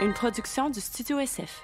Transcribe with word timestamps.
une 0.00 0.12
production 0.12 0.70
du 0.70 0.80
Studio 0.80 1.18
SF. 1.18 1.62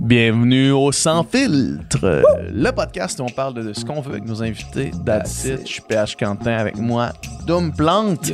Bienvenue 0.00 0.70
au 0.70 0.92
Sans 0.92 1.24
Filtre, 1.24 2.22
le 2.52 2.70
podcast 2.70 3.18
où 3.20 3.24
on 3.24 3.28
parle 3.28 3.54
de 3.54 3.72
ce 3.72 3.84
qu'on 3.84 4.00
veut 4.00 4.12
avec 4.12 4.24
nos 4.26 4.42
invités. 4.42 4.90
That's 5.04 5.44
it. 5.44 5.66
Je 5.66 5.72
suis 5.72 5.82
PH 5.82 6.16
Quentin 6.16 6.52
avec 6.52 6.76
moi, 6.76 7.12
Dom 7.46 7.72
Plante. 7.74 8.32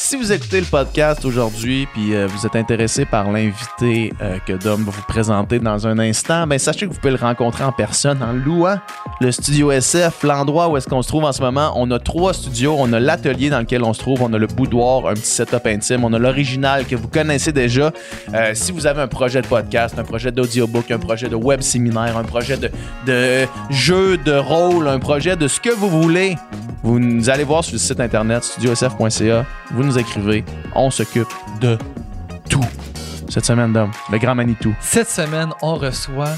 Si 0.00 0.14
vous 0.14 0.30
écoutez 0.30 0.60
le 0.60 0.66
podcast 0.66 1.24
aujourd'hui 1.24 1.88
puis 1.92 2.14
euh, 2.14 2.28
vous 2.28 2.46
êtes 2.46 2.54
intéressé 2.54 3.04
par 3.04 3.32
l'invité 3.32 4.12
euh, 4.22 4.38
que 4.46 4.52
Dom 4.52 4.84
va 4.84 4.92
vous 4.92 5.02
présenter 5.02 5.58
dans 5.58 5.88
un 5.88 5.98
instant, 5.98 6.46
ben 6.46 6.56
sachez 6.56 6.86
que 6.86 6.92
vous 6.92 7.00
pouvez 7.00 7.14
le 7.14 7.18
rencontrer 7.18 7.64
en 7.64 7.72
personne 7.72 8.22
en 8.22 8.32
louant 8.32 8.78
le 9.20 9.32
studio 9.32 9.72
SF, 9.72 10.22
l'endroit 10.22 10.68
où 10.68 10.76
est-ce 10.76 10.86
qu'on 10.86 11.02
se 11.02 11.08
trouve 11.08 11.24
en 11.24 11.32
ce 11.32 11.42
moment. 11.42 11.72
On 11.74 11.90
a 11.90 11.98
trois 11.98 12.32
studios, 12.32 12.76
on 12.78 12.92
a 12.92 13.00
l'atelier 13.00 13.50
dans 13.50 13.58
lequel 13.58 13.82
on 13.82 13.92
se 13.92 13.98
trouve, 13.98 14.22
on 14.22 14.32
a 14.32 14.38
le 14.38 14.46
boudoir, 14.46 15.08
un 15.08 15.14
petit 15.14 15.26
setup 15.26 15.66
intime, 15.66 16.04
on 16.04 16.12
a 16.12 16.18
l'original 16.18 16.86
que 16.86 16.94
vous 16.94 17.08
connaissez 17.08 17.50
déjà. 17.50 17.90
Euh, 18.34 18.52
si 18.54 18.70
vous 18.70 18.86
avez 18.86 19.00
un 19.00 19.08
projet 19.08 19.42
de 19.42 19.48
podcast, 19.48 19.98
un 19.98 20.04
projet 20.04 20.30
d'audiobook, 20.30 20.92
un 20.92 20.98
projet 20.98 21.28
de 21.28 21.34
web 21.34 21.60
séminaire, 21.60 22.16
un 22.16 22.24
projet 22.24 22.56
de, 22.56 23.46
jeu 23.70 24.16
de 24.16 24.32
rôle, 24.32 24.86
un 24.86 25.00
projet 25.00 25.34
de 25.34 25.48
ce 25.48 25.58
que 25.58 25.70
vous 25.70 25.88
voulez, 25.88 26.36
vous 26.84 27.28
allez 27.28 27.44
voir 27.44 27.64
sur 27.64 27.74
le 27.74 27.78
site 27.78 27.98
internet 27.98 28.44
studiosf.ca, 28.44 29.44
vous 29.72 29.87
nous 29.88 29.98
écrivez, 29.98 30.44
on 30.74 30.90
s'occupe 30.90 31.32
de 31.62 31.78
tout. 32.50 32.64
Cette 33.30 33.46
semaine, 33.46 33.72
Dom, 33.72 33.90
le 34.12 34.18
grand 34.18 34.34
Manitou. 34.34 34.74
Cette 34.80 35.08
semaine, 35.08 35.48
on 35.62 35.76
reçoit 35.76 36.34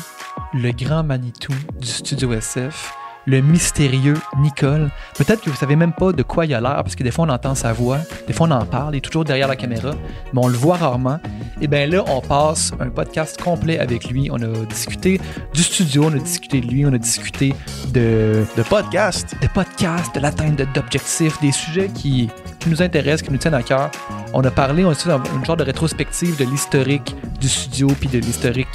le 0.55 0.71
grand 0.71 1.03
Manitou 1.03 1.53
du 1.81 1.89
Studio 1.89 2.33
SF, 2.33 2.93
le 3.27 3.41
mystérieux 3.41 4.17
Nicole. 4.39 4.91
Peut-être 5.17 5.43
que 5.43 5.51
vous 5.51 5.57
savez 5.57 5.77
même 5.77 5.93
pas 5.93 6.13
de 6.13 6.23
quoi 6.23 6.47
il 6.47 6.55
a 6.55 6.61
l'air, 6.61 6.77
parce 6.77 6.95
que 6.95 7.03
des 7.03 7.11
fois 7.11 7.27
on 7.27 7.29
entend 7.29 7.55
sa 7.55 7.73
voix, 7.73 7.99
des 8.27 8.33
fois 8.33 8.47
on 8.49 8.53
en 8.53 8.65
parle, 8.65 8.95
il 8.95 8.99
est 8.99 9.01
toujours 9.01 9.25
derrière 9.25 9.49
la 9.49 9.57
caméra, 9.57 9.93
mais 10.33 10.41
on 10.43 10.49
le 10.49 10.57
voit 10.57 10.77
rarement. 10.77 11.19
Et 11.61 11.67
bien 11.67 11.87
là, 11.87 12.03
on 12.07 12.21
passe 12.21 12.73
un 12.81 12.89
podcast 12.89 13.41
complet 13.41 13.79
avec 13.79 14.09
lui. 14.09 14.31
On 14.33 14.41
a 14.41 14.65
discuté 14.67 15.21
du 15.53 15.63
studio, 15.63 16.05
on 16.07 16.15
a 16.15 16.19
discuté 16.19 16.61
de 16.61 16.67
lui, 16.67 16.87
on 16.87 16.93
a 16.93 16.99
discuté 16.99 17.55
de, 17.93 18.45
De 18.57 18.63
podcast. 18.63 19.35
de 19.43 19.47
podcasts, 19.49 20.15
de 20.15 20.21
l'atteinte 20.21 20.63
d'objectifs, 20.75 21.39
des 21.41 21.53
sujets 21.53 21.89
qui, 21.89 22.31
qui 22.59 22.71
nous 22.71 22.81
intéressent, 22.81 23.23
qui 23.23 23.33
nous 23.33 23.39
tiennent 23.39 23.55
à 23.55 23.63
cœur. 23.63 23.91
On 24.33 24.43
a 24.43 24.51
parlé 24.51 24.85
aussi 24.85 25.09
dans 25.09 25.23
une 25.35 25.45
genre 25.45 25.57
de 25.57 25.65
rétrospective 25.65 26.37
de 26.39 26.45
l'historique 26.45 27.15
du 27.41 27.49
studio 27.49 27.89
puis 27.99 28.09
de 28.09 28.19
l'historique 28.19 28.69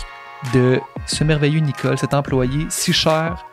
de 0.53 0.79
ce 1.07 1.23
merveilleux 1.23 1.59
Nicole, 1.59 1.97
cet 1.97 2.13
employé 2.13 2.67
si 2.69 2.93
cher 2.93 3.45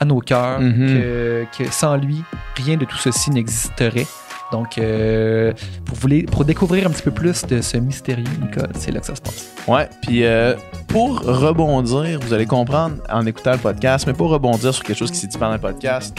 à 0.00 0.04
nos 0.04 0.20
cœurs 0.20 0.60
Mhm. 0.60 0.86
que, 0.86 1.44
que 1.58 1.70
sans 1.72 1.96
lui, 1.96 2.22
rien 2.56 2.76
de 2.76 2.84
tout 2.84 2.96
ceci 2.98 3.30
n'existerait. 3.30 4.06
Donc, 4.50 4.78
euh, 4.78 5.52
pour, 5.84 5.98
pour 6.30 6.44
découvrir 6.46 6.86
un 6.86 6.90
petit 6.90 7.02
peu 7.02 7.10
plus 7.10 7.44
de 7.44 7.60
ce 7.60 7.76
mystérieux 7.76 8.24
Nicole, 8.40 8.70
c'est 8.78 8.90
là 8.90 9.00
que 9.00 9.06
ça 9.06 9.14
se 9.14 9.20
passe. 9.20 9.52
Ouais, 9.66 9.88
puis 10.00 10.24
euh, 10.24 10.54
pour 10.86 11.20
rebondir, 11.20 12.18
vous 12.22 12.32
allez 12.32 12.46
comprendre 12.46 12.96
en 13.10 13.26
écoutant 13.26 13.52
le 13.52 13.58
podcast, 13.58 14.06
mais 14.06 14.14
pour 14.14 14.30
rebondir 14.30 14.72
sur 14.72 14.82
quelque 14.84 14.96
chose 14.96 15.10
qui 15.10 15.18
s'est 15.18 15.26
dit 15.26 15.36
pendant 15.36 15.52
le 15.52 15.58
podcast, 15.58 16.16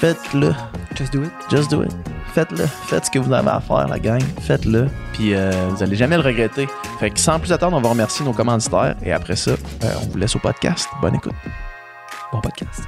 faites-le. 0.00 0.52
Just 0.96 1.12
do 1.14 1.22
it. 1.22 1.30
Just 1.50 1.70
do 1.70 1.82
it. 1.82 1.92
Faites-le. 2.34 2.66
Faites 2.66 3.06
ce 3.06 3.10
que 3.10 3.18
vous 3.18 3.32
avez 3.32 3.48
à 3.48 3.60
faire, 3.60 3.88
la 3.88 3.98
gang. 3.98 4.20
Faites-le. 4.40 4.88
Puis 5.14 5.34
euh, 5.34 5.50
vous 5.70 5.82
allez 5.82 5.96
jamais 5.96 6.16
le 6.16 6.22
regretter. 6.22 6.68
Fait 7.00 7.10
que 7.10 7.18
sans 7.18 7.38
plus 7.38 7.52
attendre, 7.52 7.76
on 7.76 7.80
va 7.80 7.88
remercier 7.88 8.24
nos 8.24 8.32
commanditaires. 8.32 8.96
Et 9.04 9.12
après 9.12 9.36
ça, 9.36 9.52
on 9.82 10.06
vous 10.10 10.18
laisse 10.18 10.34
au 10.36 10.40
podcast. 10.40 10.88
Bonne 11.00 11.14
écoute. 11.14 11.32
Bon 12.34 12.40
podcast. 12.40 12.82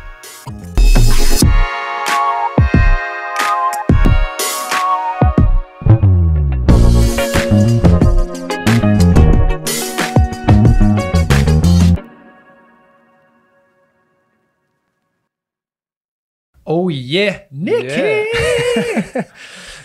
Oh 16.65 16.91
yeah! 16.91 17.43
Nicky! 17.53 18.25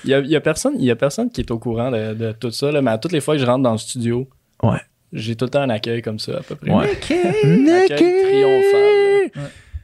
Il 0.03 0.09
y 0.09 0.13
a, 0.16 0.19
il 0.19 0.28
y 0.31 0.36
a 0.36 0.41
personne, 0.41 0.74
il 0.80 0.86
y 0.86 0.91
a 0.91 0.96
personne 0.96 1.30
qui 1.30 1.41
est 1.41 1.52
au 1.52 1.59
courant 1.59 1.91
de, 1.91 2.13
de 2.16 2.31
tout 2.31 2.50
ça, 2.52 2.72
là, 2.72 2.81
mais 2.81 2.91
à 2.91 2.97
toutes 2.97 3.12
les 3.12 3.22
fois 3.22 3.36
que 3.36 3.41
je 3.41 3.46
rentre 3.46 3.62
dans 3.63 3.74
le 3.74 3.78
studio, 3.78 4.28
Ouais. 4.63 4.80
j'ai 5.13 5.36
tout 5.36 5.46
le 5.46 5.52
temps 5.52 5.62
un 5.62 5.69
accueil 5.69 6.02
comme 6.02 6.18
ça, 6.19 6.38
à 6.38 6.41
peu 6.41 6.56
près. 6.56 6.72
Ouais. 6.72 6.90
Un 7.44 7.68
accueil 7.68 8.44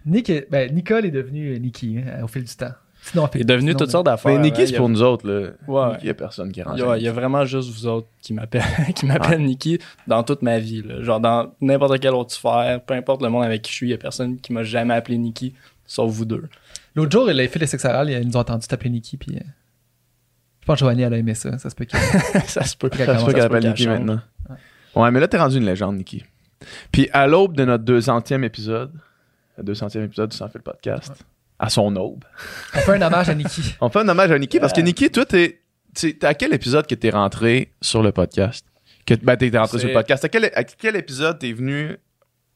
Nick, 0.06 0.30
est- 0.30 0.48
ben, 0.50 0.74
Nicole 0.74 1.06
est 1.06 1.12
devenue 1.12 1.60
Nicky 1.60 1.98
hein, 2.00 2.24
au 2.24 2.28
fil 2.28 2.44
du 2.44 2.56
temps. 2.56 2.72
Sinon, 3.02 3.30
Il 3.36 3.42
est 3.42 3.44
devenu 3.46 3.70
sinon, 3.72 3.80
toutes 3.80 3.92
sortes 3.92 4.06
d'affaires. 4.06 4.34
Mais 4.34 4.40
Niki, 4.40 4.62
hein. 4.62 4.66
c'est 4.68 4.76
a- 4.76 4.78
pour 4.78 4.90
nous 4.90 5.02
autres. 5.02 5.30
Là. 5.30 5.50
Ouais. 5.68 5.98
Il 6.02 6.08
y 6.08 6.10
a 6.10 6.14
personne 6.14 6.52
qui 6.52 6.62
rentre. 6.62 6.78
Il 6.78 6.82
y, 6.82 6.84
a, 6.84 6.98
il 6.98 7.04
y 7.04 7.08
a 7.08 7.12
vraiment 7.12 7.46
juste 7.46 7.70
vous 7.70 7.88
autres 7.88 8.08
qui 8.22 8.34
m'appellent 8.34 8.64
qui 8.96 9.06
m'appellent 9.06 9.42
Nikki 9.44 9.80
dans 10.08 10.24
toute 10.24 10.42
ma 10.42 10.60
vie. 10.60 10.82
là. 10.82 11.02
Genre 11.04 11.20
dans 11.20 11.54
n'importe 11.62 12.00
quelle 12.00 12.14
autre 12.16 12.32
sphère, 12.34 12.82
peu 12.86 12.94
importe 12.96 13.22
le 13.22 13.30
monde 13.30 13.44
avec 13.44 13.62
qui 13.62 13.72
je 13.72 13.76
suis, 13.78 13.88
il 13.88 13.92
y 13.92 13.94
a 13.94 13.98
personne 13.98 14.40
qui 14.40 14.52
m'a 14.52 14.64
jamais 14.64 14.94
appelé 14.94 15.18
Nikki, 15.18 15.54
sauf 15.86 16.12
vous 16.12 16.26
deux. 16.26 16.44
L'autre 16.96 17.12
jour, 17.12 17.30
il 17.32 17.40
a 17.40 17.48
fait 17.48 17.60
les 17.60 17.68
sex 17.68 17.86
orales, 17.86 18.10
ils 18.10 18.28
nous 18.28 18.36
ont 18.36 18.40
entendu 18.40 18.68
t'appeler 18.68 18.90
Nicky, 18.90 19.16
puis. 19.18 19.36
euh, 19.38 19.42
je 20.62 20.66
pense 20.66 20.76
que 20.76 20.80
Joanie, 20.86 21.04
elle 21.04 21.14
a 21.14 21.18
aimé 21.18 21.34
ça. 21.36 21.58
Ça 21.60 21.70
se 21.70 21.76
peut 21.76 21.86
que. 21.86 21.96
ça 22.48 22.64
se 22.64 22.76
peut. 22.76 22.90
Ça 22.98 23.18
se 23.20 23.26
peut 23.26 23.32
qu'elle 23.34 23.42
appelle 23.46 23.62
qu'elle 23.64 23.78
change. 23.78 23.88
maintenant. 23.88 24.20
Ouais, 24.96 25.12
mais 25.12 25.20
là, 25.20 25.28
t'es 25.28 25.38
rendu 25.38 25.58
une 25.58 25.66
légende, 25.66 25.96
Niki. 25.98 26.24
Puis 26.92 27.08
à 27.14 27.28
l'aube 27.28 27.56
de 27.56 27.64
notre 27.64 27.86
200e 27.86 28.44
épisode, 28.44 28.92
200e 29.64 30.04
épisode 30.06 30.30
du 30.32 30.38
Sans 30.38 30.48
Fil 30.50 30.62
Podcast, 30.62 31.14
à 31.60 31.70
son 31.70 31.96
aube, 31.96 32.24
On 32.76 32.80
fait 32.80 32.94
un 32.96 33.02
hommage 33.02 33.30
à 33.30 33.36
Nicky. 33.36 33.76
on 33.82 33.90
fait 33.90 34.00
un 34.00 34.08
hommage 34.10 34.32
à 34.32 34.38
Niki 34.40 34.60
parce 34.60 34.74
que 34.74 34.82
Niki, 34.82 35.10
toi, 35.10 35.26
t'es. 35.26 35.62
t'es- 35.94 36.14
t'es 36.14 36.28
à 36.28 36.34
quel 36.34 36.54
épisode 36.54 36.86
que 36.88 36.96
t'es 36.96 37.10
rentré 37.10 37.74
sur 37.82 38.04
le 38.04 38.12
podcast? 38.12 38.66
Que, 39.06 39.14
ben, 39.16 39.36
t'es 39.38 39.50
rentré 39.58 39.78
C'est- 39.78 39.80
sur 39.80 39.88
le 39.88 39.94
podcast. 39.94 40.24
À 40.26 40.30
quel, 40.30 40.46
à 40.46 40.64
quel 40.64 40.96
épisode 40.96 41.40
t'es 41.40 41.54
venu 41.54 41.98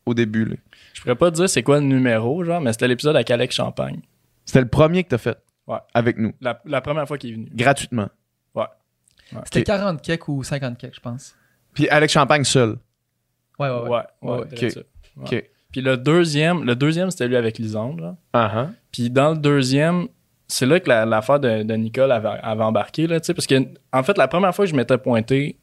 au 0.06 0.14
début? 0.14 0.46
là? 0.46 0.56
Je 0.94 1.02
pourrais 1.02 1.16
pas 1.16 1.32
te 1.32 1.36
dire 1.38 1.50
c'est 1.50 1.64
quoi 1.64 1.80
le 1.80 1.86
numéro, 1.86 2.44
genre, 2.44 2.62
mais 2.62 2.74
c'était 2.74 2.88
l'épisode 2.88 3.16
avec 3.16 3.32
Alex 3.32 3.56
Champagne. 3.56 4.02
C'était 4.46 4.62
le 4.62 4.68
premier 4.68 5.04
que 5.04 5.10
t'as 5.10 5.18
fait. 5.18 5.38
Ouais. 5.68 5.78
Avec 5.94 6.18
nous. 6.18 6.34
La, 6.42 6.62
la 6.66 6.82
première 6.82 7.08
fois 7.08 7.18
qu'il 7.18 7.30
est 7.32 7.34
venu. 7.34 7.50
Gratuitement. 7.54 8.10
C'était 9.46 9.62
Ok. 9.62 9.66
40 9.66 10.02
kek 10.02 10.28
ou 10.28 10.44
50 10.44 10.78
kek, 10.78 10.94
je 10.94 11.00
pense. 11.00 11.36
Puis 11.74 11.88
Alex 11.88 12.12
Champagne 12.12 12.44
seul. 12.44 12.72
Ouais, 13.58 13.70
ouais, 13.70 13.80
ouais. 13.82 13.90
Ouais, 13.90 14.04
ouais, 14.22 14.46
Ouais, 15.16 15.52
Puis 15.72 15.82
le 15.82 15.98
deuxième, 15.98 16.64
le 16.64 16.76
deuxième 16.76 17.12
c'était 17.12 17.28
lui 17.28 17.36
avec 17.38 17.58
Lisandre. 17.58 18.16
Ah, 18.34 18.52
ah. 18.54 18.68
Puis 18.92 19.10
dans 19.10 19.32
le 19.32 19.38
deuxième, 19.38 20.08
c'est 20.48 20.66
là 20.66 20.80
que 20.80 20.90
la- 20.90 21.06
l'affaire 21.06 21.40
de, 21.40 21.64
de 21.64 21.74
Nicole 21.76 22.12
avait, 22.12 22.28
avait 22.42 22.64
embarqué, 22.64 23.08
là, 23.08 23.20
parce 23.20 23.48
que, 23.48 23.56
en 23.94 24.04
fait, 24.04 24.18
la 24.18 24.28
première 24.28 24.54
fois 24.54 24.66
que 24.66 24.72
je 24.72 24.76
m'étais 24.76 24.98
pointé, 24.98 25.58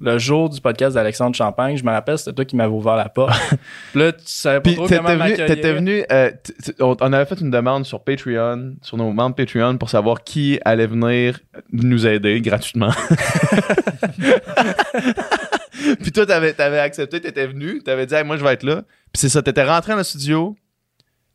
le 0.00 0.18
jour 0.18 0.50
du 0.50 0.60
podcast 0.60 0.96
d'Alexandre 0.96 1.34
Champagne, 1.36 1.76
je 1.76 1.84
me 1.84 1.90
rappelle, 1.90 2.18
c'était 2.18 2.32
toi 2.32 2.44
qui 2.44 2.56
m'avais 2.56 2.72
ouvert 2.72 2.96
la 2.96 3.08
porte. 3.08 3.32
Puis 3.92 4.00
là, 4.00 4.12
tu 4.12 4.22
savais 4.26 4.56
pas 4.58 4.62
Puis 4.62 4.74
trop 4.74 4.86
t'étais 4.86 5.02
comment 5.02 5.24
venu, 5.24 5.34
t'étais 5.36 5.72
venu 5.72 6.04
euh, 6.10 6.30
on 6.80 7.12
avait 7.12 7.24
fait 7.24 7.40
une 7.40 7.50
demande 7.50 7.86
sur 7.86 8.02
Patreon, 8.02 8.74
sur 8.82 8.96
nos 8.96 9.12
membres 9.12 9.36
Patreon, 9.36 9.78
pour 9.78 9.88
savoir 9.88 10.22
qui 10.24 10.58
allait 10.64 10.88
venir 10.88 11.38
nous 11.72 12.06
aider 12.06 12.40
gratuitement. 12.40 12.90
Puis 16.00 16.12
toi, 16.12 16.26
t'avais, 16.26 16.52
t'avais 16.52 16.78
accepté, 16.78 17.20
t'étais 17.20 17.46
venu, 17.46 17.82
t'avais 17.82 18.06
dit, 18.06 18.14
Hey, 18.14 18.24
moi, 18.24 18.36
je 18.36 18.44
vais 18.44 18.52
être 18.52 18.62
là. 18.62 18.82
Puis 19.12 19.20
c'est 19.20 19.28
ça, 19.28 19.42
t'étais 19.42 19.64
rentré 19.64 19.92
dans 19.92 19.98
le 19.98 20.04
studio. 20.04 20.56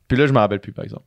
Puis 0.07 0.17
là, 0.17 0.27
je 0.27 0.33
m'en 0.33 0.39
rappelle 0.41 0.59
plus, 0.59 0.73
par 0.73 0.85
exemple. 0.85 1.05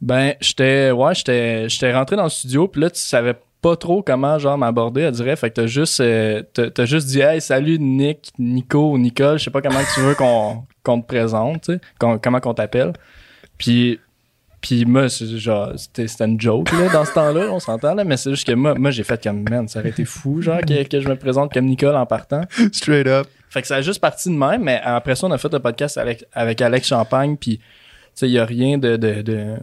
Ben, 0.00 0.34
j'étais, 0.40 0.90
ouais, 0.90 1.14
j'étais, 1.14 1.68
j'étais 1.68 1.92
rentré 1.92 2.16
dans 2.16 2.24
le 2.24 2.28
studio, 2.28 2.66
puis 2.66 2.80
là, 2.80 2.90
tu 2.90 3.00
savais 3.00 3.34
pas 3.60 3.76
trop 3.76 4.02
comment, 4.02 4.38
genre, 4.38 4.58
m'aborder, 4.58 5.02
elle 5.02 5.12
dirait. 5.12 5.36
Fait 5.36 5.50
que 5.50 5.54
t'as 5.54 5.66
juste, 5.66 6.00
euh, 6.00 6.42
t'as, 6.52 6.84
juste 6.84 7.06
dit, 7.06 7.20
hey, 7.20 7.40
salut 7.40 7.78
Nick, 7.78 8.32
Nico 8.38 8.98
Nicole, 8.98 9.38
je 9.38 9.44
sais 9.44 9.50
pas 9.50 9.62
comment 9.62 9.80
tu 9.94 10.00
veux 10.00 10.16
qu'on, 10.16 10.64
qu'on 10.82 11.00
te 11.00 11.06
présente, 11.06 11.62
tu 11.62 11.74
sais, 11.74 11.80
comment 11.98 12.40
qu'on 12.40 12.54
t'appelle. 12.54 12.92
Puis, 13.58 14.00
puis 14.62 14.86
moi, 14.86 15.08
genre, 15.08 15.72
c'était, 15.76 16.06
c'était 16.08 16.24
une 16.24 16.40
joke, 16.40 16.72
là, 16.72 16.88
dans 16.90 17.04
ce 17.04 17.12
temps-là, 17.12 17.48
on 17.50 17.60
s'entend, 17.60 17.94
là, 17.94 18.04
mais 18.04 18.16
c'est 18.16 18.30
juste 18.30 18.46
que 18.46 18.52
moi, 18.52 18.74
moi, 18.74 18.90
j'ai 18.90 19.02
fait 19.02 19.22
comme, 19.22 19.42
man, 19.42 19.68
ça 19.68 19.80
aurait 19.80 19.90
été 19.90 20.04
fou, 20.06 20.40
genre, 20.40 20.60
que, 20.60 20.84
que 20.84 21.00
je 21.00 21.08
me 21.08 21.16
présente 21.16 21.52
comme 21.52 21.66
Nicole 21.66 21.96
en 21.96 22.06
partant. 22.06 22.42
Straight 22.72 23.06
up. 23.06 23.26
Fait 23.50 23.60
que 23.60 23.68
ça 23.68 23.76
a 23.76 23.82
juste 23.82 24.00
parti 24.00 24.30
de 24.30 24.34
même, 24.34 24.62
mais 24.62 24.80
après 24.82 25.16
ça, 25.16 25.26
on 25.26 25.30
a 25.32 25.36
fait 25.36 25.52
le 25.52 25.58
podcast 25.58 25.98
avec, 25.98 26.24
avec 26.32 26.62
Alex 26.62 26.88
Champagne, 26.88 27.36
puis, 27.36 27.58
tu 27.58 27.64
sais, 28.14 28.28
il 28.28 28.32
y 28.32 28.38
a 28.38 28.46
rien 28.46 28.78
de... 28.78 28.96
de, 28.96 29.20
de 29.20 29.56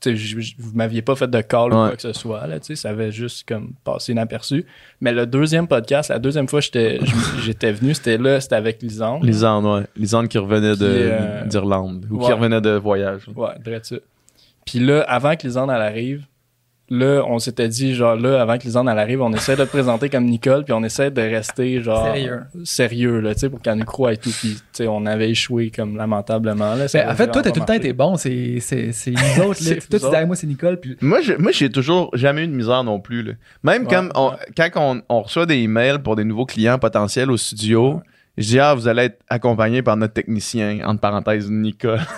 tu 0.00 0.18
sais, 0.18 0.54
vous 0.58 0.72
m'aviez 0.74 1.00
pas 1.00 1.16
fait 1.16 1.30
de 1.30 1.40
call 1.40 1.72
ou 1.72 1.76
quoi 1.76 1.96
que 1.96 2.02
ce 2.02 2.12
soit, 2.12 2.46
là, 2.46 2.60
tu 2.60 2.66
sais, 2.66 2.76
ça 2.76 2.90
avait 2.90 3.10
juste 3.10 3.48
comme 3.48 3.72
passé 3.84 4.12
inaperçu. 4.12 4.66
Mais 5.00 5.12
le 5.12 5.24
deuxième 5.24 5.66
podcast, 5.66 6.10
la 6.10 6.18
deuxième 6.18 6.46
fois 6.46 6.60
que 6.60 6.66
j'étais 6.66 7.00
j'étais 7.42 7.72
venu, 7.72 7.94
c'était 7.94 8.18
là, 8.18 8.38
c'était 8.38 8.56
avec 8.56 8.82
Lisandre. 8.82 9.24
Lisandre, 9.24 9.78
ouais. 9.78 9.86
Lisandre 9.96 10.28
qui 10.28 10.36
revenait 10.36 10.74
euh, 10.78 11.46
d'Irlande. 11.46 12.06
Ou 12.10 12.18
qui 12.18 12.30
revenait 12.30 12.60
de 12.60 12.72
voyage. 12.72 13.22
Ouais, 13.34 13.58
direct 13.64 13.86
ça. 13.86 13.96
Puis 14.66 14.78
là, 14.78 15.00
avant 15.02 15.36
que 15.36 15.46
Lisandre 15.46 15.72
elle 15.72 15.82
arrive, 15.82 16.24
là, 16.90 17.22
on 17.26 17.38
s'était 17.38 17.68
dit, 17.68 17.94
genre, 17.94 18.14
là, 18.14 18.42
avant 18.42 18.58
que 18.58 18.64
Lisanne 18.64 18.88
elle 18.88 18.98
arrive, 18.98 19.22
on 19.22 19.32
essaie 19.32 19.56
de 19.56 19.64
te 19.64 19.68
présenter 19.70 20.10
comme 20.10 20.26
Nicole, 20.26 20.64
puis 20.64 20.74
on 20.74 20.84
essaie 20.84 21.10
de 21.10 21.22
rester, 21.22 21.80
genre, 21.82 22.04
Sérieux. 22.14 22.40
sérieux, 22.62 23.20
là, 23.20 23.32
tu 23.34 23.40
sais, 23.40 23.48
pour 23.48 23.60
qu'elle 23.62 23.78
nous 23.78 23.84
croie 23.86 24.12
et 24.12 24.16
tout. 24.18 24.28
Puis, 24.30 24.54
tu 24.54 24.60
sais, 24.72 24.86
on 24.86 25.06
avait 25.06 25.30
échoué, 25.30 25.70
comme, 25.74 25.96
lamentablement, 25.96 26.74
là. 26.74 26.84
Ben, 26.92 27.08
en 27.10 27.14
fait, 27.14 27.30
toi, 27.30 27.40
t'as 27.42 27.50
tout 27.52 27.60
le 27.60 27.66
temps 27.66 27.72
été 27.72 27.92
bon. 27.94 28.16
C'est 28.16 28.58
c'est- 28.60 28.92
c'est 28.92 29.12
nous 29.12 29.16
autres. 29.46 29.60
là. 29.64 29.76
Toi, 29.76 29.80
tu 29.90 29.96
vous 29.98 30.10
dis, 30.10 30.14
Hey, 30.16 30.26
moi, 30.26 30.36
c'est 30.36 30.46
Nicole. 30.46 30.78
Puis 30.78 30.96
Moi, 31.00 31.20
je- 31.22 31.32
moi, 31.32 31.52
j'ai 31.52 31.70
toujours 31.70 32.10
jamais 32.14 32.44
eu 32.44 32.48
de 32.48 32.54
misère 32.54 32.84
non 32.84 33.00
plus. 33.00 33.22
là. 33.22 33.32
Même 33.62 33.84
Ouais, 33.84 33.88
comme 33.94 34.12
on- 34.14 34.32
quand 34.56 34.68
on, 34.76 35.02
on 35.08 35.22
reçoit 35.22 35.46
des 35.46 35.56
emails 35.56 35.98
pour 36.00 36.16
des 36.16 36.24
nouveaux 36.24 36.46
clients 36.46 36.78
potentiels 36.78 37.30
au 37.30 37.36
studio, 37.38 38.02
je 38.36 38.46
dis 38.48 38.58
ah 38.58 38.74
vous 38.74 38.88
allez 38.88 39.04
être 39.04 39.22
accompagné 39.28 39.82
par 39.82 39.96
notre 39.96 40.14
technicien 40.14 40.80
entre 40.84 41.00
parenthèses 41.00 41.50
Nicole. 41.50 42.00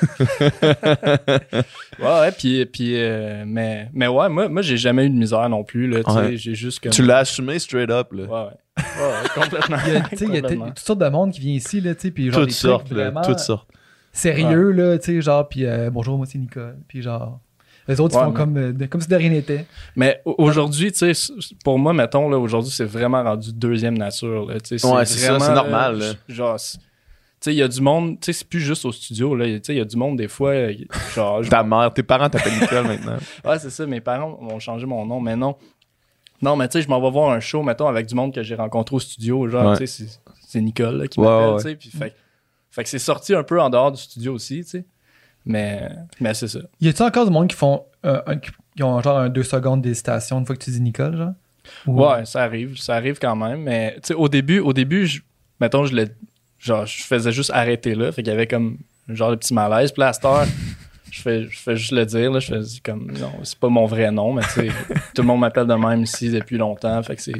Ouais, 1.98 2.20
ouais, 2.20 2.32
puis, 2.32 2.66
puis 2.66 2.92
euh, 2.96 3.44
mais, 3.46 3.88
mais 3.94 4.06
ouais, 4.06 4.28
moi, 4.28 4.48
moi 4.48 4.60
j'ai 4.60 4.76
jamais 4.76 5.06
eu 5.06 5.10
de 5.10 5.14
misère 5.14 5.48
non 5.48 5.64
plus, 5.64 5.88
là, 5.88 6.04
tu 6.04 6.10
sais, 6.10 6.18
Ouais. 6.18 6.36
j'ai 6.36 6.54
juste 6.54 6.80
comme... 6.80 6.92
tu 6.92 7.02
l'as 7.02 7.18
assumé 7.18 7.58
straight 7.58 7.90
up 7.90 8.12
là. 8.12 8.24
Ouais, 8.24 8.28
ouais. 8.28 8.56
Ouais, 8.76 9.28
complètement. 9.34 9.76
il 9.86 10.34
y 10.34 10.36
a, 10.36 10.42
toutes 10.42 10.78
sortes 10.78 10.98
de 10.98 11.08
monde 11.08 11.32
qui 11.32 11.40
vient 11.40 11.54
ici. 11.54 11.80
Là, 11.80 11.94
tu 11.94 12.02
sais, 12.02 12.10
puis 12.10 12.26
genre, 12.30 12.40
toutes 12.40 12.48
des 12.48 12.54
trucs 12.54 12.70
sortes 12.70 12.90
là, 12.90 13.04
vraiment 13.04 13.22
toutes 13.22 13.38
sortes. 13.38 13.68
Sérieux, 14.12 14.70
là, 14.72 14.98
tu 14.98 15.04
sais, 15.06 15.20
genre, 15.22 15.48
puis 15.48 15.64
euh, 15.64 15.90
bonjour, 15.90 16.16
moi, 16.16 16.26
c'est 16.26 16.38
Nicole. 16.38 16.76
Puis 16.88 17.00
genre, 17.02 17.40
les 17.88 18.00
autres, 18.00 18.14
ils 18.14 18.18
Ouais, 18.18 18.24
font 18.24 18.30
mais- 18.30 18.36
comme, 18.36 18.56
euh, 18.56 18.72
de- 18.72 18.86
comme 18.86 19.00
si 19.00 19.08
de 19.08 19.16
rien 19.16 19.30
n'était. 19.30 19.66
Mais 19.94 20.20
au- 20.24 20.34
aujourd'hui, 20.38 20.90
tu 20.92 21.14
sais, 21.14 21.32
pour 21.64 21.78
moi, 21.78 21.92
mettons, 21.92 22.28
là, 22.28 22.38
aujourd'hui, 22.38 22.70
c'est 22.72 22.84
vraiment 22.84 23.22
rendu 23.22 23.52
deuxième 23.52 23.96
nature, 23.96 24.46
là, 24.46 24.54
sais. 24.62 24.74
Ouais, 24.86 25.04
c'est 25.04 25.18
ça, 25.18 25.38
c'est 25.38 25.54
normal, 25.54 25.98
là. 25.98 26.12
j- 26.12 26.34
Genre, 26.34 26.58
c'est- 26.58 26.78
tu 26.78 26.82
sais, 27.40 27.52
il 27.54 27.58
y 27.58 27.62
a 27.62 27.68
du 27.68 27.80
monde, 27.80 28.18
tu 28.20 28.26
sais, 28.26 28.32
c'est 28.32 28.48
plus 28.48 28.60
juste 28.60 28.84
au 28.84 28.92
studio, 28.92 29.34
là, 29.36 29.44
tu 29.46 29.60
sais, 29.62 29.74
il 29.74 29.78
y 29.78 29.80
a 29.80 29.84
du 29.84 29.96
monde, 29.96 30.16
des 30.16 30.26
fois, 30.28 30.50
euh, 30.50 30.74
genre... 31.14 31.40
Ta 31.50 31.62
mère, 31.62 31.92
tes 31.92 32.02
parents 32.02 32.28
t'appellent 32.28 32.58
Nicole 32.60 32.86
maintenant. 32.86 33.16
Ouais, 33.44 33.58
c'est 33.58 33.70
ça, 33.70 33.86
mes 33.86 34.00
parents 34.00 34.38
ont 34.40 34.58
changé 34.58 34.86
mon 34.86 35.04
nom, 35.06 35.20
mais 35.20 35.36
non. 35.36 35.54
Non, 36.42 36.54
mais 36.56 36.68
tu 36.68 36.72
sais, 36.78 36.82
je 36.82 36.88
m'en 36.88 37.00
vais 37.00 37.10
voir 37.10 37.30
un 37.30 37.40
show, 37.40 37.62
mettons, 37.62 37.86
avec 37.88 38.06
du 38.06 38.14
monde 38.14 38.34
que 38.34 38.42
j'ai 38.42 38.54
rencontré 38.56 38.96
au 38.96 39.00
studio, 39.00 39.48
genre, 39.48 39.70
Ouais. 39.70 39.76
tu 39.78 39.86
sais, 39.86 40.04
c'est- 40.04 40.20
c'est 40.46 40.60
Nicole, 40.60 40.96
là, 40.98 41.08
qui 41.08 41.18
Ouais, 41.20 41.26
m'appelle, 41.26 41.48
ouais. 41.54 41.56
tu 41.62 41.68
sais, 41.68 41.76
puis 41.76 41.90
fait, 41.90 42.14
fait 42.70 42.82
que 42.82 42.88
c'est 42.90 42.98
sorti 42.98 43.34
un 43.34 43.42
peu 43.42 43.60
en 43.60 43.70
dehors 43.70 43.92
du 43.92 44.00
studio 44.00 44.34
aussi, 44.34 44.62
tu 44.64 44.70
sais. 44.70 44.84
Mais, 45.46 45.88
mais 46.20 46.34
c'est 46.34 46.48
ça. 46.48 46.58
Y 46.81 46.88
a-tu 46.88 47.02
encore 47.02 47.25
du 47.25 47.31
monde 47.32 47.48
qui 47.48 47.56
font, 47.56 47.84
euh, 48.04 48.20
un- 48.26 48.37
qui 48.38 48.50
ont 48.82 49.00
genre 49.00 49.19
un 49.19 49.28
deux 49.28 49.43
secondes 49.44 49.81
d'hésitation 49.81 50.38
une 50.40 50.46
fois 50.46 50.56
que 50.56 50.64
tu 50.64 50.70
dis 50.70 50.81
Nicole, 50.81 51.16
genre? 51.16 51.32
Ou- 51.87 52.02
Ouais, 52.04 52.25
ça 52.26 52.43
arrive, 52.43 52.76
ça 52.78 52.94
arrive 52.96 53.19
quand 53.20 53.37
même. 53.37 53.62
Mais 53.62 53.94
tu 53.96 54.08
sais, 54.08 54.14
au 54.14 54.28
début, 54.28 54.58
au 54.58 54.72
début, 54.72 55.06
je, 55.06 55.20
mettons, 55.60 55.84
je 55.87 55.94
l'ai, 55.94 56.06
genre, 56.58 56.84
je 56.87 57.02
faisais 57.04 57.32
juste 57.32 57.50
arrêter 57.54 57.94
là, 57.94 58.10
fait 58.12 58.22
qu'il 58.22 58.32
y 58.32 58.34
avait 58.37 58.46
comme 58.46 58.78
un 59.08 59.14
genre 59.14 59.31
de 59.31 59.37
petit 59.37 59.54
malaise. 59.54 59.93
Puis 59.93 60.00
là, 60.00 60.08
à 60.08 60.12
cette 60.12 60.25
heure, 60.25 60.44
je 61.10 61.20
fais, 61.22 61.44
je 61.49 61.58
fais 61.58 61.76
juste 61.76 61.92
le 61.92 62.04
dire, 62.06 62.31
là, 62.32 62.40
je 62.40 62.46
fais 62.46 62.60
comme, 62.84 63.10
non, 63.12 63.32
c'est 63.44 63.58
pas 63.58 63.69
mon 63.69 63.87
vrai 63.87 64.10
nom, 64.10 64.32
mais 64.32 64.42
tu 64.42 64.49
sais, 64.50 64.69
tout 65.14 65.22
le 65.22 65.28
monde 65.28 65.40
m'appelle 65.40 65.66
de 65.66 65.75
même 65.75 66.02
ici 66.02 66.28
depuis 66.31 66.58
longtemps, 66.58 67.02
fait 67.02 67.16
que 67.16 67.22
c'est, 67.22 67.32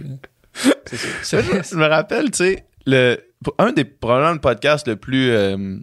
c'est 0.87 0.97
ça. 0.97 1.43
C'est- 1.43 1.43
je 1.73 1.77
me 1.77 1.87
rappelle, 1.87 2.31
tu 2.31 2.39
sais, 2.39 2.65
le 2.87 3.19
un 3.59 3.71
des 3.73 3.85
probablement 3.85 4.33
le 4.33 4.39
podcast 4.41 4.89
le 4.89 4.97
plus 4.97 5.31
euh, 5.31 5.77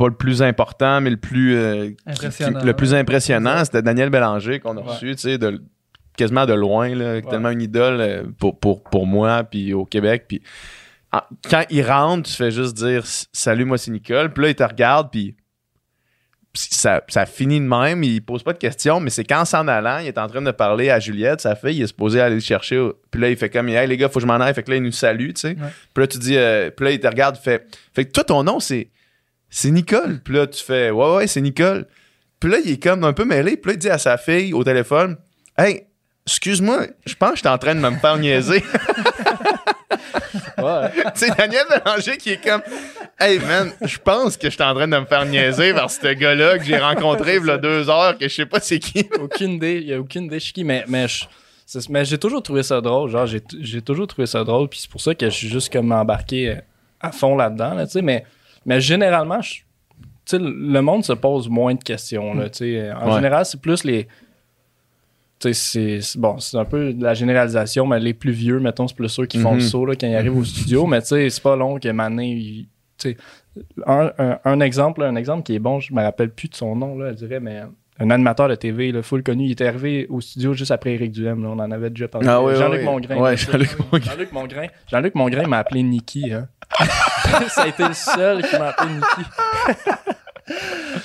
pas 0.00 0.08
le 0.08 0.14
plus 0.14 0.42
important, 0.42 1.00
mais 1.00 1.10
le 1.10 1.16
plus 1.18 1.56
euh, 1.56 1.90
Impressionnant. 2.06 2.60
qui- 2.60 2.66
le 2.66 2.72
plus 2.74 2.94
impressionnant, 2.94 3.64
c'était 3.64 3.82
Daniel 3.82 4.08
Bélanger 4.10 4.58
qu'on 4.58 4.76
a 4.76 4.80
Ouais. 4.80 4.86
reçu, 4.88 5.14
tu 5.14 5.20
sais, 5.22 5.38
de 5.38 5.62
quasiment 6.16 6.46
de 6.46 6.54
loin, 6.54 6.94
là, 6.94 7.20
tellement 7.22 7.50
une 7.50 7.62
idole 7.62 8.00
euh, 8.00 8.22
pour, 8.38 8.58
pour, 8.58 8.82
pour 8.82 9.06
moi, 9.06 9.44
puis 9.44 9.72
au 9.74 9.84
Québec, 9.84 10.24
puis 10.28 10.42
en- 11.12 11.20
quand 11.50 11.64
il 11.70 11.82
rentre, 11.82 12.28
tu 12.28 12.34
fais 12.34 12.50
juste 12.50 12.76
dire 12.76 13.02
salut, 13.32 13.64
moi 13.64 13.76
c'est 13.78 13.90
Nicole, 13.90 14.32
puis 14.32 14.42
là 14.44 14.48
il 14.50 14.54
te 14.54 14.62
regarde, 14.62 15.10
puis 15.10 15.34
ça, 16.54 17.02
ça 17.08 17.26
finit 17.26 17.60
de 17.60 17.64
même, 17.66 18.02
il 18.02 18.20
pose 18.22 18.42
pas 18.42 18.52
de 18.52 18.58
questions, 18.58 18.98
mais 18.98 19.10
c'est 19.10 19.24
qu'en 19.24 19.44
s'en 19.44 19.68
allant, 19.68 19.98
il 19.98 20.08
est 20.08 20.18
en 20.18 20.26
train 20.26 20.42
de 20.42 20.50
parler 20.50 20.90
à 20.90 20.98
Juliette, 20.98 21.40
sa 21.40 21.54
fille, 21.54 21.76
il 21.76 21.82
est 21.82 21.86
supposé 21.86 22.20
aller 22.20 22.34
le 22.34 22.40
chercher. 22.40 22.90
Puis 23.10 23.20
là, 23.20 23.30
il 23.30 23.36
fait 23.36 23.48
comme, 23.50 23.68
hey 23.68 23.86
les 23.86 23.96
gars, 23.96 24.08
faut 24.08 24.14
que 24.14 24.20
je 24.22 24.26
m'en 24.26 24.40
aille. 24.40 24.52
Fait 24.52 24.64
que 24.64 24.70
là, 24.70 24.76
il 24.78 24.82
nous 24.82 24.90
salue, 24.90 25.28
tu 25.28 25.40
sais. 25.42 25.54
Puis 25.54 26.02
là, 26.02 26.06
tu 26.08 26.18
dis, 26.18 26.36
euh, 26.36 26.70
puis 26.70 26.84
là, 26.86 26.90
il 26.92 26.98
te 26.98 27.06
regarde, 27.06 27.36
fait, 27.36 27.64
fait 27.94 28.04
que 28.04 28.10
toi, 28.10 28.24
ton 28.24 28.42
nom, 28.42 28.58
c'est, 28.58 28.88
c'est 29.50 29.70
Nicole. 29.70 30.20
Puis 30.24 30.34
là, 30.34 30.46
tu 30.46 30.62
fais, 30.62 30.90
ouais, 30.90 31.16
ouais, 31.16 31.26
c'est 31.26 31.40
Nicole. 31.40 31.86
Puis 32.38 32.50
là, 32.50 32.58
il 32.64 32.72
est 32.72 32.82
comme 32.82 33.04
un 33.04 33.12
peu 33.12 33.24
mêlé. 33.24 33.56
Puis 33.56 33.70
là, 33.70 33.74
il 33.74 33.78
dit 33.78 33.90
à 33.90 33.98
sa 33.98 34.16
fille 34.16 34.54
au 34.54 34.64
téléphone, 34.64 35.16
hey, 35.58 35.82
excuse-moi, 36.26 36.86
je 37.04 37.14
pense 37.14 37.30
que 37.32 37.36
j'étais 37.36 37.48
en 37.48 37.58
train 37.58 37.74
de 37.74 37.80
me 37.80 37.90
faire 37.96 38.16
niaiser. 38.16 38.62
Ouais. 40.58 40.90
c'est 41.14 41.36
Daniel 41.36 41.64
Bélanger 41.68 42.16
qui 42.16 42.30
est 42.30 42.44
comme 42.44 42.62
Hey 43.18 43.38
man, 43.38 43.70
je 43.82 43.98
pense 43.98 44.36
que 44.36 44.48
je 44.48 44.54
suis 44.54 44.62
en 44.62 44.74
train 44.74 44.88
de 44.88 44.96
me 44.96 45.04
faire 45.04 45.24
niaiser 45.26 45.74
par 45.74 45.90
ce 45.90 46.12
gars-là 46.14 46.58
que 46.58 46.64
j'ai 46.64 46.78
rencontré 46.78 47.36
il 47.36 47.46
y 47.46 47.50
a 47.50 47.58
deux 47.58 47.90
heures, 47.90 48.16
que 48.16 48.28
je 48.28 48.34
sais 48.34 48.46
pas 48.46 48.60
c'est 48.60 48.78
qui. 48.78 49.08
aucune 49.20 49.52
idée, 49.52 49.78
il 49.82 49.88
y 49.88 49.94
a 49.94 50.00
aucune 50.00 50.24
idée 50.24 50.38
je 50.38 50.44
suis 50.44 50.52
qui, 50.52 50.64
mais, 50.64 50.84
mais, 50.88 51.06
je- 51.08 51.24
j'ai 52.04 52.18
toujours 52.18 52.42
trouvé 52.42 52.62
ça 52.62 52.80
drôle, 52.80 53.10
genre, 53.10 53.26
j'ai, 53.26 53.82
toujours 53.82 54.06
trouvé 54.06 54.26
ça 54.26 54.42
drôle, 54.44 54.68
puis 54.68 54.80
c'est 54.80 54.90
pour 54.90 55.00
ça 55.00 55.14
que 55.14 55.26
je 55.26 55.34
suis 55.34 55.48
juste 55.48 55.72
comme 55.72 55.92
embarqué 55.92 56.58
à 57.00 57.12
fond 57.12 57.36
là-dedans, 57.36 57.74
là, 57.74 57.86
tu 57.86 57.92
sais, 57.92 58.02
mais, 58.02 58.24
mais 58.66 58.80
généralement, 58.80 59.40
je- 59.40 59.62
le 60.32 60.80
monde 60.80 61.04
se 61.04 61.12
pose 61.12 61.48
moins 61.48 61.74
de 61.74 61.82
questions, 61.82 62.34
là, 62.34 62.48
tu 62.50 62.58
sais, 62.58 62.92
en 62.92 63.08
Ouais. 63.08 63.14
général, 63.16 63.44
c'est 63.44 63.60
plus 63.60 63.82
les, 63.84 64.04
tu 65.40 65.52
sais, 65.54 66.00
c'est, 66.00 66.18
bon, 66.18 66.38
c'est 66.38 66.56
un 66.58 66.64
peu 66.64 66.92
de 66.92 67.02
la 67.02 67.14
généralisation, 67.14 67.86
mais 67.86 67.98
les 67.98 68.14
plus 68.14 68.30
vieux, 68.30 68.60
mettons, 68.60 68.86
c'est 68.86 68.94
plus 68.94 69.08
ceux 69.08 69.26
qui 69.26 69.38
font 69.38 69.54
le 69.54 69.60
saut, 69.60 69.86
là, 69.86 69.94
quand 69.96 70.06
ils 70.06 70.14
arrivent 70.14 70.36
au 70.36 70.44
studio, 70.44 70.86
mais 70.86 71.00
tu 71.00 71.08
sais, 71.08 71.30
c'est 71.30 71.42
pas 71.42 71.56
long 71.56 71.78
que 71.80 71.88
Mané, 71.88 72.66
un, 73.86 74.12
un, 74.18 74.38
un 74.44 74.60
exemple, 74.60 75.00
là, 75.00 75.08
un 75.08 75.16
exemple 75.16 75.42
qui 75.42 75.54
est 75.54 75.58
bon, 75.58 75.80
je 75.80 75.92
me 75.94 76.02
rappelle 76.02 76.30
plus 76.30 76.48
de 76.48 76.54
son 76.54 76.76
nom, 76.76 76.96
là, 76.98 77.10
je 77.12 77.16
dirais, 77.16 77.40
mais 77.40 77.62
un 78.00 78.10
animateur 78.10 78.48
de 78.48 78.54
TV, 78.54 78.92
là, 78.92 79.02
full 79.02 79.22
connu, 79.22 79.44
il 79.44 79.52
était 79.52 79.66
arrivé 79.66 80.06
au 80.08 80.20
studio 80.20 80.54
juste 80.54 80.70
après 80.70 80.94
Eric 80.94 81.12
Duhem, 81.12 81.42
là, 81.42 81.50
on 81.50 81.58
en 81.58 81.70
avait 81.70 81.90
déjà 81.90 82.08
parlé. 82.08 82.26
Ah 82.28 82.42
oui, 82.42 82.54
Jean-Luc 82.56 82.80
oui. 82.80 82.84
Mongrain. 82.86 83.16
Ouais, 83.16 83.36
Jean-Luc 83.36 83.78
Mongrain. 83.78 84.00
Jean-Luc 84.10 84.32
Mongrain. 84.32 84.66
Jean-Luc 84.90 85.14
Mongrain 85.14 85.46
m'a 85.46 85.58
appelé 85.58 85.82
Nicky, 85.82 86.32
hein. 86.32 86.48
Ça 87.48 87.62
a 87.62 87.68
été 87.68 87.86
le 87.86 87.92
seul 87.94 88.42
qui 88.42 88.56
m'a 88.58 88.68
appelé 88.68 88.90
Nicky. 88.94 89.30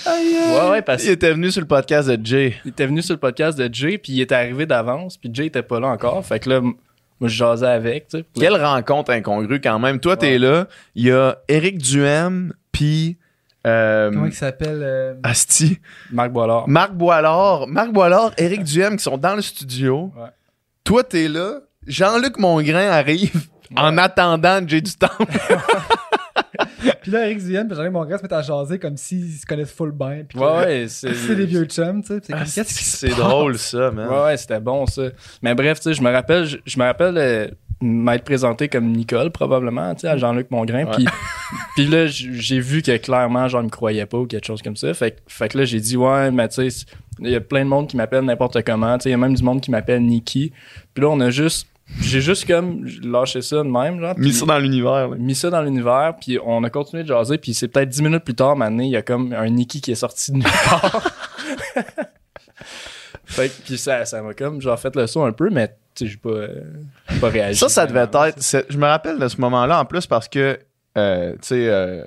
ouais, 0.08 0.70
ouais, 0.72 0.82
parce 0.82 1.04
Il 1.04 1.12
était 1.12 1.32
venu 1.32 1.52
sur 1.52 1.62
le 1.62 1.68
podcast 1.68 2.10
de 2.10 2.26
Jay. 2.26 2.56
il 2.66 2.70
était 2.70 2.86
venu 2.88 3.02
sur 3.02 3.14
le 3.14 3.20
podcast 3.20 3.58
de 3.58 3.70
Jay, 3.74 3.98
puis 3.98 4.14
il 4.14 4.22
était 4.22 4.36
arrivé 4.36 4.66
d'avance, 4.66 5.18
puis 5.18 5.30
Jay 5.34 5.48
était 5.48 5.64
pas 5.64 5.80
là 5.80 5.88
encore. 5.88 6.26
Fait 6.26 6.40
que 6.40 6.50
là, 6.50 6.62
moi, 6.62 6.74
je 7.22 7.28
jasais 7.36 7.68
avec, 7.68 8.08
tu 8.08 8.20
sais. 8.20 8.26
Quelle 8.40 8.56
rencontre 8.62 9.12
incongrue 9.12 9.62
quand 9.62 9.80
même. 9.80 10.00
Toi, 10.00 10.18
t'es 10.18 10.32
Ouais. 10.34 10.38
là, 10.40 10.68
il 10.96 11.06
y 11.06 11.12
a 11.12 11.38
Éric 11.48 11.78
Duhem, 11.78 12.54
puis 12.72 13.18
euh, 13.66 14.12
Comment 14.12 14.26
il 14.28 14.34
s'appelle 14.34 14.82
euh, 14.84 15.16
Asti, 15.24 15.80
Marc 16.12 16.32
Boilard. 16.32 16.68
Marc 16.68 16.94
Boilard, 16.94 17.68
Marc 17.68 17.92
Boilard, 17.92 18.32
Éric 18.38 18.64
Duhem 18.64 18.98
qui 18.98 19.04
sont 19.04 19.18
dans 19.18 19.36
le 19.36 19.42
studio. 19.42 20.12
Ouais. 20.16 20.30
Toi, 20.84 21.04
t'es 21.04 21.28
là, 21.28 21.62
Jean-Luc 21.88 22.38
Mongrain 22.38 22.90
arrive 22.90 23.48
en 23.76 23.98
attendant 23.98 24.60
Jay 24.68 24.82
du 24.82 24.94
Temple. 24.96 25.26
Puis 27.02 27.12
là, 27.12 27.26
Eric 27.26 27.40
Duhem, 27.44 27.68
puis 27.68 27.76
Jean-Luc 27.76 27.92
Mongrain 27.94 28.18
se 28.18 28.24
met 28.24 28.34
à 28.34 28.42
jaser 28.42 28.78
comme 28.80 28.98
s'ils 28.98 29.32
se 29.34 29.46
connaissent 29.46 29.72
full 29.74 29.92
bien. 29.92 30.24
Puis 30.28 30.38
que- 30.38 30.44
Ouais, 30.44 30.58
ouais, 30.66 30.86
c'est. 30.90 31.14
c'est 31.14 31.36
des 31.36 31.46
vieux 31.46 31.66
chums, 31.66 32.04
tu 32.04 32.20
sais. 32.24 32.64
C'est 32.66 33.12
Ah, 33.14 33.16
drôle 33.16 33.58
ça, 33.58 33.90
man. 33.92 34.08
Ouais, 34.10 34.24
ouais, 34.26 34.38
c'était 34.38 34.60
bon 34.60 34.86
ça. 34.86 35.04
Mais 35.42 35.56
bref, 35.56 35.80
tu 35.80 35.84
sais, 35.90 35.94
je 35.94 36.02
me 36.02 36.12
rappelle, 36.12 36.46
je, 36.46 36.58
je 36.66 36.78
me 36.80 36.84
rappelle 36.86 37.18
euh, 37.18 37.48
m'être 37.82 38.24
présenté 38.24 38.70
comme 38.70 38.88
Nicole 38.92 39.32
probablement, 39.32 39.94
tu 39.96 40.02
sais, 40.02 40.08
à 40.08 40.18
Jean-Luc 40.18 40.50
Mongrain. 40.52 40.86
Puis, 40.86 41.06
puis 41.76 41.88
là, 41.88 42.08
j'ai 42.08 42.60
vu 42.60 42.82
que 42.82 42.96
clairement, 42.98 43.48
genre, 43.48 43.62
il 43.62 43.66
me 43.66 43.70
croyait 43.70 44.06
pas 44.06 44.18
ou 44.18 44.26
quelque 44.26 44.46
chose 44.48 44.62
comme 44.62 44.76
ça. 44.78 44.94
Fait, 44.94 45.12
que- 45.12 45.22
fait 45.28 45.50
que 45.50 45.58
là, 45.58 45.66
j'ai 45.66 45.80
dit, 45.80 45.98
ouais, 45.98 46.32
mais 46.32 46.48
tu 46.48 46.70
sais, 46.70 46.86
il 47.20 47.30
y 47.30 47.36
a 47.36 47.42
plein 47.42 47.64
de 47.66 47.70
monde 47.70 47.88
qui 47.88 47.98
m'appelle 47.98 48.24
n'importe 48.24 48.64
comment. 48.64 48.98
Tu 48.98 49.04
sais, 49.04 49.10
il 49.10 49.12
y 49.12 49.16
a 49.16 49.18
même 49.18 49.36
du 49.36 49.44
monde 49.44 49.62
qui 49.62 49.72
m'appelle 49.72 50.02
Nikki. 50.02 50.52
Puis 50.94 51.02
là, 51.04 51.10
on 51.10 51.20
a 51.20 51.30
juste, 51.30 51.68
j'ai 52.02 52.22
juste 52.22 52.48
comme 52.48 52.86
lâché 53.04 53.42
ça 53.42 53.58
de 53.58 53.64
même, 53.70 54.00
genre. 54.00 54.18
Mis 54.18 54.34
ça 54.34 54.46
dans 54.46 54.58
l'univers. 54.58 55.10
mis 55.10 55.36
ça 55.36 55.50
dans 55.50 55.62
l'univers, 55.62 56.14
puis 56.20 56.40
on 56.44 56.64
a 56.64 56.70
continué 56.70 57.04
de 57.04 57.08
jaser, 57.10 57.38
puis 57.38 57.54
c'est 57.54 57.68
peut-être 57.68 57.90
10 57.90 58.02
minutes 58.02 58.24
plus 58.24 58.36
tard, 58.36 58.56
maintenant, 58.56 58.84
il 58.84 58.90
y 58.90 58.96
a 58.98 59.02
comme 59.02 59.34
un 59.34 59.50
Nikki 59.50 59.82
qui 59.82 59.92
est 59.92 59.96
sorti 59.96 60.32
de 60.32 60.38
nulle 60.38 60.46
part. 60.70 61.12
fait 63.26 63.50
que, 63.50 63.62
puis 63.66 63.78
ça, 63.78 64.06
ça 64.06 64.22
m'a 64.22 64.34
comme, 64.34 64.62
genre, 64.62 64.80
fait 64.80 64.96
le 64.96 65.08
saut 65.08 65.24
un 65.24 65.32
peu, 65.32 65.50
mais, 65.50 65.70
tu 65.96 66.06
sais, 66.06 66.12
j'ai 66.12 66.18
pas, 66.18 66.30
euh, 66.30 66.62
pas 67.22 67.30
réagi. 67.30 67.60
Ça, 67.60 67.70
ça 67.70 67.86
devait 67.86 68.02
être. 68.02 68.36
c'est- 68.38 68.66
Je 68.70 68.78
me 68.78 68.86
rappelle 68.86 69.20
de 69.20 69.28
ce 69.28 69.40
moment-là 69.42 69.80
en 69.80 69.86
plus 69.86 70.06
parce 70.08 70.28
que, 70.28 70.60
euh, 70.98 71.32
tu 71.34 71.38
sais, 71.42 71.68
euh, 71.70 72.06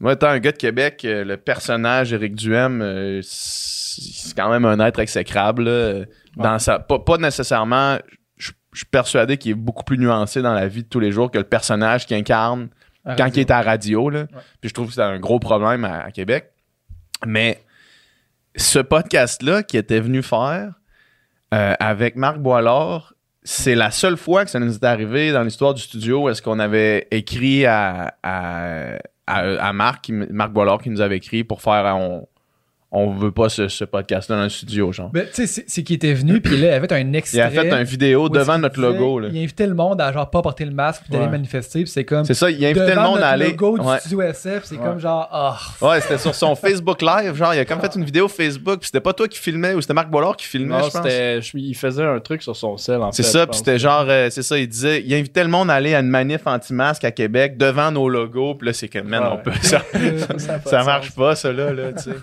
moi, 0.00 0.14
étant 0.14 0.28
un 0.28 0.38
gars 0.38 0.52
de 0.52 0.56
Québec, 0.56 1.02
euh, 1.04 1.24
le 1.24 1.36
personnage 1.36 2.12
Éric 2.12 2.34
Duhem, 2.34 2.80
euh, 2.82 3.20
c'est 3.22 3.82
c'est 4.00 4.34
quand 4.34 4.48
même 4.50 4.64
un 4.64 4.80
être 4.80 5.00
exécrable. 5.00 5.64
là, 5.64 6.04
dans 6.36 6.58
sa, 6.58 6.78
pas, 6.78 6.98
pas 6.98 7.18
nécessairement. 7.18 7.98
Je 8.38 8.50
je 8.72 8.78
suis 8.78 8.86
persuadé 8.86 9.36
qu'il 9.36 9.50
est 9.50 9.54
beaucoup 9.54 9.84
plus 9.84 9.98
nuancé 9.98 10.40
dans 10.40 10.54
la 10.54 10.66
vie 10.66 10.82
de 10.82 10.88
tous 10.88 10.98
les 10.98 11.12
jours 11.12 11.30
que 11.30 11.36
le 11.36 11.44
personnage 11.44 12.06
qu'il 12.06 12.16
incarne 12.16 12.70
quand 13.04 13.10
radio. 13.24 13.32
il 13.34 13.40
est 13.40 13.50
à 13.50 13.58
la 13.58 13.70
radio. 13.70 14.08
Là. 14.08 14.24
Puis 14.62 14.70
je 14.70 14.72
trouve 14.74 14.86
que 14.88 14.94
c'est 14.94 15.02
un 15.02 15.18
gros 15.20 15.38
problème 15.38 15.84
à, 15.84 16.04
à 16.04 16.10
Québec. 16.10 16.52
Mais 17.26 17.60
ce 18.56 18.78
podcast-là 18.78 19.62
qui 19.62 19.76
était 19.76 20.00
venu 20.00 20.22
faire 20.22 20.80
euh, 21.54 21.74
avec 21.80 22.16
Marc 22.16 22.38
Boilard, 22.38 23.14
c'est 23.42 23.74
la 23.74 23.90
seule 23.90 24.16
fois 24.16 24.44
que 24.44 24.50
ça 24.50 24.60
nous 24.60 24.74
est 24.74 24.84
arrivé 24.84 25.32
dans 25.32 25.42
l'histoire 25.42 25.74
du 25.74 25.82
studio. 25.82 26.28
Est-ce 26.28 26.42
qu'on 26.42 26.58
avait 26.58 27.08
écrit 27.10 27.66
à, 27.66 28.14
à, 28.22 28.98
à, 29.26 29.72
Marc, 29.72 30.10
Marc 30.10 30.52
Boilard 30.52 30.78
qui 30.78 30.90
nous 30.90 31.00
avait 31.00 31.16
écrit 31.16 31.44
pour 31.44 31.60
faire 31.60 31.96
on, 31.96 32.26
on 32.94 33.10
veut 33.14 33.30
pas 33.30 33.48
ce, 33.48 33.68
ce 33.68 33.84
podcast-là 33.84 34.36
dans 34.36 34.42
le 34.42 34.48
studio, 34.50 34.92
genre. 34.92 35.08
Ben, 35.08 35.24
tu 35.26 35.32
sais, 35.32 35.46
c'est- 35.46 35.64
c'est 35.66 35.82
qu'il 35.82 35.96
était 35.96 36.12
venu, 36.12 36.40
puis 36.42 36.58
là, 36.58 36.66
il 36.66 36.70
avait 36.74 36.86
fait 36.86 36.94
un 36.94 36.98
Il 37.08 37.16
extrait. 37.16 37.40
a 37.40 37.48
fait 37.50 37.70
une 37.70 37.82
vidéo 37.84 38.28
devant 38.28 38.58
notre 38.58 38.74
disait- 38.74 38.86
logo, 38.86 39.18
là. 39.18 39.28
Il 39.32 39.42
invitait 39.42 39.66
le 39.66 39.74
monde 39.74 39.98
à 40.00 40.12
genre 40.12 40.28
pas 40.28 40.42
porter 40.42 40.66
le 40.66 40.72
masque, 40.72 41.02
puis 41.04 41.12
d'aller 41.12 41.24
Ouais. 41.24 41.30
manifester, 41.30 41.80
puis 41.84 41.90
c'est 41.90 42.04
comme. 42.04 42.24
C'est 42.26 42.34
ça, 42.34 42.50
il 42.50 42.62
invitait 42.64 42.94
le 42.94 43.00
monde 43.00 43.20
à 43.22 43.28
aller. 43.30 43.48
logo 43.50 43.78
du 43.78 43.86
Ouais. 43.86 43.98
studio 44.00 44.20
SF, 44.22 44.64
c'est 44.64 44.76
Ouais. 44.76 44.84
comme 44.84 44.98
genre, 44.98 45.26
ah. 45.32 45.58
Ouais, 45.80 46.00
c'était 46.02 46.18
sur 46.18 46.34
son 46.34 46.54
Facebook 46.54 47.00
Live, 47.00 47.34
genre, 47.34 47.54
il 47.54 47.60
a 47.60 47.64
comme 47.64 47.80
fait 47.80 47.94
une 47.96 48.04
vidéo 48.04 48.28
Facebook, 48.28 48.80
puis 48.80 48.86
c'était 48.86 49.00
pas 49.00 49.14
toi 49.14 49.26
qui 49.26 49.38
filmais, 49.38 49.72
ou 49.74 49.80
c'était 49.80 49.94
Marc 49.94 50.10
Bollard 50.10 50.36
qui 50.36 50.46
filmait, 50.46 50.74
Non, 50.78 50.84
je 50.84 50.90
pense. 50.90 51.02
c'était, 51.02 51.40
je- 51.40 51.56
il 51.56 51.74
faisait 51.74 52.04
un 52.04 52.20
truc 52.20 52.42
sur 52.42 52.54
son 52.54 52.76
sel, 52.76 53.00
en 53.00 53.10
C'est 53.10 53.22
fait. 53.22 53.28
ça, 53.30 53.40
je 53.40 53.44
puis 53.46 53.56
c'était 53.58 53.78
genre, 53.78 54.04
euh, 54.08 54.28
c'est 54.30 54.42
ça, 54.42 54.58
il 54.58 54.68
disait, 54.68 55.02
il 55.02 55.14
invitait 55.14 55.42
le 55.44 55.48
monde 55.50 55.70
à 55.70 55.74
aller 55.74 55.94
à 55.94 56.00
une 56.00 56.08
manif 56.08 56.42
anti-masque 56.46 57.04
à 57.04 57.10
Québec 57.10 57.56
devant 57.56 57.90
nos 57.90 58.08
logos, 58.08 58.54
puis 58.56 58.66
là, 58.66 58.72
c'est 58.74 58.88
que, 58.88 58.98
man, 58.98 59.22
Ouais. 59.22 59.28
on 59.32 59.36
peut, 59.38 59.52
ça, 59.62 59.80
Ça 60.36 60.58
ça 60.64 60.84
marche 60.84 61.06
sens. 61.06 61.14
pas, 61.16 61.34
ça, 61.34 61.52
là, 61.52 61.72
là, 61.72 61.92
tu 61.94 62.02
sais. 62.02 62.10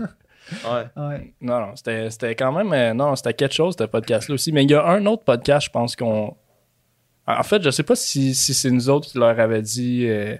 Ouais. 0.65 1.03
ouais. 1.03 1.33
Non, 1.41 1.59
non, 1.59 1.75
c'était, 1.75 2.09
c'était 2.09 2.35
quand 2.35 2.51
même. 2.51 2.71
euh, 2.73 2.93
non, 2.93 3.15
c'était 3.15 3.33
quelque 3.33 3.53
chose, 3.55 3.75
ce 3.77 3.83
podcast-là 3.85 4.33
aussi. 4.35 4.51
Mais 4.51 4.63
il 4.63 4.71
y 4.71 4.75
a 4.75 4.85
un 4.85 5.05
autre 5.05 5.23
podcast, 5.23 5.67
je 5.67 5.71
pense 5.71 5.95
qu'on. 5.95 6.35
En 7.27 7.43
fait, 7.43 7.61
je 7.61 7.69
sais 7.69 7.83
pas 7.83 7.95
si, 7.95 8.33
si 8.33 8.53
c'est 8.53 8.71
nous 8.71 8.89
autres 8.89 9.07
qui 9.09 9.17
leur 9.17 9.39
avait 9.39 9.61
dit 9.61 10.05
euh, 10.07 10.35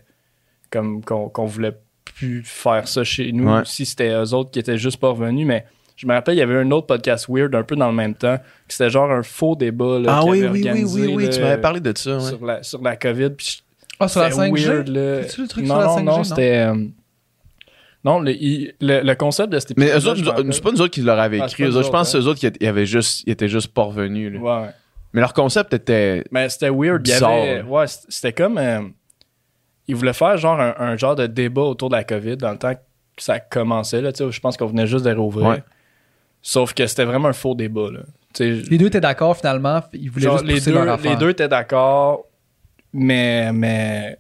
comme 0.72 1.04
qu'on, 1.04 1.30
qu'on 1.30 1.46
voulait 1.46 1.76
plus 2.16 2.44
faire 2.44 2.88
ça 2.88 3.04
chez 3.04 3.32
nous, 3.32 3.48
Ouais. 3.52 3.62
ou 3.62 3.66
si 3.66 3.86
c'était 3.86 4.10
eux 4.10 4.34
autres 4.34 4.50
qui 4.52 4.60
étaient 4.60 4.78
juste 4.78 5.00
pas 5.00 5.10
revenus, 5.10 5.46
mais. 5.46 5.66
Je 6.02 6.08
me 6.08 6.14
rappelle, 6.14 6.36
il 6.36 6.38
y 6.38 6.42
avait 6.42 6.56
un 6.56 6.72
autre 6.72 6.88
podcast 6.88 7.26
weird 7.28 7.54
un 7.56 7.64
peu 7.64 7.76
dans 7.76 7.90
le 7.90 7.94
même 7.94 8.16
temps, 8.16 8.38
que 8.38 8.44
c'était 8.74 8.90
genre 8.90 9.12
un 9.12 9.22
faux 9.22 9.58
débat. 9.58 10.00
Là, 10.00 10.20
Ah 10.20 10.24
oui, 10.24 10.40
avait 10.40 10.48
oui, 10.48 10.62
oui, 10.62 10.70
organisé, 10.70 11.02
oui, 11.08 11.14
oui, 11.14 11.24
là, 11.26 11.30
tu 11.30 11.42
m'avais 11.42 11.62
parlé 11.62 11.82
de 11.82 11.92
ça, 11.98 12.16
ouais. 12.16 12.22
sur, 12.22 12.46
la, 12.46 12.64
sur 12.64 12.82
la 12.82 12.96
COVID. 12.96 13.32
Puis 13.32 13.64
Ah, 14.00 14.08
sur 14.08 14.22
la 14.22 14.32
c'était 14.32 14.44
5G? 14.50 14.66
weird, 14.66 14.88
là. 14.88 15.24
C'est-tu 15.24 15.42
le 15.42 15.48
truc 15.50 15.66
non, 15.66 15.76
sur 15.76 15.78
la 15.82 15.86
non, 15.88 15.96
5G, 15.98 16.04
non, 16.06 16.18
non? 16.20 16.24
c'était. 16.24 16.56
euh, 16.56 16.86
non, 18.04 18.20
le, 18.20 18.32
il- 18.32 18.74
le, 18.82 19.02
le 19.02 19.16
concept 19.16 19.52
de 19.52 19.60
cet 19.60 19.78
Mais 19.78 19.88
épisode. 19.90 20.18
eux 20.18 20.30
autres, 20.32 20.52
c'est 20.54 20.62
pas 20.64 20.72
nous 20.72 20.82
autres 20.82 20.94
qui 20.94 21.02
leur 21.02 21.20
avaient 21.20 21.42
Ah, 21.42 21.48
écrit, 21.48 21.64
eux 21.64 21.76
autres, 21.76 21.88
je 21.88 21.92
pense 21.92 22.12
que 22.12 22.18
autres, 22.18 22.24
c'est 22.24 22.26
eux 22.26 22.28
autres 22.30 22.40
qui 22.40 22.46
étaient- 22.48 22.66
ils 22.66 22.68
avaient 22.68 22.86
juste, 22.86 23.24
ils 23.28 23.32
étaient 23.32 23.50
juste 23.50 23.74
pas 23.74 23.84
revenus, 23.84 24.32
là. 24.34 24.40
Ouais, 24.40 24.66
ouais. 24.68 24.72
Mais 25.14 25.22
leur 25.22 25.34
concept 25.34 25.74
était, 25.74 26.24
Mais 26.32 26.48
c'était 26.50 26.70
weird. 26.70 27.06
Il 27.06 27.10
y 27.10 27.14
Bizarre, 27.14 27.32
avait, 27.32 27.62
ouais, 27.64 27.86
c'était 27.88 28.32
comme. 28.34 28.58
euh, 28.58 28.82
ils 29.88 29.96
voulaient 29.96 30.14
faire 30.14 30.38
genre 30.38 30.60
un, 30.60 30.76
un 30.78 30.98
genre 30.98 31.16
de 31.16 31.26
débat 31.26 31.64
autour 31.64 31.90
de 31.90 31.96
la 31.96 32.04
COVID 32.04 32.38
dans 32.38 32.52
le 32.52 32.58
temps 32.60 32.74
que 32.76 33.24
ça 33.24 33.40
commençait. 33.40 34.02
Là, 34.02 34.12
je 34.18 34.40
pense 34.40 34.56
qu'on 34.56 34.68
venait 34.68 34.86
juste 34.86 35.04
de 35.06 35.12
rouvrir. 35.12 35.48
Ouais. 35.48 35.64
Sauf 36.44 36.74
que 36.76 36.86
c'était 36.88 37.06
vraiment 37.06 37.30
un 37.30 37.34
faux 37.34 37.56
débat. 37.56 37.90
Là. 37.92 38.00
Les 38.40 38.78
deux 38.78 38.86
étaient 38.86 39.02
d'accord 39.02 39.36
finalement, 39.36 39.82
ils 39.94 40.10
voulaient 40.12 40.26
genre, 40.26 40.38
juste 40.38 40.48
les, 40.50 40.62
deux, 40.62 40.72
leur 40.74 40.94
affaire. 40.94 41.12
les 41.12 41.18
deux 41.18 41.30
étaient 41.32 41.48
d'accord, 41.50 42.26
mais. 42.94 43.52
mais 43.52 44.20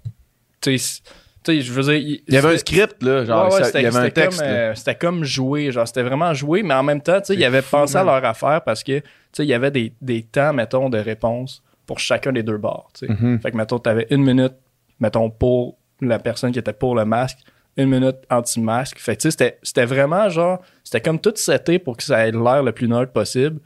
je 1.61 1.71
veux 1.73 1.83
dire. 1.83 1.93
il 2.27 2.33
y 2.33 2.37
avait 2.37 2.53
un 2.53 2.57
script, 2.57 3.01
là, 3.03 3.25
genre, 3.25 3.45
Ouais, 3.47 3.53
ouais, 3.53 3.59
ça- 3.59 3.65
c'était- 3.65 3.79
il 3.79 3.83
y 3.83 3.87
avait 3.87 3.97
un 3.97 4.03
c'était 4.05 4.21
texte, 4.21 4.39
Comme, 4.39 4.47
euh, 4.49 4.75
c'était 4.75 4.95
comme 4.95 5.23
jouer, 5.23 5.71
genre, 5.71 5.87
c'était 5.87 6.03
vraiment 6.03 6.33
jouer, 6.33 6.63
mais 6.63 6.73
en 6.73 6.83
même 6.83 7.01
temps, 7.01 7.19
tu 7.19 7.27
sais, 7.27 7.33
C'est 7.33 7.39
ils 7.39 7.45
avaient 7.45 7.61
pensé 7.61 7.95
à 7.97 8.03
leur 8.03 8.23
affaire 8.25 8.61
parce 8.63 8.83
que, 8.83 8.99
tu 8.99 9.03
sais, 9.33 9.43
il 9.45 9.49
y 9.49 9.53
avait 9.53 9.71
des, 9.71 9.93
des 10.01 10.23
temps, 10.23 10.53
mettons, 10.53 10.89
de 10.89 10.97
réponse 10.97 11.61
pour 11.85 11.99
chacun 11.99 12.31
des 12.31 12.43
deux 12.43 12.57
bords, 12.57 12.89
tu 12.97 13.07
sais. 13.07 13.13
Mhm. 13.13 13.39
Fait 13.41 13.51
que, 13.51 13.57
mettons, 13.57 13.79
t'avais 13.79 14.07
une 14.11 14.23
minute, 14.23 14.53
mettons, 14.99 15.29
pour 15.29 15.77
la 16.01 16.19
personne 16.19 16.51
qui 16.51 16.59
était 16.59 16.73
pour 16.73 16.95
le 16.95 17.03
masque, 17.05 17.39
une 17.77 17.89
minute 17.89 18.17
anti-masque. 18.29 18.99
Fait 18.99 19.15
que, 19.15 19.21
tu 19.21 19.27
sais, 19.27 19.31
c'était- 19.31 19.57
c'était 19.63 19.85
vraiment, 19.85 20.27
genre, 20.29 20.61
c'était 20.83 21.01
comme 21.01 21.19
tout 21.19 21.33
seté 21.35 21.79
pour 21.79 21.95
que 21.97 22.03
ça 22.03 22.27
ait 22.27 22.31
l'air 22.31 22.61
le 22.63 22.71
plus 22.71 22.87
neutre 22.87 23.11
possible, 23.11 23.59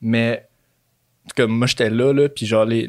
mais 0.00 0.46
comme 1.34 1.50
moi 1.50 1.66
j'étais 1.66 1.90
là 1.90 2.12
là 2.12 2.28
puis 2.28 2.46
genre 2.46 2.64
les 2.64 2.88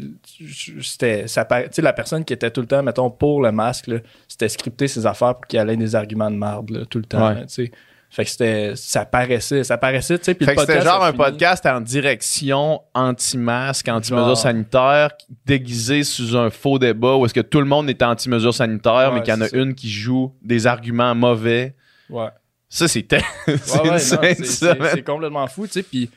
c'était 0.82 1.27
ça 1.27 1.46
tu 1.46 1.56
sais 1.72 1.82
la 1.82 1.94
personne 1.94 2.24
qui 2.24 2.34
était 2.34 2.51
tout 2.51 2.62
le 2.62 2.67
temps 2.67 2.84
mettons 2.84 3.10
pour 3.10 3.41
le 3.41 3.51
masque 3.51 3.88
là, 3.88 3.98
c'était 4.27 4.50
scripter 4.50 4.88
ses 4.88 5.06
affaires 5.06 5.36
pour 5.36 5.48
qu'il 5.48 5.60
y 5.60 5.63
ait 5.63 5.75
des 5.77 5.96
arguments 5.96 6.29
de 6.32 6.36
marde 6.36 6.70
là, 6.70 6.86
tout 6.86 7.00
le 7.00 7.06
temps 7.06 7.27
Ouais. 7.29 7.41
tu 7.48 7.65
sais 7.65 7.72
fait 8.10 8.24
que 8.24 8.29
c'était 8.29 8.72
ça 8.75 9.06
paraissait 9.06 9.63
ça 9.65 9.77
paraissait 9.77 10.17
tu 10.17 10.25
sais 10.25 10.34
puis 10.34 10.46
Fait 10.46 10.51
le 10.53 10.56
que 10.56 10.62
c'était 10.62 10.82
genre 10.82 11.03
un 11.03 11.08
fini. 11.12 11.17
podcast 11.17 11.65
en 11.65 11.82
direction 11.82 12.82
anti-masque, 12.94 13.88
anti-mesures 13.89 14.38
sanitaires, 14.38 15.10
déguisé 15.46 16.03
sous 16.06 16.38
un 16.38 16.50
faux 16.50 16.79
débat 16.79 17.15
où 17.17 17.25
est-ce 17.25 17.34
que 17.34 17.41
tout 17.41 17.60
le 17.60 17.65
monde 17.65 17.89
est 17.89 18.01
anti-mesures 18.01 18.53
sanitaires, 18.53 19.10
Ouais, 19.10 19.15
mais 19.15 19.24
qu'il 19.24 19.34
y 19.34 19.38
en 19.38 19.41
a 19.41 19.48
ça. 19.50 19.58
une 19.58 19.75
qui 19.75 19.89
joue 19.89 20.34
des 20.41 20.67
arguments 20.67 21.13
mauvais. 21.15 21.75
ouais 22.10 22.29
Ça, 22.70 22.88
c'était. 22.88 23.20
c'est 23.46 23.74
Ouais, 23.74 23.82
ouais, 23.82 23.88
non, 23.89 23.94
insane, 23.96 24.20
c'est- 24.36 24.44
ça, 24.46 24.72
c'est 24.74 24.79
man. 24.79 24.89
c'est 24.94 25.03
complètement 25.03 25.48
fou 25.48 25.65
tu 25.67 25.74
sais 25.74 25.84
puis 25.84 26.10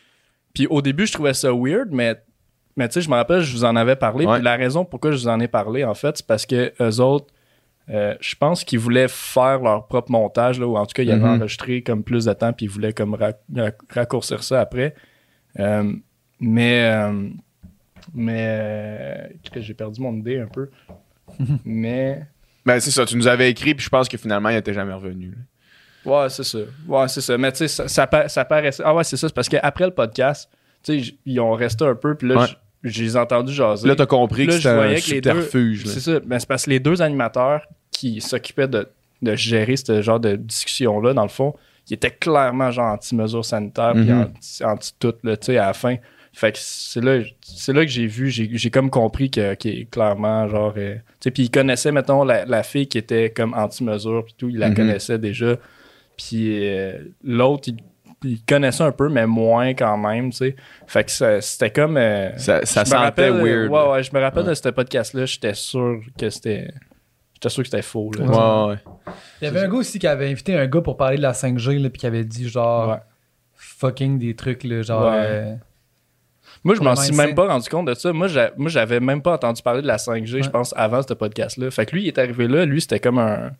puis 0.54 0.66
au 0.68 0.82
début 0.82 1.06
je 1.06 1.12
trouvais 1.12 1.34
ça 1.34 1.50
weird 1.52 1.88
mais 1.90 2.16
mais 2.76 2.88
tu 2.88 2.94
sais 2.94 3.00
je 3.02 3.10
me 3.10 3.14
rappelle 3.16 3.40
je 3.40 3.52
vous 3.52 3.64
en 3.64 3.76
avais 3.76 3.96
parlé 3.96 4.26
Ouais. 4.26 4.36
puis 4.36 4.44
la 4.44 4.56
raison 4.56 4.84
pourquoi 4.84 5.10
je 5.12 5.16
vous 5.16 5.28
en 5.28 5.40
ai 5.40 5.48
parlé 5.48 5.84
en 5.84 5.94
fait 5.94 6.16
c'est 6.18 6.26
parce 6.26 6.46
que 6.46 6.72
eux 6.80 7.00
autres 7.00 7.26
euh, 7.88 8.14
je 8.20 8.36
pense 8.36 8.62
qu'ils 8.64 8.78
voulaient 8.78 9.08
faire 9.08 9.60
leur 9.60 9.86
propre 9.88 10.12
montage 10.12 10.60
là, 10.60 10.66
ou 10.66 10.76
en 10.76 10.86
tout 10.86 10.92
cas 10.94 11.02
ils 11.02 11.10
avaient 11.10 11.20
Mhm. 11.22 11.40
enregistré 11.40 11.82
comme 11.82 12.04
plus 12.04 12.24
de 12.26 12.32
temps 12.32 12.52
puis 12.52 12.66
ils 12.66 12.70
voulaient 12.70 12.92
comme 12.92 13.14
rac- 13.14 13.38
rac- 13.54 13.78
raccourcir 13.92 14.42
ça 14.42 14.60
après 14.60 14.94
Euh, 15.58 15.92
mais 16.38 16.84
euh, 16.94 17.28
mais 18.14 18.46
euh, 18.48 19.26
j'ai 19.56 19.74
perdu 19.74 20.00
mon 20.00 20.14
idée 20.14 20.38
un 20.38 20.46
peu 20.46 20.70
mais 21.64 22.22
Ben, 22.66 22.78
c'est 22.80 22.90
ça, 22.90 23.04
tu 23.06 23.16
nous 23.16 23.26
avais 23.26 23.50
écrit, 23.50 23.74
puis 23.74 23.84
je 23.84 23.88
pense 23.90 24.08
que 24.08 24.16
finalement, 24.18 24.48
il 24.50 24.56
était 24.56 24.74
jamais 24.74 24.92
revenu. 24.92 25.30
là. 25.30 25.36
Ouais, 26.04 26.28
c'est 26.28 26.44
ça. 26.44 26.58
Ouais, 26.88 27.08
c'est 27.08 27.20
ça. 27.20 27.36
Mais 27.38 27.52
tu 27.52 27.58
sais, 27.58 27.68
ça, 27.68 27.88
ça, 27.88 28.28
ça 28.28 28.44
paraissait. 28.44 28.82
Ah 28.86 28.94
ouais, 28.94 29.04
c'est 29.04 29.16
ça. 29.16 29.28
C'est 29.28 29.34
parce 29.34 29.48
qu'après 29.48 29.84
le 29.84 29.90
podcast, 29.92 30.48
tu 30.82 31.02
sais, 31.02 31.14
ils 31.26 31.40
ont 31.40 31.52
resté 31.52 31.84
un 31.84 31.94
peu, 31.94 32.14
puis 32.14 32.28
là, 32.28 32.40
Ouais. 32.40 32.46
je 32.82 33.02
les 33.02 33.16
ai 33.16 33.18
entendus 33.18 33.52
jaser. 33.52 33.86
Là, 33.86 33.94
t'as 33.96 34.06
compris 34.06 34.46
Là, 34.46 34.52
que 34.54 34.58
c'était 34.58 34.68
un 34.70 34.96
subterfuge. 34.96 35.84
C'est 35.86 36.00
ça. 36.00 36.20
Ben, 36.20 36.38
c'est 36.38 36.48
parce 36.48 36.64
que 36.64 36.70
les 36.70 36.80
deux 36.80 37.02
animateurs 37.02 37.62
qui 37.90 38.20
s'occupaient 38.20 38.68
de, 38.68 38.88
de 39.20 39.34
gérer 39.36 39.76
ce 39.76 40.00
genre 40.00 40.20
de 40.20 40.36
discussion-là, 40.36 41.12
dans 41.12 41.22
le 41.24 41.28
fond, 41.28 41.54
ils 41.90 41.94
étaient 41.94 42.10
clairement 42.10 42.70
genre 42.70 42.92
anti-mesures 42.94 43.44
sanitaires, 43.44 43.92
puis 43.92 44.04
Mhm. 44.04 44.20
anti- 44.22 44.64
anti-tout, 44.64 45.12
tu 45.22 45.30
sais, 45.42 45.58
à 45.58 45.66
la 45.66 45.72
fin. 45.74 45.96
Fait 46.32 46.52
que 46.52 46.58
c'est 46.60 47.00
là, 47.04 47.18
c'est 47.42 47.72
là 47.72 47.84
que 47.84 47.90
j'ai 47.90 48.06
vu, 48.06 48.30
j'ai, 48.30 48.70
comme 48.70 48.88
compris 48.88 49.30
que, 49.32 49.40
est 49.40 49.90
clairement, 49.90 50.48
genre, 50.48 50.72
euh, 50.76 50.94
tu 50.94 51.00
sais, 51.24 51.30
puis 51.32 51.42
ils 51.44 51.50
connaissaient, 51.50 51.90
mettons, 51.90 52.22
la, 52.22 52.44
la 52.46 52.62
fille 52.62 52.86
qui 52.86 52.98
était 52.98 53.30
comme 53.30 53.52
anti-mesure, 53.52 54.24
puis 54.24 54.34
tout, 54.38 54.48
ils 54.48 54.56
la 54.58 54.68
Mhm. 54.68 54.76
connaissaient 54.76 55.18
déjà. 55.18 55.56
Puis 56.22 56.68
euh, 56.68 56.98
l'autre, 57.24 57.68
il, 57.68 57.76
il 58.28 58.42
connaissait 58.44 58.82
un 58.84 58.92
peu, 58.92 59.08
mais 59.08 59.26
moins 59.26 59.72
quand 59.74 59.96
même, 59.96 60.30
tu 60.30 60.36
sais. 60.36 60.56
Fait 60.86 61.04
que 61.04 61.10
ça- 61.10 61.40
c'était 61.40 61.70
comme... 61.70 61.96
euh, 61.96 62.36
Ça, 62.36 62.66
ça 62.66 62.84
sentait 62.84 62.96
rappelle, 62.98 63.32
euh, 63.32 63.42
weird. 63.68 63.70
Ouais, 63.70 63.92
ouais, 63.92 64.02
je 64.02 64.14
me 64.14 64.20
rappelle 64.20 64.42
Ouais. 64.42 64.50
de 64.50 64.54
ce 64.54 64.68
podcast-là, 64.68 65.24
j'étais 65.24 65.54
sûr 65.54 66.00
que 66.18 66.28
c'était. 66.28 66.70
J'étais 67.34 67.48
sûr 67.48 67.62
que 67.62 67.70
c'était 67.70 67.80
faux. 67.82 68.10
Là. 68.18 68.66
Ouais, 68.66 68.72
ouais. 68.74 69.12
Il 69.40 69.44
y 69.46 69.48
avait 69.48 69.60
un 69.60 69.68
gars 69.68 69.78
aussi 69.78 69.98
qui 69.98 70.06
avait 70.06 70.30
invité 70.30 70.54
un 70.58 70.66
gars 70.66 70.82
pour 70.82 70.98
parler 70.98 71.16
de 71.16 71.22
la 71.22 71.32
5G, 71.32 71.78
là, 71.82 71.88
puis 71.88 72.00
qui 72.00 72.06
avait 72.06 72.24
dit 72.24 72.46
genre 72.50 72.90
Ouais. 72.90 72.96
fucking 73.54 74.18
des 74.18 74.36
trucs, 74.36 74.62
là, 74.64 74.82
genre. 74.82 75.10
Ouais. 75.10 75.22
euh, 75.24 75.54
Moi, 76.62 76.74
je 76.74 76.82
m'en 76.82 76.94
suis 76.96 77.16
même 77.16 77.34
pas 77.34 77.46
rendu 77.46 77.66
compte 77.70 77.86
de 77.86 77.94
ça. 77.94 78.12
Moi, 78.12 78.28
j'a- 78.28 78.50
moi, 78.58 78.68
j'avais 78.68 79.00
même 79.00 79.22
pas 79.22 79.32
entendu 79.32 79.62
parler 79.62 79.80
de 79.80 79.86
la 79.86 79.96
5G, 79.96 80.42
je 80.42 80.50
pense, 80.50 80.74
avant 80.76 81.00
ce 81.00 81.14
podcast-là. 81.14 81.70
Fait 81.70 81.86
que 81.86 81.92
lui, 81.96 82.02
il 82.02 82.08
est 82.08 82.18
arrivé 82.18 82.46
là. 82.46 82.66
Lui, 82.66 82.82
c'était 82.82 83.00
comme 83.00 83.18
un, 83.18 83.52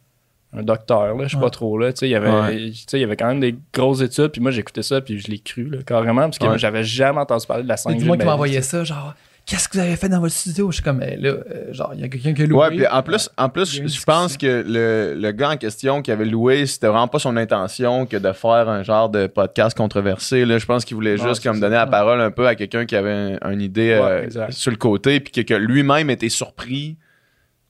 un 0.52 0.62
docteur, 0.62 1.16
là. 1.16 1.24
Je 1.24 1.30
sais 1.30 1.36
Ouais. 1.36 1.42
pas 1.42 1.50
trop, 1.50 1.78
là. 1.78 1.92
Tu 1.92 2.00
sais, 2.00 2.08
il 2.08 2.12
y 2.12 2.14
avait, 2.16 2.30
Ouais. 2.30 2.70
tu 2.70 2.74
sais, 2.86 2.98
il 2.98 3.00
y 3.00 3.04
avait 3.04 3.16
quand 3.16 3.28
même 3.28 3.40
des 3.40 3.54
grosses 3.72 4.00
études. 4.02 4.28
Puis 4.28 4.40
moi, 4.40 4.50
j'écoutais 4.50 4.82
ça, 4.82 5.00
puis 5.00 5.18
je 5.20 5.28
l'ai 5.30 5.38
cru, 5.38 5.64
là, 5.70 5.78
carrément. 5.86 6.22
Parce 6.22 6.38
que 6.38 6.44
Ouais. 6.44 6.48
moi, 6.50 6.58
j'avais 6.58 6.82
jamais 6.84 7.20
entendu 7.20 7.46
parler 7.46 7.62
de 7.62 7.68
la 7.68 7.74
Il 7.74 7.78
5G. 7.78 7.92
y 7.94 7.96
a 7.98 8.02
du 8.02 8.08
monde 8.08 8.18
de 8.18 8.22
qui 8.24 8.28
envoyé 8.28 8.60
ça, 8.62 8.82
genre, 8.82 9.14
qu'est-ce 9.46 9.68
que 9.68 9.74
vous 9.78 9.84
avez 9.84 9.94
fait 9.96 10.08
dans 10.08 10.18
votre 10.20 10.34
studio? 10.34 10.68
Je 10.70 10.74
suis 10.76 10.82
comme, 10.82 11.02
Eh, 11.06 11.16
là, 11.16 11.28
euh, 11.30 11.72
genre, 11.72 11.92
il 11.94 12.00
y 12.00 12.04
a 12.04 12.08
quelqu'un 12.08 12.34
qui 12.34 12.42
a 12.42 12.46
loué. 12.46 12.58
Ouais, 12.58 12.68
puis 12.70 12.86
en 12.86 13.02
plus, 13.02 13.30
en 13.38 13.48
je 13.54 14.04
pense 14.04 14.36
que 14.36 14.64
le, 14.66 15.14
le 15.20 15.30
gars 15.32 15.50
en 15.50 15.56
question 15.56 16.02
qui 16.02 16.10
avait 16.10 16.24
loué, 16.24 16.66
c'était 16.66 16.88
vraiment 16.88 17.06
pas 17.08 17.18
son 17.20 17.36
intention 17.36 18.06
que 18.06 18.16
de 18.16 18.32
faire 18.32 18.68
un 18.68 18.82
genre 18.82 19.08
de 19.08 19.28
podcast 19.28 19.76
controversé. 19.76 20.44
Là. 20.44 20.58
Je 20.58 20.66
pense 20.66 20.84
qu'il 20.84 20.96
voulait 20.96 21.16
juste 21.16 21.42
comme 21.44 21.54
ça. 21.54 21.60
donner 21.60 21.76
la 21.76 21.86
parole 21.86 22.20
un 22.20 22.30
peu 22.32 22.46
à 22.48 22.54
quelqu'un 22.56 22.86
qui 22.86 22.96
avait 22.96 23.38
un- 23.40 23.50
une 23.52 23.60
idée 23.62 23.90
Ouais, 24.00 24.28
euh, 24.36 24.46
sur 24.50 24.72
le 24.72 24.76
côté, 24.78 25.20
puis 25.20 25.30
que, 25.32 25.40
que 25.42 25.54
lui-même 25.54 26.10
était 26.10 26.28
surpris 26.28 26.96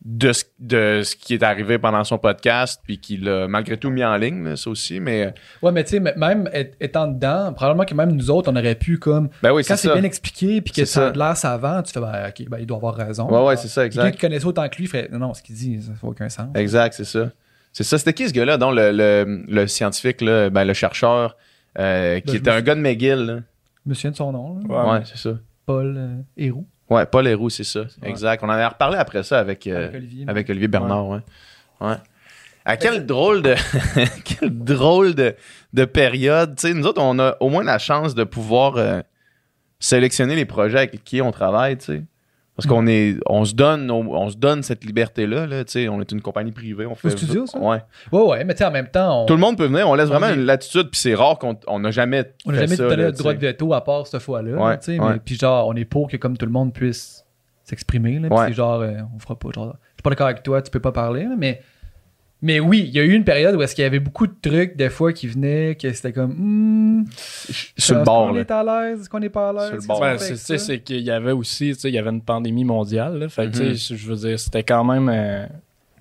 de 0.03 0.33
ce, 0.33 0.45
de 0.59 1.03
ce 1.05 1.15
qui 1.15 1.35
est 1.35 1.43
arrivé 1.43 1.79
pendant 1.79 2.03
son 2.05 2.17
podcast, 2.17 2.81
puis 2.85 2.99
qu'il 2.99 3.25
l'a 3.25 3.47
malgré 3.49 3.77
tout 3.77 3.91
mis 3.91 4.03
en 4.03 4.17
ligne, 4.17 4.43
là, 4.45 4.57
ça 4.57 4.71
aussi. 4.71 4.99
Mais 4.99 5.27
euh, 5.27 5.31
Ouais, 5.63 5.73
mais 5.73 5.85
tu 5.85 5.91
sais, 5.91 6.01
même 6.01 6.49
étant 6.81 7.07
dedans, 7.07 7.53
probablement 7.53 7.85
que 7.85 7.95
même 7.95 8.13
nous 8.13 8.31
autres, 8.31 8.51
on 8.51 8.57
aurait 8.57 8.77
pu, 8.77 8.99
comme, 8.99 9.29
ben 9.43 9.53
oui, 9.53 9.63
quand 9.63 9.77
c'est 9.77 9.93
bien 9.93 10.03
expliqué, 10.05 10.63
puis 10.63 10.73
que 10.73 10.85
C'est 10.85 10.87
ça 10.87 11.09
a 11.09 11.11
de 11.11 11.19
l'air 11.19 11.37
savant, 11.37 11.83
tu 11.83 11.93
fais, 11.93 12.01
ben, 12.01 12.29
ok, 12.29 12.49
ben, 12.49 12.59
il 12.61 12.67
doit 12.67 12.79
avoir 12.79 12.95
raison. 12.95 13.29
Ouais, 13.31 13.47
ouais, 13.49 13.57
c'est 13.57 13.69
ça, 13.69 13.83
Quelqu'un 13.83 14.01
exact. 14.03 14.15
qui 14.15 14.21
connaissait 14.23 14.47
autant 14.47 14.69
que 14.71 14.77
lui 14.79 14.87
ferait, 14.87 15.09
non, 15.13 15.19
non, 15.19 15.35
ce 15.35 15.43
qu'il 15.43 15.55
dit, 15.55 15.83
ça 15.83 15.93
fait 15.93 16.07
aucun 16.07 16.29
sens. 16.31 16.49
Exact, 16.55 16.95
c'est 16.95 17.05
ça. 17.05 17.31
C'est 17.73 17.85
ça. 17.85 17.99
C'était 17.99 18.15
qui 18.15 18.27
ce 18.27 18.33
gars-là, 18.33 18.57
donc 18.57 18.75
le, 18.75 18.91
le, 18.93 19.45
le 19.47 19.67
scientifique, 19.67 20.23
là, 20.23 20.49
ben, 20.51 20.65
le 20.65 20.73
chercheur, 20.73 21.37
euh, 21.79 22.21
qui 22.21 22.27
Ben, 22.27 22.33
je 22.33 22.39
était 22.39 22.51
me 22.51 22.57
un 22.57 22.61
gars 22.63 22.75
de 22.75 22.81
McGill, 22.81 23.19
là? 23.27 23.39
Je 23.85 23.91
me 23.91 23.95
souviens 23.95 24.11
de 24.13 24.17
son 24.17 24.33
nom, 24.33 24.59
là. 24.67 24.85
Ouais. 24.87 24.93
Ouais, 24.93 25.03
c'est 25.05 25.19
ça. 25.19 25.39
Paul 25.67 25.95
euh, 25.97 26.17
Héroux. 26.37 26.67
Ouais, 26.91 27.07
Paul 27.07 27.27
Héroux, 27.29 27.51
c'est 27.51 27.65
ça. 27.65 27.81
Ouais. 27.81 28.09
Exact. 28.11 28.43
On 28.43 28.47
en 28.49 28.51
avait 28.51 28.67
reparlé 28.67 28.99
après 28.99 29.23
ça 29.23 29.39
avec, 29.39 29.67
euh, 29.67 29.87
Avec 29.89 29.95
Olivier. 29.95 30.25
avec 30.29 30.51
Olivier 30.51 30.69
Bernard, 30.69 31.09
ouais. 31.09 31.21
Ouais. 31.81 31.95
À 32.65 32.77
quel 32.77 33.07
drôle 33.07 33.43
de 33.43 33.55
quel 34.25 34.51
drôle 34.51 35.15
de, 35.15 35.35
de 35.73 35.85
période. 35.87 36.57
Tu 36.57 36.69
sais, 36.69 36.75
nous 36.75 36.87
autres, 36.87 37.01
on 37.01 37.19
a 37.19 37.37
au 37.41 37.49
moins 37.49 37.65
la 37.65 37.79
chance 37.79 38.15
de 38.15 38.25
pouvoir 38.25 38.77
euh, 38.77 39.01
sélectionner 39.79 40.35
les 40.37 40.45
projets 40.45 40.79
avec 40.79 41.03
qui 41.05 41.23
on 41.23 41.31
travaille, 41.31 41.79
tu 41.79 41.85
sais. 41.87 41.99
Nous 41.99 42.05
Parce 42.63 42.67
qu'on 42.67 42.87
est, 42.87 43.17
on 43.27 43.45
se 43.45 43.55
donne, 43.55 43.91
on, 43.91 44.29
se 44.29 44.37
donne 44.37 44.63
cette 44.63 44.85
liberté-là, 44.85 45.47
là, 45.47 45.65
tu 45.65 45.73
sais, 45.73 45.89
on 45.89 46.01
est 46.01 46.13
une 46.13 46.21
compagnie 46.21 46.53
privée, 46.53 46.87
on 46.87 46.95
fait. 46.95 47.11
studio, 47.11 47.47
ça? 47.47 47.59
Ouais. 47.59 47.79
Ouais, 48.13 48.23
ouais, 48.23 48.45
mais 48.45 48.55
tu 48.55 48.59
sais, 48.59 48.65
en 48.65 48.71
même 48.71 48.89
temps, 48.89 49.23
on 49.23 49.27
Tout 49.27 49.35
le 49.35 49.41
monde 49.41 49.57
peut 49.57 49.67
venir, 49.67 49.89
on 49.89 49.95
laisse 49.95 50.09
On 50.09 50.13
vraiment 50.19 50.29
est- 50.29 50.35
une 50.35 50.45
latitude, 50.45 50.91
puis 50.91 51.01
c'est 51.01 51.15
rare 51.15 51.39
qu'on 51.39 51.57
on 51.67 51.79
n'a 51.81 51.91
jamais. 51.91 52.33
on 52.47 52.53
n'a 52.53 52.61
jamais 52.61 52.77
ça, 52.77 52.89
donné 52.89 53.05
le 53.05 53.13
droit 53.13 53.33
de 53.35 53.39
veto 53.39 53.73
à 53.73 53.83
part 53.83 54.07
cette 54.07 54.21
fois-là. 54.23 54.53
Ouais, 54.57 54.77
sais, 54.81 54.99
ouais. 55.01 55.13
mais 55.15 55.19
Puis 55.25 55.37
genre, 55.37 55.67
on 55.69 55.75
est 55.75 55.85
pour 55.85 56.09
que 56.09 56.17
comme 56.17 56.37
tout 56.37 56.47
le 56.47 56.53
monde 56.53 56.73
puisse 56.73 57.25
s'exprimer. 57.65 58.19
là, 58.19 58.29
puis 58.29 58.39
Ouais. 58.39 58.47
c'est 58.49 58.53
genre, 58.55 58.81
euh, 58.81 58.93
on 59.15 59.19
fera 59.19 59.39
pas. 59.39 59.49
Genre, 59.55 59.75
je 59.75 59.89
suis 59.95 60.03
pas 60.03 60.11
d'accord 60.11 60.27
avec 60.27 60.43
toi, 60.43 60.61
tu 60.63 60.71
peux 60.71 60.81
pas 60.81 60.93
parler. 60.93 61.27
mais, 61.39 61.61
mais 62.43 62.61
oui, 62.61 62.85
il 62.87 62.95
y 62.95 62.99
a 63.01 63.05
eu 63.05 63.13
une 63.13 63.25
période 63.25 63.55
où 63.55 63.63
est-ce 63.63 63.75
qu'il 63.75 63.83
y 63.83 63.87
avait 63.87 64.01
beaucoup 64.01 64.27
de 64.27 64.35
trucs, 64.41 64.77
des 64.77 64.89
fois, 64.89 65.13
qui 65.13 65.27
venaient, 65.27 65.77
que 65.81 65.93
c'était 65.93 66.13
comme. 66.13 66.33
Hmm, 66.37 67.05
Sur 67.77 67.95
le 67.97 68.01
est-ce 68.01 68.05
bord, 68.05 68.29
qu'on 68.29 68.35
là. 68.35 68.41
est 68.41 68.51
à 68.51 68.63
l'aise? 68.65 69.01
Est-ce 69.01 69.09
qu'on 69.11 69.23
est 69.23 69.29
pas 69.29 69.51
à 69.51 69.53
l'aise? 69.53 69.67
Sur 69.69 69.77
le 69.77 69.87
bord. 69.87 69.99
qu'on 69.99 70.05
Ouais, 70.05 70.13
fait 70.13 70.19
c'est, 70.19 70.25
avec 70.27 70.39
tu 70.41 70.45
sais, 70.47 70.59
ça? 70.59 70.65
c'est 70.67 70.79
qu'il 70.81 71.01
y 71.01 71.11
avait 71.11 71.33
aussi, 71.33 71.73
tu 71.75 71.81
sais, 71.81 71.89
il 71.91 71.95
y 71.95 71.99
avait 71.99 72.11
une 72.11 72.23
pandémie 72.23 72.65
mondiale. 72.65 73.19
là. 73.19 73.29
fait 73.29 73.51
que, 73.51 73.59
Mhm. 73.59 73.71
tu 73.73 73.77
sais, 73.77 73.97
je 73.97 74.09
veux 74.09 74.17
dire, 74.17 74.39
c'était 74.39 74.63
quand 74.65 74.85
même. 74.85 75.09
euh, 75.13 75.47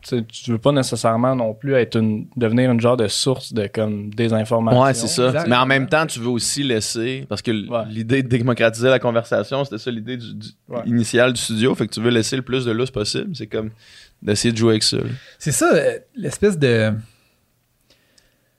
tu 0.01 0.23
tu 0.25 0.51
veux 0.51 0.57
pas 0.57 0.71
nécessairement 0.71 1.35
non 1.35 1.53
plus 1.53 1.73
être 1.73 1.97
une, 1.99 2.27
devenir 2.37 2.71
une 2.71 2.79
genre 2.79 2.95
de 2.95 3.09
source 3.09 3.51
de 3.51 3.67
comme 3.67 4.09
désinformation. 4.13 4.81
Ouais, 4.81 4.93
c'est 4.93 5.07
ça. 5.07 5.43
Mais 5.45 5.57
en 5.57 5.65
même 5.65 5.87
temps, 5.87 6.05
tu 6.05 6.19
veux 6.21 6.29
aussi 6.29 6.63
laisser. 6.63 7.25
Parce 7.27 7.41
que 7.41 7.51
Ouais. 7.51 7.83
l'idée 7.89 8.23
de 8.23 8.29
démocratiser 8.29 8.87
la 8.87 8.97
conversation, 8.99 9.65
c'était 9.65 9.77
ça 9.77 9.91
l'idée 9.91 10.15
du, 10.15 10.33
du- 10.35 10.47
Ouais. 10.69 10.79
initiale 10.85 11.33
du 11.33 11.41
studio. 11.41 11.75
Fait 11.75 11.85
que 11.85 11.93
tu 11.93 11.99
veux 11.99 12.11
laisser 12.11 12.37
le 12.37 12.43
plus 12.43 12.63
de 12.63 12.71
lousse 12.71 12.91
possible. 12.91 13.35
C'est 13.35 13.47
comme 13.47 13.71
d'essayer 14.21 14.51
de 14.51 14.57
jouer 14.57 14.71
avec 14.71 14.83
ça. 14.83 14.97
C'est 15.37 15.51
ça, 15.51 15.73
euh, 15.73 15.99
l'espèce 16.15 16.57
de 16.57 16.93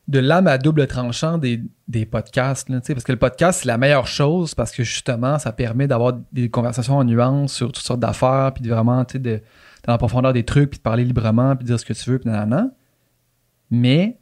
de 0.09 0.19
lame 0.19 0.49
à 0.49 0.59
double 0.59 0.89
tranchant 0.89 1.39
des, 1.39 1.63
des 1.87 2.05
podcasts. 2.05 2.69
là, 2.69 2.81
parce 2.85 3.05
que 3.05 3.13
le 3.13 3.19
podcast, 3.19 3.61
c'est 3.63 3.69
la 3.69 3.79
meilleure 3.79 4.09
chose 4.09 4.57
parce 4.57 4.73
que 4.73 4.83
justement, 4.83 5.39
ça 5.39 5.53
permet 5.53 5.87
d'avoir 5.87 6.19
des 6.33 6.51
conversations 6.51 6.97
en 6.97 7.05
nuances 7.05 7.53
sur 7.55 7.69
toutes 7.71 7.85
sortes 7.85 8.01
d'affaires, 8.01 8.51
puis 8.53 8.65
de 8.65 8.71
vraiment, 8.71 9.05
tu 9.05 9.13
sais, 9.13 9.19
de, 9.21 9.41
dans 9.85 9.93
la 9.93 9.99
profondeur 9.99 10.33
des 10.33 10.43
trucs, 10.45 10.71
puis 10.71 10.79
de 10.79 10.83
parler 10.83 11.05
librement, 11.05 11.55
puis 11.55 11.63
de 11.65 11.69
dire 11.69 11.79
ce 11.79 11.85
que 11.85 11.93
tu 11.93 12.11
veux, 12.11 12.19
puis 12.19 12.29
nanana. 12.29 12.71
Mais 13.71 14.19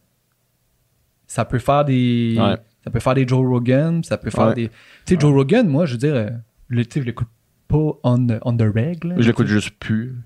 ça 1.27 1.47
peut 1.47 1.59
faire 1.59 1.87
des. 1.87 2.37
Ouais. 2.39 2.57
Ça 2.85 2.91
peut 2.91 3.01
faire 3.01 3.15
des 3.15 3.27
Joe 3.27 3.47
Rogan, 3.47 4.05
ça 4.05 4.19
peut 4.19 4.29
faire 4.31 4.49
Ouais. 4.49 4.55
des. 4.55 4.69
Tu 5.07 5.15
sais, 5.15 5.17
Joe 5.21 5.33
Rogan, 5.33 5.67
moi, 5.69 5.87
je 5.87 5.93
veux 5.93 5.99
dire, 5.99 6.15
euh, 6.15 6.29
le, 6.69 6.85
je 6.95 7.01
l'écoute 7.01 7.29
pas 7.67 7.79
on 8.03 8.27
on 8.43 8.57
the 8.57 8.63
reg. 8.63 9.05
là. 9.05 9.15
Je 9.19 9.27
l'écoute 9.27 9.47
juste 9.47 9.71
plus. 9.79 10.17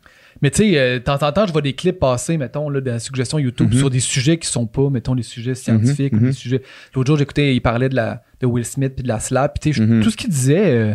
Mais 0.41 0.51
tu 0.51 0.62
sais, 0.62 0.79
euh, 0.79 0.99
de 0.99 1.05
temps 1.05 1.23
en 1.23 1.31
temps, 1.33 1.47
je 1.47 1.53
vois 1.53 1.62
des 1.62 1.75
clips 1.75 1.99
passer, 1.99 2.37
mettons, 2.39 2.69
là, 2.71 2.81
de 2.81 2.91
la 2.91 2.99
suggestion 2.99 3.39
YouTube 3.39 3.73
Mhm. 3.73 3.79
sur 3.79 3.91
des 3.91 4.01
sujets 4.01 4.39
qui 4.39 4.49
sont 4.49 4.67
pas, 4.67 4.89
mettons, 4.91 5.15
des 5.15 5.23
sujets 5.23 5.55
scientifiques 5.55 6.12
Mhm, 6.12 6.19
ou 6.19 6.23
des 6.23 6.27
mhm. 6.29 6.33
sujets. 6.33 6.62
L'autre 6.95 7.07
jour, 7.09 7.19
j'écoutais, 7.19 7.55
il 7.55 7.61
parlait 7.61 7.89
de, 7.89 7.95
la, 7.97 8.23
de 8.41 8.47
Will 8.47 8.65
Smith 8.65 8.95
puis 8.95 9.03
de 9.03 9.09
la 9.09 9.21
slap. 9.21 9.59
Puis 9.61 9.73
tu 9.73 9.79
sais, 9.79 10.01
tout 10.03 10.11
ce 10.11 10.17
qu'il 10.17 10.31
disait, 10.31 10.65
euh, 10.75 10.95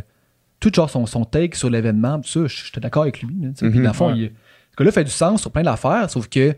tout 0.60 0.72
genre 0.74 0.90
son, 0.90 1.06
son 1.06 1.24
take 1.24 1.56
sur 1.56 1.70
l'événement, 1.70 2.20
tout 2.20 2.28
ça, 2.30 2.40
j'étais 2.48 2.80
d'accord 2.80 3.04
avec 3.04 3.22
lui. 3.22 3.36
là. 3.42 3.50
Puis 3.58 3.80
dans 3.80 3.82
le 3.90 3.94
fond, 3.94 4.12
ouais. 4.12 4.18
il, 4.20 4.32
ce 4.72 4.76
gars-là 4.78 4.92
fait 4.92 5.04
du 5.04 5.12
sens 5.12 5.42
sur 5.42 5.52
plein 5.52 5.64
d'affaires, 5.64 6.10
sauf 6.10 6.28
que 6.28 6.56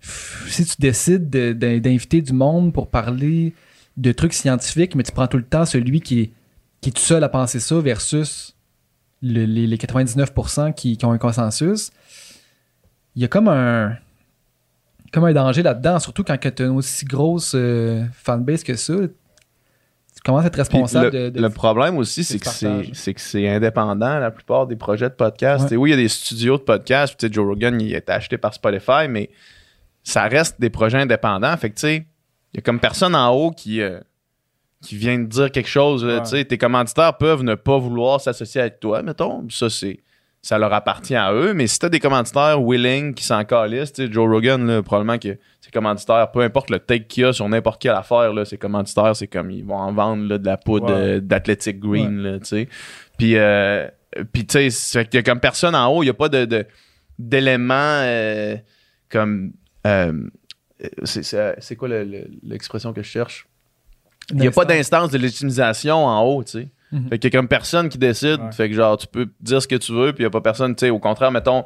pff, 0.00 0.46
si 0.48 0.64
tu 0.64 0.74
décides 0.78 1.30
de- 1.30 1.52
d'in- 1.52 1.78
d'inviter 1.78 2.22
du 2.22 2.32
monde 2.32 2.72
pour 2.72 2.90
parler 2.90 3.52
de 3.96 4.12
trucs 4.12 4.32
scientifiques, 4.34 4.94
mais 4.94 5.02
tu 5.02 5.12
prends 5.12 5.26
tout 5.26 5.36
le 5.36 5.44
temps 5.44 5.64
celui 5.64 6.00
qui 6.00 6.20
est, 6.20 6.32
qui 6.80 6.90
est 6.90 6.92
tout 6.92 7.02
seul 7.02 7.22
à 7.24 7.28
penser 7.28 7.60
ça 7.60 7.78
versus 7.80 8.53
le- 9.24 9.44
les, 9.46 9.66
les 9.66 9.76
99% 9.76 10.74
qui, 10.74 10.96
qui 10.96 11.04
ont 11.04 11.12
un 11.12 11.18
consensus, 11.18 11.90
il 13.16 13.22
y 13.22 13.24
a 13.24 13.28
comme 13.28 13.48
un 13.48 13.96
comme 15.12 15.24
un 15.24 15.32
danger 15.32 15.62
là-dedans, 15.62 15.98
surtout 16.00 16.24
quand 16.24 16.36
tu 16.38 16.48
as 16.62 16.66
une 16.66 16.72
aussi 16.76 17.04
grosse 17.04 17.52
euh, 17.54 18.04
fanbase 18.12 18.64
que 18.64 18.74
ça. 18.74 18.94
Tu 18.96 20.20
commences 20.24 20.44
à 20.44 20.46
être 20.48 20.56
responsable 20.56 21.06
le, 21.16 21.30
de, 21.30 21.36
de- 21.36 21.40
le 21.40 21.50
problème 21.50 21.98
aussi, 21.98 22.24
c'est 22.24 22.38
ce 22.38 22.38
que 22.44 22.50
c'est, 23.20 23.48
indépendant, 23.48 24.18
la 24.18 24.30
plupart 24.32 24.66
des 24.66 24.74
projets 24.76 25.08
de 25.08 25.14
podcast. 25.14 25.70
Ouais. 25.70 25.76
Oui, 25.76 25.90
il 25.90 25.92
y 25.92 25.94
a 25.94 26.02
des 26.02 26.08
studios 26.08 26.56
de 26.58 26.62
podcast. 26.62 27.14
puis 27.14 27.18
tu 27.18 27.26
sais, 27.28 27.32
Joe 27.32 27.46
Rogan, 27.46 27.80
il 27.80 27.94
été 27.94 28.10
acheté 28.12 28.38
par 28.38 28.54
Spotify, 28.54 29.06
mais 29.08 29.30
ça 30.02 30.24
reste 30.24 30.60
des 30.60 30.70
projets 30.70 30.98
indépendants. 30.98 31.56
Fait 31.56 31.70
que, 31.70 31.74
tu 31.76 31.80
sais, 31.82 31.96
il 32.52 32.56
y 32.56 32.58
a 32.58 32.62
comme 32.62 32.80
personne 32.80 33.14
en 33.14 33.30
haut 33.30 33.50
qui, 33.52 33.80
euh, 33.82 34.00
qui 34.84 34.96
vient 34.96 35.18
de 35.18 35.26
dire 35.26 35.50
quelque 35.50 35.68
chose. 35.68 36.04
Ouais. 36.04 36.20
tu 36.22 36.28
sais. 36.28 36.44
Tes 36.44 36.58
commanditaires 36.58 37.16
peuvent 37.16 37.42
ne 37.42 37.54
pas 37.54 37.78
vouloir 37.78 38.20
s'associer 38.20 38.60
avec 38.60 38.78
toi, 38.80 39.02
mettons. 39.02 39.44
Ça, 39.50 39.70
c'est. 39.70 40.00
Ça 40.42 40.58
leur 40.58 40.74
appartient 40.74 41.14
à 41.16 41.32
eux, 41.32 41.54
mais 41.54 41.66
si 41.66 41.78
t'as 41.78 41.88
des 41.88 41.98
commanditaires 42.00 42.60
willing 42.62 43.14
qui 43.14 43.24
s'en 43.24 43.42
calissent, 43.46 43.94
Joe 44.10 44.28
Rogan, 44.28 44.66
là, 44.66 44.82
probablement 44.82 45.16
que 45.16 45.38
ses 45.62 45.70
commanditaires, 45.72 46.30
peu 46.32 46.40
importe 46.42 46.68
le 46.68 46.80
take 46.80 47.06
qu'il 47.06 47.22
y 47.22 47.26
a 47.26 47.32
sur 47.32 47.48
n'importe 47.48 47.80
quelle 47.80 47.92
affaire, 47.94 48.30
là, 48.34 48.44
ses 48.44 48.58
commanditaires, 48.58 49.16
c'est 49.16 49.26
comme 49.26 49.50
ils 49.50 49.64
vont 49.64 49.76
en 49.78 49.94
vendre 49.94 50.28
là, 50.28 50.36
de 50.36 50.44
la 50.44 50.58
poudre 50.58 50.88
Ouais. 50.92 50.92
euh, 51.16 51.20
d'Athletic 51.20 51.80
Green, 51.80 52.40
tu 52.40 52.46
sais. 52.46 52.68
Puis, 53.16 53.38
euh, 53.38 53.88
puis 54.34 54.44
tu 54.46 54.70
sais, 54.70 55.08
y 55.14 55.16
a 55.16 55.22
comme 55.22 55.40
personne 55.40 55.74
en 55.74 55.88
haut, 55.90 56.02
il 56.02 56.06
n'y 56.06 56.10
a 56.10 56.14
pas 56.14 56.28
de, 56.28 56.66
d'éléments 57.18 57.72
euh, 58.02 58.56
comme. 59.08 59.52
euh, 59.86 60.12
c'est, 61.04 61.76
quoi 61.76 61.88
le- 61.88 62.04
le- 62.04 62.28
l'expression 62.42 62.92
que 62.92 63.02
je 63.02 63.08
cherche? 63.08 63.46
Il 64.30 64.36
n'y 64.38 64.46
a 64.46 64.50
pas 64.50 64.64
d'instance 64.64 65.10
de 65.10 65.18
légitimisation 65.18 65.96
en 66.06 66.22
haut, 66.22 66.42
tu 66.44 66.52
sais. 66.52 66.68
Mhm. 66.92 67.08
Fait 67.08 67.18
qu'il 67.18 67.32
y 67.32 67.36
a 67.36 67.38
comme 67.38 67.48
personne 67.48 67.88
qui 67.88 67.98
décide. 67.98 68.40
Ouais. 68.40 68.52
Fait 68.52 68.68
que 68.68 68.74
genre, 68.74 68.96
tu 68.96 69.06
peux 69.06 69.28
dire 69.40 69.60
ce 69.60 69.68
que 69.68 69.76
tu 69.76 69.92
veux, 69.92 70.12
puis 70.12 70.22
il 70.22 70.26
n'y 70.26 70.28
a 70.28 70.30
pas 70.30 70.40
personne, 70.40 70.74
tu 70.74 70.86
sais. 70.86 70.90
Au 70.90 70.98
contraire, 70.98 71.30
mettons, 71.32 71.64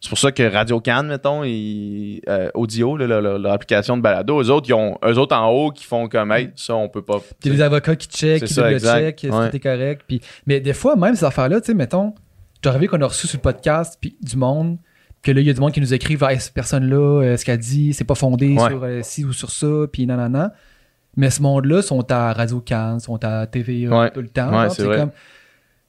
c'est 0.00 0.08
pour 0.10 0.18
ça 0.18 0.30
que 0.30 0.42
Radio 0.42 0.78
Cannes, 0.80 1.08
mettons, 1.08 1.42
ils- 1.42 2.20
euh, 2.28 2.50
Audio, 2.54 2.96
là, 2.96 3.06
leur, 3.06 3.22
leur- 3.22 3.38
leur 3.38 3.52
application 3.52 3.96
de 3.96 4.02
balado, 4.02 4.40
eux 4.42 4.50
autres, 4.50 4.68
ils 4.68 4.74
ont, 4.74 4.98
eux 5.04 5.18
autres 5.18 5.34
en 5.34 5.48
haut 5.50 5.70
qui 5.70 5.84
font 5.84 6.06
comme, 6.08 6.30
hey, 6.32 6.50
ça, 6.54 6.74
on 6.76 6.88
peut 6.88 7.02
pas. 7.02 7.18
Il 7.44 7.48
y 7.48 7.54
a 7.54 7.56
des 7.56 7.62
avocats 7.62 7.96
qui 7.96 8.06
checkent, 8.08 8.44
qui 8.44 8.52
ça, 8.54 8.62
double 8.62 8.74
exact. 8.74 8.98
check, 9.20 9.24
est-ce 9.24 9.32
Ouais. 9.34 9.46
que 9.46 9.52
t'es 9.52 9.60
correct? 9.60 10.02
Puis, 10.06 10.20
mais 10.46 10.60
des 10.60 10.74
fois, 10.74 10.94
même 10.96 11.14
ces 11.16 11.24
affaires-là, 11.24 11.60
tu 11.60 11.66
sais, 11.68 11.74
mettons, 11.74 12.14
j'ai 12.62 12.68
arrivé 12.70 12.86
qu'on 12.88 13.00
a 13.00 13.06
reçu 13.06 13.26
sur 13.26 13.38
le 13.38 13.42
podcast 13.42 13.96
puis 14.00 14.16
du 14.22 14.36
monde, 14.36 14.76
que 15.22 15.32
là, 15.32 15.40
il 15.40 15.46
y 15.46 15.50
a 15.50 15.54
du 15.54 15.60
monde 15.60 15.72
qui 15.72 15.80
nous 15.80 15.94
écrit, 15.94 16.18
hey, 16.20 16.38
cette 16.40 16.52
personne-là, 16.54 17.22
euh, 17.22 17.36
ce 17.38 17.44
qu'elle 17.46 17.58
dit, 17.58 17.94
c'est 17.94 18.04
pas 18.04 18.14
fondé 18.14 18.54
Ouais. 18.58 18.68
sur 18.68 18.84
euh, 18.84 19.00
ci 19.02 19.24
ou 19.24 19.32
sur 19.32 19.50
ça, 19.50 19.66
puis 19.90 20.06
nanana. 20.06 20.52
Mais 21.16 21.30
ce 21.30 21.40
monde-là 21.42 21.82
sont 21.82 22.10
à 22.12 22.32
Radio 22.32 22.60
Cannes, 22.60 23.00
sont 23.00 23.22
à 23.24 23.46
Ouais. 23.46 24.10
tout 24.10 24.20
le 24.20 24.28
temps. 24.28 24.48
Ouais, 24.50 24.64
genre, 24.66 24.72
c'est 24.72 24.82
vrai. 24.84 24.96
comme, 24.98 25.10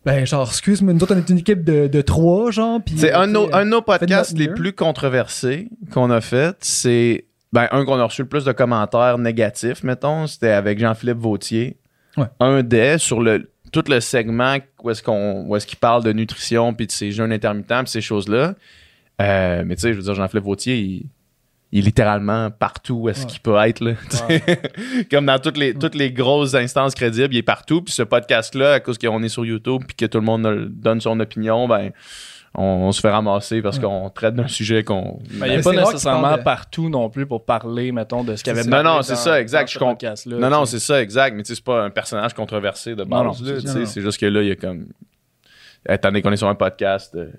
ben, 0.06 0.26
genre, 0.26 0.48
excuse-moi, 0.48 0.94
nous 0.94 1.04
autres, 1.04 1.14
on 1.16 1.18
est 1.18 1.30
une 1.30 1.40
équipe 1.40 1.64
de, 1.66 1.88
de 1.88 2.02
trois, 2.02 2.50
genre. 2.52 2.80
C'est 2.96 3.14
euh, 3.14 3.20
un, 3.20 3.28
de 3.28 3.34
nos- 3.34 3.54
un 3.54 3.66
de 3.66 3.70
nos 3.72 3.82
podcasts 3.82 4.38
les 4.38 4.48
plus 4.48 4.72
controversés 4.74 5.68
qu'on 5.92 6.10
a 6.12 6.22
fait. 6.22 6.56
C'est 6.62 7.26
ben, 7.52 7.68
un 7.72 7.84
qu'on 7.86 8.00
a 8.00 8.06
reçu 8.06 8.22
le 8.22 8.28
plus 8.30 8.46
de 8.46 8.52
commentaires 8.54 9.18
négatifs, 9.18 9.84
mettons. 9.84 10.28
C'était 10.28 10.52
avec 10.52 10.80
Jean-Philippe 10.80 11.18
Vautier. 11.18 11.78
Ouais. 12.16 12.26
Un 12.40 12.64
des 12.64 12.98
sur 12.98 13.22
le 13.22 13.52
tout 13.74 13.84
le 13.90 14.00
segment 14.00 14.58
où 14.82 14.90
est-ce 14.90 15.04
qu'on 15.04 15.46
où 15.46 15.56
est-ce 15.58 15.68
qu'il 15.68 15.78
parle 15.78 16.04
de 16.04 16.14
nutrition 16.14 16.74
puis 16.74 16.88
de 16.88 16.92
ses 16.92 17.12
jeûnes 17.12 17.34
intermittents 17.34 17.84
puis 17.84 17.92
ces 17.92 18.02
choses-là. 18.02 18.56
Euh, 19.22 19.64
mais 19.66 19.76
tu 19.76 19.82
sais, 19.82 19.92
je 19.94 19.98
veux 19.98 20.04
dire, 20.04 20.14
Jean-Philippe 20.14 20.46
Vautier, 20.46 20.78
il, 20.78 21.06
il 21.72 21.80
est 21.80 21.82
littéralement 21.82 22.50
partout 22.50 22.94
où 22.96 23.10
est-ce 23.10 23.22
Ouais. 23.22 23.28
qu'il 23.28 23.40
peut 23.42 23.58
être. 23.58 23.82
Là. 23.82 23.94
Comme 25.12 25.26
dans 25.26 25.40
toutes 25.40 25.58
les, 25.58 25.74
toutes 25.74 25.96
les 25.96 26.12
grosses 26.12 26.54
instances 26.56 26.96
crédibles, 26.96 27.34
il 27.34 27.38
est 27.40 27.44
partout. 27.44 27.82
Puis 27.82 27.94
ce 27.94 28.04
podcast-là, 28.04 28.74
à 28.74 28.80
cause 28.80 28.98
qu'on 28.98 29.22
est 29.24 29.30
sur 29.30 29.46
YouTube 29.46 29.84
puis 29.88 29.96
que 29.96 30.06
tout 30.06 30.20
le 30.20 30.26
monde 30.26 30.68
donne 30.72 31.02
son 31.02 31.20
opinion, 31.20 31.68
ben 31.68 31.92
on, 32.56 32.64
on 32.64 32.92
se 32.94 33.02
fait 33.02 33.10
ramasser 33.12 33.62
parce 33.62 33.78
Ouais. 33.78 33.84
qu'on 33.84 34.10
traite 34.10 34.34
d'un 34.36 34.48
sujet 34.48 34.84
qu'on. 34.84 35.20
Mais 35.34 35.56
il 35.56 35.64
c'est 35.64 35.70
pas 35.76 35.76
nécessairement 35.76 36.38
de- 36.38 36.42
partout 36.42 36.90
non 36.90 37.10
plus 37.10 37.26
pour 37.28 37.44
parler, 37.46 37.92
mettons, 37.92 38.24
de 38.24 38.36
ce 38.36 38.44
qu'il 38.44 38.56
y 38.56 38.58
avait 38.60 38.68
Non, 38.68 38.82
non, 38.84 39.02
c'est 39.02 39.16
ça, 39.18 39.40
exact, 39.40 39.70
je 39.72 39.78
non, 40.30 40.50
non, 40.50 40.66
c'est 40.66 40.80
ça, 40.80 41.02
exact. 41.02 41.36
Mais 41.36 41.44
tu 41.44 41.50
sais, 41.50 41.56
c'est 41.56 41.64
pas 41.64 41.84
un 41.84 41.90
personnage 41.90 42.34
controversé 42.34 42.96
de 42.96 43.04
Non, 43.04 43.24
non, 43.26 43.32
base. 43.32 43.86
c'est 43.86 44.02
juste 44.02 44.20
que 44.20 44.26
là, 44.26 44.42
il 44.42 44.48
y 44.48 44.52
a 44.52 44.56
comme. 44.56 44.88
Étant 45.88 46.10
donné 46.10 46.22
qu'on 46.22 46.32
est 46.32 46.38
sur 46.38 46.48
un 46.50 46.56
podcast, 46.56 47.14
euh, 47.16 47.30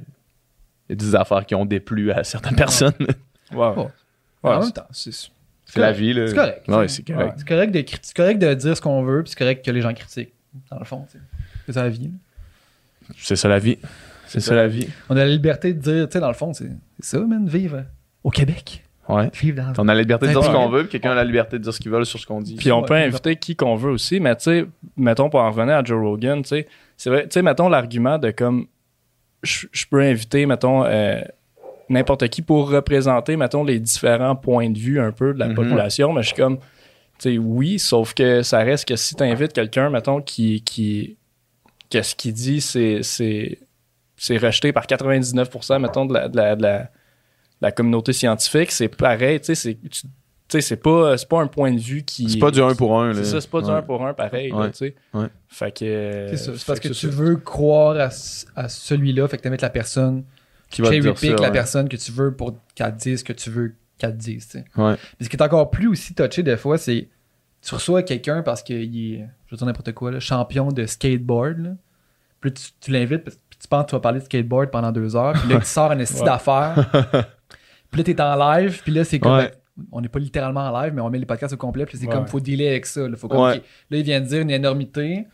il 0.89 0.93
y 0.93 0.93
a 0.93 0.97
des 0.97 1.15
affaires 1.17 1.45
qui 1.45 1.55
ont 1.55 1.67
déplu 1.67 2.13
à 2.13 2.23
certaines 2.25 2.57
personnes. 2.57 2.93
Ouais, 3.53 3.73
ouais. 4.45 4.51
En 4.51 4.61
c'est- 4.61 4.67
même 4.67 4.73
temps, 4.73 4.87
c'est. 4.91 5.11
C'est 5.71 5.81
la 5.81 5.93
vie, 5.93 6.15
là. 6.15 6.27
C'est 6.29 6.35
correct. 6.35 6.69
Ouais, 6.69 6.89
c'est 6.89 7.07
correct. 7.07 7.35
C'est 7.39 7.47
correct, 7.49 7.71
de, 7.73 7.85
c'est 8.01 8.17
correct 8.17 8.39
de 8.39 8.55
dire 8.55 8.75
ce 8.77 8.81
qu'on 8.81 9.03
veut, 9.03 9.23
puis 9.23 9.31
c'est 9.31 9.39
correct 9.39 9.63
que 9.65 9.71
les 9.71 9.83
gens 9.83 9.93
critiquent, 9.93 10.33
dans 10.71 10.79
le 10.79 10.85
fond. 10.87 11.05
C'est 11.67 11.73
ça 11.75 11.83
la 11.83 11.91
vie. 11.91 12.05
là. 12.05 13.15
C'est 13.19 13.37
ça 13.37 13.49
la 13.49 13.59
vie. 13.59 13.79
C'est 14.27 14.41
ça 14.41 14.55
la 14.55 14.67
vie. 14.67 14.89
On 15.11 15.17
a 15.17 15.21
la 15.21 15.27
liberté 15.31 15.75
de 15.75 15.81
dire, 15.81 16.07
tu 16.09 16.13
sais, 16.15 16.21
dans 16.21 16.29
le 16.29 16.35
fond, 16.35 16.53
c'est 16.55 16.71
c'est 17.01 17.17
ça, 17.19 17.21
man, 17.25 17.47
vivre 17.49 17.85
au 18.25 18.31
Québec. 18.31 18.83
Ouais. 19.09 19.31
Vivre 19.35 19.57
dans. 19.63 19.83
On 19.83 19.89
a 19.89 19.95
la 19.95 20.01
liberté 20.01 20.27
de 20.27 20.33
dire 20.33 20.43
ce 20.45 20.51
qu'on 20.51 20.69
veut, 20.71 20.83
puis 20.83 20.93
quelqu'un 20.93 21.13
a 21.13 21.15
la 21.15 21.25
liberté 21.25 21.59
de 21.59 21.63
dire 21.65 21.73
ce 21.75 21.81
qu'il 21.81 21.91
veut 21.91 22.05
sur 22.05 22.19
ce 22.19 22.27
qu'on 22.27 22.41
dit. 22.41 22.57
Puis 22.57 22.73
on 22.73 22.83
peut 22.83 22.95
inviter 22.95 23.37
qui 23.37 23.55
qu'on 23.57 23.77
veut 23.77 23.91
aussi, 23.91 24.21
mais 24.21 24.37
tu 24.37 24.45
sais, 24.45 24.67
mettons 24.97 25.29
pour 25.31 25.41
en 25.41 25.51
revenir 25.51 25.77
à 25.77 25.85
Joe 25.85 25.99
Rogan, 26.03 26.43
tu 26.43 26.49
sais, 26.49 26.67
c'est 26.97 27.09
vrai, 27.11 27.23
tu 27.25 27.35
sais, 27.35 27.43
mettons 27.43 27.69
l'argument 27.69 28.19
de 28.19 28.31
comme 28.31 28.67
je 29.43 29.67
je 29.73 29.87
peux 29.87 30.01
inviter, 30.03 30.45
mettons, 30.47 30.85
euh, 30.85 31.21
n'importe 31.89 32.29
qui 32.29 32.43
pour 32.43 32.71
représenter, 32.71 33.37
mettons, 33.37 33.65
les 33.65 33.79
différents 33.81 34.37
points 34.37 34.71
de 34.71 34.79
vue 34.79 35.01
un 35.01 35.13
peu 35.13 35.33
de 35.35 35.39
la 35.39 35.49
Mhm. 35.49 35.55
population, 35.55 36.13
mais 36.13 36.23
je 36.23 36.29
suis 36.29 36.37
comme, 36.37 36.59
tu 36.59 36.65
sais, 37.33 37.39
oui, 37.39 37.79
sauf 37.79 38.15
que 38.15 38.43
ça 38.43 38.59
reste 38.59 38.87
que 38.87 38.97
si 38.97 39.15
tu 39.15 39.23
invites 39.23 39.53
quelqu'un, 39.53 39.91
mettons, 39.91 40.21
qui, 40.21 40.63
qui, 40.63 41.17
que 41.91 42.03
ce 42.03 42.15
qu'il 42.15 42.33
dit, 42.35 42.61
c'est, 42.61 43.03
c'est, 43.03 43.59
c'est 44.17 44.37
rejeté 44.37 44.73
par 44.73 44.87
99%, 44.87 45.79
mettons, 45.81 46.07
de 46.07 46.15
la, 46.15 46.29
de 46.29 46.37
la, 46.37 46.57
de 46.57 46.63
la, 46.63 46.79
de 46.83 46.87
la 47.63 47.73
communauté 47.73 48.13
scientifique, 48.13 48.71
c'est 48.71 48.89
pareil, 48.89 49.41
tu 49.41 49.47
sais, 49.47 49.55
c'est, 49.55 49.75
tu, 49.91 50.01
sais, 50.49 50.61
c'est 50.61 50.77
pas, 50.77 51.17
c'est 51.19 51.29
pas 51.29 51.41
un 51.41 51.47
point 51.47 51.73
de 51.73 51.81
vue 51.81 52.03
qui. 52.05 52.31
C'est 52.31 52.39
pas 52.39 52.51
du 52.51 52.61
1 52.63 52.75
pour 52.75 52.99
1. 53.01 53.13
C'est 53.15 53.25
ça, 53.25 53.41
c'est 53.41 53.51
pas 53.51 53.61
du 53.61 53.67
Ouais. 53.69 53.75
1 53.75 53.83
pour 53.83 54.07
1 54.07 54.15
pareil, 54.15 54.53
Ouais. 54.53 54.71
tu 54.71 54.77
sais. 54.79 54.95
Ouais. 55.13 55.27
Fait 55.49 55.73
que. 55.77 56.27
C'est 56.31 56.37
ça. 56.37 56.53
C'est 56.53 56.59
fait 56.59 56.65
parce 56.67 56.81
que, 56.81 56.89
tu 56.89 57.09
veux 57.09 57.37
croire 57.37 57.97
à, 57.99 58.09
à 58.57 58.69
celui-là, 58.69 59.27
fait 59.29 59.37
que 59.39 59.43
tu 59.43 59.51
mettre 59.51 59.65
la 59.65 59.69
personne, 59.71 60.25
Qui 60.71 60.83
va 60.83 60.89
te 60.89 60.93
cherry 60.95 61.03
dire 61.03 61.15
pick 61.15 61.31
ça, 61.31 61.37
la 61.37 61.43
ouais. 61.49 61.53
personne 61.53 61.89
que 61.89 61.97
tu 61.97 62.13
veux 62.13 62.35
pour 62.35 62.55
qu'elle 62.75 62.93
te 62.95 62.99
dise 63.01 63.21
ce 63.21 63.25
que 63.25 63.33
tu 63.33 63.51
veux 63.51 63.75
qu'elle 63.99 64.13
te 64.13 64.19
dise. 64.19 64.47
tu 64.49 64.59
sais. 64.59 64.65
Ouais. 64.77 64.95
Mais 65.19 65.25
ce 65.25 65.29
qui 65.29 65.37
est 65.37 65.43
encore 65.43 65.71
plus 65.71 65.89
aussi 65.89 66.15
touché 66.15 66.43
des 66.43 66.57
fois, 66.57 66.79
c'est 66.79 67.09
tu 67.63 67.75
reçois 67.75 68.03
quelqu'un 68.03 68.43
parce 68.43 68.63
qu'il 68.63 68.77
est, 69.15 69.27
je 69.47 69.51
veux 69.51 69.57
dire 69.57 69.67
n'importe 69.67 69.93
quoi, 69.93 70.11
là, 70.13 70.21
champion 70.21 70.69
de 70.71 70.87
skateboard. 70.87 71.59
Là. 71.59 71.71
Puis 72.41 72.53
tu, 72.53 72.63
tu 72.81 72.91
l'invites 72.93 73.25
que 73.25 73.31
tu 73.61 73.67
penses 73.69 73.85
que 73.87 73.91
tu 73.91 73.97
vas 73.97 74.01
parler 74.01 74.21
de 74.21 74.25
skateboard 74.25 74.71
pendant 74.71 74.93
deux 74.93 75.17
heures. 75.17 75.33
Puis 75.33 75.49
là, 75.49 75.59
tu 75.59 75.67
sors 75.67 75.91
un 75.91 75.99
esti 75.99 76.21
Ouais. 76.21 76.25
d'affaires. 76.27 76.89
Puis 77.91 77.99
là, 77.99 78.05
t'es 78.05 78.21
en 78.21 78.37
live. 78.53 78.81
Puis 78.83 78.93
là, 78.93 79.05
c'est 79.05 79.19
comme. 79.19 79.33
Ouais. 79.39 79.51
On 79.93 80.01
n'est 80.01 80.09
pas 80.09 80.19
littéralement 80.19 80.61
en 80.69 80.83
live, 80.83 80.93
mais 80.93 81.01
on 81.01 81.09
met 81.09 81.19
les 81.19 81.27
podcasts 81.27 81.55
au 81.55 81.57
complet. 81.57 81.87
Puis 81.87 81.99
c'est 81.99 82.07
Ouais. 82.07 82.13
comme, 82.13 82.27
faut 82.27 82.41
dealer 82.41 82.69
avec 82.69 82.85
ça. 82.87 83.09
Là, 83.09 83.17
faut 83.17 83.29
comme, 83.29 83.41
Ouais. 83.41 83.57
ok, 83.59 83.63
là 83.91 83.97
il 83.99 84.03
vient 84.05 84.21
de 84.21 84.27
dire 84.27 84.41
une 84.43 84.51
énormité. 84.51 85.27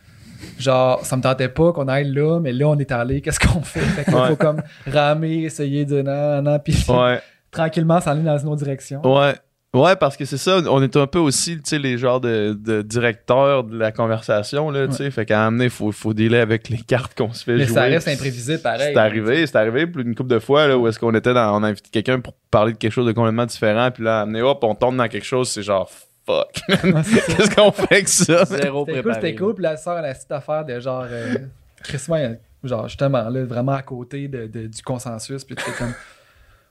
Genre, 0.59 1.05
ça 1.05 1.17
me 1.17 1.21
tentait 1.21 1.49
pas 1.49 1.71
qu'on 1.73 1.87
aille 1.87 2.11
là, 2.11 2.39
mais 2.39 2.53
là, 2.53 2.67
on 2.69 2.77
est 2.77 2.91
allé. 2.91 3.21
Qu'est-ce 3.21 3.39
qu'on 3.39 3.61
fait? 3.61 3.79
Fait 3.81 4.03
que 4.05 4.11
là, 4.11 4.21
Ouais. 4.23 4.27
faut 4.29 4.35
comme 4.35 4.61
ramer, 4.87 5.43
essayer 5.43 5.85
de 5.85 6.01
non, 6.01 6.41
non, 6.41 6.59
puis 6.59 6.75
Ouais. 6.87 7.19
tranquillement 7.51 7.99
s'en 8.01 8.11
aller 8.11 8.23
dans 8.23 8.37
une 8.37 8.47
autre 8.49 8.63
direction. 8.63 9.01
Ouais. 9.05 9.33
Ouais, 9.73 9.97
parce 9.97 10.15
que 10.15 10.23
c'est 10.23 10.37
ça, 10.37 10.61
on 10.69 10.81
est 10.81 10.95
un 10.95 11.05
peu 11.05 11.19
aussi, 11.19 11.55
tu 11.57 11.61
sais, 11.65 11.77
les 11.79 11.97
genres 11.97 12.21
de, 12.21 12.57
de 12.57 12.81
directeurs 12.81 13.65
de 13.65 13.77
la 13.77 13.91
conversation, 13.91 14.69
là, 14.71 14.87
tu 14.87 14.93
sais. 14.93 15.11
Fait 15.11 15.25
qu'à 15.25 15.45
amener, 15.45 15.65
il 15.65 15.69
faut, 15.69 15.91
faut 15.91 16.13
dealer 16.13 16.39
avec 16.39 16.69
les 16.69 16.77
cartes 16.87 17.13
qu'on 17.17 17.33
se 17.33 17.43
fait 17.43 17.57
Mais 17.57 17.65
jouer. 17.65 17.73
ça 17.73 17.81
reste 17.81 18.07
imprévisible, 18.07 18.59
pareil. 18.61 18.91
C'est 18.93 18.99
arrivé, 18.99 19.45
c'est 19.45 19.57
arrivé 19.57 19.85
plus 19.85 20.05
d'une 20.05 20.15
couple 20.15 20.29
de 20.29 20.39
fois, 20.39 20.67
là, 20.67 20.77
où 20.77 20.87
est-ce 20.87 20.97
qu'on 20.97 21.13
était 21.13 21.33
dans, 21.33 21.59
on 21.59 21.63
a 21.63 21.67
invité 21.67 21.89
quelqu'un 21.91 22.21
pour 22.21 22.35
parler 22.49 22.71
de 22.71 22.77
quelque 22.77 22.93
chose 22.93 23.05
de 23.05 23.11
complètement 23.11 23.45
différent, 23.45 23.91
puis 23.91 24.05
là, 24.05 24.21
amener, 24.21 24.41
hop, 24.41 24.63
on 24.63 24.75
tombe 24.75 24.95
dans 24.95 25.09
quelque 25.09 25.25
chose, 25.25 25.49
c'est 25.49 25.63
genre, 25.63 25.91
fuck. 26.25 26.59
Ouais. 26.83 27.01
Qu'est-ce 27.03 27.55
qu'on 27.55 27.71
fait 27.71 27.91
avec 27.93 28.07
ça? 28.09 28.45
Zéro 28.45 28.45
C'était 28.45 28.69
cool, 28.69 28.83
préparé. 29.03 29.13
c'était 29.15 29.35
cool. 29.35 29.53
Puis 29.55 29.63
là, 29.63 29.71
elle 29.73 29.77
sort 29.77 30.01
la 30.01 30.13
petite 30.13 30.31
affaire 30.31 30.65
de 30.65 30.79
genre. 30.79 31.05
Euh, 31.09 31.35
Christmas, 31.83 32.35
genre, 32.63 32.87
justement, 32.87 33.29
là, 33.29 33.43
vraiment 33.45 33.73
à 33.73 33.81
côté 33.83 34.27
de, 34.27 34.47
de- 34.47 34.67
du 34.67 34.81
consensus. 34.81 35.43
Puis 35.43 35.55
tu 35.55 35.63
fais 35.63 35.71
comme. 35.77 35.93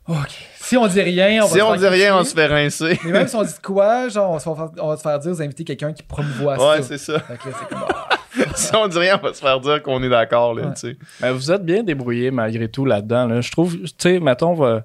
OK. 0.06 0.30
Si 0.56 0.76
on 0.76 0.86
dit 0.86 1.00
rien, 1.00 1.38
on 1.42 1.46
va 1.46 1.52
Si 1.52 1.58
se 1.58 1.62
on 1.62 1.70
faire 1.70 1.78
dit 1.80 1.86
rien, 1.86 2.18
on 2.18 2.24
se 2.24 2.34
fait 2.34 2.46
rincer. 2.46 2.98
Mais 3.04 3.12
même 3.12 3.26
si 3.28 3.36
on 3.36 3.42
dit 3.42 3.54
quoi, 3.62 4.08
genre, 4.08 4.30
on 4.30 4.34
va 4.34 4.38
se 4.38 4.44
faire, 4.44 4.70
on 4.82 4.88
va 4.88 4.96
se 4.98 5.02
faire 5.02 5.18
dire, 5.18 5.32
vous 5.32 5.40
invitez 5.42 5.64
quelqu'un 5.64 5.92
qui 5.94 6.02
promouvoit 6.02 6.54
Ouais, 6.58 6.82
ça. 6.82 6.88
c'est 6.88 6.98
ça. 6.98 7.20
Fait 7.20 7.38
que 7.38 7.48
là, 7.48 7.54
c'est 7.58 7.68
comme. 7.68 7.84
ah, 7.88 8.08
si 8.54 8.76
on 8.76 8.86
dit 8.88 8.98
rien, 8.98 9.18
on 9.22 9.26
va 9.26 9.32
se 9.32 9.40
faire 9.40 9.60
dire 9.60 9.82
qu'on 9.82 10.02
est 10.02 10.08
d'accord, 10.10 10.52
là, 10.54 10.62
Ouais. 10.66 10.74
tu 10.74 10.80
sais. 10.90 10.96
Mais 11.22 11.32
vous 11.32 11.50
êtes 11.50 11.64
bien 11.64 11.82
débrouillé 11.82 12.30
malgré 12.30 12.68
tout 12.68 12.84
là-dedans. 12.84 13.26
là. 13.26 13.40
Je 13.40 13.50
trouve, 13.50 13.76
tu 13.78 13.88
sais, 13.96 14.20
mettons, 14.20 14.52
vo- 14.52 14.80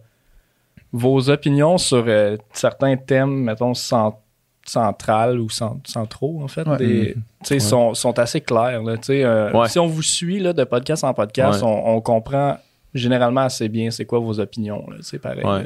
vos 0.93 1.29
opinions 1.29 1.77
sur 1.77 2.05
euh, 2.07 2.37
certains 2.53 2.95
thèmes, 2.95 3.43
mettons, 3.43 3.73
cent- 3.73 4.21
centrales 4.69 5.39
ou 5.39 5.49
cent- 5.49 5.79
centraux, 5.85 6.41
en 6.43 6.47
fait, 6.47 6.67
Ouais. 6.67 6.77
des- 6.77 7.13
tu 7.13 7.21
sais, 7.43 7.53
Ouais. 7.55 7.59
sont, 7.59 7.93
sont 7.93 8.17
assez 8.19 8.41
clairs. 8.41 8.83
Là, 8.83 8.97
tu 8.97 9.03
sais, 9.05 9.23
euh, 9.23 9.51
Ouais. 9.51 9.67
Si 9.67 9.79
on 9.79 9.87
vous 9.87 10.01
suit 10.03 10.39
là, 10.39 10.53
de 10.53 10.63
podcast 10.63 11.03
en 11.03 11.13
podcast, 11.13 11.61
Ouais. 11.61 11.67
on, 11.67 11.95
on 11.95 12.01
comprend 12.01 12.57
généralement 12.93 13.41
assez 13.41 13.69
bien 13.69 13.91
c'est 13.91 14.05
quoi 14.05 14.19
vos 14.19 14.39
opinions. 14.39 14.85
C'est 15.01 15.19
pareil. 15.19 15.43
Là, 15.43 15.63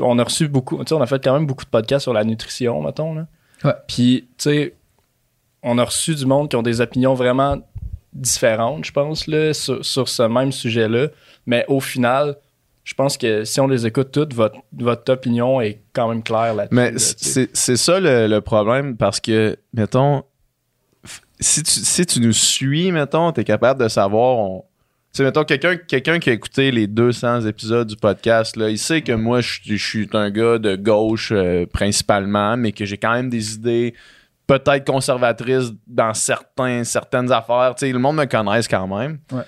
on 0.00 0.18
a 0.18 0.24
reçu 0.24 0.48
beaucoup, 0.48 0.78
tu 0.78 0.84
sais, 0.88 0.94
on 0.94 1.00
a 1.00 1.06
fait 1.06 1.22
quand 1.22 1.32
même 1.34 1.46
beaucoup 1.46 1.64
de 1.64 1.70
podcasts 1.70 2.02
sur 2.04 2.12
la 2.12 2.24
nutrition, 2.24 2.82
mettons. 2.82 3.14
Là. 3.14 3.26
Ouais. 3.64 3.72
Puis, 3.86 4.26
tu 4.36 4.50
sais, 4.50 4.74
on 5.62 5.78
a 5.78 5.84
reçu 5.84 6.14
du 6.14 6.26
monde 6.26 6.48
qui 6.48 6.56
ont 6.56 6.62
des 6.62 6.80
opinions 6.80 7.14
vraiment 7.14 7.58
différentes, 8.12 8.84
je 8.84 8.92
pense, 8.92 9.26
là, 9.26 9.52
sur, 9.54 9.84
sur 9.84 10.08
ce 10.08 10.22
même 10.24 10.50
sujet-là. 10.52 11.08
Mais 11.46 11.64
au 11.68 11.78
final, 11.80 12.36
je 12.90 12.94
pense 12.96 13.16
que 13.16 13.44
si 13.44 13.60
on 13.60 13.68
les 13.68 13.86
écoute 13.86 14.10
toutes, 14.10 14.34
votre, 14.34 14.56
votre 14.76 15.12
opinion 15.12 15.60
est 15.60 15.80
quand 15.92 16.08
même 16.08 16.24
claire 16.24 16.54
là-dessus. 16.54 16.74
Mais 16.74 16.90
tu 16.90 16.98
c'est 16.98 17.48
c'est 17.52 17.76
ça 17.76 18.00
le, 18.00 18.26
le 18.26 18.40
problème 18.40 18.96
parce 18.96 19.20
que, 19.20 19.56
mettons, 19.72 20.24
si 21.38 21.62
tu, 21.62 21.70
si 21.70 22.04
tu 22.04 22.18
nous 22.20 22.32
suis, 22.32 22.90
mettons, 22.90 23.30
t'es 23.30 23.44
capable 23.44 23.80
de 23.80 23.88
savoir. 23.88 24.38
On, 24.38 24.60
tu 25.12 25.18
sais, 25.18 25.22
mettons, 25.22 25.44
quelqu'un 25.44 25.76
quelqu'un 25.76 26.18
qui 26.18 26.30
a 26.30 26.32
écouté 26.32 26.72
les 26.72 26.88
200 26.88 27.42
épisodes 27.46 27.86
du 27.86 27.94
podcast, 27.96 28.56
là, 28.56 28.68
il 28.70 28.78
sait 28.78 29.02
que 29.02 29.12
moi, 29.12 29.40
je 29.40 29.60
suis- 29.60 29.78
je 29.78 29.86
suis 29.86 30.08
un 30.12 30.30
gars 30.30 30.58
de 30.58 30.74
gauche 30.74 31.30
euh, 31.32 31.66
principalement, 31.66 32.56
mais 32.56 32.72
que 32.72 32.84
j'ai 32.84 32.96
quand 32.98 33.12
même 33.12 33.30
des 33.30 33.54
idées 33.54 33.94
peut-être 34.48 34.84
conservatrices 34.84 35.70
dans 35.86 36.12
certains, 36.12 36.82
certaines 36.82 37.30
affaires. 37.30 37.72
Tu 37.78 37.86
sais, 37.86 37.92
le 37.92 38.00
monde 38.00 38.16
me 38.16 38.24
connaisse 38.24 38.66
quand 38.66 38.88
même. 38.88 39.20
Ouais. 39.30 39.42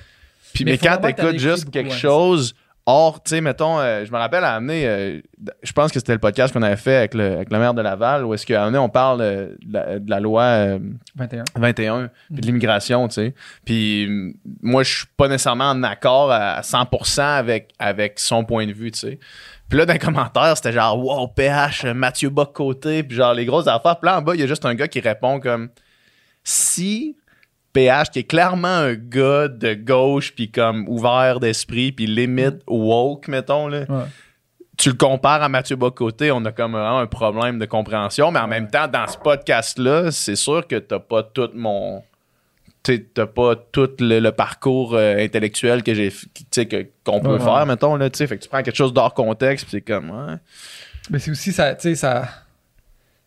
Puis, 0.54 0.64
Mais 0.64 0.72
mais, 0.72 0.78
quand 0.78 0.98
t'écoutes 0.98 1.24
écris 1.34 1.38
juste 1.40 1.64
beaucoup, 1.64 1.72
quelque 1.72 1.90
ouais, 1.90 1.96
chose 1.98 2.54
Or, 2.84 3.22
tu 3.22 3.30
sais, 3.30 3.40
mettons, 3.40 3.78
euh, 3.78 4.04
je 4.04 4.10
me 4.10 4.16
rappelle 4.16 4.42
à 4.42 4.56
amener, 4.56 4.88
euh, 4.88 5.20
je 5.62 5.72
pense 5.72 5.92
que 5.92 6.00
c'était 6.00 6.14
le 6.14 6.18
podcast 6.18 6.52
qu'on 6.52 6.62
avait 6.62 6.76
fait 6.76 6.96
avec 6.96 7.14
le, 7.14 7.34
avec 7.34 7.52
le 7.52 7.58
maire 7.60 7.74
de 7.74 7.80
Laval, 7.80 8.24
où 8.24 8.34
est-ce 8.34 8.44
qu'à 8.44 8.64
amener, 8.64 8.78
on 8.78 8.88
parle 8.88 9.20
euh, 9.20 9.54
de, 9.64 9.72
la, 9.72 9.98
de 10.00 10.10
la 10.10 10.18
loi 10.18 10.42
euh, 10.42 10.78
21. 11.14 11.44
21, 11.54 12.10
puis 12.26 12.40
de 12.40 12.46
l'immigration, 12.46 13.06
tu 13.06 13.14
sais. 13.14 13.34
Puis 13.64 14.34
moi, 14.62 14.82
je 14.82 14.96
suis 14.96 15.06
pas 15.16 15.28
nécessairement 15.28 15.70
en 15.70 15.82
accord 15.84 16.32
à 16.32 16.60
100% 16.62 17.20
avec, 17.20 17.72
avec 17.78 18.18
son 18.18 18.44
point 18.44 18.66
de 18.66 18.72
vue, 18.72 18.90
tu 18.90 18.98
sais. 18.98 19.18
Puis 19.68 19.78
là, 19.78 19.86
dans 19.86 19.92
les 19.92 20.00
commentaires, 20.00 20.56
c'était 20.56 20.72
genre, 20.72 20.98
wow, 20.98 21.28
PH, 21.28 21.84
Mathieu 21.84 22.30
Bock-Côté, 22.30 23.04
puis 23.04 23.16
genre 23.16 23.32
les 23.32 23.46
grosses 23.46 23.68
affaires. 23.68 24.00
Puis 24.00 24.06
là, 24.06 24.18
en 24.18 24.22
bas, 24.22 24.34
il 24.34 24.40
y 24.40 24.44
a 24.44 24.48
juste 24.48 24.66
un 24.66 24.74
gars 24.74 24.88
qui 24.88 24.98
répond 24.98 25.38
comme, 25.38 25.68
si 26.42 27.16
PH, 27.72 28.10
qui 28.10 28.18
est 28.20 28.24
clairement 28.24 28.68
un 28.68 28.94
gars 28.94 29.48
de 29.48 29.74
gauche, 29.74 30.34
puis 30.34 30.50
comme 30.50 30.86
ouvert 30.88 31.40
d'esprit, 31.40 31.92
puis 31.92 32.06
limite 32.06 32.62
woke, 32.66 33.28
mettons, 33.28 33.66
là, 33.68 33.80
Ouais. 33.88 34.04
tu 34.76 34.90
le 34.90 34.94
compares 34.96 35.42
à 35.42 35.48
Mathieu 35.48 35.76
Bocoté, 35.76 36.30
on 36.32 36.44
a 36.44 36.52
comme 36.52 36.74
un 36.74 37.06
problème 37.06 37.58
de 37.58 37.66
compréhension, 37.66 38.30
mais 38.30 38.40
en 38.40 38.48
même 38.48 38.68
temps, 38.70 38.88
dans 38.88 39.06
ce 39.06 39.16
podcast-là, 39.18 40.10
c'est 40.10 40.36
sûr 40.36 40.66
que 40.66 40.76
t'as 40.76 40.98
pas 40.98 41.22
tout 41.22 41.50
mon. 41.54 42.02
T'as 42.84 43.26
pas 43.26 43.54
tout 43.54 43.90
le, 44.00 44.18
le 44.18 44.32
parcours 44.32 44.94
euh, 44.96 45.16
intellectuel 45.18 45.84
que 45.84 45.94
j'ai 45.94 46.10
que, 46.66 46.86
qu'on 47.04 47.20
peut 47.20 47.34
Ouais, 47.34 47.38
faire, 47.38 47.64
mettons, 47.64 47.94
là, 47.94 48.10
t'sais. 48.10 48.26
Fait 48.26 48.36
que 48.36 48.42
tu 48.42 48.48
prends 48.48 48.62
quelque 48.64 48.74
chose 48.76 48.92
d'hors 48.92 49.14
contexte, 49.14 49.66
puis 49.66 49.70
c'est 49.78 49.80
comme, 49.82 50.10
ouais. 50.10 50.34
Mais 51.08 51.20
c'est 51.20 51.30
aussi, 51.30 51.52
ça, 51.52 51.76
tu 51.76 51.82
sais, 51.90 51.94
ça, 51.94 52.24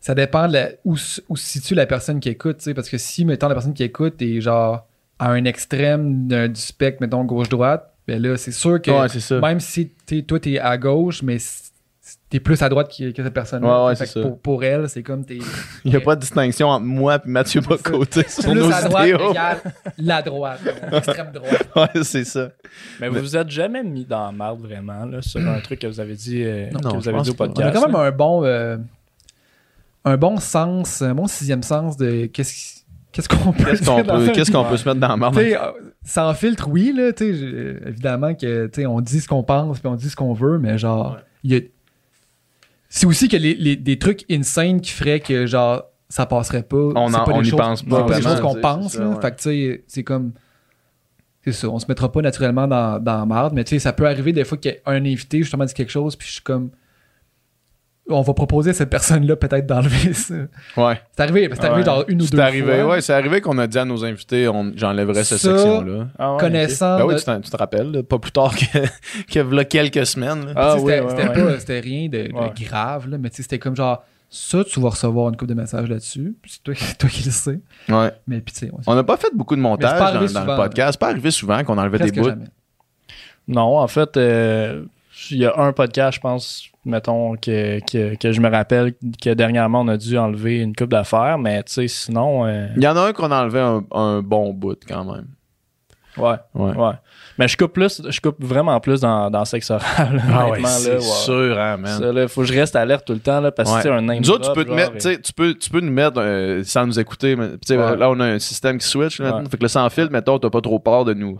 ça 0.06 0.14
dépend 0.14 0.48
de 0.48 0.54
la- 0.54 0.70
où, 0.84 0.96
se 0.98 1.20
situe 1.36 1.74
la 1.74 1.88
personne 1.88 2.20
qui 2.20 2.30
écoute, 2.30 2.58
tu 2.60 2.66
sais, 2.66 2.74
parce 2.76 2.90
que 2.90 2.98
si, 3.00 3.26
mettons, 3.26 3.48
la 3.48 3.56
personne 3.56 3.74
qui 3.74 3.82
écoute 3.82 4.22
est 4.22 4.40
genre 4.40 4.86
à 5.18 5.32
un 5.32 5.46
extrême 5.46 6.28
du 6.28 6.62
spectre, 6.62 7.02
mettons, 7.02 7.24
gauche-droite, 7.24 7.92
ben 8.08 8.22
là, 8.22 8.38
c'est 8.38 8.52
sûr 8.52 8.80
que 8.80 8.92
Ouais, 8.92 9.10
c'est 9.10 9.20
ça. 9.20 9.40
même 9.40 9.60
si 9.60 9.90
t'es, 10.06 10.22
toi, 10.22 10.40
t'es 10.40 10.60
à 10.60 10.78
gauche, 10.78 11.24
mais 11.24 11.38
t'es 12.30 12.40
plus 12.40 12.62
à 12.62 12.70
droite 12.70 12.92
que, 12.96 13.10
que 13.10 13.24
cette 13.24 13.34
personne-là. 13.34 13.82
Ouais, 13.82 13.88
ouais, 13.88 13.96
Fait 13.96 14.06
c'est 14.06 14.14
que 14.14 14.22
ça. 14.22 14.30
Pour, 14.30 14.40
pour 14.40 14.64
elle, 14.64 14.88
c'est 14.90 15.02
comme 15.02 15.26
t'es 15.26 15.40
Il 15.86 15.92
y 15.92 15.96
a 15.96 16.00
pas 16.02 16.16
de 16.16 16.22
distinction 16.22 16.68
entre 16.68 16.86
moi 16.86 17.16
et 17.16 17.28
Mathieu 17.28 17.62
Bocoté 17.62 18.26
sur 18.28 18.54
nos 18.54 18.66
plus 18.66 18.74
à 18.76 18.82
droite 18.84 19.08
égale 19.08 19.58
la 19.98 20.22
droite, 20.22 20.60
l'extrême 20.92 21.32
droite. 21.32 21.68
Ouais, 21.76 22.04
c'est 22.04 22.26
ça. 22.26 22.50
Mais 23.02 23.10
vous 23.10 23.22
vous 23.22 23.36
êtes 23.36 23.50
jamais 23.50 23.82
mis 23.82 24.06
dans 24.06 24.28
la 24.28 24.32
marde 24.32 24.62
vraiment 24.62 25.04
là, 25.06 25.24
sur 25.24 25.42
un 25.42 25.60
truc 25.62 25.80
que 25.80 25.88
vous 25.88 26.00
avez 26.00 26.14
dit, 26.14 26.44
euh, 26.44 26.70
Non, 26.70 26.92
que 26.92 26.98
vous 26.98 27.10
avez 27.10 27.22
dit 27.22 27.32
au 27.32 27.34
pas. 27.34 27.46
On 27.46 27.48
a 27.48 27.54
podcast. 27.54 27.74
quand 27.76 27.88
même 27.88 27.96
un 27.96 28.12
bon, 28.12 28.44
euh, 28.46 28.78
un 30.06 30.18
bon 30.18 30.38
sens, 30.38 31.02
un 31.02 31.14
bon 31.16 31.28
sixième 31.28 31.64
sens 31.64 31.98
de 31.98 32.28
qu'est-ce 32.28 32.82
qu'est-ce 33.12 33.28
qu'on 33.30 33.52
peut 33.52 33.64
Qu'est-ce 33.66 33.86
qu'on 33.86 34.04
peut, 34.04 34.32
qu'est-ce 34.34 34.52
qu'on 34.52 34.64
peut 34.66 34.78
se 34.78 34.88
mettre 34.88 35.00
dans 35.02 35.08
la 35.10 35.18
marde? 35.18 35.36
Sais, 35.36 35.58
euh, 35.58 35.72
sans 36.04 36.34
filtre, 36.34 36.68
oui, 36.70 36.94
là, 36.96 37.12
tu 37.14 37.26
sais, 37.26 37.34
j'ai- 37.34 37.88
évidemment 37.90 38.34
que, 38.36 38.70
on 38.86 39.02
dit 39.02 39.20
ce 39.22 39.28
qu'on 39.28 39.42
pense, 39.44 39.80
puis 39.80 39.88
on 39.88 39.96
dit 39.96 40.10
ce 40.10 40.16
qu'on 40.16 40.34
veut, 40.34 40.60
mais 40.60 40.78
genre, 40.78 41.14
Ouais. 41.14 41.20
il 41.44 41.54
y 41.54 41.58
a... 41.58 41.62
C'est 42.90 43.06
aussi 43.08 43.28
que 43.28 43.38
les, 43.38 43.56
les- 43.56 43.76
des 43.76 43.98
trucs 44.00 44.24
insane 44.32 44.80
qui 44.80 44.92
feraient 44.92 45.20
que, 45.20 45.46
genre, 45.48 45.84
ça 46.08 46.26
passerait 46.26 46.64
pas. 46.64 46.78
On 46.78 47.08
c'est 47.10 47.16
en- 47.16 47.24
pas 47.26 47.32
on 47.34 47.42
des 47.42 47.48
y 47.48 47.52
choses- 47.52 47.60
pense 47.60 47.80
c'est 47.80 47.90
pas 47.90 48.04
des 48.16 48.22
choses 48.22 48.40
qu'on 48.42 48.56
pense, 48.56 48.92
c'est 48.92 48.98
ça, 49.00 49.04
là. 49.04 49.10
ouais. 49.10 49.22
Fait 49.22 49.32
que, 49.32 49.36
tu 49.38 49.44
sais, 49.44 49.84
c'est 49.88 50.04
comme... 50.04 50.32
C'est 51.44 51.52
ça, 51.52 51.70
on 51.70 51.78
se 51.80 51.86
mettra 51.88 52.12
pas 52.12 52.22
naturellement 52.22 52.68
dans, 52.68 53.00
dans 53.00 53.20
la 53.20 53.26
marde, 53.26 53.54
mais 53.54 53.64
tu 53.64 53.70
sais, 53.72 53.80
ça 53.80 53.94
peut 53.94 54.08
arriver 54.08 54.34
des 54.34 54.44
fois 54.44 54.58
qu'un 54.58 54.74
invité, 54.88 55.40
justement, 55.40 55.64
dit 55.66 55.74
quelque 55.74 55.92
chose, 55.92 56.16
puis 56.16 56.28
je 56.28 56.34
suis 56.34 56.42
comme... 56.44 56.70
On 58.08 58.22
va 58.22 58.34
proposer 58.36 58.70
à 58.70 58.74
cette 58.74 58.92
personne-là 58.92 59.36
peut-être 59.36 59.66
d'enlever 59.66 60.14
ça. 60.14 60.36
Ouais. 60.78 61.02
C'est 61.16 61.24
arrivé, 61.24 61.50
c'est 61.54 61.64
arrivé 61.66 61.80
Ouais. 61.80 61.86
genre 61.86 62.06
une 62.08 62.22
ou 62.22 62.26
deux 62.26 62.38
C'est 62.38 62.44
arrivé, 62.44 62.76
fois. 62.82 62.86
ouais, 62.92 63.02
c'est 63.02 63.14
arrivé 63.14 63.42
qu'on 63.42 63.58
a 63.58 63.66
dit 63.66 63.80
à 63.80 63.86
nos 63.86 64.06
invités, 64.06 64.48
on- 64.48 64.72
j'enlèverais 64.76 65.24
cette 65.24 65.40
Ça, 65.40 65.50
section-là. 65.58 66.08
Ah 66.20 66.34
ouais, 66.34 66.40
Connaissant... 66.40 66.98
Ben 67.00 67.06
oui, 67.06 67.16
tu, 67.16 67.50
te 67.50 67.58
rappelles, 67.58 67.92
là, 67.92 68.04
pas 68.04 68.20
plus 68.20 68.32
tard 68.32 68.54
que, 68.56 68.64
que 69.34 69.64
quelques 69.64 70.06
semaines. 70.06 70.46
là. 70.46 70.54
Ah 70.56 70.76
oui, 70.76 70.82
c'était 70.82 71.00
ouais, 71.00 71.10
c'était 71.10 71.28
ouais. 71.30 71.44
pas- 71.54 71.60
c'était 71.60 71.80
rien 71.80 72.08
de, 72.10 72.28
de 72.28 72.34
Ouais. 72.34 72.52
grave, 72.62 73.10
là, 73.10 73.18
mais 73.18 73.30
tu 73.32 73.38
sais, 73.38 73.42
c'était 73.44 73.58
comme 73.60 73.76
genre, 73.76 74.04
ça, 74.30 74.64
tu 74.64 74.80
vas 74.80 74.90
recevoir 74.90 75.30
une 75.30 75.38
coupe 75.38 75.48
de 75.48 75.54
messages 75.56 75.90
là-dessus. 75.90 76.36
C'est 76.46 76.62
toi, 76.64 76.74
qui- 76.76 76.96
toi 76.98 77.10
qui 77.10 77.24
le 77.24 77.32
sais. 77.32 77.60
Ouais. 77.90 78.12
Mais 78.28 78.40
puis, 78.42 78.54
tu 78.54 78.60
sais, 78.60 78.72
ouais, 78.72 78.82
On 78.86 78.94
n'a 78.94 79.04
pas 79.04 79.18
fait 79.18 79.32
beaucoup 79.34 79.56
de 79.56 79.62
montage 79.62 79.98
dans, 80.00 80.20
le 80.22 80.56
podcast. 80.56 80.92
C'est 80.94 81.00
pas 81.00 81.10
arrivé 81.10 81.32
souvent 81.32 81.64
qu'on 81.64 81.78
enlevait 81.80 81.98
des 82.00 82.12
bouts. 82.12 82.28
jamais. 82.30 82.46
Non, 83.48 83.78
en 83.80 83.88
fait, 83.88 84.18
euh, 84.18 84.84
il 85.32 85.38
y 85.38 85.46
a 85.46 85.58
un 85.58 85.72
podcast, 85.74 86.16
je 86.16 86.22
pense, 86.22 86.66
mettons, 86.86 87.36
que, 87.36 87.80
que, 87.90 88.16
que 88.16 88.32
je 88.32 88.42
me 88.42 88.50
rappelle 88.50 88.94
que 89.22 89.34
dernièrement, 89.34 89.82
on 89.82 89.88
a 89.88 89.98
dû 89.98 90.18
enlever 90.18 90.60
une 90.60 90.76
coupe 90.76 90.90
d'affaires, 90.92 91.38
mais 91.38 91.64
tu 91.64 91.74
sais, 91.74 91.88
sinon. 91.88 92.46
euh, 92.46 92.68
Il 92.76 92.84
y 92.84 92.88
en 92.88 92.96
a 92.98 93.02
un 93.02 93.14
qu'on 93.14 93.32
a 93.32 93.42
enlevé 93.42 93.60
un, 93.60 93.84
un 93.92 94.22
bon 94.22 94.54
bout 94.54 94.78
quand 94.88 95.04
même. 95.06 95.28
Ouais, 96.18 96.36
Ouais. 96.54 96.72
ouais. 96.74 96.94
Mais 97.38 97.50
je 97.50 97.58
coupe 97.58 97.74
plus, 97.74 98.02
je 98.10 98.22
coupe 98.22 98.42
vraiment 98.42 98.80
plus 98.80 99.02
dans, 99.02 99.30
dans 99.30 99.44
sexe 99.44 99.70
oral. 99.70 100.24
Ah 100.34 100.48
ouais, 100.48 100.60
c'est 100.64 100.94
ouais. 100.96 101.02
sûr, 101.02 101.60
hein, 101.60 101.76
man. 101.76 102.00
Ça, 102.00 102.14
là, 102.14 102.28
faut 102.30 102.40
que 102.42 102.48
je 102.48 102.54
reste 102.54 102.78
alerte 102.78 103.06
tout 103.06 103.12
le 103.12 103.20
temps, 103.20 103.42
là, 103.42 103.52
parce 103.52 103.74
que 103.76 103.82
c'est 103.82 103.90
un 103.90 104.02
name 104.02 104.20
Nous 104.22 104.30
autres, 104.32 104.48
tu 104.48 104.54
peux 104.56 104.64
te 104.64 104.70
genre, 104.70 104.78
mettre, 104.78 105.06
et- 105.08 105.20
tu 105.22 105.34
peux, 105.34 105.54
tu 105.54 105.70
peux 105.70 105.82
nous 105.82 105.92
mettre 105.92 106.22
euh, 106.22 106.64
sans 106.64 106.88
nous 106.88 106.98
écouter. 106.98 107.36
mais, 107.36 107.50
tu 107.52 107.58
sais, 107.66 107.78
Ouais. 107.78 107.98
Là, 107.98 108.10
on 108.10 108.18
a 108.22 108.26
un 108.28 108.40
système 108.40 108.78
qui 108.78 108.88
switch. 108.88 109.20
Là. 109.20 109.44
Fait 109.52 109.58
que 109.58 109.64
le 109.64 109.68
sans 109.68 109.90
fil, 109.90 110.08
mettons, 110.10 110.40
t'as 110.40 110.50
pas 110.50 110.62
trop 110.62 110.80
peur 110.80 111.04
de 111.04 111.14
nous, 111.14 111.38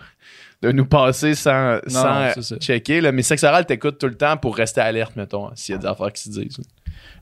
de 0.62 0.72
nous 0.72 0.86
passer 0.86 1.36
sans, 1.36 1.80
sans 1.88 2.32
checker. 2.60 3.02
Là. 3.02 3.12
Mais 3.12 3.22
sexe 3.22 3.44
oral, 3.44 3.66
t'écoutes 3.66 3.98
tout 4.00 4.08
le 4.08 4.16
temps 4.16 4.38
pour 4.38 4.56
rester 4.56 4.82
alerte, 4.82 5.16
mettons, 5.16 5.50
s'il 5.56 5.74
y 5.74 5.78
a 5.78 5.82
des 5.82 5.88
affaires 5.88 6.12
qui 6.14 6.24
se 6.24 6.30
disent. 6.30 6.58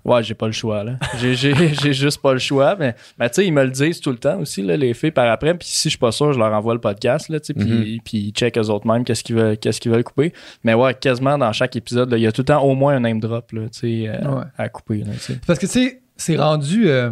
Ouais, 0.06 0.22
j'ai 0.22 0.34
pas 0.36 0.48
le 0.48 0.52
choix, 0.52 0.84
là. 0.84 0.98
J'ai, 1.20 1.34
j'ai, 1.34 1.54
j'ai 1.82 1.94
juste 1.94 2.22
pas 2.22 2.34
le 2.34 2.40
choix. 2.40 2.76
Mais, 2.78 2.94
mais 3.18 3.30
tu 3.30 3.36
sais, 3.36 3.48
ils 3.48 3.54
me 3.54 3.64
le 3.64 3.72
disent 3.72 4.02
tout 4.02 4.12
le 4.12 4.18
temps 4.18 4.38
aussi, 4.40 4.62
là, 4.62 4.76
les 4.78 4.94
filles 4.94 5.12
par 5.12 5.30
après. 5.32 5.54
Puis 5.58 5.68
si 5.70 5.84
je 5.88 5.90
suis 5.92 5.98
pas 5.98 6.12
sûr, 6.12 6.34
je 6.34 6.40
leur 6.40 6.52
envoie 6.54 6.74
le 6.74 6.82
podcast, 6.82 7.30
là, 7.30 7.40
tu 7.40 7.48
sais. 7.48 7.54
Puis, 7.54 7.70
Mhm. 7.70 8.00
puis 8.04 8.18
ils 8.18 8.32
checkent 8.32 8.58
eux 8.58 8.70
autres 8.70 8.86
mêmes 8.86 9.04
qu'est-ce 9.06 9.24
qu'ils 9.24 9.36
veulent, 9.38 9.58
qu'est-ce 9.58 9.80
qu'ils 9.80 9.92
veulent 9.92 10.04
couper. 10.04 10.34
Mais 10.64 10.74
ouais, 10.74 10.94
quasiment 10.94 11.38
dans 11.38 11.52
chaque 11.54 11.76
épisode, 11.78 12.12
là, 12.12 12.18
il 12.18 12.22
y 12.24 12.28
a 12.28 12.32
tout 12.34 12.42
le 12.42 12.46
temps 12.46 12.62
au 12.62 12.76
moins 12.76 12.96
un 12.96 13.00
name 13.00 13.20
drop, 13.22 13.52
là, 13.54 13.62
tu 13.70 13.80
sais, 13.80 14.10
euh, 14.10 14.30
Ouais. 14.40 14.44
à 14.58 14.68
couper, 14.70 15.00
là. 15.00 15.12
Parce 15.48 15.58
que, 15.58 15.66
tu 15.66 15.72
sais, 15.72 16.02
c'est 16.18 16.36
rendu. 16.36 16.90
euh, 16.90 17.12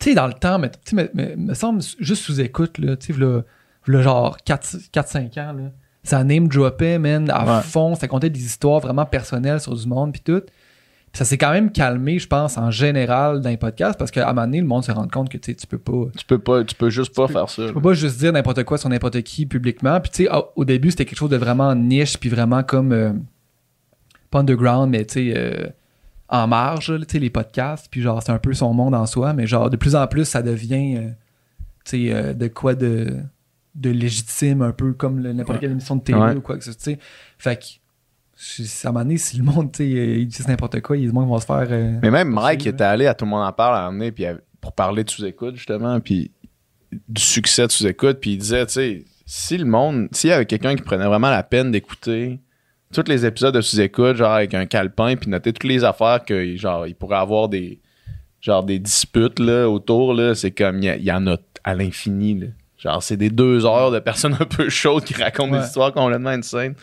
tu 0.00 0.10
sais, 0.10 0.14
dans 0.14 0.26
le 0.26 0.34
temps, 0.34 0.58
mais, 0.58 0.70
tu 0.70 0.96
sais, 0.96 1.10
me 1.36 1.54
semble 1.54 1.80
juste 2.00 2.22
sous 2.24 2.40
écoute, 2.40 2.78
là, 2.78 2.96
tu 2.96 3.12
sais, 3.14 3.18
v'là 3.88 4.02
genre 4.02 4.36
4-5 4.46 5.38
ans, 5.38 5.52
là. 5.52 5.70
Ça 6.04 6.22
name 6.24 6.48
dropait, 6.48 6.98
man, 6.98 7.28
à 7.30 7.56
Ouais. 7.58 7.62
fond. 7.62 7.94
Ça 7.94 8.08
comptait 8.08 8.30
des 8.30 8.44
histoires 8.44 8.80
vraiment 8.80 9.04
personnelles 9.04 9.60
sur 9.60 9.74
du 9.74 9.86
monde, 9.86 10.12
puis 10.12 10.22
tout. 10.24 10.40
Puis 10.40 11.18
ça 11.18 11.24
s'est 11.24 11.36
quand 11.38 11.50
même 11.52 11.70
calmé, 11.72 12.18
je 12.18 12.26
pense, 12.28 12.56
en 12.56 12.70
général 12.70 13.40
dans 13.40 13.50
les 13.50 13.56
podcasts, 13.56 13.98
parce 13.98 14.10
qu'à 14.10 14.24
un 14.28 14.32
moment 14.32 14.46
donné, 14.46 14.60
le 14.60 14.66
monde 14.66 14.84
se 14.84 14.92
rend 14.92 15.08
compte 15.08 15.28
que, 15.28 15.36
tu 15.38 15.54
peux 15.66 15.78
pas. 15.78 16.04
Tu 16.16 16.24
peux 16.24 16.38
pas, 16.38 16.64
tu 16.64 16.74
peux 16.74 16.88
juste 16.90 17.14
pas 17.14 17.26
faire 17.28 17.48
ça. 17.50 17.66
Tu 17.66 17.72
peux 17.74 17.80
pas 17.80 17.94
juste 17.94 18.18
dire 18.18 18.32
n'importe 18.32 18.62
quoi 18.64 18.78
sur 18.78 18.88
n'importe 18.88 19.20
qui 19.22 19.44
publiquement. 19.46 20.00
Puis 20.00 20.10
tu 20.10 20.24
sais, 20.24 20.30
au- 20.54 20.64
début, 20.64 20.90
c'était 20.90 21.04
quelque 21.04 21.18
chose 21.18 21.30
de 21.30 21.36
vraiment 21.36 21.74
niche, 21.74 22.16
puis 22.18 22.28
vraiment 22.30 22.62
comme 22.62 22.92
euh, 22.92 23.12
pas 24.30 24.40
underground, 24.40 24.90
mais 24.90 25.04
tu 25.04 25.14
sais, 25.14 25.34
euh, 25.36 25.66
en 26.28 26.46
marge, 26.46 26.90
là, 26.90 26.98
tu 27.06 27.12
sais, 27.12 27.18
les 27.18 27.30
podcasts. 27.30 27.88
Puis 27.90 28.02
genre, 28.02 28.22
c'est 28.22 28.32
un 28.32 28.38
peu 28.38 28.52
son 28.54 28.72
monde 28.74 28.94
en 28.94 29.06
soi, 29.06 29.32
mais 29.32 29.46
genre, 29.46 29.70
de 29.70 29.76
plus 29.76 29.96
en 29.96 30.06
plus, 30.06 30.26
ça 30.26 30.42
devient, 30.42 30.96
euh, 30.98 31.08
tu 31.84 32.06
sais, 32.08 32.14
euh, 32.14 32.32
de 32.34 32.48
quoi 32.48 32.74
de, 32.74 33.14
de 33.78 33.90
légitime, 33.90 34.62
un 34.62 34.72
peu 34.72 34.92
comme 34.92 35.20
n'importe 35.20 35.60
quelle 35.60 35.70
émission 35.72 35.96
de 35.96 36.02
télé 36.02 36.18
Ouais. 36.18 36.34
ou 36.34 36.40
quoi 36.40 36.58
que 36.58 36.64
ce 36.64 36.72
soit. 36.72 36.98
Fait 37.38 37.56
que, 37.56 37.64
à 38.86 38.88
un 38.88 38.92
moment 38.92 39.04
donné, 39.04 39.18
si 39.18 39.36
le 39.36 39.44
monde, 39.44 39.72
tu 39.72 39.78
sais, 39.78 39.88
ils 39.88 40.26
disent 40.26 40.46
n'importe 40.48 40.80
quoi, 40.80 40.96
ils 40.96 41.10
vont 41.10 41.38
se 41.38 41.46
faire. 41.46 41.66
euh, 41.70 41.98
Mais 42.02 42.10
même 42.10 42.28
Mike 42.30 42.60
Aussi, 42.60 42.68
était 42.70 42.84
allé 42.84 43.06
à 43.06 43.14
Tout 43.14 43.24
le 43.24 43.30
monde 43.30 43.44
en 43.46 43.52
parle 43.52 43.76
à 43.76 43.80
un 43.80 43.86
moment 43.86 43.98
donné, 43.98 44.12
puis 44.12 44.24
il 44.24 44.40
pour 44.60 44.72
parler 44.72 45.04
de 45.04 45.10
sous-écoute, 45.10 45.54
justement, 45.54 46.00
puis 46.00 46.32
du 47.08 47.22
succès 47.22 47.66
de 47.66 47.72
sous-écoute, 47.72 48.18
puis 48.20 48.32
il 48.32 48.38
disait, 48.38 48.66
tu 48.66 48.72
sais, 48.72 49.04
si 49.24 49.56
le 49.56 49.64
monde, 49.66 50.08
s'il 50.12 50.30
y 50.30 50.32
avait 50.32 50.46
quelqu'un 50.46 50.74
qui 50.74 50.82
prenait 50.82 51.06
vraiment 51.06 51.30
la 51.30 51.42
peine 51.44 51.70
d'écouter 51.70 52.40
tous 52.92 53.04
les 53.06 53.24
épisodes 53.26 53.54
de 53.54 53.60
sous-écoute, 53.60 54.16
genre 54.16 54.32
avec 54.32 54.54
un 54.54 54.66
calepin, 54.66 55.14
puis 55.14 55.30
noter 55.30 55.52
toutes 55.52 55.68
les 55.68 55.84
affaires 55.84 56.24
que, 56.24 56.56
genre, 56.56 56.86
il 56.88 56.94
pourrait 56.96 57.18
avoir 57.18 57.48
des, 57.48 57.80
genre, 58.40 58.64
des 58.64 58.78
disputes, 58.80 59.38
là, 59.38 59.68
autour, 59.68 60.12
là, 60.14 60.34
c'est 60.34 60.50
comme, 60.50 60.82
il 60.82 60.84
y, 60.92 61.02
il 61.04 61.12
en 61.12 61.26
a 61.28 61.36
à 61.62 61.74
l'infini. 61.74 62.50
Genre, 62.78 63.02
c'est 63.02 63.16
des 63.16 63.30
deux 63.30 63.66
heures 63.66 63.90
de 63.90 63.98
personnes 63.98 64.36
un 64.40 64.44
peu 64.44 64.68
chaudes 64.68 65.04
qui 65.04 65.14
racontent 65.14 65.52
Ouais. 65.52 65.60
des 65.60 65.66
histoires 65.66 65.92
complètement 65.92 66.30
insane. 66.30 66.74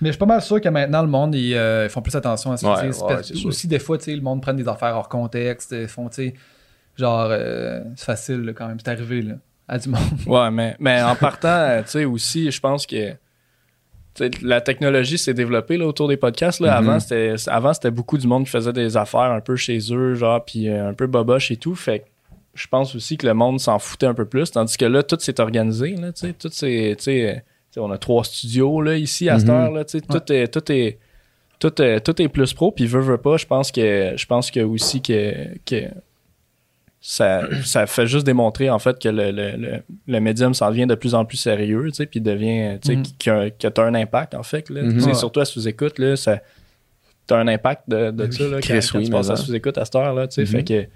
Mais 0.00 0.08
je 0.08 0.12
suis 0.12 0.18
pas 0.18 0.26
mal 0.26 0.42
sûr 0.42 0.60
que 0.60 0.68
maintenant, 0.68 1.02
le 1.02 1.08
monde, 1.08 1.34
ils, 1.34 1.54
euh, 1.54 1.86
ils 1.86 1.90
font 1.90 2.02
plus 2.02 2.14
attention 2.14 2.52
à 2.52 2.56
ça. 2.56 2.72
Ouais, 2.74 2.88
ouais, 2.90 3.46
aussi, 3.46 3.66
des 3.66 3.78
fois, 3.80 3.98
tu 3.98 4.04
sais, 4.04 4.14
le 4.14 4.20
monde 4.22 4.40
prend 4.42 4.52
des 4.52 4.68
affaires 4.68 4.94
hors 4.94 5.08
contexte. 5.08 5.72
Ils 5.76 5.88
font, 5.88 6.08
tu 6.08 6.14
sais, 6.28 6.34
genre, 6.96 7.28
euh, 7.30 7.82
c'est 7.96 8.04
facile 8.04 8.42
là, 8.42 8.52
quand 8.52 8.68
même. 8.68 8.78
C'est 8.78 8.90
arrivé, 8.90 9.22
là, 9.22 9.34
à 9.66 9.78
du 9.78 9.88
monde. 9.88 10.00
Ouais, 10.26 10.50
mais, 10.52 10.76
mais 10.78 11.02
en 11.02 11.16
partant, 11.16 11.48
euh, 11.48 11.82
tu 11.82 11.88
sais, 11.90 12.04
aussi, 12.04 12.50
je 12.50 12.60
pense 12.60 12.86
que 12.86 13.14
la 14.42 14.60
technologie 14.60 15.18
s'est 15.18 15.34
développée 15.34 15.76
là, 15.76 15.86
autour 15.86 16.08
des 16.08 16.16
podcasts. 16.16 16.60
Là. 16.60 16.80
Mhm. 16.80 16.88
Avant, 16.88 17.00
c'était 17.00 17.34
avant, 17.46 17.72
c'était 17.72 17.90
beaucoup 17.90 18.18
du 18.18 18.26
monde 18.26 18.44
qui 18.44 18.50
faisait 18.50 18.72
des 18.72 18.96
affaires 18.96 19.20
un 19.32 19.40
peu 19.40 19.56
chez 19.56 19.78
eux, 19.92 20.14
genre, 20.14 20.44
puis 20.44 20.68
euh, 20.68 20.88
un 20.90 20.94
peu 20.94 21.06
boboche 21.06 21.50
et 21.50 21.56
tout. 21.56 21.74
Fait 21.74 22.00
que 22.00 22.04
je 22.58 22.66
pense 22.66 22.94
aussi 22.94 23.16
que 23.16 23.26
le 23.26 23.34
monde 23.34 23.60
s'en 23.60 23.78
foutait 23.78 24.06
un 24.06 24.14
peu 24.14 24.24
plus. 24.26 24.50
Tandis 24.50 24.76
que 24.76 24.84
là, 24.84 25.02
tout 25.02 25.18
s'est 25.20 25.40
organisé. 25.40 25.94
Là, 25.96 26.12
tout 26.12 26.48
sais, 26.50 27.44
on 27.76 27.90
a 27.90 27.98
trois 27.98 28.24
studios 28.24 28.80
là, 28.80 28.96
ici 28.96 29.28
à 29.28 29.38
cette 29.38 29.48
Mhm. 29.48 29.54
heure. 29.54 29.70
Là, 29.70 29.84
tout, 29.84 29.98
est, 30.32 30.48
tout, 30.48 30.72
est, 30.72 30.98
tout, 31.60 31.82
est, 31.82 32.00
tout 32.00 32.22
est 32.22 32.28
plus 32.28 32.52
pro. 32.54 32.72
Puis 32.72 32.86
veut, 32.86 33.00
veut 33.00 33.18
pas, 33.18 33.36
je 33.36 33.46
pense 33.46 33.70
que 33.70 34.12
je 34.16 34.26
pense 34.26 34.50
que 34.50 34.60
aussi 34.60 35.00
que, 35.00 35.32
que 35.64 35.84
ça, 37.00 37.42
ça 37.64 37.86
fait 37.86 38.06
juste 38.08 38.26
démontrer 38.26 38.70
en 38.70 38.78
fait 38.80 38.98
que 39.00 39.08
le, 39.08 39.30
le, 39.30 39.52
le, 39.56 39.82
le 40.08 40.20
médium 40.20 40.52
s'en 40.52 40.70
vient 40.70 40.86
de 40.86 40.96
plus 40.96 41.14
en 41.14 41.24
plus 41.24 41.36
sérieux, 41.36 41.88
puis 42.10 42.20
devient, 42.20 42.78
tu 42.82 42.96
que, 43.20 43.50
que 43.50 43.68
t'as 43.68 43.84
un 43.84 43.94
impact 43.94 44.34
en 44.34 44.42
fait, 44.42 44.68
là. 44.68 44.82
Mhm. 44.82 45.14
Surtout 45.14 45.40
à 45.40 45.44
sous-écoute, 45.44 45.98
là, 46.00 46.16
ça, 46.16 46.40
t'as 47.28 47.38
un 47.38 47.46
impact 47.46 47.82
de, 47.88 48.06
de 48.06 48.10
Ben 48.10 48.32
ça, 48.32 48.44
là, 48.48 48.60
quand, 48.60 48.74
quand 48.74 48.98
oui, 48.98 49.04
tu 49.04 49.10
passes 49.12 49.30
à 49.30 49.36
sous-écoute 49.36 49.78
à 49.78 49.84
cette 49.84 49.94
heure, 49.94 50.12
là, 50.14 50.26
tu 50.26 50.34
sais, 50.34 50.46
fait 50.46 50.64
que, 50.64 50.86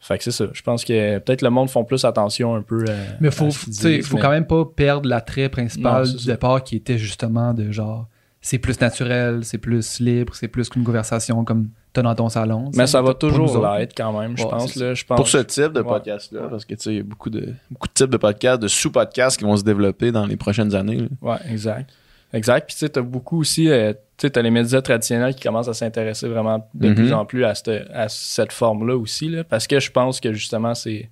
fait 0.00 0.18
que 0.18 0.24
c'est 0.24 0.30
ça. 0.32 0.46
Je 0.52 0.62
pense 0.62 0.84
que 0.84 1.18
peut-être 1.18 1.42
le 1.42 1.50
monde 1.50 1.68
font 1.70 1.84
plus 1.84 2.04
attention 2.04 2.54
un 2.54 2.62
peu. 2.62 2.84
à- 2.88 2.92
Mais 3.20 3.30
faut, 3.30 3.46
à 3.46 3.50
ce 3.50 3.70
sais, 3.72 3.96
disent, 3.96 4.06
faut 4.06 4.16
mais- 4.16 4.22
quand 4.22 4.30
même 4.30 4.46
pas 4.46 4.64
perdre 4.64 5.08
l'attrait 5.08 5.48
principal 5.48 6.04
Non, 6.06 6.12
du 6.12 6.18
ça. 6.18 6.32
départ 6.32 6.64
qui 6.64 6.76
était 6.76 6.98
justement 6.98 7.52
de 7.54 7.70
genre, 7.70 8.08
c'est 8.40 8.58
plus 8.58 8.80
naturel, 8.80 9.44
c'est 9.44 9.58
plus 9.58 10.00
libre, 10.00 10.34
c'est 10.34 10.48
plus 10.48 10.68
qu'une 10.70 10.84
conversation 10.84 11.44
comme 11.44 11.68
t'as 11.92 12.02
dans 12.02 12.14
ton 12.14 12.28
salon. 12.28 12.70
Mais 12.76 12.86
ça 12.86 13.02
va 13.02 13.12
toujours 13.14 13.66
l'être 13.76 13.92
quand 13.96 14.18
même, 14.18 14.38
je 14.38 14.44
Ouais, 14.44 14.48
pense, 14.50 14.72
c'est 14.72 14.80
là. 14.80 14.94
Je 14.94 15.04
pense. 15.04 15.16
Pour 15.16 15.28
ce 15.28 15.38
type 15.38 15.72
de 15.72 15.80
Ouais. 15.80 15.86
podcast-là, 15.86 16.42
parce 16.48 16.64
que, 16.64 16.74
tu 16.74 16.82
sais, 16.82 16.90
il 16.92 16.96
y 16.96 17.00
a 17.00 17.02
beaucoup 17.02 17.28
de, 17.30 17.52
beaucoup 17.70 17.88
de 17.88 17.92
types 17.92 18.10
de 18.10 18.16
podcasts, 18.16 18.62
de 18.62 18.68
sous-podcasts 18.68 19.36
qui 19.38 19.44
vont 19.44 19.56
se 19.56 19.64
développer 19.64 20.12
dans 20.12 20.24
les 20.24 20.36
prochaines 20.36 20.74
années. 20.74 20.96
là. 20.96 21.08
Ouais, 21.20 21.38
exact. 21.50 21.90
Exact. 22.32 22.66
Puis 22.66 22.74
tu 22.74 22.80
sais, 22.80 22.88
t'as 22.88 23.02
beaucoup 23.02 23.40
aussi, 23.40 23.68
euh, 23.70 23.92
tu 23.92 24.26
sais, 24.26 24.30
t'as 24.30 24.42
les 24.42 24.50
médias 24.50 24.80
traditionnels 24.82 25.34
qui 25.34 25.42
commencent 25.42 25.68
à 25.68 25.74
s'intéresser 25.74 26.28
vraiment 26.28 26.68
de 26.74 26.88
Mhm. 26.88 26.94
plus 26.94 27.12
en 27.12 27.24
plus 27.24 27.44
à 27.44 27.54
cette, 27.54 27.68
à 27.92 28.08
cette 28.08 28.52
forme-là 28.52 28.96
aussi, 28.96 29.28
là, 29.28 29.42
parce 29.44 29.66
que 29.66 29.80
je 29.80 29.90
pense 29.90 30.20
que 30.20 30.32
justement, 30.32 30.74
c'est, 30.74 31.10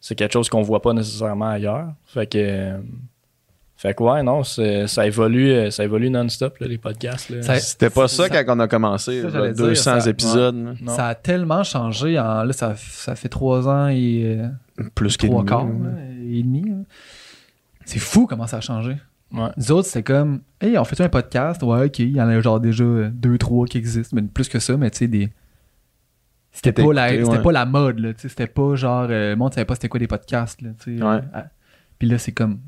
c'est 0.00 0.14
quelque 0.14 0.32
chose 0.32 0.48
qu'on 0.48 0.62
voit 0.62 0.80
pas 0.82 0.92
nécessairement 0.94 1.48
ailleurs. 1.50 1.88
Fait 2.06 2.26
que, 2.26 2.38
euh, 2.38 2.78
fait 3.76 3.94
que 3.94 4.02
ouais, 4.04 4.22
non, 4.22 4.42
ça 4.44 5.06
évolue, 5.06 5.50
euh, 5.50 5.70
ça 5.70 5.84
évolue 5.84 6.08
non-stop, 6.08 6.56
les 6.60 6.78
podcasts. 6.78 7.30
C'était 7.58 7.90
pas 7.90 8.08
ça, 8.08 8.28
Ça- 8.28 8.44
quand 8.44 8.56
on 8.56 8.60
a 8.60 8.68
commencé, 8.68 9.20
ça, 9.20 9.26
là, 9.26 9.32
j'allais 9.32 9.52
dire, 9.52 9.66
200 9.66 10.00
ça- 10.00 10.08
épisodes. 10.10 10.76
Ça 10.86 11.08
a 11.08 11.14
tellement 11.14 11.62
changé. 11.64 12.18
En, 12.18 12.44
là, 12.44 12.52
ça, 12.52 12.74
ça 12.76 13.14
fait 13.16 13.28
trois 13.28 13.68
ans 13.68 13.88
et 13.88 14.38
euh, 14.38 14.48
Plus 14.94 15.16
trois 15.18 15.44
quarts 15.44 15.66
et 15.66 16.42
demi. 16.42 16.62
là. 16.70 16.76
C'est 17.84 17.98
fou 17.98 18.26
comment 18.26 18.46
ça 18.46 18.58
a 18.58 18.60
changé. 18.60 18.96
Ouais. 19.32 19.48
Nous 19.56 19.72
autres, 19.72 19.88
c'était 19.88 20.02
comme, 20.02 20.40
hey, 20.60 20.76
on 20.78 20.84
fait 20.84 21.00
un 21.00 21.08
podcast? 21.08 21.62
Ouais, 21.62 21.86
ok. 21.86 21.98
Il 22.00 22.12
y 22.16 22.20
en 22.20 22.28
a 22.28 22.40
genre 22.40 22.60
déjà 22.60 22.84
deux, 23.10 23.38
trois 23.38 23.66
qui 23.66 23.78
existent, 23.78 24.14
mais 24.14 24.22
plus 24.22 24.48
que 24.48 24.58
ça, 24.58 24.76
mais 24.76 24.90
tu 24.90 24.98
sais, 24.98 25.08
des. 25.08 25.30
C'était 26.50 26.72
pas, 26.72 26.92
la, 26.92 27.08
c'était 27.08 27.24
ouais. 27.24 27.42
pas 27.42 27.52
la 27.52 27.64
mode, 27.64 27.98
là. 27.98 28.12
tu 28.12 28.20
sais, 28.20 28.28
C'était 28.28 28.46
pas 28.46 28.74
genre, 28.74 29.06
euh, 29.08 29.30
le 29.30 29.36
monde 29.36 29.54
savait 29.54 29.64
pas 29.64 29.74
c'était 29.74 29.88
quoi 29.88 29.98
des 30.00 30.06
podcasts, 30.06 30.60
là. 30.60 30.70
tu 30.78 30.98
sais. 30.98 31.02
Ouais. 31.02 31.20
Euh. 31.34 31.40
Puis 31.98 32.08
là, 32.08 32.18
c'est 32.18 32.32
comme, 32.32 32.58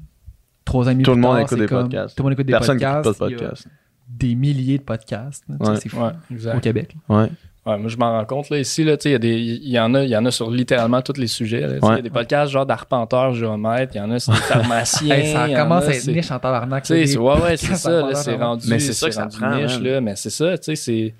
trois 0.64 0.87
ans 0.87 0.90
et 0.90 0.94
demi 0.94 1.05
Tout 1.05 1.11
le 1.11 1.16
monde 1.18 1.33
tard, 1.37 1.40
écoute 1.42 1.59
des 1.59 1.66
comme- 1.66 1.83
podcasts. 1.83 2.16
Tout 2.16 2.22
le 2.22 2.24
monde 2.24 2.33
écoute 2.33 2.46
des 2.46 2.53
Personne 2.53 2.77
podcasts. 2.79 3.07
écoute 3.07 3.18
pas 3.18 3.29
de 3.29 3.35
podcast. 3.35 3.68
Des 4.09 4.35
milliers 4.35 4.79
de 4.79 4.83
podcasts, 4.85 5.44
là, 5.48 5.57
tu 5.59 5.64
sais, 5.66 5.70
Ouais. 5.70 5.77
c'est 5.83 5.88
fou. 5.90 6.00
Ouais, 6.00 6.55
Au. 6.57 6.61
Québec. 6.61 6.96
Ouais. 7.11 7.31
Ouais, 7.66 7.79
moi 7.79 7.88
je 7.88 7.96
m'en 7.96 8.12
rends 8.12 8.24
compte 8.27 8.50
là 8.50 8.59
ici 8.59 8.85
là, 8.85 8.96
tu 8.98 9.05
sais, 9.05 9.09
il 9.09 9.12
y 9.12 9.14
a 9.14 9.18
des 9.18 9.37
il 9.38 9.68
y 9.70 9.81
en 9.81 9.94
a 9.94 10.03
il 10.05 10.11
y 10.11 10.16
en 10.16 10.27
a 10.27 10.31
sur 10.31 10.50
littéralement 10.50 11.00
tous 11.00 11.16
les 11.18 11.27
sujets 11.29 11.62
là, 11.62 11.74
tu 11.74 11.81
sais, 11.81 11.92
Il 11.92 11.96
y 11.96 11.98
a 11.98 12.03
des 12.03 12.11
podcasts 12.11 12.53
genre 12.53 12.66
d'arpenteurs, 12.66 13.33
géomètres, 13.33 13.92
il 13.94 13.98
y 13.98 14.00
en 14.03 14.11
a 14.11 14.18
sur 14.18 14.35
des 14.35 14.38
pharmaciens, 14.48 15.14
Hey, 15.16 15.33
ça 15.33 15.48
y 15.48 15.55
commence 15.55 15.85
a, 15.85 15.88
à 15.88 15.90
être 15.94 16.00
c'est- 16.03 16.12
niche 16.12 16.31
en 16.31 16.38
tabarnak. 16.38 16.85
C'est- 16.85 17.16
ouais, 17.16 17.40
ouais, 17.40 17.57
c'est 17.57 17.74
ça, 17.77 18.14
c'est 18.14 18.37
rendu, 18.37 18.66
Mais 18.68 18.79
c'est 18.81 18.92
ça 18.92 19.07
que 19.09 19.14
ça 19.14 19.22
rendu 19.22 19.38
prend, 19.38 19.57
niche, 19.57 19.81
là, 19.81 20.00
mais 20.03 20.14
c'est 20.14 20.29
ça, 20.31 20.59
tu 20.59 20.64
sais, 20.64 20.77
c'est... 20.77 21.14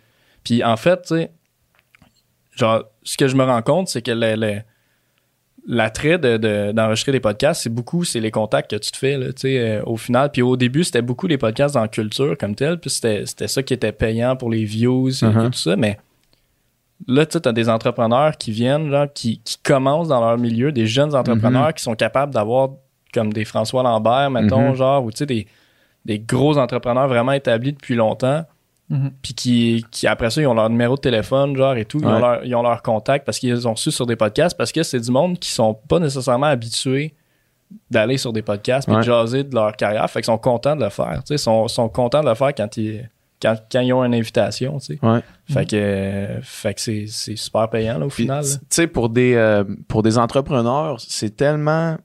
Puis 0.45 0.63
en 0.63 0.77
fait, 0.77 1.01
tu 1.01 1.15
sais, 1.15 1.31
genre, 2.57 2.85
ce 3.03 3.17
que 3.17 3.27
je 3.27 3.37
me 3.37 3.45
rends 3.45 3.63
compte, 3.63 3.89
c'est 3.89 4.03
que 4.03 4.11
le- 4.11 4.37
le- 4.37 4.61
l'attrait 5.67 6.19
de, 6.19 6.37
de- 6.37 6.73
d'enregistrer 6.73 7.13
des 7.13 7.21
podcasts, 7.21 7.63
c'est 7.63 7.71
beaucoup, 7.71 8.05
c'est 8.05 8.21
les 8.21 8.31
contacts 8.31 8.71
que 8.71 8.77
tu 8.77 8.91
te 8.91 8.97
fais, 8.99 9.17
là, 9.17 9.29
tu 9.29 9.33
sais, 9.49 9.59
euh, 9.59 9.83
au 9.87 9.97
final. 9.97 10.31
Puis 10.31 10.43
au 10.43 10.57
début, 10.59 10.85
c'était 10.85 11.01
beaucoup 11.01 11.27
les 11.27 11.39
podcasts 11.39 11.77
en 11.77 11.89
culture 11.89 12.37
comme 12.39 12.55
tel, 12.55 12.79
puis 12.79 12.91
c'était, 12.91 13.25
c'était 13.25 13.49
ça 13.49 13.63
qui 13.63 13.73
était 13.73 13.93
payant 13.93 14.37
pour 14.37 14.51
les 14.51 14.65
views 14.65 15.09
et, 15.09 15.13
Uh-huh. 15.13 15.47
et 15.47 15.51
tout 15.51 15.59
ça, 15.59 15.75
mais 15.77 15.99
là, 17.07 17.27
tu 17.27 17.33
sais, 17.35 17.41
t'as 17.41 17.53
des 17.53 17.69
entrepreneurs 17.69 18.37
qui 18.37 18.51
viennent, 18.51 18.91
genre, 18.91 19.07
qui, 19.13 19.41
qui 19.45 19.59
commencent 19.59 20.09
dans 20.09 20.21
leur 20.21 20.39
milieu, 20.39 20.73
des 20.73 20.87
jeunes 20.87 21.15
entrepreneurs 21.15 21.75
qui 21.75 21.83
sont 21.83 21.95
capables 21.95 22.33
d'avoir 22.33 22.71
comme 23.13 23.33
des 23.33 23.45
François 23.45 23.83
Lambert, 23.83 24.31
mettons, 24.31 24.71
Mhm. 24.71 24.75
genre, 24.75 25.05
ou 25.05 25.11
tu 25.11 25.19
sais, 25.19 25.27
des, 25.27 25.47
des 26.05 26.19
gros 26.19 26.59
entrepreneurs 26.59 27.07
vraiment 27.09 27.33
établis 27.33 27.73
depuis 27.73 27.95
longtemps, 27.95 28.45
Mhm. 28.91 29.13
puis 29.23 29.35
qui, 29.35 29.87
qui, 29.91 30.07
après 30.07 30.31
ça, 30.31 30.41
ils 30.43 30.47
ont 30.47 30.55
leur 30.55 30.69
numéro 30.69 30.97
de 30.97 31.01
téléphone, 31.01 31.57
genre, 31.57 31.77
et 31.77 31.85
tout, 31.85 31.99
ils, 32.01 32.07
ont 32.07 32.19
leur, 32.19 32.45
ils 32.45 32.55
ont 32.55 32.63
leur 32.63 32.83
contact 32.83 33.25
parce 33.25 33.39
qu'ils 33.39 33.67
ont 33.69 33.77
su 33.77 33.91
sur 33.91 34.05
des 34.07 34.17
podcasts, 34.17 34.57
parce 34.59 34.73
que 34.73 34.83
c'est 34.83 35.01
du 35.01 35.11
monde 35.11 35.39
qui 35.39 35.51
sont 35.51 35.75
pas 35.75 35.99
nécessairement 36.01 36.47
habitués 36.47 37.15
d'aller 37.91 38.19
sur 38.19 38.33
des 38.33 38.43
podcasts 38.43 38.87
puis 38.87 38.95
Ouais. 38.95 39.01
de 39.01 39.07
jaser 39.07 39.43
de 39.45 39.55
leur 39.55 39.75
carrière, 39.77 40.09
fait 40.11 40.21
qu'ils 40.21 40.27
sont 40.27 40.39
contents 40.39 40.77
de 40.77 40.85
le 40.85 40.91
faire, 40.91 41.23
tu 41.25 41.29
sais, 41.29 41.39
sont, 41.39 41.67
sont 41.69 41.89
contents 41.89 42.23
de 42.23 42.29
le 42.29 42.35
faire 42.35 42.55
quand 42.55 42.77
ils, 42.77 43.09
quand, 43.45 43.57
quand 43.71 43.81
ils 43.81 43.93
ont 43.93 44.03
une 44.03 44.15
invitation, 44.15 44.79
tu 44.79 44.97
sais. 44.97 44.99
Ouais. 45.03 45.21
Fait 45.53 45.67
que, 45.69 45.77
euh, 45.77 46.41
fait 46.43 46.73
que 46.73 46.81
c'est, 46.81 47.05
c'est 47.09 47.37
super 47.37 47.69
payant, 47.69 47.99
là, 47.99 48.07
au 48.07 48.09
Puis, 48.09 48.23
final. 48.23 48.43
tu 48.43 48.59
sais, 48.71 48.87
pour 48.87 49.11
des, 49.11 49.35
euh, 49.35 49.65
pour 49.87 50.03
des 50.03 50.17
entrepreneurs, 50.17 50.99
c'est 51.01 51.37
tellement 51.37 51.99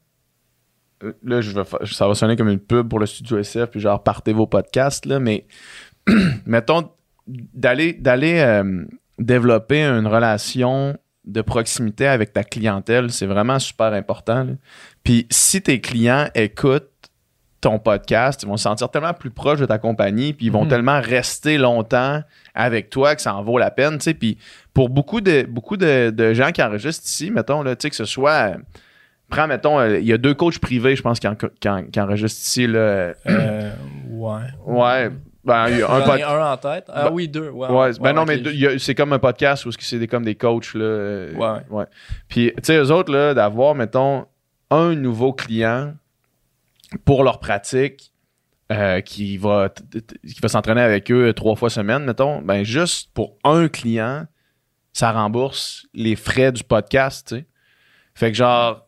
euh, 1.03 1.13
là, 1.23 1.39
je 1.39 1.51
vais 1.51 1.63
ça 1.85 2.07
va 2.07 2.13
sonner 2.15 2.35
comme 2.35 2.49
une 2.49 2.59
pub 2.59 2.89
pour 2.89 2.99
le 2.99 3.05
studio 3.05 3.37
SF, 3.37 3.69
puis 3.69 3.79
genre, 3.79 4.03
partez 4.03 4.33
vos 4.33 4.47
podcasts, 4.47 5.05
là, 5.05 5.19
mais 5.19 5.47
mettons, 6.45 6.89
d'aller, 7.27 7.93
d'aller 7.93 8.39
euh, 8.39 8.83
développer 9.17 9.81
une 9.83 10.07
relation 10.07 10.97
de 11.25 11.41
proximité 11.41 12.07
avec 12.07 12.33
ta 12.33 12.43
clientèle, 12.43 13.11
c'est 13.11 13.27
vraiment 13.27 13.59
super 13.59 13.93
important. 13.93 14.43
là. 14.43 14.53
Puis 15.03 15.27
si 15.29 15.61
tes 15.61 15.79
clients 15.79 16.27
écoutent 16.35 16.88
ton 17.61 17.77
podcast, 17.79 18.43
ils 18.43 18.47
vont 18.47 18.55
se 18.57 18.63
sentir 18.63 18.89
tellement 18.89 19.13
plus 19.13 19.31
proches 19.31 19.59
de 19.59 19.65
ta 19.65 19.77
compagnie, 19.77 20.33
puis 20.33 20.45
ils 20.45 20.51
vont 20.51 20.63
Mhm. 20.63 20.69
tellement 20.69 21.01
rester 21.01 21.57
longtemps 21.57 22.21
avec 22.55 22.89
toi 22.89 23.15
que 23.15 23.21
ça 23.21 23.35
en 23.35 23.43
vaut 23.43 23.57
la 23.57 23.69
peine, 23.71 23.97
tu 23.97 24.03
sais. 24.05 24.13
Puis 24.13 24.37
pour 24.73 24.89
beaucoup 24.89 25.19
de, 25.21 25.43
beaucoup 25.49 25.75
de, 25.77 26.09
de 26.09 26.33
gens 26.33 26.51
qui 26.51 26.63
enregistrent 26.63 27.05
ici, 27.05 27.31
mettons, 27.31 27.61
là, 27.63 27.75
tu 27.75 27.83
sais, 27.83 27.89
que 27.89 27.95
ce 27.95 28.05
soit... 28.05 28.31
euh, 28.53 28.57
prends, 29.29 29.45
mettons, 29.47 29.79
euh, 29.79 29.99
il 29.99 30.05
y 30.07 30.13
a 30.13 30.17
deux 30.17 30.33
coachs 30.33 30.57
privés, 30.59 30.95
je 30.95 31.01
pense, 31.01 31.19
qui, 31.19 31.27
en- 31.27 31.35
qui 31.35 31.69
en- 31.69 31.83
qui 31.83 31.99
enregistrent 31.99 32.41
ici, 32.47 32.65
là. 32.65 33.13
Euh, 33.27 33.71
ouais. 34.09 34.41
Ouais. 34.65 35.09
Ben, 35.43 35.67
il 35.69 35.77
y 35.79 35.81
a 35.81 35.89
un 35.89 36.01
un 36.01 36.51
en 36.53 36.57
tête. 36.57 36.85
Ah 36.89 37.03
Bah, 37.05 37.09
oui, 37.13 37.27
deux. 37.27 37.49
Ouais, 37.49 37.69
Ouais, 37.69 37.91
ben 38.01 38.13
non, 38.13 38.25
mais 38.25 38.41
c'est 38.77 38.93
comme 38.95 39.13
un 39.13 39.19
podcast 39.19 39.65
où 39.65 39.71
c'est 39.79 40.07
comme 40.07 40.23
des 40.25 40.35
coachs. 40.35 40.73
Là, 40.73 40.83
euh, 40.83 41.61
Ouais. 41.69 41.85
Puis, 42.27 42.51
tu 42.57 42.61
sais, 42.63 42.77
eux 42.77 42.91
autres, 42.91 43.11
là, 43.11 43.33
d'avoir, 43.33 43.73
mettons, 43.75 44.25
un 44.69 44.95
nouveau 44.95 45.31
client 45.33 45.93
pour 47.05 47.23
leur 47.23 47.39
pratique 47.39 48.11
euh, 48.71 49.01
qui 49.01 49.37
va, 49.37 49.69
qui 49.69 50.39
va 50.41 50.47
s'entraîner 50.47 50.81
avec 50.81 51.11
eux 51.11 51.33
trois 51.33 51.55
fois 51.55 51.69
semaine, 51.69 52.05
mettons, 52.05 52.41
ben 52.41 52.63
juste 52.63 53.09
pour 53.13 53.37
un 53.43 53.67
client, 53.67 54.25
ça 54.93 55.11
rembourse 55.11 55.87
les 55.93 56.15
frais 56.15 56.51
du 56.51 56.63
podcast, 56.63 57.29
tu 57.29 57.35
sais. 57.35 57.45
Fait 58.13 58.31
que 58.31 58.37
genre, 58.37 58.85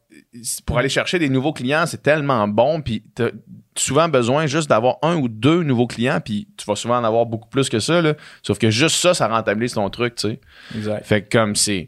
pour 0.65 0.77
aller 0.77 0.89
chercher 0.89 1.19
des 1.19 1.29
nouveaux 1.29 1.53
clients, 1.53 1.85
c'est 1.85 2.01
tellement 2.01 2.47
bon, 2.47 2.81
puis 2.81 3.03
t'as 3.15 3.29
souvent 3.75 4.09
besoin 4.09 4.45
juste 4.45 4.69
d'avoir 4.69 4.97
un 5.01 5.15
ou 5.15 5.29
deux 5.29 5.63
nouveaux 5.63 5.87
clients, 5.87 6.19
puis 6.23 6.47
tu 6.57 6.65
vas 6.65 6.75
souvent 6.75 6.97
en 6.97 7.03
avoir 7.03 7.25
beaucoup 7.25 7.47
plus 7.49 7.69
que 7.69 7.79
ça, 7.79 8.01
là. 8.01 8.15
Sauf 8.43 8.59
que 8.59 8.69
juste 8.69 8.97
ça, 8.97 9.13
ça 9.13 9.27
rentabilise 9.27 9.73
ton 9.73 9.89
truc, 9.89 10.15
tu 10.15 10.29
sais. 10.29 10.41
Exact. 10.75 11.05
Fait 11.05 11.21
que 11.23 11.29
comme 11.29 11.55
c'est 11.55 11.87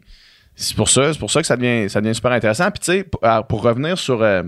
c'est 0.56 0.76
pour 0.76 0.88
ça, 0.88 1.12
c'est 1.12 1.18
pour 1.18 1.30
ça 1.30 1.40
que 1.40 1.46
ça 1.46 1.56
devient 1.56 1.90
ça 1.90 2.00
devient 2.00 2.14
super 2.14 2.32
intéressant. 2.32 2.70
Puis 2.70 2.80
tu 2.80 2.86
sais 2.86 3.04
pour, 3.04 3.22
alors, 3.24 3.46
pour 3.46 3.62
revenir 3.62 3.98
sur 3.98 4.22
euh, 4.22 4.42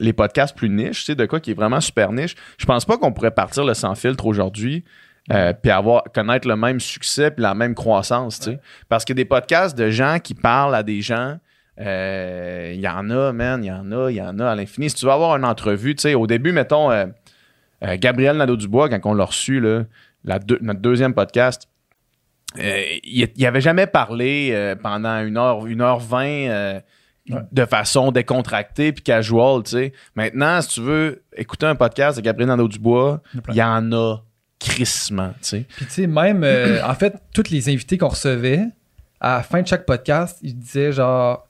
les 0.00 0.12
podcasts 0.12 0.56
plus 0.56 0.68
niches, 0.68 1.00
tu 1.00 1.04
sais 1.06 1.14
de 1.14 1.26
quoi 1.26 1.40
qui 1.40 1.50
est 1.50 1.54
vraiment 1.54 1.80
super 1.80 2.12
niche, 2.12 2.34
je 2.58 2.66
pense 2.66 2.84
pas 2.84 2.96
qu'on 2.98 3.12
pourrait 3.12 3.32
partir 3.32 3.64
le 3.64 3.74
sans 3.74 3.94
filtre 3.94 4.26
aujourd'hui. 4.26 4.84
euh, 5.30 5.52
puis 5.52 5.70
avoir 5.70 6.04
connaître 6.14 6.48
le 6.48 6.56
même 6.56 6.80
succès 6.80 7.30
puis 7.30 7.42
la 7.42 7.54
même 7.54 7.74
croissance, 7.74 8.40
tu 8.40 8.52
sais. 8.52 8.60
Parce 8.88 9.04
que 9.04 9.12
des 9.12 9.26
podcasts 9.26 9.76
de 9.76 9.90
gens 9.90 10.18
qui 10.22 10.34
parlent 10.34 10.74
à 10.74 10.82
des 10.82 11.02
gens, 11.02 11.36
euh, 11.80 12.72
il 12.74 12.80
y 12.80 12.88
en 12.88 13.10
a, 13.10 13.32
man, 13.32 13.62
il 13.62 13.68
y 13.68 13.72
en 13.72 13.92
a, 13.92 14.10
il 14.10 14.16
y 14.16 14.22
en 14.22 14.38
a 14.38 14.48
à 14.50 14.54
l'infini. 14.54 14.88
Si 14.88 14.96
tu 14.96 15.04
veux 15.04 15.12
avoir 15.12 15.36
une 15.36 15.44
entrevue, 15.44 15.94
tu 15.94 16.02
sais, 16.02 16.14
au 16.14 16.26
début, 16.26 16.52
mettons, 16.52 16.90
euh, 16.90 17.06
euh, 17.84 17.96
Gabriel 17.98 18.36
Nadeau-Dubois, 18.38 18.88
quand 18.88 19.00
on 19.04 19.14
l'a 19.14 19.26
reçu, 19.26 19.60
là, 19.60 19.84
la 20.24 20.38
deux- 20.38 20.58
notre 20.62 20.80
deuxième 20.80 21.12
podcast, 21.14 21.68
il, 22.56 23.28
il 23.36 23.46
avait 23.46 23.60
jamais 23.60 23.86
parlé 23.86 24.74
pendant 24.82 25.20
une 25.22 25.36
heure, 25.36 25.66
une 25.66 25.82
heure 25.82 25.98
vingt 25.98 26.80
Ouais. 27.30 27.40
de 27.52 27.64
façon 27.64 28.10
décontractée 28.12 28.92
puis 28.92 29.02
casual, 29.02 29.62
tu 29.62 29.70
sais. 29.72 29.92
Maintenant, 30.14 30.60
si 30.62 30.68
tu 30.68 30.80
veux 30.80 31.22
écouter 31.36 31.66
un 31.66 31.74
podcast 31.74 32.16
de 32.18 32.22
Gabriel 32.22 32.50
a 32.50 32.56
plein. 32.56 33.20
il 33.50 33.54
y 33.56 33.62
en 33.62 33.92
a 33.92 34.16
crissement, 34.58 35.30
tu 35.40 35.48
sais. 35.48 35.66
Puis 35.76 35.86
tu 35.86 35.92
sais, 35.92 36.06
même, 36.06 36.42
euh, 36.44 36.80
en 36.84 36.94
fait, 36.94 37.14
tous 37.34 37.50
les 37.50 37.68
invités 37.68 37.96
qu'on 37.98 38.08
recevait, 38.08 38.64
à 39.20 39.36
la 39.38 39.42
fin 39.42 39.62
de 39.62 39.66
chaque 39.66 39.84
podcast, 39.86 40.38
ils 40.42 40.56
disaient 40.56 40.92
genre, 40.92 41.44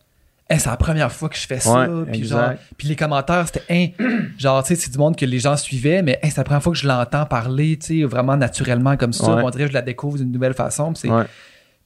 Hey, 0.50 0.58
c'est 0.58 0.70
la 0.70 0.78
première 0.78 1.12
fois 1.12 1.28
que 1.28 1.36
je 1.36 1.46
fais 1.46 1.60
ça. 1.60 1.86
Ouais, 1.90 2.10
puis, 2.10 2.24
genre, 2.24 2.52
puis 2.78 2.88
les 2.88 2.96
commentaires, 2.96 3.46
c'était, 3.46 3.64
Hey, 3.68 3.94
genre, 4.38 4.62
tu 4.62 4.68
sais, 4.74 4.80
c'est 4.80 4.90
du 4.90 4.96
monde 4.96 5.14
que 5.14 5.26
les 5.26 5.38
gens 5.40 5.56
suivaient, 5.58 6.00
mais 6.00 6.18
hey, 6.22 6.30
c'est 6.30 6.38
la 6.38 6.44
première 6.44 6.62
fois 6.62 6.72
que 6.72 6.78
je 6.78 6.88
l'entends 6.88 7.26
parler, 7.26 7.76
tu 7.78 8.00
sais, 8.00 8.04
vraiment 8.06 8.34
naturellement 8.36 8.96
comme 8.96 9.12
ça. 9.12 9.34
Ouais. 9.34 9.42
On 9.44 9.50
dirait 9.50 9.64
que 9.64 9.68
je 9.70 9.74
la 9.74 9.82
découvre 9.82 10.16
d'une 10.16 10.32
nouvelle 10.32 10.54
façon. 10.54 10.92
Puis 10.94 11.02
c'est- 11.02 11.10
Ouais. 11.10 11.24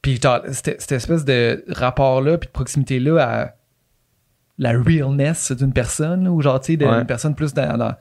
Puis 0.01 0.21
genre, 0.23 0.41
cette, 0.53 0.81
cette 0.81 0.93
espèce 0.93 1.25
de 1.25 1.65
rapport-là, 1.69 2.39
puis 2.39 2.47
de 2.47 2.53
proximité-là 2.53 3.19
à 3.21 3.55
la 4.63 4.73
realness 4.73 5.53
d'une 5.53 5.73
personne, 5.73 6.29
ou 6.29 6.41
genre, 6.41 6.61
tu 6.61 6.73
sais, 6.73 6.77
d'une 6.77 6.89
Ouais. 6.89 7.05
personne 7.05 7.35
plus 7.35 7.53
dans, 7.53 7.77
dans, 7.77 7.95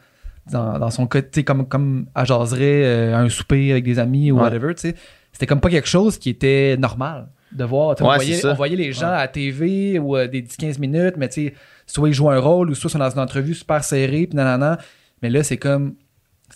dans, 0.51 0.79
dans 0.79 0.89
son 0.89 1.07
côté, 1.07 1.43
comme, 1.43 1.67
comme 1.67 2.05
elle 2.15 2.25
jaserait 2.25 2.83
euh, 2.85 3.15
à 3.15 3.19
un 3.19 3.29
souper 3.29 3.71
avec 3.71 3.83
des 3.83 3.99
amis 3.99 4.31
ou 4.31 4.35
Ouais. 4.37 4.43
whatever, 4.43 4.73
tu 4.75 4.81
sais. 4.89 4.95
C'était 5.31 5.47
comme 5.47 5.59
pas 5.61 5.69
quelque 5.69 5.87
chose 5.87 6.17
qui 6.17 6.29
était 6.29 6.75
normal 6.77 7.27
de 7.51 7.63
voir. 7.63 7.95
On, 7.99 8.03
voyait, 8.03 8.45
on 8.45 8.53
voyait 8.53 8.75
les 8.75 8.91
gens 8.93 9.11
à 9.11 9.27
TV 9.27 9.97
ou 9.99 10.15
euh, 10.17 10.27
des 10.27 10.41
10-15 10.41 10.79
minutes, 10.79 11.15
mais 11.17 11.29
tu 11.29 11.47
sais, 11.47 11.53
soit 11.87 12.09
ils 12.09 12.13
jouent 12.13 12.29
un 12.29 12.39
rôle 12.39 12.69
ou 12.69 12.75
soit 12.75 12.89
ils 12.89 12.93
sont 12.93 12.99
dans 12.99 13.09
une 13.09 13.19
entrevue 13.19 13.53
super 13.53 13.83
serrée, 13.83 14.27
puis 14.27 14.35
nanana. 14.35 14.77
Mais 15.21 15.29
là, 15.29 15.43
c'est 15.43 15.57
comme. 15.57 15.95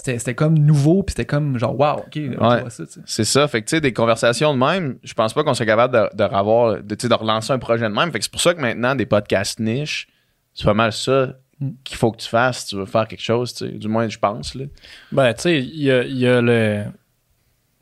C'était 0.06 0.36
comme 0.36 0.58
nouveau, 0.58 1.04
puis 1.04 1.12
c'était 1.14 1.26
comme 1.26 1.58
genre, 1.58 1.78
wow, 1.80 2.00
ok, 2.06 2.16
Ouais. 2.16 2.70
ça. 2.70 2.84
C'est 3.06 3.24
ça. 3.24 3.48
Fait 3.48 3.62
que, 3.62 3.68
tu 3.68 3.72
sais, 3.76 3.82
des 3.82 3.94
conversations 3.94 4.54
de 4.54 4.60
même, 4.60 4.98
je 5.04 5.14
pense 5.14 5.34
pas 5.34 5.44
qu'on 5.44 5.54
soit 5.54 5.66
capable 5.66 5.94
de, 5.94 6.16
de, 6.16 6.24
revoir- 6.24 6.82
de, 6.84 6.96
tu 6.96 7.04
sais, 7.04 7.10
de 7.10 7.14
relancer 7.14 7.52
un 7.54 7.60
projet 7.60 7.84
de 7.90 7.94
même. 7.94 8.12
Fait 8.12 8.20
que 8.20 8.26
c'est 8.26 8.32
pour 8.32 8.42
ça 8.42 8.54
que 8.54 8.62
maintenant, 8.62 8.96
des 8.96 9.06
podcasts 9.06 9.60
niches, 9.60 10.08
c'est 10.54 10.66
pas 10.66 10.74
mal 10.74 10.92
ça 10.94 11.34
Mm. 11.62 11.70
qu'il 11.86 11.96
faut 11.98 12.12
que 12.12 12.18
tu 12.18 12.28
fasses 12.28 12.60
si 12.64 12.68
tu 12.68 12.76
veux 12.76 12.86
faire 12.86 13.08
quelque 13.08 13.24
chose, 13.24 13.54
tu 13.54 13.66
sais. 13.66 13.72
Du 13.72 13.88
moins, 13.88 14.10
je 14.10 14.20
pense, 14.20 14.56
là. 14.56 14.66
Ben, 15.14 15.34
tu 15.34 15.42
sais, 15.44 15.60
il 15.62 15.82
y 15.84 15.90
a, 15.90 16.04
il 16.04 16.18
y 16.18 16.28
a 16.28 16.42
le. 16.42 16.84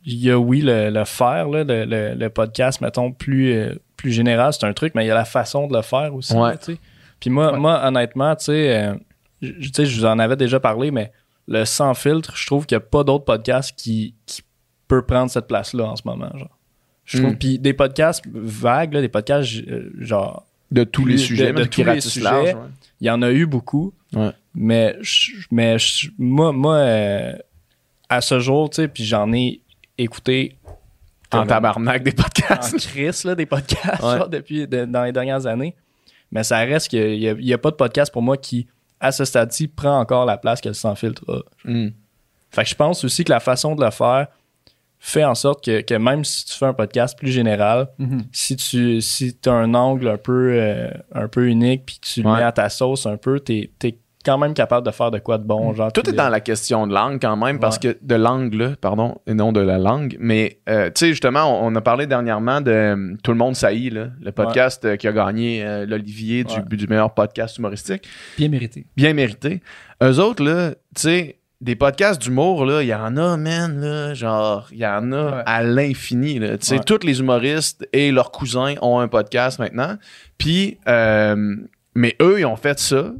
Il 0.06 0.16
y 0.24 0.30
a, 0.30 0.38
oui, 0.38 0.62
le, 0.62 0.90
le 0.92 1.06
faire, 1.06 1.48
là, 1.50 1.64
le, 1.64 1.86
le- 1.86 2.14
le 2.14 2.30
podcast, 2.30 2.82
mettons, 2.82 3.12
plus, 3.12 3.54
euh, 3.54 3.74
plus 3.98 4.12
général, 4.12 4.52
c'est 4.54 4.66
un 4.66 4.74
truc, 4.74 4.94
mais 4.96 5.06
il 5.06 5.08
y 5.08 5.12
a 5.12 5.16
la 5.16 5.26
façon 5.26 5.66
de 5.68 5.76
le 5.76 5.82
faire 5.82 6.14
aussi. 6.14 6.34
Ouais. 6.36 6.52
là, 6.52 6.58
tu 6.58 6.74
sais. 6.74 6.80
Puis 7.20 7.30
moi, 7.32 7.54
Ouais. 7.54 7.58
moi, 7.60 7.82
honnêtement, 7.84 8.36
tu 8.36 8.46
sais, 8.46 8.78
euh, 8.78 8.96
tu 9.42 9.70
sais, 9.74 9.86
je 9.86 9.98
vous 10.00 10.06
en 10.06 10.20
avais 10.20 10.36
déjà 10.36 10.60
parlé, 10.60 10.92
mais 10.92 11.12
le 11.48 11.66
sans 11.66 11.94
filtre, 11.94 12.36
je 12.36 12.46
trouve 12.46 12.66
qu'il 12.66 12.78
n'y 12.78 12.84
a 12.84 12.86
pas 12.86 13.04
d'autre 13.04 13.26
podcast 13.26 13.74
qui, 13.78 14.14
qui 14.26 14.42
peut 14.88 15.02
prendre 15.06 15.30
cette 15.30 15.48
place-là 15.48 15.86
en 15.86 15.96
ce 15.96 16.04
moment. 16.06 16.30
Genre. 16.38 16.58
Je 17.06 17.18
trouve. 17.18 17.32
Mm. 17.34 17.38
Puis 17.38 17.60
des 17.60 17.74
podcasts 17.74 18.24
vagues, 18.34 18.94
là, 18.94 19.02
des 19.02 19.10
podcasts 19.10 19.54
euh, 19.68 19.92
genre 20.00 20.46
De 20.72 20.84
tous 20.84 21.06
les 21.06 21.16
De- 21.16 21.20
sujets, 21.20 21.54
de 21.54 21.64
tous 21.66 21.84
les 21.84 22.02
sujets. 22.02 22.24
large, 22.24 22.54
ouais. 22.54 22.62
il 23.02 23.08
y 23.08 23.10
en 23.10 23.22
a 23.22 23.32
eu 23.32 23.46
beaucoup. 23.46 23.94
Ouais. 24.14 24.32
Mais, 24.56 24.96
je- 25.02 25.34
mais 25.52 25.78
je- 25.80 26.10
moi, 26.18 26.52
moi 26.54 26.76
euh, 26.78 27.34
à 28.10 28.22
ce 28.22 28.40
jour, 28.40 28.70
tu 28.70 28.78
sais, 28.78 28.88
puis 28.88 29.04
j'en 29.04 29.32
ai 29.34 29.60
écouté 29.98 30.58
En 31.32 31.46
tabarnak 31.46 32.04
des 32.04 32.12
en 32.12 32.24
podcasts. 32.24 32.78
crise 32.78 33.24
là, 33.26 33.36
des 33.36 33.46
podcasts 33.48 34.02
Ouais. 34.04 34.18
genre, 34.18 34.30
depuis 34.30 34.68
de- 34.68 34.86
dans 34.86 35.04
les 35.04 35.12
dernières 35.12 35.46
années. 35.48 35.76
Mais 36.32 36.44
ça 36.44 36.60
reste 36.60 36.88
qu'il 36.88 37.20
n'y 37.20 37.28
a, 37.28 37.34
y 37.38 37.54
a 37.54 37.58
pas 37.58 37.70
de 37.72 37.76
podcast 37.76 38.12
pour 38.14 38.22
moi 38.22 38.38
qui, 38.38 38.68
à 39.04 39.12
ce 39.12 39.26
stade-ci, 39.26 39.68
prend 39.68 40.00
encore 40.00 40.26
la 40.26 40.38
place 40.38 40.62
que 40.62 40.70
le 40.70 40.74
sans 40.74 40.96
filtre 40.96 41.24
a. 41.28 41.70
Mm. 41.70 41.89
Fait 42.50 42.63
que 42.63 42.70
je 42.70 42.76
pense 42.76 43.04
aussi 43.04 43.24
que 43.24 43.32
la 43.32 43.39
façon 43.39 43.76
de 43.76 43.84
le 43.84 43.92
faire 43.92 44.28
fait 45.00 45.26
en 45.26 45.36
sorte 45.36 45.66
que, 45.66 45.82
que 45.82 45.96
même 45.96 46.24
si 46.24 46.46
tu 46.46 46.54
fais 46.54 46.66
un 46.68 46.74
podcast 46.74 47.18
plus 47.18 47.32
général, 47.32 47.89
Mhm. 48.00 48.24
si 48.32 48.56
tu 48.56 49.02
si 49.02 49.38
as 49.46 49.52
un 49.52 49.74
angle 49.74 50.08
un 50.08 50.18
peu, 50.18 50.54
euh, 50.54 50.89
un 51.13 51.28
peu 51.28 51.48
unique 51.48 51.86
puis 51.86 52.00
que 52.00 52.06
tu 52.08 52.22
le 52.24 52.30
Ouais. 52.30 52.38
mets 52.38 52.44
à 52.44 52.52
ta 52.54 52.70
sauce 52.70 53.06
un 53.06 53.18
peu, 53.18 53.39
t'es 53.42 53.70
es 53.84 53.98
quand 54.26 54.38
même 54.38 54.54
capable 54.54 54.86
de 54.86 54.92
faire 54.92 55.12
de 55.12 55.20
quoi 55.20 55.38
de 55.38 55.44
bon. 55.44 55.74
Genre, 55.74 55.92
Tout 55.92 56.10
est 56.10 56.14
dans 56.14 56.30
la 56.30 56.40
question 56.40 56.88
de 56.88 56.94
langue 56.94 57.20
quand 57.22 57.36
même, 57.36 57.60
parce 57.60 57.78
Ouais. 57.84 57.94
que 57.94 57.98
de 58.02 58.16
l'angle, 58.16 58.76
pardon, 58.80 59.18
et 59.28 59.34
non 59.34 59.52
de 59.52 59.60
la 59.60 59.78
langue. 59.78 60.16
Mais, 60.20 60.60
euh, 60.70 60.88
tu 60.88 60.92
sais, 61.00 61.08
justement, 61.10 61.62
on, 61.64 61.72
on 61.72 61.76
a 61.76 61.82
parlé 61.82 62.08
dernièrement 62.08 62.62
de 62.62 62.72
euh, 62.72 63.16
Tout 63.24 63.32
le 63.32 63.38
monde 63.38 63.56
saillit, 63.56 63.90
là, 63.90 64.08
le 64.22 64.32
podcast 64.32 64.86
euh, 64.86 64.96
qui 64.96 65.08
a 65.08 65.12
gagné 65.12 65.64
euh, 65.66 65.86
l'Olivier 65.86 66.44
du, 66.44 66.54
Ouais. 66.56 66.64
du 66.78 66.88
meilleur 66.88 67.14
podcast 67.14 67.58
humoristique. 67.58 68.08
Bien 68.38 68.50
mérité. 68.50 68.86
Bien 68.96 69.14
mérité. 69.14 69.62
Eux 70.02 70.20
autres, 70.20 70.44
là, 70.44 70.72
tu 70.96 71.02
sais, 71.02 71.40
des 71.62 71.76
podcasts 71.76 72.22
d'humour, 72.22 72.66
là, 72.66 72.82
il 72.84 72.88
y 72.88 72.94
en 72.94 73.16
a, 73.16 73.38
man, 73.38 73.80
là, 73.80 74.14
genre, 74.14 74.68
il 74.72 74.80
y 74.80 74.86
en 74.86 75.12
a 75.14 75.26
Ouais. 75.38 75.44
à 75.46 75.64
l'infini, 75.64 76.38
là. 76.40 76.58
Tu 76.58 76.66
sais, 76.68 76.76
Ouais. 76.76 76.84
tous 76.86 77.06
les 77.06 77.20
humoristes 77.22 77.88
et 77.94 78.12
leurs 78.12 78.32
cousins 78.32 78.76
ont 78.82 79.00
un 79.00 79.08
podcast 79.08 79.60
maintenant. 79.60 79.96
Puis, 80.38 80.78
euh, 80.90 81.56
mais 81.96 82.16
eux, 82.22 82.40
ils 82.40 82.46
ont 82.46 82.56
fait 82.58 82.80
ça. 82.80 83.12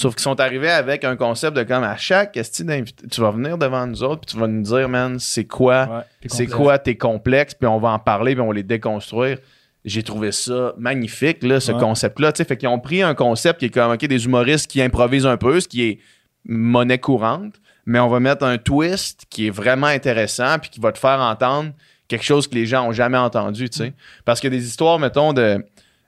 Sauf 0.00 0.14
qu'ils 0.14 0.22
sont 0.22 0.40
arrivés 0.40 0.70
avec 0.70 1.04
un 1.04 1.14
concept 1.14 1.54
de 1.56 1.62
comme 1.62 1.84
à 1.84 1.96
chaque 1.96 2.34
esti 2.38 2.64
d'invité, 2.64 3.06
tu 3.08 3.20
vas 3.20 3.30
venir 3.32 3.58
devant 3.58 3.86
nous 3.86 4.02
autres, 4.02 4.22
puis 4.22 4.34
tu 4.34 4.40
vas 4.40 4.46
nous 4.46 4.62
dire, 4.62 4.88
man, 4.88 5.18
c'est 5.18 5.44
quoi, 5.44 5.86
Ouais. 5.90 6.28
c'est 6.28 6.46
quoi 6.46 6.78
tes 6.78 6.96
complexes, 6.96 7.52
puis 7.54 7.66
on 7.68 7.78
va 7.78 7.90
en 7.90 7.98
parler, 7.98 8.32
puis 8.34 8.40
on 8.40 8.48
va 8.48 8.54
les 8.54 8.62
déconstruire. 8.62 9.36
J'ai 9.84 10.02
trouvé 10.02 10.32
ça 10.32 10.72
magnifique, 10.78 11.42
là, 11.42 11.60
ce 11.60 11.72
Ouais. 11.72 11.78
concept-là. 11.80 12.32
Fait 12.34 12.56
qu'ils 12.56 12.68
ont 12.68 12.78
pris 12.78 13.02
un 13.02 13.14
concept 13.14 13.60
qui 13.60 13.66
est 13.66 13.70
comme, 13.70 13.92
OK, 13.92 14.04
des 14.06 14.24
humoristes 14.24 14.70
qui 14.70 14.80
improvisent 14.80 15.26
un 15.26 15.36
peu, 15.36 15.60
ce 15.60 15.68
qui 15.68 15.82
est 15.82 15.98
monnaie 16.46 16.98
courante, 16.98 17.54
mais 17.84 17.98
on 17.98 18.08
va 18.08 18.20
mettre 18.20 18.44
un 18.46 18.56
twist 18.56 19.24
qui 19.28 19.48
est 19.48 19.50
vraiment 19.50 19.86
intéressant, 19.88 20.58
puis 20.58 20.70
qui 20.70 20.80
va 20.80 20.92
te 20.92 20.98
faire 20.98 21.20
entendre 21.20 21.72
quelque 22.08 22.24
chose 22.24 22.48
que 22.48 22.54
les 22.54 22.64
gens 22.64 22.88
ont 22.88 22.92
jamais 22.92 23.18
entendu, 23.18 23.68
tu 23.68 23.78
sais. 23.78 23.92
Parce 24.24 24.40
que 24.40 24.48
des 24.48 24.66
histoires, 24.66 24.98
mettons, 24.98 25.34
de... 25.34 25.62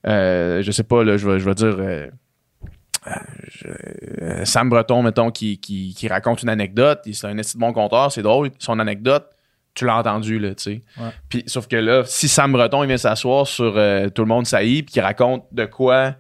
euh, 0.07 0.63
je 0.63 0.71
sais 0.71 0.83
pas, 0.83 1.05
là, 1.05 1.17
je 1.19 1.29
vais, 1.29 1.39
je 1.39 1.45
vais 1.45 1.55
dire... 1.55 1.77
euh, 1.79 2.07
je- 3.49 3.69
euh, 4.23 4.45
Sam 4.45 4.69
Breton, 4.69 5.03
mettons, 5.03 5.31
qui, 5.31 5.59
qui, 5.59 5.95
qui 5.95 6.09
raconte 6.09 6.43
une 6.43 6.49
anecdote. 6.49 7.01
Il- 7.07 7.15
C'est 7.15 7.27
un 7.27 7.37
esti 7.39 7.57
de 7.57 7.61
bon 7.61 7.73
conteur, 7.73 8.11
c'est 8.13 8.23
drôle. 8.23 8.51
Son 8.59 8.79
anecdote, 8.79 9.27
tu 9.75 9.87
l'as 9.87 9.97
entendu, 9.97 10.39
là, 10.39 10.55
tu 10.55 10.63
sais. 10.63 10.83
Ouais. 10.99 11.11
Puis, 11.29 11.45
sauf 11.47 11.67
que 11.67 11.77
là, 11.77 12.03
si 12.05 12.29
Sam 12.29 12.53
Breton, 12.53 12.83
il 12.85 12.89
vient 12.89 12.97
s'asseoir 12.97 13.47
sur 13.47 13.75
euh, 13.77 14.09
Tout 14.09 14.23
le 14.23 14.29
monde 14.29 14.47
saillit, 14.47 14.83
puis 14.83 14.93
qu'il 14.95 15.03
raconte 15.03 15.45
de 15.53 15.65
quoi 15.65 16.15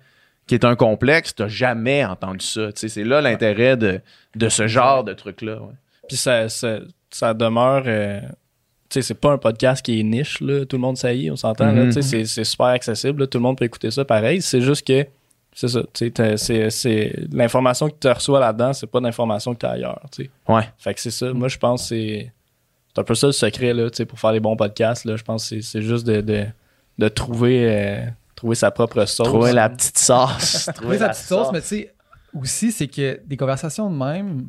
qui 0.47 0.55
est 0.55 0.64
un 0.64 0.74
complexe, 0.74 1.35
t'as 1.35 1.47
jamais 1.49 2.05
entendu 2.05 2.45
ça. 2.45 2.72
Tu 2.72 2.80
sais, 2.80 2.89
c'est 2.89 3.05
là 3.05 3.20
l'intérêt 3.20 3.76
de, 3.76 4.01
de 4.35 4.49
ce 4.49 4.66
genre 4.66 5.05
de 5.05 5.12
truc-là. 5.12 5.55
ouais. 5.61 5.74
Puis 6.09 6.16
ça, 6.16 6.49
ça, 6.49 6.78
ça 7.11 7.33
demeure. 7.33 7.85
euh, 7.87 8.20
tu 8.91 9.01
sais, 9.01 9.03
c'est 9.03 9.14
pas 9.20 9.30
un 9.33 9.39
podcast 9.39 9.85
qui 9.85 10.01
est 10.01 10.03
niche, 10.03 10.41
là. 10.41 10.66
Tout 10.66 10.76
le 10.76 10.80
monde 10.83 10.97
sait, 10.97 11.30
on 11.30 11.37
s'entend, 11.37 11.66
là. 11.66 11.85
Mhm. 11.85 11.87
Tu 11.87 11.93
sais, 11.93 12.03
c'est- 12.03 12.24
c'est 12.24 12.45
super 12.45 12.66
accessible, 12.66 13.20
là. 13.20 13.26
Tout 13.28 13.39
le 13.39 13.43
monde 13.43 13.57
peut 13.57 13.64
écouter 13.64 13.91
ça 13.91 14.05
pareil. 14.05 14.43
C'est 14.43 14.61
juste 14.61 14.87
que. 14.87 15.07
C'est 15.55 15.68
ça. 15.68 15.80
Tu 15.82 15.88
sais, 16.07 16.11
t'as- 16.11 16.36
c'est, 16.38 16.70
c'est 16.70 17.14
l'information 17.30 17.88
que 17.88 17.94
tu 18.00 18.09
reçois 18.09 18.40
là-dedans, 18.40 18.72
c'est 18.72 18.86
pas 18.86 19.00
l'information 19.00 19.53
que 19.55 19.59
tu 19.61 19.66
as 19.66 19.70
ailleurs. 19.72 20.00
Tu 20.11 20.24
sais. 20.24 20.30
Ouais. 20.48 20.62
Fait 20.78 20.94
que 20.94 21.00
c'est 21.00 21.11
ça. 21.11 21.32
Moi, 21.32 21.48
je 21.48 21.59
pense 21.59 21.82
que 21.82 21.88
c'est. 21.88 22.32
C'est 22.94 23.00
un 23.00 23.05
peu 23.05 23.14
ça 23.14 23.26
le 23.26 23.32
secret, 23.32 23.72
là, 23.72 23.88
tu 23.90 23.96
sais, 23.98 24.05
pour 24.07 24.18
faire 24.20 24.32
des 24.32 24.40
bons 24.40 24.55
podcasts, 24.57 25.05
là. 25.07 25.16
Je 25.16 25.22
pense 25.22 25.42
que 25.48 25.57
c'est, 25.57 25.62
c'est 25.62 25.80
juste 25.82 26.07
de, 26.07 26.20
de, 26.20 26.44
de 26.98 27.09
trouver, 27.09 27.66
euh, 27.66 28.05
trouver 28.34 28.55
sa 28.55 28.70
propre 28.70 29.05
sauce. 29.07 29.26
Trouver 29.26 29.53
la 29.53 29.70
petite 29.70 29.96
sauce. 29.98 30.68
Oui, 30.84 30.98
sa 30.98 31.09
petite 31.09 31.24
sauce, 31.24 31.48
mais 31.53 31.61
tu 31.62 31.68
sais, 31.68 31.94
aussi, 32.34 32.70
c'est 32.72 32.88
que 32.88 33.20
des 33.26 33.36
conversations 33.38 33.90
de 33.90 33.96
même, 33.96 34.48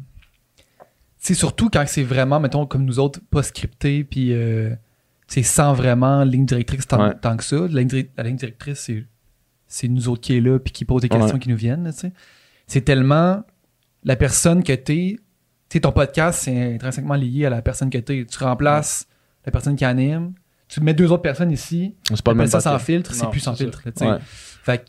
c'est 1.18 1.34
surtout 1.36 1.70
quand 1.70 1.84
c'est 1.88 2.04
vraiment, 2.04 2.40
mettons, 2.42 2.66
comme 2.66 2.84
nous 2.84 3.00
autres, 3.00 3.22
pas 3.32 3.44
scripté, 3.44 4.04
puis 4.04 4.34
euh, 4.34 4.76
c'est 5.28 5.44
sans 5.44 5.74
vraiment 5.74 6.24
ligne 6.24 6.46
directrice 6.46 6.86
tant, 6.86 7.02
Ouais. 7.08 7.14
tant 7.22 7.38
que 7.38 7.44
ça. 7.46 7.56
La 7.70 7.82
ligne, 7.82 8.06
la 8.18 8.24
ligne 8.24 8.36
directrice, 8.36 8.80
c'est, 8.80 9.06
c'est 9.68 9.88
nous 9.88 10.08
autres 10.10 10.22
qui 10.22 10.38
est 10.38 10.42
là, 10.42 10.60
puis 10.60 10.72
qui 10.72 10.86
pose 10.86 11.02
des 11.02 11.10
questions 11.10 11.34
Ouais. 11.36 11.40
qui 11.40 11.50
nous 11.50 11.56
viennent, 11.58 11.90
tu 11.92 12.00
sais. 12.00 12.14
C'est 12.68 12.82
tellement 12.82 13.44
la 14.04 14.16
personne 14.16 14.64
que 14.64 14.74
t'es. 14.74 15.18
Tu 15.70 15.82
ton 15.82 15.92
podcast, 15.92 16.42
c'est 16.44 16.76
intrinsèquement 16.76 17.16
lié 17.16 17.46
à 17.46 17.50
la 17.50 17.62
personne 17.62 17.90
que 17.90 17.98
t'es. 17.98 18.26
Tu 18.26 18.44
remplaces 18.44 19.08
la 19.46 19.52
personne 19.52 19.76
qui 19.76 19.86
anime. 19.86 20.34
Tu 20.68 20.82
mets 20.82 20.94
deux 20.94 21.12
autres 21.12 21.22
personnes 21.24 21.52
ici, 21.52 21.96
C'est 22.04 22.22
pas 22.22 22.32
le 22.32 22.38
Appelle 22.38 22.38
même 22.38 22.48
ça 22.48 22.62
sans 22.62 22.80
filtre, 22.80 23.14
c'est 23.14 23.30
plus 23.30 23.40
sans 23.40 23.56
filtre. 23.56 23.82
là, 23.86 23.92
tu 23.92 24.00
sais. 24.00 24.12
Ouais. 24.12 24.18
Fait 24.22 24.78
que 24.80 24.86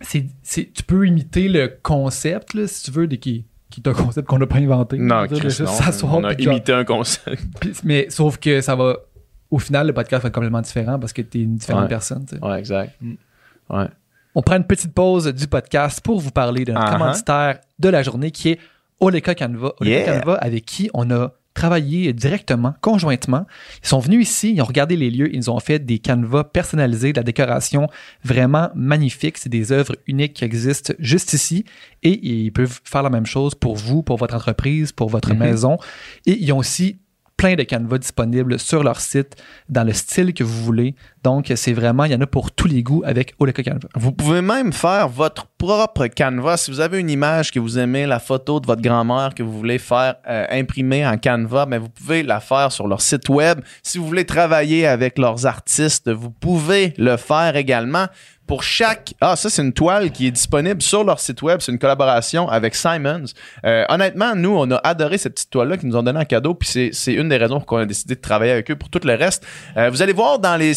c'est, 0.00 0.26
c'est- 0.42 0.72
tu 0.72 0.82
peux 0.82 1.06
imiter 1.06 1.48
le 1.48 1.68
concept, 1.82 2.54
là, 2.54 2.66
si 2.66 2.84
tu 2.84 2.90
veux, 2.90 3.06
des, 3.06 3.18
qui, 3.18 3.44
qui 3.70 3.80
est 3.80 3.88
un 3.88 3.92
concept 3.92 4.26
qu'on 4.28 4.38
n'a 4.38 4.46
pas 4.46 4.56
inventé. 4.58 4.98
Non, 4.98 5.26
dire, 5.26 5.40
juste 5.42 5.60
non. 5.60 5.66
s'asseoir, 5.72 6.14
On 6.16 6.24
a 6.24 6.36
genre- 6.36 6.54
imité 6.54 6.72
un 6.72 6.84
concept. 6.84 7.42
mais 7.84 8.06
sauf 8.10 8.38
que 8.38 8.60
ça 8.60 8.76
va. 8.76 8.96
Au 9.50 9.58
final, 9.58 9.86
le 9.86 9.92
podcast 9.92 10.22
va 10.22 10.28
être 10.28 10.34
complètement 10.34 10.62
différent 10.62 10.98
parce 10.98 11.12
que 11.12 11.22
tu 11.22 11.40
es 11.40 11.42
une 11.42 11.56
différente 11.56 11.82
Ouais. 11.84 11.88
personne. 11.88 12.24
Ouais, 12.42 12.58
exact. 12.58 12.94
Mm. 13.00 13.14
Ouais. 13.70 13.86
On 14.34 14.42
prend 14.42 14.56
une 14.56 14.64
petite 14.66 14.92
pause 14.92 15.26
du 15.32 15.46
podcast 15.46 16.00
pour 16.00 16.20
vous 16.20 16.30
parler 16.32 16.64
de 16.64 16.72
notre 16.72 16.86
Uh-huh. 16.86 16.92
commanditaire 16.98 17.58
de 17.78 17.88
la 17.88 18.02
journée 18.02 18.30
qui 18.30 18.50
est 18.50 18.58
Oleka 19.00 19.34
Canva. 19.34 19.74
Oleka 19.80 19.84
Yeah. 20.00 20.20
Canva 20.20 20.34
avec 20.36 20.64
qui 20.64 20.90
on 20.94 21.10
a 21.10 21.32
travaillé 21.54 22.12
directement, 22.12 22.74
conjointement. 22.80 23.46
Ils 23.84 23.86
sont 23.88 24.00
venus 24.00 24.28
ici, 24.28 24.54
ils 24.54 24.60
ont 24.60 24.64
regardé 24.64 24.96
les 24.96 25.08
lieux, 25.08 25.32
ils 25.32 25.48
ont 25.52 25.60
fait 25.60 25.78
des 25.78 26.00
canevas 26.00 26.42
personnalisés, 26.42 27.12
de 27.12 27.18
la 27.20 27.22
décoration 27.22 27.86
vraiment 28.24 28.70
magnifique. 28.74 29.38
C'est 29.38 29.48
des 29.50 29.70
œuvres 29.70 29.94
uniques 30.08 30.32
qui 30.34 30.44
existent 30.44 30.94
juste 30.98 31.32
ici 31.32 31.64
et 32.02 32.26
ils 32.26 32.50
peuvent 32.50 32.80
faire 32.82 33.04
la 33.04 33.10
même 33.10 33.26
chose 33.26 33.54
pour 33.54 33.76
vous, 33.76 34.02
pour 34.02 34.16
votre 34.16 34.34
entreprise, 34.34 34.90
pour 34.90 35.08
votre 35.08 35.32
Mhm. 35.32 35.38
maison. 35.38 35.78
Et 36.26 36.36
ils 36.42 36.52
ont 36.52 36.58
aussi 36.58 36.98
plein 37.36 37.54
de 37.54 37.62
canevas 37.62 37.98
disponibles 37.98 38.58
sur 38.58 38.82
leur 38.82 39.00
site 39.00 39.36
dans 39.68 39.84
le 39.84 39.92
style 39.92 40.34
que 40.34 40.42
vous 40.42 40.64
voulez. 40.64 40.96
Donc, 41.24 41.50
c'est 41.56 41.72
vraiment, 41.72 42.04
il 42.04 42.12
y 42.12 42.14
en 42.14 42.20
a 42.20 42.26
pour 42.26 42.52
tous 42.52 42.68
les 42.68 42.82
goûts 42.82 43.02
avec 43.04 43.34
Oleka 43.38 43.62
Canva. 43.62 43.88
Vous 43.96 44.12
pouvez 44.12 44.42
même 44.42 44.74
faire 44.74 45.08
votre 45.08 45.46
propre 45.56 46.06
canevas. 46.06 46.58
Si 46.58 46.70
vous 46.70 46.80
avez 46.80 47.00
une 47.00 47.08
image 47.08 47.50
que 47.50 47.58
vous 47.58 47.78
aimez, 47.78 48.04
la 48.06 48.18
photo 48.20 48.60
de 48.60 48.66
votre 48.66 48.82
grand-mère 48.82 49.34
que 49.34 49.42
vous 49.42 49.52
voulez 49.56 49.78
faire 49.78 50.16
euh, 50.28 50.46
imprimer 50.50 51.06
en 51.06 51.16
canevas, 51.16 51.64
ben 51.64 51.78
vous 51.80 51.88
pouvez 51.88 52.22
la 52.22 52.40
faire 52.40 52.70
sur 52.70 52.86
leur 52.86 53.00
site 53.00 53.30
web. 53.30 53.60
Si 53.82 53.96
vous 53.96 54.06
voulez 54.06 54.26
travailler 54.26 54.86
avec 54.86 55.16
leurs 55.18 55.46
artistes, 55.46 56.10
vous 56.10 56.30
pouvez 56.30 56.92
le 56.98 57.16
faire 57.16 57.56
également. 57.56 58.06
Pour 58.46 58.62
chaque... 58.62 59.14
Ah, 59.22 59.36
ça, 59.36 59.48
c'est 59.48 59.62
une 59.62 59.72
toile 59.72 60.10
qui 60.10 60.26
est 60.26 60.30
disponible 60.30 60.82
sur 60.82 61.02
leur 61.02 61.18
site 61.18 61.40
web. 61.40 61.60
C'est 61.62 61.72
une 61.72 61.78
collaboration 61.78 62.46
avec 62.46 62.74
Simons. 62.74 63.24
Euh, 63.64 63.86
honnêtement, 63.88 64.34
nous, 64.34 64.50
on 64.54 64.70
a 64.70 64.76
adoré 64.84 65.16
cette 65.16 65.32
petite 65.32 65.48
toile-là 65.48 65.78
qu'ils 65.78 65.88
nous 65.88 65.96
ont 65.96 66.02
donné 66.02 66.18
en 66.20 66.24
cadeau. 66.26 66.52
Puis 66.52 66.90
c'est- 66.92 67.14
une 67.14 67.30
des 67.30 67.38
raisons 67.38 67.56
pour 67.56 67.64
qu'on 67.64 67.78
a 67.78 67.86
décidé 67.86 68.16
de 68.16 68.20
travailler 68.20 68.52
avec 68.52 68.70
eux 68.70 68.76
pour 68.76 68.90
tout 68.90 69.00
le 69.02 69.14
reste. 69.14 69.46
Euh, 69.78 69.88
vous 69.88 70.02
allez 70.02 70.12
voir 70.12 70.38
dans 70.40 70.56
les 70.56 70.74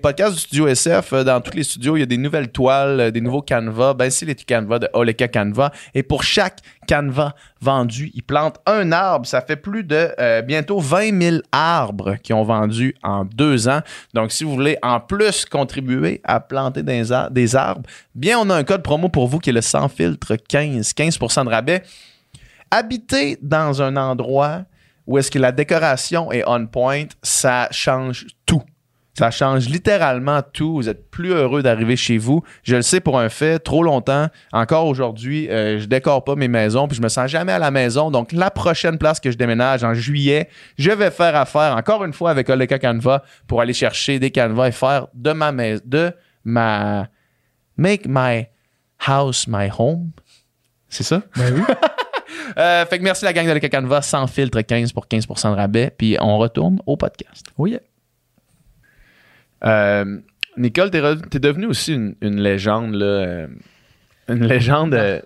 podcasts 0.00 0.34
du 0.34 0.40
Studio 0.40 0.68
SF, 0.68 1.12
euh, 1.12 1.24
dans 1.24 1.40
tous 1.40 1.56
les 1.56 1.62
studios, 1.62 1.96
il 1.96 2.00
y 2.00 2.02
a 2.02 2.06
des 2.06 2.16
nouvelles 2.16 2.50
toiles, 2.50 3.00
euh, 3.00 3.10
des 3.10 3.20
nouveaux 3.20 3.42
canevas. 3.42 3.94
Ben, 3.94 4.10
c'est 4.10 4.26
les 4.26 4.34
canevas 4.34 4.78
de 4.78 4.88
Oleka 4.92 5.28
Canva. 5.28 5.72
Et 5.94 6.02
pour 6.02 6.22
chaque 6.22 6.60
canevas 6.86 7.34
vendu, 7.60 8.10
ils 8.14 8.22
plantent 8.22 8.58
un 8.66 8.92
arbre. 8.92 9.26
Ça 9.26 9.40
fait 9.40 9.56
plus 9.56 9.84
de 9.84 10.10
euh, 10.18 10.42
bientôt 10.42 10.78
20 10.78 11.20
000 11.20 11.36
arbres 11.52 12.16
qui 12.22 12.32
ont 12.32 12.44
vendu 12.44 12.94
en 13.02 13.24
deux 13.24 13.68
ans. 13.68 13.80
Donc, 14.14 14.32
si 14.32 14.44
vous 14.44 14.54
voulez 14.54 14.78
en 14.82 15.00
plus 15.00 15.44
contribuer 15.44 16.20
à 16.24 16.40
planter 16.40 16.82
des 16.82 17.12
arbres, 17.54 17.88
bien, 18.14 18.38
on 18.38 18.50
a 18.50 18.54
un 18.54 18.64
code 18.64 18.82
promo 18.82 19.08
pour 19.08 19.26
vous 19.26 19.38
qui 19.38 19.50
est 19.50 19.54
le 19.54 19.62
sans 19.62 19.88
filtre 19.88 20.36
15, 20.36 20.92
15% 20.92 21.44
de 21.44 21.50
rabais. 21.50 21.82
Habiter 22.70 23.38
dans 23.42 23.82
un 23.82 23.96
endroit 23.96 24.64
où 25.06 25.18
est-ce 25.18 25.30
que 25.30 25.38
la 25.38 25.52
décoration 25.52 26.30
est 26.30 26.44
on 26.46 26.66
point, 26.66 27.04
ça 27.22 27.68
change 27.70 28.26
tout. 28.46 28.62
Ça 29.14 29.30
change 29.30 29.68
littéralement 29.68 30.40
tout. 30.40 30.74
Vous 30.74 30.88
êtes 30.88 31.10
plus 31.10 31.32
heureux 31.32 31.62
d'arriver 31.62 31.96
chez 31.96 32.16
vous. 32.16 32.42
Je 32.62 32.76
le 32.76 32.82
sais 32.82 33.00
pour 33.00 33.18
un 33.18 33.28
fait, 33.28 33.58
trop 33.58 33.82
longtemps, 33.82 34.28
encore 34.52 34.86
aujourd'hui, 34.86 35.50
euh, 35.50 35.78
je 35.78 35.84
décore 35.84 36.24
pas 36.24 36.34
mes 36.34 36.48
maisons, 36.48 36.88
puis 36.88 36.96
je 36.96 37.02
me 37.02 37.08
sens 37.08 37.30
jamais 37.30 37.52
à 37.52 37.58
la 37.58 37.70
maison. 37.70 38.10
Donc, 38.10 38.32
la 38.32 38.50
prochaine 38.50 38.96
place 38.96 39.20
que 39.20 39.30
je 39.30 39.36
déménage 39.36 39.84
en 39.84 39.92
juillet, 39.92 40.48
je 40.78 40.90
vais 40.90 41.10
faire 41.10 41.36
affaire 41.36 41.76
encore 41.76 42.04
une 42.04 42.14
fois 42.14 42.30
avec 42.30 42.48
Oleka 42.48 42.78
Canva 42.78 43.22
pour 43.46 43.60
aller 43.60 43.74
chercher 43.74 44.18
des 44.18 44.30
canvas 44.30 44.68
et 44.68 44.72
faire 44.72 45.08
de 45.12 45.32
ma 45.32 45.52
maison, 45.52 45.82
de 45.84 46.12
ma 46.44 47.08
make 47.76 48.06
my 48.06 48.46
house 49.06 49.46
my 49.46 49.68
home. 49.76 50.12
C'est 50.88 51.04
ça? 51.04 51.22
Ben 51.36 51.54
oui. 51.54 51.62
Euh, 52.58 52.84
fait 52.86 52.98
que 52.98 53.04
merci 53.04 53.24
la 53.24 53.32
gang 53.32 53.46
de 53.46 53.50
Oleka 53.50 53.68
Canva, 53.68 54.02
sans 54.02 54.26
filtre 54.26 54.60
15 54.60 54.92
pour 54.92 55.06
15% 55.06 55.52
de 55.52 55.56
rabais. 55.56 55.94
Puis 55.96 56.16
on 56.20 56.38
retourne 56.38 56.80
au 56.86 56.96
podcast. 56.96 57.46
Oui. 57.56 57.78
Euh, 59.64 60.18
Nicole, 60.56 60.90
t'es, 60.90 61.00
t'es 61.30 61.38
devenue 61.38 61.66
aussi 61.66 61.94
une, 61.94 62.14
une 62.20 62.40
légende, 62.40 62.94
là, 62.94 63.06
euh, 63.06 63.46
une 64.28 64.46
légende 64.46 64.94
euh, 64.94 65.20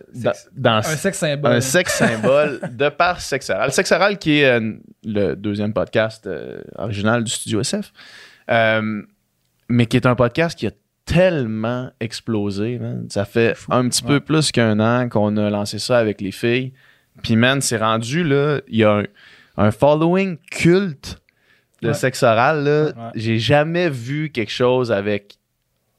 dans, 0.57 0.76
Un 0.76 0.82
sexe 0.82 1.18
symbole. 1.18 1.53
un 1.53 1.61
sexe 1.61 1.95
symbole 1.95 2.61
de 2.72 2.89
par 2.89 3.20
Sexe 3.20 3.51
Oral. 3.51 3.72
Sexe 3.72 3.93
Oral 3.93 4.18
qui 4.18 4.41
est 4.41 4.51
euh, 4.51 4.72
le 5.05 5.34
deuxième 5.34 5.72
podcast 5.72 6.28
original 6.76 7.24
du 7.24 7.30
Studio 7.30 7.61
SF, 7.61 7.93
mais 9.68 9.87
qui 9.87 9.97
est 9.97 10.07
un 10.07 10.14
podcast 10.14 10.59
qui 10.59 10.66
a 10.66 10.70
tellement 11.05 11.91
explosé. 12.01 12.78
man. 12.78 13.07
Ça 13.11 13.24
fait 13.24 13.57
un 13.70 13.89
petit 13.89 14.03
peu 14.03 14.20
plus 14.20 14.53
qu'un 14.53 14.80
an 14.80 15.09
qu'on 15.09 15.37
a 15.37 15.51
lancé 15.51 15.78
ça 15.78 15.99
avec 15.99 16.20
les 16.20 16.32
filles. 16.32 16.72
Puis, 17.22 17.37
man, 17.37 17.62
c'est 17.62 17.78
rendu, 17.78 18.22
là, 18.22 18.61
il 18.68 18.76
y 18.76 18.84
a 18.84 18.99
un, 18.99 19.05
un 19.57 19.70
following 19.70 20.37
culte 20.51 21.18
de 21.87 21.91
Ouais. 21.93 21.95
sexe 21.97 22.22
oral. 22.22 22.64
Là. 22.64 22.84
Ouais. 22.87 22.93
J'ai 23.14 23.39
jamais 23.39 23.89
vu 23.89 24.30
quelque 24.30 24.53
chose 24.53 24.93
avec, 24.93 25.37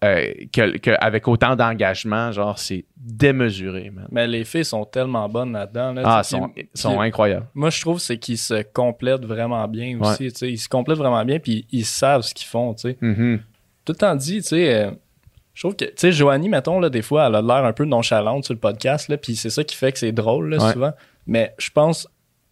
euh, 0.03 0.31
que- 0.53 0.77
que- 0.77 0.95
avec 0.99 1.27
autant 1.27 1.55
d'engagement. 1.55 2.31
Genre, 2.31 2.57
c'est 2.59 2.85
démesuré, 2.97 3.89
man. 3.89 4.07
Mais 4.11 4.27
les 4.27 4.43
filles 4.43 4.65
sont 4.65 4.85
tellement 4.85 5.27
bonnes 5.27 5.53
là-dedans. 5.53 5.93
Là, 5.93 6.01
Ah, 6.05 6.23
sont, 6.23 6.51
sont 6.73 6.99
incroyables. 7.01 7.47
Moi, 7.55 7.69
je 7.71 7.81
trouve 7.81 7.99
c'est 7.99 8.17
qu'ils 8.17 8.37
se 8.37 8.61
complètent 8.73 9.25
vraiment 9.25 9.67
bien 9.67 9.99
aussi. 9.99 10.31
tu 10.31 10.37
sais. 10.37 10.51
Ils 10.51 10.57
se 10.59 10.69
complètent 10.69 10.97
vraiment 10.99 11.23
bien, 11.25 11.39
puis 11.39 11.65
ils 11.71 11.85
savent 11.85 12.21
ce 12.21 12.33
qu'ils 12.33 12.47
font. 12.47 12.73
tu. 12.73 12.95
Mhm. 13.01 13.39
Tout 13.85 13.93
le 13.93 13.97
temps 13.97 14.15
dit, 14.15 14.37
tu 14.41 14.49
sais, 14.49 14.73
euh, 14.85 14.91
je 15.53 15.61
trouve 15.63 15.75
que, 15.75 15.85
tu 15.85 15.91
sais, 15.95 16.11
Joanie, 16.11 16.49
mettons, 16.49 16.79
là, 16.79 16.89
des 16.89 17.01
fois, 17.01 17.27
elle 17.27 17.35
a 17.35 17.41
l'air 17.41 17.65
un 17.65 17.73
peu 17.73 17.85
nonchalante 17.85 18.43
sur 18.45 18.53
le 18.53 18.59
podcast, 18.59 19.07
là, 19.09 19.17
puis 19.17 19.35
c'est 19.35 19.49
ça 19.49 19.63
qui 19.63 19.75
fait 19.75 19.91
que 19.91 19.97
c'est 19.99 20.11
drôle, 20.11 20.49
là, 20.49 20.63
Ouais. 20.63 20.73
souvent. 20.73 20.91
Mais 21.25 21.53
je 21.57 21.69
pense, 21.71 22.07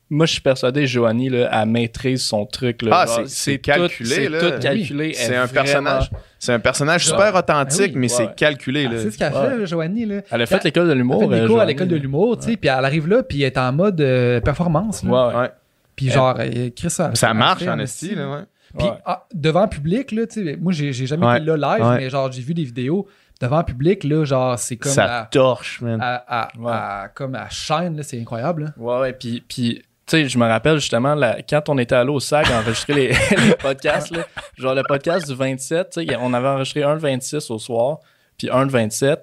moi, 0.09 0.25
je 0.25 0.33
suis 0.33 0.41
persuadé, 0.41 0.85
Joanie, 0.87 1.29
là, 1.29 1.49
elle 1.51 1.69
maîtrise 1.69 2.23
son 2.23 2.45
truc. 2.45 2.81
Là, 2.83 3.05
Ah, 3.07 3.21
c'est- 3.25 3.57
calculé, 3.57 4.09
C'est 4.09 4.29
là. 4.29 4.39
tout 4.39 4.59
calculé. 4.59 5.13
C'est 5.13 5.25
Elle 5.25 5.33
est 5.33 5.35
un 5.37 5.45
vraiment- 5.45 5.63
personnage. 5.63 6.11
C'est 6.37 6.53
un 6.53 6.59
personnage 6.59 7.05
super 7.07 7.33
authentique, 7.33 7.81
Ah 7.81 7.85
oui, 7.85 7.91
mais 7.95 8.01
ouais, 8.01 8.07
c'est 8.17 8.35
calculé. 8.35 8.87
Ah, 8.87 8.93
c'est 8.97 9.11
ce 9.11 9.17
qu'elle 9.17 9.33
Ouais. 9.33 9.49
fait, 9.49 9.57
là, 9.57 9.65
Joanie. 9.65 10.05
Là. 10.05 10.21
Elle 10.29 10.41
a 10.41 10.45
fait 10.45 10.63
l'école 10.63 10.85
de 10.87 10.91
Elle 10.91 10.97
l'humour. 10.99 11.21
fait 11.21 11.27
des 11.27 11.41
euh, 11.41 11.47
cours 11.47 11.59
à 11.59 11.65
l'école 11.65 11.87
de 11.87 11.95
l'humour, 11.95 12.37
tu 12.37 12.51
sais, 12.51 12.57
puis 12.57 12.69
elle 12.69 12.85
arrive 12.85 13.07
là, 13.07 13.23
puis 13.23 13.41
elle 13.41 13.47
est 13.47 13.57
en 13.57 13.71
mode 13.73 13.99
euh, 14.01 14.39
performance. 14.41 15.03
là. 15.03 15.39
Ouais. 15.41 15.49
Puis 15.95 16.09
genre, 16.11 16.35
euh, 16.39 16.69
Chris, 16.75 16.89
ça, 16.89 17.11
Ça 17.15 17.33
marche 17.33 17.63
fait 17.63 17.69
en 17.69 17.79
esti, 17.79 18.13
là, 18.15 18.29
ouais. 18.29 18.41
Puis 18.77 18.87
Ouais. 18.87 18.93
ah, 19.05 19.25
devant 19.33 19.67
public, 19.67 20.11
là, 20.11 20.27
tu 20.27 20.43
sais, 20.45 20.57
moi, 20.61 20.73
j'ai 20.73 20.91
j'ai 20.91 21.07
jamais 21.07 21.25
Ouais. 21.25 21.37
été 21.37 21.45
là 21.45 21.55
live, 21.77 21.85
Ouais. 21.85 21.95
mais 21.97 22.09
genre, 22.09 22.31
j'ai 22.31 22.41
vu 22.41 22.53
des 22.53 22.65
vidéos. 22.65 23.07
Devant 23.41 23.63
public, 23.63 24.03
là, 24.05 24.23
genre, 24.23 24.57
c'est 24.59 24.77
comme 24.77 24.91
Ça 24.91 25.19
à, 25.21 25.25
torche, 25.25 25.81
man. 25.81 25.99
à, 26.01 26.23
à- 26.27 26.47
Ouais. 26.57 26.71
à- 26.71 27.09
comme 27.13 27.35
à 27.35 27.49
chaîne, 27.49 27.97
là, 27.97 28.03
c'est 28.03 28.19
incroyable. 28.19 28.63
là. 28.65 28.73
Ouais, 28.77 28.99
ouais, 29.01 29.13
puis, 29.13 29.43
puis 29.47 29.81
tu 30.07 30.11
sais, 30.17 30.27
je 30.29 30.37
me 30.37 30.45
rappelle 30.47 30.77
justement, 30.79 31.15
quand 31.49 31.69
on 31.69 31.77
était 31.77 31.95
allé 31.95 32.09
au 32.11 32.19
SAG 32.19 32.45
enregistrer 32.51 32.93
les, 32.93 33.07
les 33.47 33.55
podcasts, 33.55 34.11
là, 34.11 34.23
genre 34.57 34.75
le 34.75 34.83
podcast 34.87 35.27
du 35.27 35.33
27, 35.35 35.89
tu 35.89 36.05
sais, 36.07 36.17
on 36.19 36.33
avait 36.33 36.47
enregistré 36.47 36.83
un 36.83 36.93
le 36.93 36.99
26 36.99 37.49
au 37.51 37.57
soir, 37.59 37.97
puis 38.37 38.49
un 38.51 38.63
le 38.65 38.69
27, 38.69 39.19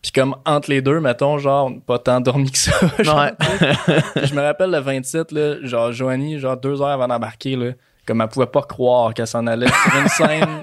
puis 0.00 0.10
comme 0.12 0.34
entre 0.46 0.70
les 0.70 0.80
deux, 0.82 1.00
mettons, 1.00 1.38
genre, 1.38 1.70
pas 1.86 1.98
tant 1.98 2.20
dormi 2.20 2.50
que 2.50 2.58
ça. 2.58 2.72
genre, 3.00 3.20
Ouais. 3.20 3.32
je 4.24 4.34
me 4.34 4.40
rappelle 4.40 4.70
le 4.70 4.78
27, 4.78 5.32
là, 5.32 5.56
genre, 5.66 5.92
Joanie, 5.92 6.38
genre 6.38 6.56
deux 6.56 6.80
heures 6.80 6.88
avant 6.88 7.08
d'embarquer, 7.08 7.54
là, 7.56 7.72
comme 8.06 8.20
elle 8.20 8.28
pouvait 8.28 8.46
pas 8.46 8.62
croire 8.62 9.14
qu'elle 9.14 9.26
s'en 9.28 9.46
allait 9.46 9.68
sur 9.68 10.00
une 10.00 10.08
scène 10.08 10.60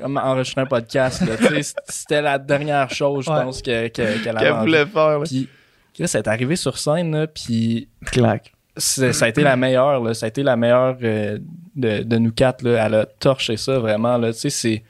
comme 0.00 0.16
enregistrer 0.16 0.62
un 0.62 0.66
podcast. 0.66 1.20
là. 1.20 1.36
Tu 1.36 1.62
sais, 1.62 1.74
C'était 1.86 2.22
la 2.22 2.36
dernière 2.38 2.90
chose, 2.90 3.26
je 3.26 3.30
Ouais. 3.30 3.42
pense, 3.44 3.62
que- 3.62 3.88
que- 3.88 4.24
qu'elle 4.24 4.36
avait 4.36 4.46
Qu'elle 4.46 4.58
voulait 4.58 4.86
faire, 4.86 5.18
là. 5.18 5.24
Puis, 5.24 5.48
Chris, 5.94 6.10
elle 6.14 6.20
est 6.20 6.28
arrivée 6.28 6.56
sur 6.56 6.78
scène, 6.78 7.14
là, 7.14 7.26
puis 7.28 7.88
Clac. 8.10 8.52
Ça 8.80 9.24
a 9.24 9.28
été 9.28 9.42
la 9.42 9.56
meilleure, 9.56 10.02
là. 10.02 10.14
Ça 10.14 10.26
a 10.26 10.28
été 10.28 10.42
la 10.42 10.56
meilleure 10.56 10.96
euh, 11.02 11.38
de, 11.76 12.02
de 12.02 12.18
nous 12.18 12.32
quatre, 12.32 12.62
là. 12.62 12.86
Elle 12.86 12.94
a 12.94 13.06
torché 13.06 13.56
ça, 13.56 13.78
vraiment, 13.78 14.16
là. 14.18 14.32
Tu 14.32 14.40
sais, 14.40 14.50
c'est... 14.50 14.84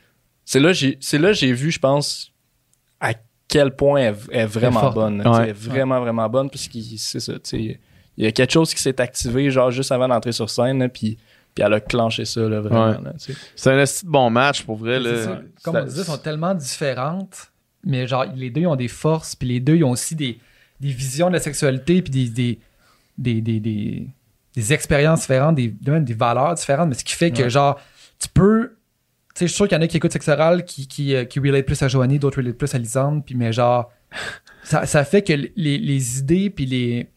C'est 0.44 0.58
là, 0.58 0.72
j'ai, 0.72 0.98
c'est 1.00 1.18
là 1.18 1.28
que 1.28 1.34
j'ai 1.34 1.52
vu, 1.52 1.70
je 1.70 1.78
pense, 1.78 2.32
à 2.98 3.12
quel 3.46 3.70
point 3.76 4.00
elle, 4.00 4.16
elle 4.32 4.40
est 4.40 4.46
vraiment 4.46 4.90
bonne. 4.90 5.20
Ouais. 5.26 5.42
Elle 5.44 5.48
est 5.50 5.52
vraiment, 5.52 6.00
vraiment 6.00 6.28
bonne, 6.28 6.50
parce 6.50 6.66
que 6.66 6.78
c'est 6.96 7.20
ça, 7.20 7.34
tu 7.34 7.40
sais. 7.44 7.80
Il 8.16 8.24
y 8.24 8.26
a 8.26 8.32
quelque 8.32 8.52
chose 8.52 8.74
qui 8.74 8.82
s'est 8.82 9.00
activé, 9.00 9.50
genre, 9.50 9.70
juste 9.70 9.92
avant 9.92 10.08
d'entrer 10.08 10.32
sur 10.32 10.50
scène, 10.50 10.80
là, 10.80 10.88
puis, 10.88 11.16
puis 11.54 11.64
elle 11.64 11.72
a 11.72 11.80
clenché 11.80 12.24
ça, 12.24 12.40
là, 12.40 12.60
vraiment, 12.60 12.88
Ouais. 12.88 13.12
tu 13.24 13.32
sais. 13.32 13.38
C'est 13.54 13.70
un 14.04 14.08
bon 14.10 14.28
match, 14.30 14.62
pour 14.64 14.76
vrai. 14.76 15.00
C'est 15.02 15.08
Là. 15.10 15.24
ça. 15.24 15.40
Comme 15.62 15.76
on 15.76 15.84
disait, 15.84 16.02
sont 16.04 16.18
tellement 16.18 16.54
différentes, 16.54 17.52
mais 17.84 18.06
genre, 18.08 18.26
les 18.34 18.50
deux 18.50 18.62
ils 18.62 18.66
ont 18.66 18.76
des 18.76 18.88
forces, 18.88 19.36
puis 19.36 19.48
les 19.48 19.60
deux 19.60 19.76
ils 19.76 19.84
ont 19.84 19.90
aussi 19.92 20.16
des, 20.16 20.38
des 20.80 20.90
visions 20.90 21.28
de 21.28 21.34
la 21.34 21.40
sexualité, 21.40 22.02
puis 22.02 22.10
des, 22.10 22.28
des, 22.28 22.58
des, 23.20 23.40
des, 23.40 23.60
des, 23.60 24.08
des 24.56 24.72
expériences 24.72 25.20
différentes, 25.20 25.54
des, 25.56 25.74
même 25.86 26.04
des 26.04 26.14
valeurs 26.14 26.54
différentes, 26.54 26.88
mais 26.88 26.94
ce 26.94 27.04
qui 27.04 27.14
fait 27.14 27.30
que, 27.30 27.42
Ouais. 27.44 27.50
genre, 27.50 27.80
tu 28.18 28.28
peux. 28.28 28.72
Tu 29.34 29.40
sais, 29.40 29.46
je 29.46 29.50
suis 29.52 29.56
sûr 29.56 29.68
qu'il 29.68 29.76
y 29.76 29.80
en 29.80 29.82
a 29.82 29.86
qui 29.86 29.96
écoutent 29.96 30.12
Sexe 30.12 30.26
Oral 30.28 30.64
qui, 30.64 30.88
qui, 30.88 31.14
euh, 31.14 31.24
qui 31.24 31.38
relate 31.38 31.64
plus 31.64 31.80
à 31.82 31.88
Joanie, 31.88 32.18
d'autres 32.18 32.38
relate 32.38 32.56
plus 32.58 32.74
à 32.74 32.78
Lisande, 32.78 33.24
puis 33.24 33.36
mais 33.36 33.52
genre, 33.52 33.92
ça, 34.64 34.86
ça 34.86 35.04
fait 35.04 35.22
que 35.22 35.32
les, 35.32 35.78
les 35.78 36.18
idées, 36.18 36.50
puis 36.50 36.66
les, 36.66 37.08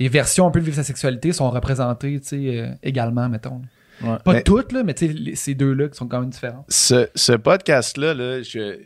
les 0.00 0.08
versions 0.08 0.46
un 0.48 0.50
peu 0.50 0.58
de 0.58 0.64
vivre 0.64 0.76
sa 0.76 0.82
sexualité 0.82 1.32
sont 1.32 1.48
représentées, 1.50 2.18
tu 2.20 2.26
sais, 2.26 2.58
euh, 2.58 2.68
également, 2.82 3.28
mettons. 3.28 3.62
Ouais. 4.02 4.16
Pas 4.24 4.32
Mais- 4.32 4.42
toutes, 4.42 4.72
là, 4.72 4.82
mais 4.82 4.94
tu 4.94 5.06
sais, 5.06 5.34
ces 5.36 5.54
deux-là 5.54 5.88
qui 5.88 5.96
sont 5.96 6.08
quand 6.08 6.20
même 6.20 6.30
différents. 6.30 6.64
ce, 6.68 7.08
ce 7.14 7.32
podcast-là, 7.32 8.12
là, 8.14 8.42
je- 8.42 8.80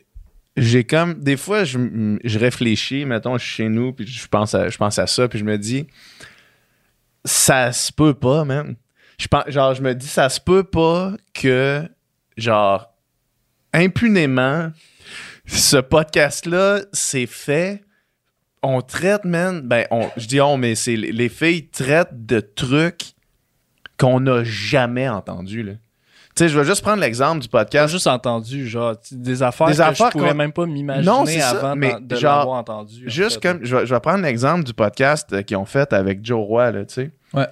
j'ai 0.59 0.85
comme. 0.85 1.15
Des 1.15 1.39
fois, 1.39 1.65
je, 1.65 2.19
je 2.23 2.39
réfléchis, 2.39 3.07
mettons, 3.07 3.39
je 3.39 3.45
suis 3.45 3.55
chez 3.55 3.69
nous, 3.71 3.93
puis 3.95 4.07
je 4.07 4.29
pense 4.29 4.55
à, 4.55 4.69
je 4.69 4.77
pense 4.77 4.99
à 4.99 5.07
ça, 5.07 5.27
puis 5.27 5.39
je 5.39 5.45
me 5.45 5.57
dis, 5.57 5.87
ça 7.29 7.73
se 7.73 7.93
peut 7.93 8.15
pas, 8.15 8.45
man. 8.45 8.77
Je 9.19 9.27
pense, 9.29 9.45
genre, 9.49 9.75
je 9.75 9.83
me 9.83 9.95
dis, 9.95 10.07
ça 10.07 10.29
se 10.29 10.41
peut 10.41 10.65
pas 10.65 11.13
que, 11.35 11.89
genre, 12.37 12.93
impunément, 13.73 14.71
ce 15.47 15.77
podcast-là, 15.77 16.81
c'est 16.93 17.27
fait. 17.27 17.83
On 18.63 18.81
traite, 18.81 19.25
man. 19.25 19.61
Ben, 19.63 19.87
on, 19.91 20.09
je 20.17 20.27
dis 20.27 20.41
on, 20.41 20.57
mais 20.57 20.75
c'est 20.75 20.97
les 20.97 21.29
filles 21.29 21.69
traitent 21.69 22.27
de 22.27 22.41
trucs 22.41 23.13
qu'on 23.99 24.21
n'a 24.21 24.43
jamais 24.45 25.09
entendus, 25.09 25.63
là. 25.63 25.73
Tu 26.37 26.45
sais, 26.45 26.49
je 26.51 26.59
vais 26.59 26.65
juste 26.65 26.83
prendre 26.83 27.01
l'exemple 27.01 27.39
du 27.41 27.45
J'ai 27.47 27.49
podcast. 27.51 27.93
juste 27.93 28.07
entendu, 28.07 28.69
genre, 28.69 28.95
des 29.11 29.43
affaires 29.43 29.67
Des 29.69 29.77
que 29.77 29.81
affaires 29.83 30.07
je 30.07 30.13
pourrais 30.13 30.29
qu'on- 30.31 30.35
même 30.37 30.53
pas 30.53 30.67
m'imaginer 30.67 31.41
ça, 31.41 31.51
avant 31.51 31.75
mais 31.75 31.97
de 32.01 32.15
genre, 32.15 32.39
l'avoir 32.39 32.59
entendu. 32.59 33.07
en 33.07 33.11
Juste 33.11 33.43
fait. 33.43 33.49
comme, 33.55 33.65
je 33.65 33.75
vais, 33.77 33.87
je 33.87 33.93
vais 33.95 34.01
prendre 34.01 34.23
l'exemple 34.23 34.63
du 34.63 34.73
podcast 34.73 35.33
euh, 35.33 35.43
qu'ils 35.43 35.57
ont 35.57 35.65
fait 35.65 35.93
avec 35.93 36.25
Joe 36.25 36.39
Roy, 36.47 36.71
là, 36.71 36.85
tu 36.85 36.95
sais. 36.95 37.11
Ouais. 37.35 37.47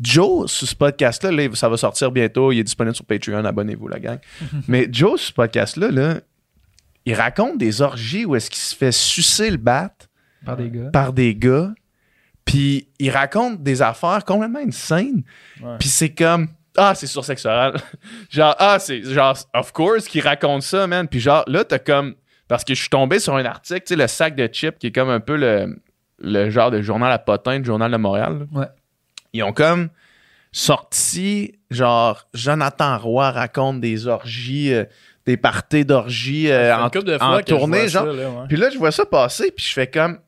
Joe, 0.00 0.50
sur 0.50 0.68
ce 0.68 0.74
podcast-là, 0.76 1.32
là, 1.32 1.48
ça 1.54 1.68
va 1.68 1.76
sortir 1.76 2.12
bientôt. 2.12 2.52
Il 2.52 2.60
est 2.60 2.64
disponible 2.64 2.94
sur 2.94 3.04
Patreon. 3.04 3.44
Abonnez-vous, 3.44 3.88
la 3.88 3.98
gang. 3.98 4.18
Mais 4.68 4.88
Joe, 4.90 5.18
sur 5.20 5.28
ce 5.28 5.32
podcast-là, 5.32 5.90
là, 5.90 6.20
il 7.04 7.14
raconte 7.14 7.58
des 7.58 7.82
orgies 7.82 8.24
où 8.24 8.36
est-ce 8.36 8.50
qu'il 8.50 8.60
se 8.60 8.76
fait 8.76 8.92
sucer 8.92 9.50
le 9.50 9.56
bat 9.56 9.90
Par 10.44 10.56
des 10.56 10.70
gars. 10.70 10.90
par 10.92 11.12
des 11.12 11.34
gars. 11.34 11.72
Puis 12.44 12.88
il 12.98 13.10
raconte 13.10 13.62
des 13.62 13.82
affaires 13.82 14.24
complètement 14.24 14.60
insane. 14.60 15.22
Ouais. 15.62 15.76
Puis 15.78 15.88
c'est 15.88 16.10
comme 16.14 16.48
ah, 16.76 16.94
c'est 16.94 17.06
sur 17.06 17.24
sexuel. 17.24 17.72
genre 18.30 18.54
ah, 18.58 18.78
c'est 18.78 19.02
genre 19.02 19.36
of 19.54 19.72
course 19.72 20.06
qu'il 20.06 20.22
raconte 20.22 20.62
ça, 20.62 20.86
man. 20.86 21.08
Puis 21.08 21.20
genre 21.20 21.44
là 21.46 21.64
t'as 21.64 21.78
comme 21.78 22.14
parce 22.46 22.64
que 22.64 22.72
je 22.74 22.80
suis 22.80 22.88
tombé 22.88 23.18
sur 23.18 23.34
un 23.34 23.44
article, 23.44 23.80
tu 23.80 23.94
sais 23.94 23.96
le 23.96 24.06
sac 24.06 24.34
de 24.36 24.46
chips 24.46 24.78
qui 24.78 24.86
est 24.86 24.92
comme 24.92 25.10
un 25.10 25.20
peu 25.20 25.36
le 25.36 25.78
le 26.20 26.50
genre 26.50 26.70
de 26.70 26.80
journal 26.82 27.10
à 27.12 27.18
potin, 27.18 27.58
du 27.58 27.66
journal 27.66 27.90
de 27.90 27.96
Montréal. 27.96 28.46
là. 28.52 28.60
Ouais. 28.60 28.66
Ils 29.32 29.42
ont 29.42 29.52
comme 29.52 29.88
sorti 30.52 31.58
genre 31.70 32.26
Jonathan 32.34 32.98
Roy 32.98 33.30
raconte 33.30 33.80
des 33.80 34.06
orgies 34.06 34.72
euh, 34.72 34.84
des 35.28 35.36
parties 35.36 35.84
d'orgies 35.84 36.50
euh, 36.50 36.74
en, 36.74 36.86
en 36.86 36.90
que 36.90 36.98
tournée 37.40 37.86
genre 37.88 38.06
ça, 38.06 38.12
là, 38.12 38.30
ouais. 38.30 38.46
puis 38.48 38.56
là, 38.56 38.70
je 38.70 38.78
vois 38.78 38.90
ça 38.90 39.04
passer, 39.04 39.52
puis 39.54 39.64
je 39.66 39.72
fais 39.74 39.86
comme. 39.86 40.18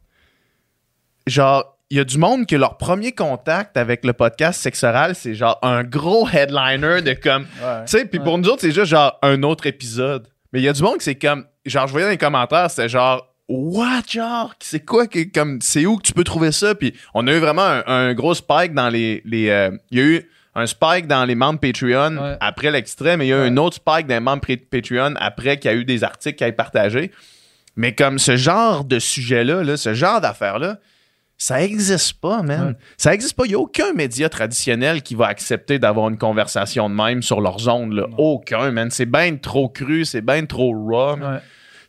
Genre, 1.26 1.78
il 1.88 1.96
y 1.96 2.00
a 2.00 2.04
du 2.04 2.18
monde 2.18 2.46
que 2.46 2.54
leur 2.54 2.76
premier 2.76 3.12
contact 3.12 3.78
avec 3.78 4.04
le 4.04 4.12
podcast 4.12 4.60
Sexe 4.60 4.84
Oral, 4.84 5.14
c'est 5.14 5.34
genre 5.34 5.58
un 5.62 5.84
gros 5.84 6.28
headliner 6.28 7.00
de 7.00 7.14
comme. 7.14 7.46
Ouais. 7.62 7.84
Tu 7.86 7.98
sais, 7.98 8.04
puis 8.04 8.20
pour 8.20 8.36
nous 8.36 8.48
autres, 8.48 8.60
c'est 8.60 8.72
juste 8.72 8.90
genre 8.90 9.18
un 9.22 9.42
autre 9.42 9.66
épisode. 9.66 10.28
Mais 10.52 10.60
il 10.60 10.64
y 10.64 10.68
a 10.68 10.72
du 10.74 10.82
monde 10.82 10.98
qui 10.98 11.04
c'est 11.04 11.14
comme. 11.14 11.46
Genre, 11.64 11.86
je 11.86 11.92
voyais 11.92 12.06
dans 12.06 12.10
les 12.12 12.18
commentaires, 12.18 12.70
c'était 12.70 12.90
genre. 12.90 13.26
What, 13.52 14.02
genre? 14.08 14.54
C'est 14.60 14.84
quoi? 14.84 15.06
que- 15.08 15.24
comme, 15.32 15.58
c'est 15.60 15.84
où 15.86 15.96
que 15.96 16.02
tu 16.02 16.12
peux 16.12 16.22
trouver 16.24 16.52
ça? 16.52 16.74
Puis 16.76 16.94
on 17.14 17.26
a 17.26 17.32
eu 17.32 17.38
vraiment 17.38 17.62
un, 17.66 17.82
un 17.86 18.14
gros 18.14 18.34
spike 18.34 18.74
dans 18.74 18.88
les. 18.88 19.22
les 19.24 19.48
euh, 19.50 19.70
il 19.90 19.98
y 19.98 20.00
a 20.00 20.04
eu 20.04 20.30
un 20.54 20.66
spike 20.66 21.06
dans 21.08 21.24
les 21.24 21.34
membres 21.34 21.58
Patreon 21.60 22.16
Ouais. 22.16 22.36
après 22.40 22.70
l'extrait, 22.70 23.16
mais 23.16 23.26
il 23.26 23.30
y 23.30 23.32
a 23.32 23.38
eu 23.38 23.40
Ouais. 23.40 23.46
un 23.48 23.56
autre 23.56 23.76
spike 23.76 24.06
dans 24.06 24.14
les 24.14 24.20
membres 24.20 24.46
Patreon 24.70 25.14
après 25.18 25.58
qu'il 25.58 25.70
y 25.70 25.74
a 25.74 25.76
eu 25.76 25.84
des 25.84 26.04
articles 26.04 26.36
qui 26.38 26.44
a 26.44 26.48
été 26.48 26.56
partagés. 26.56 27.10
Mais 27.76 27.94
comme 27.94 28.18
ce 28.18 28.36
genre 28.36 28.84
de 28.84 28.98
sujet-là, 28.98 29.62
là, 29.64 29.76
ce 29.76 29.94
genre 29.94 30.20
d'affaires-là, 30.20 30.78
ça 31.38 31.62
existe 31.62 32.14
pas, 32.20 32.42
man. 32.42 32.66
Ouais. 32.68 32.74
Ça 32.98 33.14
existe 33.14 33.34
pas. 33.34 33.44
Il 33.46 33.50
n'y 33.50 33.54
a 33.54 33.58
aucun 33.58 33.92
média 33.94 34.28
traditionnel 34.28 35.02
qui 35.02 35.14
va 35.14 35.26
accepter 35.26 35.78
d'avoir 35.78 36.08
une 36.08 36.18
conversation 36.18 36.90
de 36.90 36.94
même 36.94 37.22
sur 37.22 37.40
leurs 37.40 37.66
ondes. 37.68 37.94
Là. 37.94 38.06
Aucun, 38.18 38.70
man. 38.72 38.90
C'est 38.90 39.06
bien 39.06 39.34
trop 39.36 39.68
cru, 39.68 40.04
c'est 40.04 40.20
bien 40.20 40.44
trop 40.46 40.72
raw. 40.72 41.16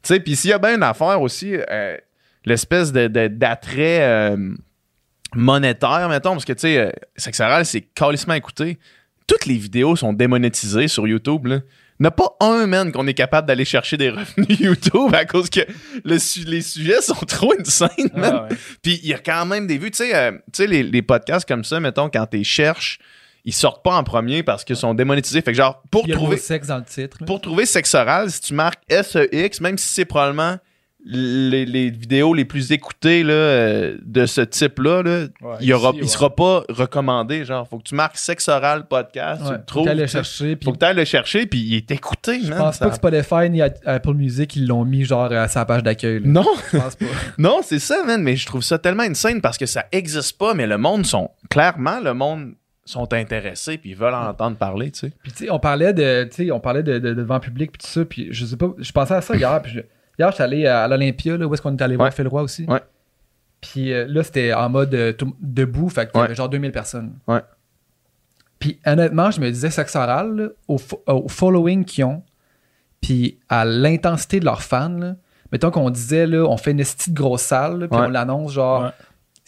Man. 0.01 0.15
Sais, 0.17 0.19
puis 0.19 0.35
s'il 0.35 0.49
y 0.49 0.53
a 0.53 0.59
bien 0.59 0.75
une 0.75 0.83
affaire 0.83 1.21
aussi, 1.21 1.53
euh, 1.55 1.97
l'espèce 2.45 2.91
d'attrait 2.91 4.01
euh, 4.01 4.37
monétaire, 5.35 6.07
mettons, 6.09 6.31
parce 6.31 6.45
que 6.45 6.53
tu 6.53 6.61
sais, 6.61 6.77
euh, 6.77 6.89
Sexe 7.15 7.39
Oral, 7.39 7.65
c'est 7.65 7.81
calissement 7.81 8.33
écouté. 8.33 8.79
Toutes 9.27 9.45
les 9.45 9.55
vidéos 9.57 9.95
sont 9.95 10.13
démonétisées 10.13 10.87
sur 10.87 11.07
YouTube, 11.07 11.45
là. 11.47 11.59
Il 11.99 12.05
n'y 12.05 12.07
en 12.07 12.09
a 12.09 12.11
pas 12.13 12.35
un, 12.39 12.65
man, 12.65 12.91
qu'on 12.91 13.05
est 13.05 13.13
capable 13.13 13.47
d'aller 13.47 13.63
chercher 13.63 13.95
des 13.95 14.09
revenus 14.09 14.59
YouTube 14.59 15.13
à 15.13 15.23
cause 15.25 15.51
que 15.51 15.59
le 16.03 16.17
su- 16.17 16.45
les 16.45 16.61
sujets 16.61 16.99
sont 16.99 17.13
trop 17.13 17.53
insane, 17.59 17.89
man. 18.15 18.33
Ah 18.33 18.43
ouais. 18.49 18.57
Puis 18.81 18.99
il 19.03 19.09
y 19.09 19.13
a 19.13 19.19
quand 19.19 19.45
même 19.45 19.67
des 19.67 19.77
vues. 19.77 19.91
Tu 19.91 19.97
sais, 19.97 20.15
euh, 20.15 20.31
tu 20.31 20.63
sais, 20.63 20.67
les, 20.67 20.81
les 20.81 21.01
podcasts 21.03 21.47
comme 21.47 21.63
ça, 21.63 21.79
mettons, 21.79 22.09
quand 22.09 22.25
tu 22.25 22.43
cherches, 22.43 22.97
ils 23.45 23.53
sortent 23.53 23.83
pas 23.83 23.95
en 23.95 24.03
premier 24.03 24.43
parce 24.43 24.63
qu'ils 24.63 24.75
sont 24.75 24.93
démonétisés. 24.93 25.41
Fait 25.41 25.51
que 25.51 25.57
genre, 25.57 25.81
pour 25.91 26.03
Il 26.05 26.09
y 26.09 26.11
a 26.11 26.15
le 26.15 26.19
trouver 26.19 26.35
mot 26.35 26.41
sexe 26.41 26.67
dans 26.67 26.77
le 26.77 26.83
titre. 26.85 27.17
là. 27.19 27.25
pour 27.25 27.41
trouver 27.41 27.65
sexe 27.65 27.93
oral, 27.95 28.29
si 28.31 28.41
tu 28.41 28.53
marques 28.53 28.81
SEX, 28.89 29.61
même 29.61 29.77
si 29.77 29.87
c'est 29.87 30.05
probablement 30.05 30.57
les, 31.03 31.65
les 31.65 31.89
vidéos 31.89 32.31
les 32.35 32.45
plus 32.45 32.71
écoutées 32.71 33.23
là, 33.23 33.33
euh, 33.33 33.97
de 34.05 34.27
ce 34.27 34.41
type-là, 34.41 35.01
là, 35.01 35.19
Ouais, 35.41 35.55
il, 35.59 35.65
y 35.65 35.73
aura, 35.73 35.89
ici, 35.89 35.97
il 35.97 36.03
ouais. 36.03 36.07
sera 36.09 36.35
pas 36.35 36.63
recommandé. 36.69 37.43
Genre, 37.43 37.67
faut 37.67 37.79
que 37.79 37.83
tu 37.85 37.95
marques 37.95 38.17
sexe 38.17 38.47
oral 38.49 38.87
podcast, 38.87 39.41
tu 39.41 39.47
Ouais, 39.47 39.53
le 39.53 39.57
faut 39.57 39.63
trouves. 39.65 39.87
qu'elle 39.87 39.97
le 39.97 40.03
tu 40.03 40.09
sais. 40.09 40.17
chercher. 40.19 40.55
Puis 40.55 40.65
Faut 40.65 40.73
que 40.73 40.77
tu 40.77 40.85
ailles 40.85 40.95
le 40.95 41.05
chercher, 41.05 41.45
puis 41.47 41.59
il 41.59 41.73
est 41.75 41.89
écouté, 41.89 42.39
je 42.43 42.49
man. 42.51 42.59
pense 42.59 42.75
Ça- 42.75 42.85
pas 42.85 42.91
que 42.91 42.97
Spotify 42.97 43.49
ni 43.49 43.63
Apple 43.63 44.13
Music 44.13 44.55
ils 44.55 44.67
l'ont 44.67 44.85
mis 44.85 45.03
genre 45.03 45.31
à 45.31 45.47
sa 45.47 45.65
page 45.65 45.81
d'accueil. 45.81 46.19
là. 46.19 46.27
Non, 46.27 46.45
Je 46.71 46.77
pense 46.77 46.95
pas. 46.95 47.05
non, 47.39 47.61
c'est 47.63 47.79
ça, 47.79 48.03
man. 48.05 48.21
Mais 48.21 48.35
je 48.35 48.45
trouve 48.45 48.61
ça 48.61 48.77
tellement 48.77 49.01
insane 49.01 49.41
parce 49.41 49.57
que 49.57 49.65
ça 49.65 49.85
existe 49.91 50.37
pas, 50.37 50.53
mais 50.53 50.67
le 50.67 50.77
monde 50.77 51.07
sont. 51.07 51.31
Clairement, 51.49 51.99
le 51.99 52.13
monde 52.13 52.53
sont 52.85 53.13
intéressés, 53.13 53.77
puis 53.77 53.91
ils 53.91 53.95
veulent 53.95 54.13
en 54.13 54.27
entendre 54.27 54.57
parler, 54.57 54.91
tu 54.91 54.99
sais. 54.99 55.13
Puis 55.23 55.31
tu 55.31 55.45
sais, 55.45 55.51
on 55.51 55.59
parlait 55.59 55.93
de, 55.93 56.23
tu 56.25 56.45
sais, 56.47 56.51
on 56.51 56.59
parlait 56.59 56.83
de, 56.83 56.93
de, 56.93 57.09
de 57.09 57.13
devant 57.13 57.39
public 57.39 57.71
puis 57.71 57.79
tout 57.85 57.87
ça. 57.91 58.03
Puis 58.05 58.29
je 58.31 58.45
sais 58.45 58.57
pas, 58.57 58.71
je 58.77 58.91
pensais 58.91 59.13
à 59.13 59.21
ça 59.21 59.35
hier. 59.35 59.61
Puis 59.61 59.71
je- 59.73 59.79
hier, 60.19 60.31
j'étais 60.31 60.43
allé 60.43 60.65
à 60.67 60.87
l'Olympia, 60.87 61.37
là, 61.37 61.45
où 61.47 61.53
est-ce 61.53 61.61
qu'on 61.61 61.75
est 61.77 61.81
allé 61.81 61.95
voir 61.95 62.07
Ouais. 62.09 62.11
Phil 62.15 62.27
Roy 62.27 62.41
aussi. 62.41 62.65
Ouais. 62.65 62.81
Puis 63.61 63.93
euh, 63.93 64.05
là, 64.07 64.23
c'était 64.23 64.53
en 64.53 64.69
mode 64.69 64.93
euh, 64.95 65.13
tout- 65.13 65.35
debout, 65.39 65.89
fait 65.89 66.07
qu'il 66.09 66.15
y 66.15 66.19
Ouais. 66.19 66.25
avait 66.25 66.35
genre 66.35 66.49
2000 66.49 66.71
personnes. 66.71 67.13
Ouais. 67.27 67.41
Puis 68.59 68.79
honnêtement, 68.85 69.31
je 69.31 69.39
me 69.41 69.49
disais, 69.49 69.69
sexe 69.69 69.95
oral, 69.95 70.35
là, 70.35 70.47
au, 70.67 70.77
fo- 70.77 71.01
au 71.07 71.27
following 71.27 71.83
qu'ils 71.85 72.03
ont, 72.05 72.23
puis 73.01 73.39
à 73.49 73.65
l'intensité 73.65 74.39
de 74.39 74.45
leurs 74.45 74.61
fans, 74.61 74.89
là, 74.89 75.15
mettons 75.51 75.71
qu'on 75.71 75.89
disait, 75.89 76.27
là, 76.27 76.43
on 76.45 76.57
fait 76.57 76.71
une 76.71 76.77
petite 76.77 77.13
grosse 77.13 77.41
salle, 77.41 77.87
puis 77.89 77.99
Ouais. 77.99 78.05
on 78.07 78.09
l'annonce 78.09 78.51
genre 78.53 78.83
Ouais. 78.83 78.89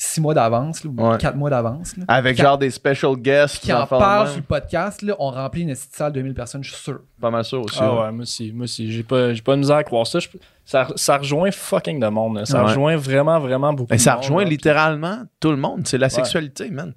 Six 0.03 0.21
mois 0.21 0.33
d'avance, 0.33 0.83
ou 0.83 0.89
Ouais. 0.97 1.17
quatre 1.17 1.35
mois 1.35 1.49
d'avance. 1.49 1.95
Avec 2.07 2.37
genre 2.37 2.57
des 2.57 2.69
special 2.69 3.15
guests. 3.15 3.59
qui 3.63 3.71
en 3.73 3.81
affaires 3.81 3.97
de 3.97 4.03
parle 4.03 4.23
même. 4.25 4.31
sur 4.33 4.41
le 4.41 4.45
podcast, 4.47 5.01
là, 5.01 5.15
on 5.19 5.29
remplit 5.31 5.61
une 5.61 5.69
petite 5.73 5.95
salle 5.95 6.11
de 6.11 6.19
2000 6.19 6.33
personnes, 6.33 6.63
je 6.63 6.71
suis 6.73 6.83
sûr. 6.83 6.99
Pas 7.21 7.29
mal 7.31 7.43
sûr 7.43 7.61
aussi. 7.61 7.77
Ah 7.81 7.93
ouais. 7.93 8.01
ouais, 8.01 8.11
moi 8.11 8.21
aussi, 8.23 8.51
moi 8.51 8.63
aussi. 8.65 8.91
J'ai 8.91 9.03
pas, 9.03 9.33
j'ai 9.33 9.41
pas 9.41 9.53
de 9.53 9.59
misère 9.59 9.77
à 9.77 9.83
croire 9.83 10.05
ça. 10.05 10.19
Je- 10.19 10.27
ça. 10.65 10.87
Ça 10.95 11.17
rejoint 11.17 11.51
fucking 11.51 11.99
de 11.99 12.07
monde. 12.07 12.37
là. 12.37 12.45
Ça 12.45 12.59
Ouais. 12.59 12.69
rejoint 12.69 12.95
vraiment, 12.95 13.39
vraiment 13.39 13.73
beaucoup 13.73 13.87
Mais 13.91 13.97
de 13.97 14.01
ça 14.01 14.13
monde, 14.15 14.23
rejoint 14.23 14.43
là. 14.43 14.49
littéralement 14.49 15.17
tout 15.39 15.51
le 15.51 15.57
monde. 15.57 15.87
C'est 15.87 15.97
la 15.97 16.09
sexualité, 16.09 16.69
man. 16.69 16.93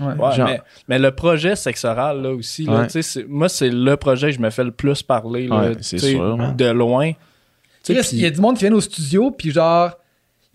Ouais. 0.00 0.14
Ouais, 0.14 0.32
Genre- 0.32 0.46
mais, 0.48 0.60
mais 0.86 0.98
le 1.00 1.10
projet 1.10 1.56
sexe 1.56 1.84
oral, 1.84 2.22
là 2.22 2.30
aussi, 2.30 2.64
là, 2.64 2.80
Ouais. 2.80 2.86
tu 2.86 2.92
sais, 2.92 3.02
c'est- 3.02 3.24
moi, 3.28 3.48
c'est 3.48 3.68
le 3.70 3.96
projet 3.96 4.28
que 4.28 4.36
je 4.36 4.40
me 4.40 4.50
fais 4.50 4.62
le 4.62 4.70
plus 4.70 5.02
parler, 5.02 5.48
là, 5.48 5.56
Ouais, 5.60 5.76
tu 5.76 5.82
c'est 5.82 5.98
sais, 5.98 6.10
sûr, 6.12 6.36
man. 6.36 6.54
de 6.56 6.66
loin. 6.70 7.12
Il 7.88 8.20
y 8.20 8.26
a 8.26 8.30
du 8.30 8.40
monde 8.40 8.56
qui 8.56 8.64
vient 8.66 8.74
au 8.76 8.80
studio, 8.80 9.30
puis 9.30 9.50
genre, 9.50 9.92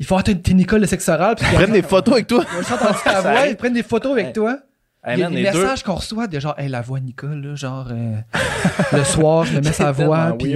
ils 0.04 0.06
font 0.06 0.18
Ah, 0.18 0.24
t'es 0.24 0.36
t'es 0.36 0.54
Nicole 0.54 0.82
de 0.82 0.86
sexe 0.86 1.08
oral, 1.08 1.36
puis 1.36 1.46
Ils 1.50 1.56
prennent 1.56 1.72
des 1.72 1.82
photos 1.82 2.14
avec 2.16 2.28
toi. 2.28 2.44
ils 3.48 3.56
prennent 3.56 3.74
des 3.74 3.84
photos 3.84 4.12
avec 4.12 4.34
toi. 4.34 4.58
Il 5.08 5.20
y 5.20 5.24
a 5.24 5.30
des 5.30 5.44
messages 5.44 5.82
qu'on 5.84 5.96
reçoit 5.96 6.28
de 6.28 6.40
genre, 6.40 6.56
hey, 6.58 6.68
la 6.68 6.82
voix 6.82 7.00
Nicole, 7.00 7.42
là, 7.42 7.56
genre, 7.56 7.88
euh, 7.92 8.16
le 8.92 9.04
soir, 9.06 9.46
je 9.46 9.56
me 9.56 9.62
mets 9.62 9.72
sa 9.72 9.94
voix, 9.94 10.36
puis 10.38 10.56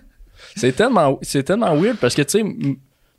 c'est 0.56 0.72
tellement 0.72 1.18
c'est 1.20 1.42
tellement 1.42 1.74
weird 1.74 1.96
parce 1.98 2.14
que 2.14 2.22
tu 2.22 2.38
sais 2.38 2.44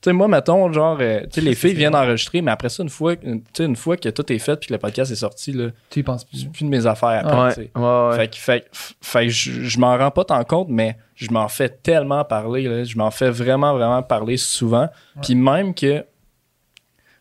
tu 0.01 0.09
sais 0.09 0.13
moi 0.13 0.27
mettons 0.27 0.71
genre 0.71 0.97
euh, 1.01 1.21
tu 1.23 1.27
sais 1.31 1.41
les 1.41 1.55
filles 1.55 1.73
viennent 1.73 1.95
enregistrer 1.95 2.41
mais 2.41 2.51
après 2.51 2.69
ça 2.69 2.83
une 2.83 2.89
fois 2.89 3.15
tu 3.17 3.41
sais 3.53 3.65
une 3.65 3.75
fois 3.75 3.97
que 3.97 4.07
tout 4.09 4.31
est 4.31 4.39
fait 4.39 4.55
puis 4.57 4.67
que 4.67 4.73
le 4.73 4.79
podcast 4.79 5.11
est 5.11 5.15
sorti 5.15 5.51
là 5.51 5.67
tu 5.89 5.99
y 5.99 6.03
penses 6.03 6.23
plus. 6.23 6.39
c'est 6.39 6.51
plus 6.51 6.63
de 6.65 6.69
mes 6.69 6.85
affaires 6.85 7.25
après, 7.25 7.37
Ouais, 7.37 7.49
tu 7.53 7.61
sais. 7.63 7.71
ouais, 7.75 8.07
ouais. 8.09 8.15
Fait 8.15 8.27
que, 8.29 8.35
fait, 8.37 8.61
que- 8.61 8.67
fait 9.01 9.23
que 9.25 9.29
je, 9.31 9.51
je 9.63 9.79
m'en 9.79 9.97
rends 9.97 10.11
pas 10.11 10.23
tant 10.23 10.43
compte, 10.45 10.67
mais 10.69 10.95
je 11.15 11.29
m'en 11.31 11.47
fais 11.49 11.67
tellement 11.69 12.23
parler. 12.23 12.63
là. 12.63 12.83
Je 12.85 12.97
m'en 12.97 13.11
fais 13.11 13.29
vraiment, 13.29 13.73
vraiment 13.73 14.01
parler 14.01 14.37
souvent. 14.37 14.87
Puis 15.21 15.35
même 15.35 15.73
que, 15.73 16.05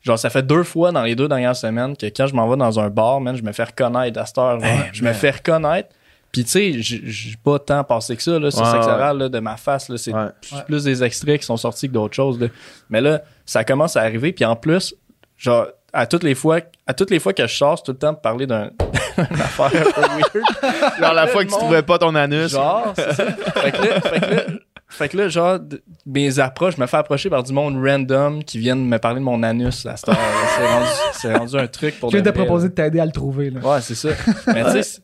genre, 0.02 0.18
ça 0.18 0.30
fait 0.30 0.42
deux 0.46 0.62
fois 0.62 0.92
dans 0.92 1.02
les 1.02 1.16
deux 1.16 1.26
dernières 1.28 1.56
semaines 1.56 1.96
que 1.96 2.06
quand 2.06 2.26
je 2.28 2.34
m'en 2.34 2.48
vais 2.48 2.56
dans 2.56 2.78
un 2.78 2.88
bar, 2.90 3.20
man, 3.20 3.34
je 3.36 3.42
me 3.42 3.50
fais 3.52 3.64
reconnaître 3.64 4.20
à 4.20 4.26
cette 4.26 4.38
heure. 4.38 4.62
Hey, 4.64 4.82
je 4.92 5.02
me 5.04 5.12
fais 5.12 5.30
reconnaître. 5.32 5.88
Puis 6.32 6.44
tu 6.44 6.50
sais, 6.50 6.72
j'ai 6.80 7.34
pas 7.42 7.58
tant 7.58 7.82
passé 7.84 8.14
que 8.16 8.22
ça 8.22 8.38
là, 8.38 8.50
sur 8.50 8.60
Ouais, 8.62 8.70
sexe 8.70 8.86
ouais. 8.86 8.92
oral, 8.92 9.18
là, 9.18 9.28
de 9.28 9.38
ma 9.40 9.56
face. 9.56 9.88
là. 9.88 9.96
C'est 9.96 10.12
Ouais. 10.12 10.26
plus- 10.42 10.62
plus 10.66 10.84
des 10.84 11.02
extraits 11.02 11.40
qui 11.40 11.46
sont 11.46 11.56
sortis 11.56 11.88
que 11.88 11.92
d'autres 11.94 12.14
choses. 12.14 12.38
là. 12.38 12.48
Mais 12.90 13.00
là, 13.00 13.22
ça 13.46 13.64
commence 13.64 13.96
à 13.96 14.02
arriver. 14.02 14.32
Puis 14.32 14.44
en 14.44 14.54
plus, 14.56 14.94
genre, 15.38 15.66
à 15.92 16.06
toutes 16.06 16.22
les 16.24 16.34
fois, 16.34 16.60
à 16.86 16.92
toutes 16.94 17.10
les 17.10 17.18
fois 17.18 17.32
que 17.32 17.46
je 17.46 17.54
sors, 17.56 17.82
tout 17.82 17.92
le 17.92 17.98
temps 17.98 18.12
de 18.12 18.18
parler 18.18 18.46
d'un 18.46 18.70
d'une 19.16 19.40
affaire 19.40 19.66
un 19.66 19.70
peu 19.90 20.00
weird. 20.02 21.00
Genre 21.00 21.14
la 21.14 21.26
fois 21.28 21.44
que 21.44 21.50
tu 21.50 21.56
trouvais 21.56 21.82
pas 21.82 21.98
ton 21.98 22.14
anus. 22.14 22.50
Genre, 22.52 22.92
c'est 22.94 23.14
ça. 23.14 23.24
fait, 23.32 23.72
que 23.72 23.82
là, 23.82 24.00
fait, 24.00 24.20
que 24.20 24.34
là, 24.34 24.42
fait 24.90 25.08
que 25.08 25.16
là, 25.16 25.28
genre, 25.28 25.58
mes 26.06 26.38
approches, 26.38 26.76
je 26.76 26.80
me 26.82 26.86
fais 26.86 26.98
approcher 26.98 27.30
par 27.30 27.42
du 27.42 27.52
monde 27.54 27.82
random 27.82 28.44
qui 28.44 28.58
viennent 28.58 28.84
me 28.86 28.98
parler 28.98 29.18
de 29.20 29.24
mon 29.24 29.42
anus 29.42 29.86
à 29.86 29.96
cette 29.96 30.10
heure. 30.10 30.16
C'est 30.56 30.66
rendu, 30.66 30.86
c'est 31.14 31.34
rendu 31.36 31.56
un 31.56 31.66
truc 31.66 31.98
pour 31.98 32.10
Je 32.10 32.18
viens 32.18 32.22
de 32.24 32.30
proposer 32.30 32.68
de 32.68 32.74
t'aider 32.74 33.00
à 33.00 33.06
le 33.06 33.12
trouver, 33.12 33.50
là. 33.50 33.60
Ouais, 33.60 33.80
c'est 33.80 33.94
ça. 33.94 34.10
Mais 34.46 34.64
tu 34.72 34.82
sais, 34.82 35.00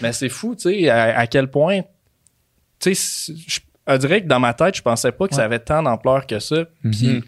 mais 0.00 0.12
c'est 0.12 0.28
fou, 0.28 0.54
tu 0.54 0.62
sais, 0.70 0.88
à, 0.88 1.18
à 1.18 1.26
quel 1.26 1.48
point, 1.50 1.80
tu 2.80 2.94
sais, 2.94 3.32
je 3.46 3.60
on 3.90 3.96
dirait 3.96 4.22
que 4.22 4.28
dans 4.28 4.38
ma 4.40 4.52
tête, 4.52 4.76
je 4.76 4.82
pensais 4.82 5.12
pas 5.12 5.26
que 5.28 5.34
ça 5.34 5.44
avait 5.44 5.58
tant 5.60 5.82
d'ampleur 5.82 6.26
que 6.26 6.38
ça. 6.40 6.66
Puis, 6.90 7.08
Mhm. 7.08 7.22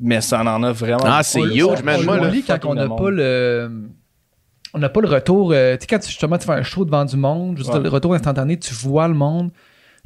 mais 0.00 0.20
ça 0.20 0.40
en 0.42 0.62
a 0.64 0.72
vraiment. 0.72 1.04
Ah, 1.04 1.22
c'est 1.22 1.40
huge, 1.40 1.82
man. 1.84 2.00
on 2.00 2.04
Moi, 2.04 2.18
là, 2.18 2.32
quand 2.46 2.64
on 2.64 2.74
n'a 2.74 2.88
pas 2.88 3.10
le. 3.10 3.88
On 4.74 4.78
n'a 4.78 4.88
pas 4.88 5.00
le 5.00 5.08
retour. 5.08 5.52
euh, 5.52 5.76
tu 5.76 5.82
sais, 5.82 5.86
quand 5.86 5.98
tu, 6.00 6.08
justement 6.08 6.36
tu 6.38 6.46
fais 6.46 6.52
un 6.52 6.62
show 6.64 6.84
devant 6.84 7.04
du 7.04 7.16
monde, 7.16 7.56
juste 7.58 7.72
Ouais. 7.72 7.80
le 7.80 7.88
retour 7.88 8.14
instantané, 8.14 8.56
tu 8.58 8.74
vois 8.74 9.06
le 9.08 9.14
monde. 9.14 9.50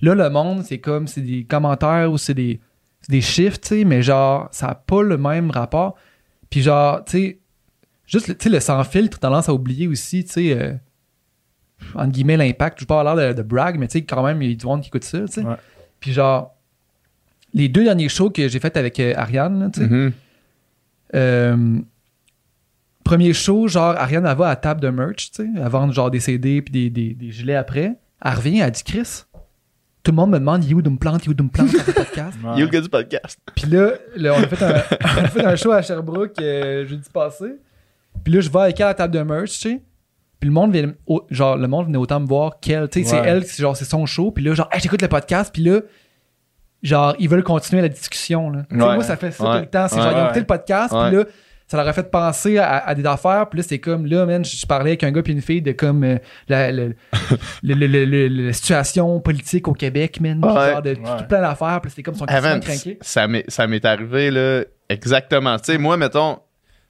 Là, 0.02 0.14
le 0.14 0.28
monde, 0.30 0.62
c'est 0.64 0.78
comme 0.78 1.06
c'est 1.06 1.20
des 1.22 1.44
commentaires 1.44 2.10
ou 2.12 2.18
c'est 2.18 2.34
des, 2.34 2.60
c'est 3.00 3.10
des 3.12 3.20
chiffres, 3.22 3.58
tu 3.60 3.68
sais, 3.68 3.84
mais 3.84 4.02
genre, 4.02 4.48
ça 4.52 4.66
n'a 4.68 4.74
pas 4.74 5.02
le 5.02 5.16
même 5.16 5.50
rapport. 5.50 5.94
Puis 6.50 6.60
genre, 6.62 7.02
tu 7.04 7.12
sais, 7.12 7.38
juste 8.06 8.28
le- 8.28 8.36
tu 8.36 8.44
sais, 8.44 8.50
le 8.50 8.60
sans 8.60 8.84
filtre, 8.84 9.18
tendance 9.18 9.48
à 9.48 9.54
oublier 9.54 9.86
aussi, 9.88 10.24
tu 10.24 10.32
sais, 10.32 10.52
euh, 10.52 10.72
entre 11.94 12.10
guillemets, 12.12 12.36
l'impact. 12.36 12.80
Je 12.80 12.84
pas 12.84 13.00
avoir 13.00 13.14
l'air 13.16 13.28
de, 13.34 13.42
de 13.42 13.42
brag, 13.42 13.78
mais 13.78 13.86
tu 13.88 13.98
sais, 13.98 14.04
quand 14.04 14.22
même, 14.24 14.40
il 14.42 14.50
y 14.50 14.52
a 14.52 14.56
du 14.56 14.66
monde 14.66 14.80
qui 14.82 14.88
écoute 14.88 15.04
ça, 15.04 15.20
tu 15.20 15.26
sais. 15.28 15.42
Ouais. 15.42 15.56
Puis 16.00 16.12
genre, 16.12 16.54
les 17.52 17.68
deux 17.68 17.84
derniers 17.84 18.08
shows 18.08 18.30
que 18.30 18.48
j'ai 18.48 18.58
fait 18.60 18.76
avec 18.76 18.98
euh, 19.00 19.14
Ariane, 19.16 19.70
tu 19.72 19.80
sais, 19.80 19.86
Mhm. 19.88 20.12
euh, 21.14 21.78
premier 23.04 23.32
show, 23.32 23.68
genre, 23.68 23.94
Ariane, 23.96 24.26
elle 24.26 24.36
va 24.36 24.46
à 24.46 24.50
la 24.50 24.56
table 24.56 24.80
de 24.80 24.88
merch, 24.90 25.30
tu 25.30 25.42
sais, 25.44 25.48
elle 25.56 25.68
vend 25.68 25.90
genre 25.92 26.10
des 26.10 26.20
CD 26.20 26.62
puis 26.62 26.72
des, 26.72 26.90
des, 26.90 27.14
des 27.14 27.30
gilets 27.30 27.54
après. 27.56 27.94
Elle 28.24 28.32
revient, 28.34 28.58
elle 28.60 28.70
dit 28.70 28.82
Chris. 28.84 29.22
Tout 30.02 30.10
le 30.10 30.16
monde 30.16 30.30
me 30.32 30.38
demande, 30.38 30.62
il 30.64 30.70
est 30.70 30.74
où 30.74 30.82
de 30.82 30.90
me 30.90 30.98
plante, 30.98 31.24
il 31.24 31.28
est 31.28 31.30
où 31.30 31.34
de 31.34 31.42
me 31.42 31.48
plante 31.48 31.72
dans 31.72 31.78
le 31.86 31.92
podcast? 31.94 32.36
Ouais. 32.44 32.50
Il 32.54 32.58
y 32.58 32.62
a 32.62 32.64
le 32.66 32.70
gars 32.70 32.80
du 32.82 32.88
podcast? 32.90 33.38
Puis 33.54 33.66
là, 33.70 33.92
là, 34.16 34.34
on, 34.36 34.42
a 34.42 34.46
fait 34.48 34.62
un, 34.62 34.82
on 35.02 35.24
a 35.24 35.28
fait 35.28 35.44
un 35.46 35.56
show 35.56 35.72
à 35.72 35.80
Sherbrooke 35.80 36.38
euh, 36.42 36.86
jeudi 36.86 37.08
passé. 37.10 37.54
Puis 38.22 38.32
là, 38.34 38.40
je 38.40 38.50
vais 38.50 38.58
avec 38.60 38.78
elle 38.80 38.84
à 38.84 38.88
la 38.88 38.94
table 38.94 39.14
de 39.14 39.22
merch, 39.22 39.52
tu 39.52 39.56
sais. 39.70 39.82
Puis 40.44 40.50
le 40.50 40.54
monde 40.54 40.94
au- 41.06 41.26
genre, 41.30 41.56
le 41.56 41.66
monde 41.68 41.86
venait 41.86 41.96
autant 41.96 42.20
me 42.20 42.26
voir 42.26 42.60
qu'elle, 42.60 42.86
tu 42.90 43.02
sais. 43.02 43.08
C'est 43.08 43.16
elle, 43.16 43.44
c'est 43.46 43.62
genre, 43.62 43.74
c'est 43.74 43.86
son 43.86 44.04
show. 44.04 44.30
Puis 44.30 44.44
là, 44.44 44.52
genre, 44.52 44.68
Hey, 44.70 44.78
j'écoute 44.82 45.00
le 45.00 45.08
podcast. 45.08 45.50
Puis 45.54 45.62
là, 45.62 45.80
genre, 46.82 47.14
ils 47.18 47.30
veulent 47.30 47.42
continuer 47.42 47.80
la 47.80 47.88
discussion, 47.88 48.50
là. 48.50 48.58
Ouais. 48.70 48.76
moi, 48.76 49.02
ça 49.02 49.16
fait 49.16 49.30
ça 49.30 49.42
Ouais. 49.44 49.56
tout 49.56 49.60
le 49.62 49.66
temps. 49.70 49.88
C'est 49.88 49.96
genre, 49.96 50.12
ils 50.12 50.18
ont 50.18 50.24
écouté 50.24 50.40
le 50.40 50.46
podcast. 50.46 50.90
Puis 51.08 51.16
là, 51.16 51.24
ça 51.66 51.78
leur 51.78 51.88
a 51.88 51.94
fait 51.94 52.10
penser 52.10 52.58
à, 52.58 52.76
à 52.86 52.94
des 52.94 53.06
affaires. 53.06 53.48
Puis 53.48 53.56
là, 53.60 53.64
c'est 53.66 53.78
comme, 53.78 54.04
là, 54.04 54.26
man, 54.26 54.44
je 54.44 54.54
je 54.54 54.66
parlais 54.66 54.90
avec 54.90 55.02
un 55.02 55.10
gars 55.12 55.22
puis 55.22 55.32
une 55.32 55.40
fille 55.40 55.62
de 55.62 55.72
comme 55.72 56.04
euh, 56.04 56.18
la, 56.46 56.70
la 57.62 58.52
situation 58.52 59.20
politique 59.20 59.66
au 59.68 59.72
Québec, 59.72 60.20
man. 60.20 60.40
Puis 60.40 60.50
genre 60.50 60.82
de 60.82 60.94
tout 60.94 61.24
plein 61.28 61.40
d'affaires. 61.40 61.80
Puis 61.80 61.90
c'était 61.90 62.02
comme 62.02 62.14
son 62.14 62.26
craqué. 62.26 62.98
ça 63.00 63.26
m'est 63.26 63.44
ça 63.48 63.66
m'est 63.66 63.84
arrivé 63.84 64.30
là 64.30 64.64
exactement. 64.88 65.56
Tu 65.58 65.72
sais, 65.72 65.78
moi 65.78 65.96
mettons, 65.96 66.38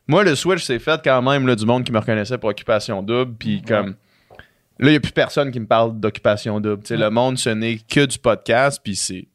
moi 0.06 0.22
le 0.24 0.34
switch 0.34 0.62
s'est 0.62 0.78
fait 0.78 1.00
quand 1.02 1.22
même 1.22 1.46
là, 1.46 1.54
du 1.56 1.64
monde 1.66 1.84
qui 1.84 1.92
me 1.92 1.98
reconnaissait 1.98 2.38
pour 2.38 2.50
occupation 2.50 3.02
double, 3.02 3.34
puis 3.38 3.62
comme 3.62 3.94
là 4.78 4.90
il 4.90 4.92
y 4.92 4.96
a 4.96 5.00
plus 5.00 5.12
personne 5.12 5.50
qui 5.50 5.60
me 5.60 5.66
parle 5.66 5.98
d'occupation 5.98 6.60
double. 6.60 6.82
Tu 6.82 6.88
sais, 6.88 6.96
le 6.96 7.10
monde 7.10 7.38
ce 7.38 7.50
n'est 7.50 7.78
que 7.78 8.04
du 8.06 8.18
podcast, 8.18 8.80
puis 8.82 8.96
c'est 8.96 9.26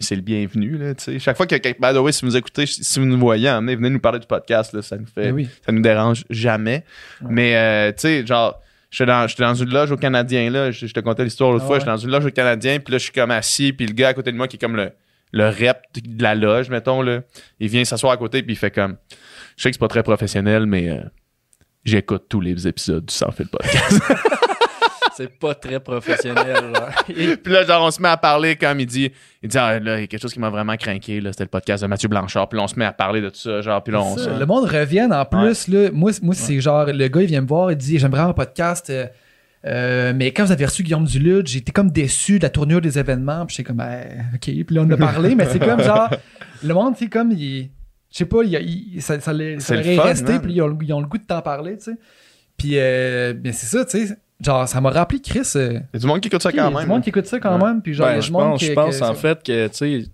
c'est 0.00 0.16
le 0.16 0.22
bienvenu 0.22 0.76
là. 0.76 0.94
Tu 0.94 1.04
sais, 1.04 1.18
chaque 1.18 1.36
fois 1.36 1.46
que 1.46 1.54
quelqu'un, 1.56 1.78
by 1.80 1.94
the 1.96 2.00
way, 2.00 2.12
si 2.12 2.24
vous 2.24 2.36
écoutez, 2.36 2.66
si 2.66 2.98
vous 2.98 3.06
nous 3.06 3.18
voyez, 3.18 3.48
emmenez, 3.48 3.76
venez 3.76 3.90
nous 3.90 4.00
parler 4.00 4.18
du 4.18 4.26
podcast 4.26 4.72
là, 4.74 4.82
ça 4.82 4.96
nous 4.98 5.06
fait, 5.06 5.22
Ben 5.30 5.34
oui. 5.34 5.48
ça 5.64 5.72
nous 5.72 5.80
dérange 5.82 6.24
jamais. 6.30 6.84
Mais 7.22 7.56
euh, 7.56 7.92
tu 7.92 8.00
sais, 8.00 8.26
genre. 8.26 8.60
J'étais 8.90 9.06
dans, 9.10 9.24
dans 9.38 9.54
une 9.54 9.72
loge 9.72 9.90
au 9.90 9.96
Canadien, 9.96 10.50
là. 10.50 10.70
Je, 10.70 10.84
je 10.86 10.92
te 10.92 11.00
contais 11.00 11.24
l'histoire 11.24 11.50
l'autre 11.50 11.64
Ah 11.64 11.66
fois. 11.66 11.76
ouais. 11.76 11.80
J'étais 11.80 11.90
dans 11.92 11.96
une 11.96 12.10
loge 12.10 12.26
au 12.26 12.30
Canadien, 12.30 12.78
puis 12.78 12.92
là, 12.92 12.98
je 12.98 13.04
suis 13.04 13.12
comme 13.12 13.30
assis, 13.30 13.72
puis 13.72 13.86
le 13.86 13.94
gars 13.94 14.08
à 14.08 14.12
côté 14.12 14.30
de 14.32 14.36
moi 14.36 14.48
qui 14.48 14.56
est 14.56 14.58
comme 14.58 14.76
le, 14.76 14.90
le 15.32 15.46
rep 15.48 15.78
de 15.94 16.22
la 16.22 16.34
loge, 16.34 16.68
mettons, 16.68 17.00
là. 17.00 17.22
Il 17.58 17.68
vient 17.70 17.82
s'asseoir 17.86 18.12
à 18.12 18.18
côté, 18.18 18.42
puis 18.42 18.52
il 18.52 18.56
fait 18.58 18.70
comme. 18.70 18.96
Je 19.56 19.62
sais 19.62 19.70
que 19.70 19.74
c'est 19.74 19.80
pas 19.80 19.88
très 19.88 20.02
professionnel, 20.02 20.66
mais 20.66 20.90
euh, 20.90 21.02
j'écoute 21.84 22.24
tous 22.28 22.40
les 22.40 22.66
épisodes 22.66 23.04
du 23.04 23.14
Sans 23.14 23.30
Fil 23.30 23.48
Podcast. 23.48 24.00
C'est 25.14 25.38
pas 25.38 25.54
très 25.54 25.78
professionnel. 25.78 26.72
là. 26.72 26.88
puis 27.06 27.52
là, 27.52 27.64
genre, 27.64 27.84
on 27.86 27.90
se 27.90 28.00
met 28.00 28.08
à 28.08 28.16
parler 28.16 28.56
comme 28.56 28.80
il 28.80 28.86
dit. 28.86 29.12
Il 29.42 29.48
dit, 29.48 29.58
ah, 29.58 29.78
là, 29.78 29.98
il 29.98 30.00
y 30.00 30.04
a 30.04 30.06
quelque 30.06 30.22
chose 30.22 30.32
qui 30.32 30.40
m'a 30.40 30.50
vraiment 30.50 30.76
craqué, 30.76 31.20
là. 31.20 31.32
C'était 31.32 31.44
le 31.44 31.50
podcast 31.50 31.82
de 31.82 31.88
Mathieu 31.88 32.08
Blanchard. 32.08 32.48
Puis 32.48 32.56
là, 32.58 32.64
on 32.64 32.68
se 32.68 32.78
met 32.78 32.84
à 32.86 32.92
parler 32.92 33.20
de 33.20 33.28
tout 33.28 33.36
ça, 33.36 33.60
genre, 33.60 33.82
puis 33.82 33.92
là, 33.92 34.00
on 34.00 34.16
Ça, 34.16 34.24
se. 34.24 34.38
Le 34.38 34.46
monde 34.46 34.64
revient 34.64 35.08
en 35.10 35.24
plus. 35.24 35.68
Là, 35.68 35.90
moi, 35.92 36.12
moi 36.22 36.34
c'est 36.34 36.60
genre, 36.60 36.86
le 36.86 37.08
gars, 37.08 37.20
il 37.20 37.26
vient 37.26 37.42
me 37.42 37.46
voir, 37.46 37.70
il 37.70 37.76
dit 37.76 37.98
J'aime 37.98 38.10
vraiment 38.10 38.30
un 38.30 38.32
podcast, 38.32 38.88
euh, 38.88 39.06
euh, 39.64 40.12
mais 40.14 40.32
quand 40.32 40.46
vous 40.46 40.52
avez 40.52 40.64
reçu 40.64 40.82
Guillaume 40.82 41.04
Duluth, 41.04 41.54
été 41.54 41.72
comme 41.72 41.90
déçu 41.90 42.38
de 42.38 42.44
la 42.44 42.50
tournure 42.50 42.80
des 42.80 42.98
événements. 42.98 43.44
Puis 43.46 43.56
j'étais 43.56 43.68
comme 43.68 43.76
Ben, 43.76 44.26
Ok. 44.34 44.40
Puis 44.40 44.66
là, 44.70 44.82
on 44.82 44.90
a 44.90 44.96
parlé, 44.96 45.34
mais 45.34 45.46
c'est 45.46 45.58
comme 45.58 45.82
genre, 45.82 46.08
le 46.62 46.74
monde, 46.74 46.94
c'est 46.98 47.08
comme, 47.08 47.32
il. 47.32 47.70
Je 48.12 48.18
sais 48.18 48.26
pas, 48.26 48.42
il, 48.44 48.52
il- 48.94 49.02
ça, 49.02 49.18
ça, 49.20 49.32
l'est- 49.32 49.58
ça 49.60 49.74
leur 49.74 50.04
resté, 50.04 50.38
puis 50.38 50.52
ils 50.52 50.62
ont, 50.62 50.78
ils 50.80 50.92
ont 50.92 51.00
le 51.00 51.06
goût 51.06 51.18
de 51.18 51.24
t'en 51.24 51.40
parler, 51.42 51.76
tu 51.78 51.84
sais. 51.84 51.96
Puis, 52.56 52.72
euh, 52.74 53.32
ben, 53.34 53.52
c'est 53.52 53.66
ça, 53.66 53.84
tu 53.84 54.06
sais. 54.06 54.16
Genre, 54.44 54.68
ça 54.68 54.80
m'a 54.80 54.90
rappelé 54.90 55.20
Chris. 55.20 55.40
euh, 55.56 55.70
Il 55.74 55.94
y 55.94 55.96
a 55.96 55.98
du 56.00 56.06
monde 56.06 56.20
qui 56.20 56.28
écoute 56.28 56.42
ça 56.42 56.50
il 56.50 56.56
y 56.56 56.58
a 56.58 56.64
quand 56.64 56.70
du 56.70 56.76
même. 56.76 56.88
monde 56.88 56.98
hein. 56.98 57.00
qui 57.00 57.08
écoute 57.10 57.26
ça 57.26 57.38
quand 57.40 57.58
Ouais. 57.58 57.64
même. 57.64 57.80
Puis 57.80 57.94
genre, 57.94 58.08
il 58.08 58.12
y 58.12 58.14
Ben, 58.16 58.20
je 58.20 58.32
monde 58.32 58.42
pense, 58.50 58.58
qui. 58.60 58.66
je 58.66 58.72
pense 58.72 58.98
que- 58.98 59.04
en 59.04 59.14
fait 59.14 59.42
que, 59.42 59.66
tu 59.68 59.74
sais, 59.76 60.04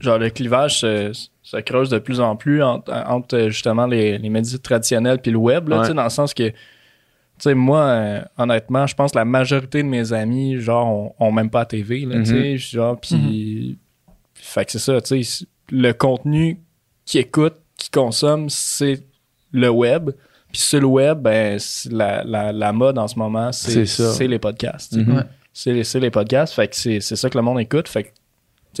genre 0.00 0.18
le 0.18 0.30
clivage 0.30 0.80
se, 0.80 1.12
se 1.42 1.56
creuse 1.58 1.90
de 1.90 1.98
plus 1.98 2.18
en 2.20 2.34
plus 2.34 2.62
entre, 2.62 2.92
entre, 2.92 3.36
euh, 3.36 3.48
justement 3.50 3.86
les, 3.86 4.16
les 4.18 4.28
médias 4.30 4.58
traditionnels 4.58 5.18
puis 5.18 5.30
le 5.30 5.36
web, 5.38 5.68
là, 5.68 5.76
Ouais. 5.76 5.82
tu 5.82 5.88
sais, 5.88 5.94
dans 5.94 6.04
le 6.04 6.08
sens 6.10 6.32
que, 6.34 6.48
tu 6.48 6.54
sais, 7.40 7.54
moi, 7.54 7.80
euh, 7.82 8.20
honnêtement, 8.38 8.86
je 8.86 8.94
pense 8.94 9.12
que 9.12 9.18
la 9.18 9.24
majorité 9.26 9.82
de 9.82 9.88
mes 9.88 10.12
amis, 10.14 10.58
genre, 10.60 10.88
ont, 10.88 11.26
ont 11.26 11.30
même 11.32 11.50
pas 11.50 11.60
la 11.60 11.66
TV, 11.66 12.00
là, 12.06 12.18
tu 12.20 12.26
sais, 12.26 12.56
genre, 12.58 12.98
puis, 12.98 13.78
fait 14.34 14.64
que 14.64 14.72
c'est 14.72 14.78
ça, 14.78 15.00
tu 15.02 15.22
sais, 15.22 15.46
le 15.70 15.92
contenu 15.92 16.58
qu'ils 17.08 17.20
écoutent, 17.22 17.56
qu'ils 17.76 17.90
consomment, 17.90 18.50
c'est 18.50 19.02
le 19.52 19.70
web. 19.70 20.10
Puis 20.52 20.60
sur 20.60 20.80
le 20.80 20.86
web, 20.86 21.20
ben, 21.20 21.58
la, 21.90 22.22
la, 22.24 22.52
la 22.52 22.72
mode 22.72 22.98
en 22.98 23.08
ce 23.08 23.18
moment, 23.18 23.50
C'est 23.52 24.26
les 24.26 24.38
podcasts. 24.38 24.96
Mhm. 24.96 25.16
Ouais. 25.16 25.22
c'est 25.52 25.84
c'est 25.84 26.00
les 26.00 26.10
podcasts. 26.10 26.54
Fait 26.54 26.68
que 26.68 26.76
c'est 26.76 27.00
c'est 27.00 27.16
ça 27.16 27.28
que 27.30 27.36
le 27.38 27.42
monde 27.42 27.60
écoute. 27.60 27.88
Fait 27.88 28.04
que, 28.04 28.08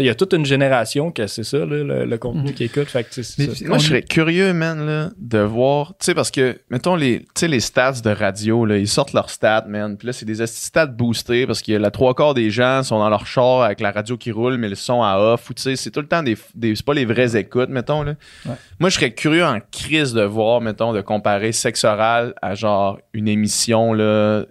il 0.02 0.06
y 0.06 0.10
a 0.10 0.14
toute 0.14 0.32
une 0.32 0.44
génération 0.46 1.10
que 1.12 1.26
c'est 1.26 1.42
ça, 1.44 1.58
là, 1.58 1.66
le, 1.66 2.04
le 2.04 2.18
contenu 2.18 2.52
qu'ils 2.52 2.66
écoute. 2.66 2.88
Fait 2.88 3.04
que, 3.04 3.08
tu 3.10 3.22
sais, 3.22 3.34
c'est 3.36 3.48
Mais- 3.48 3.54
ça. 3.54 3.64
Moi, 3.66 3.76
On 3.76 3.78
je 3.78 3.86
serais 3.88 4.02
curieux, 4.02 4.52
man, 4.52 4.84
là, 4.86 5.10
de 5.18 5.38
voir. 5.38 5.88
Tu 5.98 6.06
sais, 6.06 6.14
parce 6.14 6.30
que, 6.30 6.58
mettons, 6.70 6.96
les, 6.96 7.20
tu 7.20 7.26
sais, 7.36 7.48
les 7.48 7.60
stats 7.60 8.00
de 8.04 8.10
radio, 8.10 8.64
là, 8.64 8.76
ils 8.78 8.88
sortent 8.88 9.12
leurs 9.12 9.30
stats, 9.30 9.64
man. 9.68 9.96
Puis 9.96 10.06
là, 10.06 10.12
c'est 10.12 10.24
des 10.26 10.46
stats 10.46 10.86
boostés 10.86 11.46
parce 11.46 11.62
que 11.62 11.72
la 11.72 11.90
trois 11.90 12.14
quarts 12.14 12.34
des 12.34 12.50
gens 12.50 12.82
sont 12.82 12.98
dans 12.98 13.08
leur 13.10 13.26
char 13.26 13.62
avec 13.62 13.80
la 13.80 13.90
radio 13.90 14.16
qui 14.16 14.30
roule, 14.32 14.56
mais 14.56 14.68
le 14.68 14.74
son 14.74 15.02
à 15.02 15.18
off. 15.18 15.50
Ou, 15.50 15.54
tu 15.54 15.62
sais, 15.62 15.76
c'est 15.76 15.90
tout 15.90 16.00
le 16.00 16.06
temps 16.08 16.22
des. 16.22 16.36
des 16.54 16.74
c'est 16.76 16.84
pas 16.84 16.94
les 16.94 17.04
vraies 17.04 17.36
écoutes, 17.36 17.70
mettons, 17.70 18.02
là. 18.02 18.14
Ouais. 18.46 18.52
Moi, 18.80 18.90
je 18.90 18.94
serais 18.96 19.12
curieux 19.12 19.44
en 19.44 19.58
crise 19.72 20.12
de 20.14 20.22
voir, 20.22 20.60
mettons, 20.60 20.92
de 20.92 21.00
comparer 21.00 21.52
sexe 21.52 21.84
oral 21.84 22.34
à 22.42 22.54
genre 22.54 22.98
une 23.12 23.28
émission, 23.28 23.92
là 23.92 24.44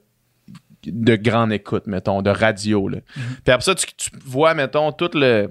de 0.92 1.16
grande 1.16 1.52
écoute, 1.52 1.88
mettons, 1.88 2.22
de 2.22 2.30
radio. 2.30 2.88
Là. 2.90 2.98
Puis 3.44 3.54
après 3.54 3.62
ça, 3.64 3.76
tu, 3.76 3.86
tu 3.96 4.10
vois, 4.26 4.54
mettons, 4.54 4.92
tout 4.92 5.10
le 5.14 5.50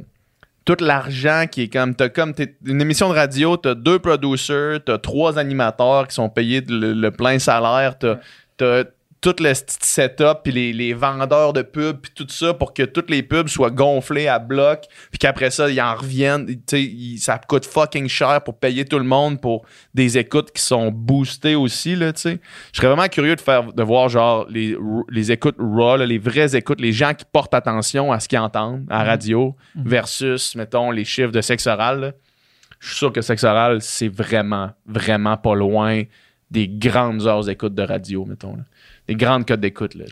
tout 0.65 0.77
l'argent 0.81 1.45
qui 1.51 1.63
est 1.63 1.69
comme 1.69 1.95
t'as 1.95 2.09
comme 2.09 2.35
t'es- 2.35 2.57
une 2.67 2.81
émission 2.81 3.09
de 3.09 3.15
radio 3.15 3.57
t'as 3.57 3.77
deux 3.77 4.01
producers 4.01 4.81
t'as 4.85 4.99
trois 4.99 5.39
animateurs 5.39 6.09
qui 6.09 6.15
sont 6.17 6.29
payés 6.29 6.61
le, 6.69 6.93
le 6.93 7.11
plein 7.13 7.39
salaire 7.39 7.97
t'as 7.97 8.83
tout 9.21 9.35
le 9.41 9.53
setup 9.55 10.43
puis 10.45 10.53
les, 10.53 10.73
les 10.73 10.93
vendeurs 10.95 11.53
de 11.53 11.63
pubs 11.63 11.97
puis 12.01 12.13
tout 12.15 12.27
ça 12.29 12.55
pour 12.55 12.75
que 12.75 12.83
toutes 12.83 13.11
les 13.11 13.23
pubs 13.23 13.49
soient 13.49 13.71
gonflées 13.71 14.29
à 14.29 14.39
bloc 14.39 14.83
puis 15.11 15.19
qu'après 15.19 15.51
ça 15.51 15.69
ils 15.71 15.81
en 15.81 15.95
reviennent 15.95 16.47
tu 16.47 16.55
sais 16.69 16.83
il- 16.83 17.19
ça 17.19 17.39
coûte 17.39 17.65
fucking 17.65 18.09
cher 18.09 18.43
pour 18.45 18.59
payer 18.59 18.85
tout 18.85 18.99
le 18.99 19.05
monde 19.05 19.41
pour 19.41 19.65
des 19.95 20.19
écoutes 20.19 20.53
qui 20.53 20.63
sont 20.63 20.91
boostées 20.91 21.55
aussi 21.55 21.97
là 21.97 22.13
tu 22.13 22.21
sais 22.21 22.41
je 22.73 22.77
serais 22.79 22.89
vraiment 22.89 23.09
curieux 23.09 23.35
de 23.37 23.41
faire 23.41 23.73
de 23.73 23.83
voir 23.83 24.09
genre 24.09 24.47
les, 24.49 24.77
les 25.11 25.33
écoutes 25.33 25.57
raw 25.59 25.97
là, 25.97 26.07
les 26.07 26.19
vraies 26.19 26.55
écoutes 26.55 26.81
les 26.81 26.93
gens 26.93 27.15
qui 27.15 27.25
portent 27.33 27.55
attention 27.55 28.13
à 28.13 28.21
ce 28.21 28.29
qu'ils 28.29 28.39
entendent 28.39 28.85
à 28.91 28.99
la 28.99 29.05
radio 29.05 29.57
versus 29.77 30.55
mettons 30.57 30.91
les 30.91 31.05
chiffres 31.05 31.33
de 31.33 31.41
sexe 31.41 31.67
oral 31.67 32.01
là. 32.01 32.13
je 32.81 32.89
suis 32.89 32.97
sûr 32.99 33.13
que 33.13 33.23
sexe 33.23 33.45
oral 33.45 33.81
c'est 33.81 34.09
vraiment 34.09 34.71
vraiment 34.87 35.37
pas 35.37 35.55
loin 35.55 36.03
des 36.51 36.69
grandes 36.69 37.27
heures 37.27 37.45
d'écoute 37.45 37.75
de 37.75 37.83
radio 37.83 38.25
mettons 38.25 38.55
là. 38.57 38.63
Des 39.09 39.15
grandes 39.15 39.47
codes 39.47 39.61
d'écoute 39.61 39.95
là 39.95 40.05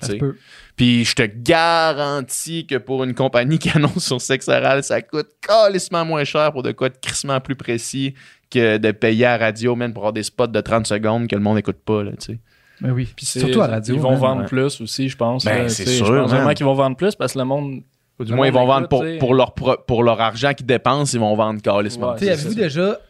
puis 0.76 1.05
je 1.05 1.14
te 1.14 1.22
garantis 1.22 2.66
que 2.66 2.76
pour 2.76 3.05
une 3.05 3.14
compagnie 3.14 3.59
qui 3.59 3.70
annonce 3.70 4.05
sur 4.05 4.20
sexe 4.20 4.49
oral, 4.49 4.82
ça 4.82 5.03
coûte 5.03 5.28
calissement 5.40 6.05
moins 6.05 6.24
cher 6.24 6.53
pour 6.53 6.62
de 6.62 6.72
quoi 6.72 6.88
de 6.88 6.97
crissement 7.01 7.40
plus 7.40 7.55
précis 7.55 8.14
que 8.51 8.78
de 8.78 8.90
payer 8.90 9.26
à 9.26 9.36
radio, 9.36 9.76
même 9.76 9.92
pour 9.92 10.03
avoir 10.03 10.12
des 10.12 10.22
spots 10.22 10.49
de 10.49 10.61
30 10.61 10.86
secondes 10.86 11.28
que 11.28 11.36
le 11.36 11.42
monde 11.42 11.57
n'écoute 11.57 11.78
pas, 11.84 12.03
là, 12.03 12.12
tu 12.12 12.32
sais. 12.32 12.38
Ben 12.80 12.90
oui. 12.90 13.09
Puis 13.16 13.24
Surtout 13.24 13.62
à 13.62 13.68
radio. 13.68 13.95
Ils 13.95 14.01
vont 14.01 14.16
vendre 14.16 14.42
ouais. 14.42 14.47
plus 14.49 14.80
aussi, 14.80 15.09
je 15.09 15.16
pense. 15.16 15.45
Ben, 15.45 15.62
là, 15.62 15.68
c'est 15.68 15.86
sûr, 15.86 16.07
Je 16.07 16.12
pense 16.12 16.30
vraiment 16.30 16.53
qu'ils 16.55 16.66
vont 16.66 16.74
vendre 16.74 16.97
plus 16.97 17.14
parce 17.14 17.34
que 17.34 17.38
le 17.38 17.45
monde. 17.45 17.82
Ou 18.18 18.24
du 18.24 18.30
Le 18.30 18.36
moins, 18.36 18.47
ils 18.47 18.53
vont 18.53 18.66
vendre 18.66 18.88
pour, 18.88 19.34
leur, 19.34 19.55
pour 19.55 20.03
leur 20.05 20.20
argent 20.20 20.55
qu'ils 20.55 20.66
dépensent, 20.66 21.16
ils 21.16 21.20
vont 21.20 21.34
vendre 21.34 21.61
calissement. 21.61 22.12
Ouais, 22.12 22.18
Tu 22.18 22.26
sais, 22.26 22.36
c'est 22.36 22.40
avez-vous 22.40 22.55
déjà 22.55 23.01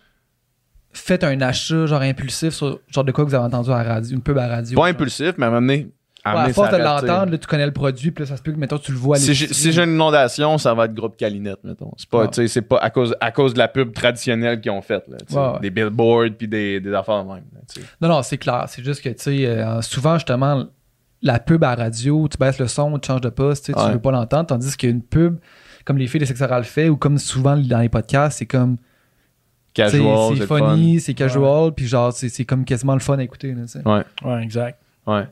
fait 0.94 1.22
un 1.24 1.40
achat 1.40 1.86
genre 1.86 2.00
impulsif 2.02 2.54
sur 2.54 2.80
genre 2.88 3.04
de 3.04 3.12
quoi 3.12 3.24
que 3.24 3.28
vous 3.28 3.34
avez 3.34 3.44
entendu 3.44 3.70
à 3.70 3.82
la 3.82 3.94
radio, 3.94 4.14
une 4.16 4.22
pub 4.22 4.38
à 4.38 4.46
la 4.48 4.56
radio? 4.56 4.80
Pas 4.80 4.88
impulsif, 4.88 5.34
mais 5.36 5.44
à 5.44 5.48
un 5.48 5.50
moment 5.50 5.60
donné, 5.60 5.90
Ouais, 6.26 6.32
à 6.32 6.48
force 6.54 6.70
de 6.70 6.78
l'entendre, 6.78 7.32
là, 7.32 7.36
tu 7.36 7.46
connais 7.46 7.66
le 7.66 7.72
produit, 7.72 8.10
puis 8.10 8.24
là, 8.24 8.26
ça 8.30 8.38
se 8.38 8.42
peut 8.42 8.50
que, 8.50 8.56
mettons, 8.56 8.78
tu 8.78 8.92
le 8.92 8.96
vois 8.96 9.16
à 9.16 9.18
Si 9.18 9.34
j'ai 9.34 9.46
si 9.52 9.72
j'ai 9.72 9.82
une 9.82 9.90
inondation, 9.90 10.56
ça 10.56 10.72
va 10.72 10.86
être 10.86 10.94
groupe 10.94 11.18
Calinette, 11.18 11.62
mettons. 11.64 11.92
C'est 11.98 12.08
pas, 12.08 12.20
Ouais. 12.20 12.28
tu 12.28 12.36
sais, 12.36 12.48
c'est 12.48 12.62
pas 12.62 12.78
à 12.78 12.88
cause, 12.88 13.14
à 13.20 13.30
cause 13.30 13.52
de 13.52 13.58
la 13.58 13.68
pub 13.68 13.92
traditionnelle 13.92 14.58
qu'ils 14.62 14.70
ont 14.70 14.80
faite. 14.80 15.04
Ouais. 15.30 15.58
Des 15.60 15.68
billboards 15.68 16.30
puis 16.38 16.48
des, 16.48 16.80
des 16.80 16.94
affaires 16.94 17.22
même, 17.26 17.44
là. 17.52 17.60
Non, 18.00 18.08
non, 18.08 18.22
c'est 18.22 18.38
clair. 18.38 18.64
C'est 18.68 18.82
juste 18.82 19.02
que, 19.02 19.10
tu 19.10 19.16
sais, 19.18 19.46
euh, 19.46 19.82
souvent, 19.82 20.14
justement, 20.14 20.64
la 21.20 21.38
pub 21.40 21.62
à 21.62 21.76
la 21.76 21.84
radio, 21.84 22.26
tu 22.30 22.38
baisses 22.38 22.58
le 22.58 22.68
son, 22.68 22.98
tu 22.98 23.06
changes 23.08 23.20
de 23.20 23.28
poste, 23.28 23.66
tu 23.66 23.72
veux 23.92 23.98
pas 23.98 24.10
l'entendre, 24.10 24.46
tandis 24.46 24.74
qu'une 24.78 25.02
pub, 25.02 25.36
comme 25.84 25.98
les 25.98 26.06
filles 26.06 26.20
de 26.20 26.24
sexe 26.24 26.40
oral 26.40 26.64
fait, 26.64 26.88
ou 26.88 26.96
comme 26.96 27.18
souvent 27.18 27.54
dans 27.54 27.80
les 27.80 27.90
podcasts, 27.90 28.38
c'est 28.38 28.46
comme, 28.46 28.78
Casual, 29.74 30.36
c'est 30.38 30.46
funny, 30.46 31.00
c'est 31.00 31.14
casual, 31.14 31.72
puis 31.72 31.86
genre, 31.86 32.12
c'est 32.12 32.28
c'est 32.28 32.44
comme 32.44 32.64
quasiment 32.64 32.94
le 32.94 33.00
fun 33.00 33.18
à 33.18 33.22
écouter, 33.22 33.54
là. 33.54 33.62
Ouais. 33.84 34.04
Ouais, 34.24 34.42
exact. 34.42 34.78
Ouais. 35.06 35.26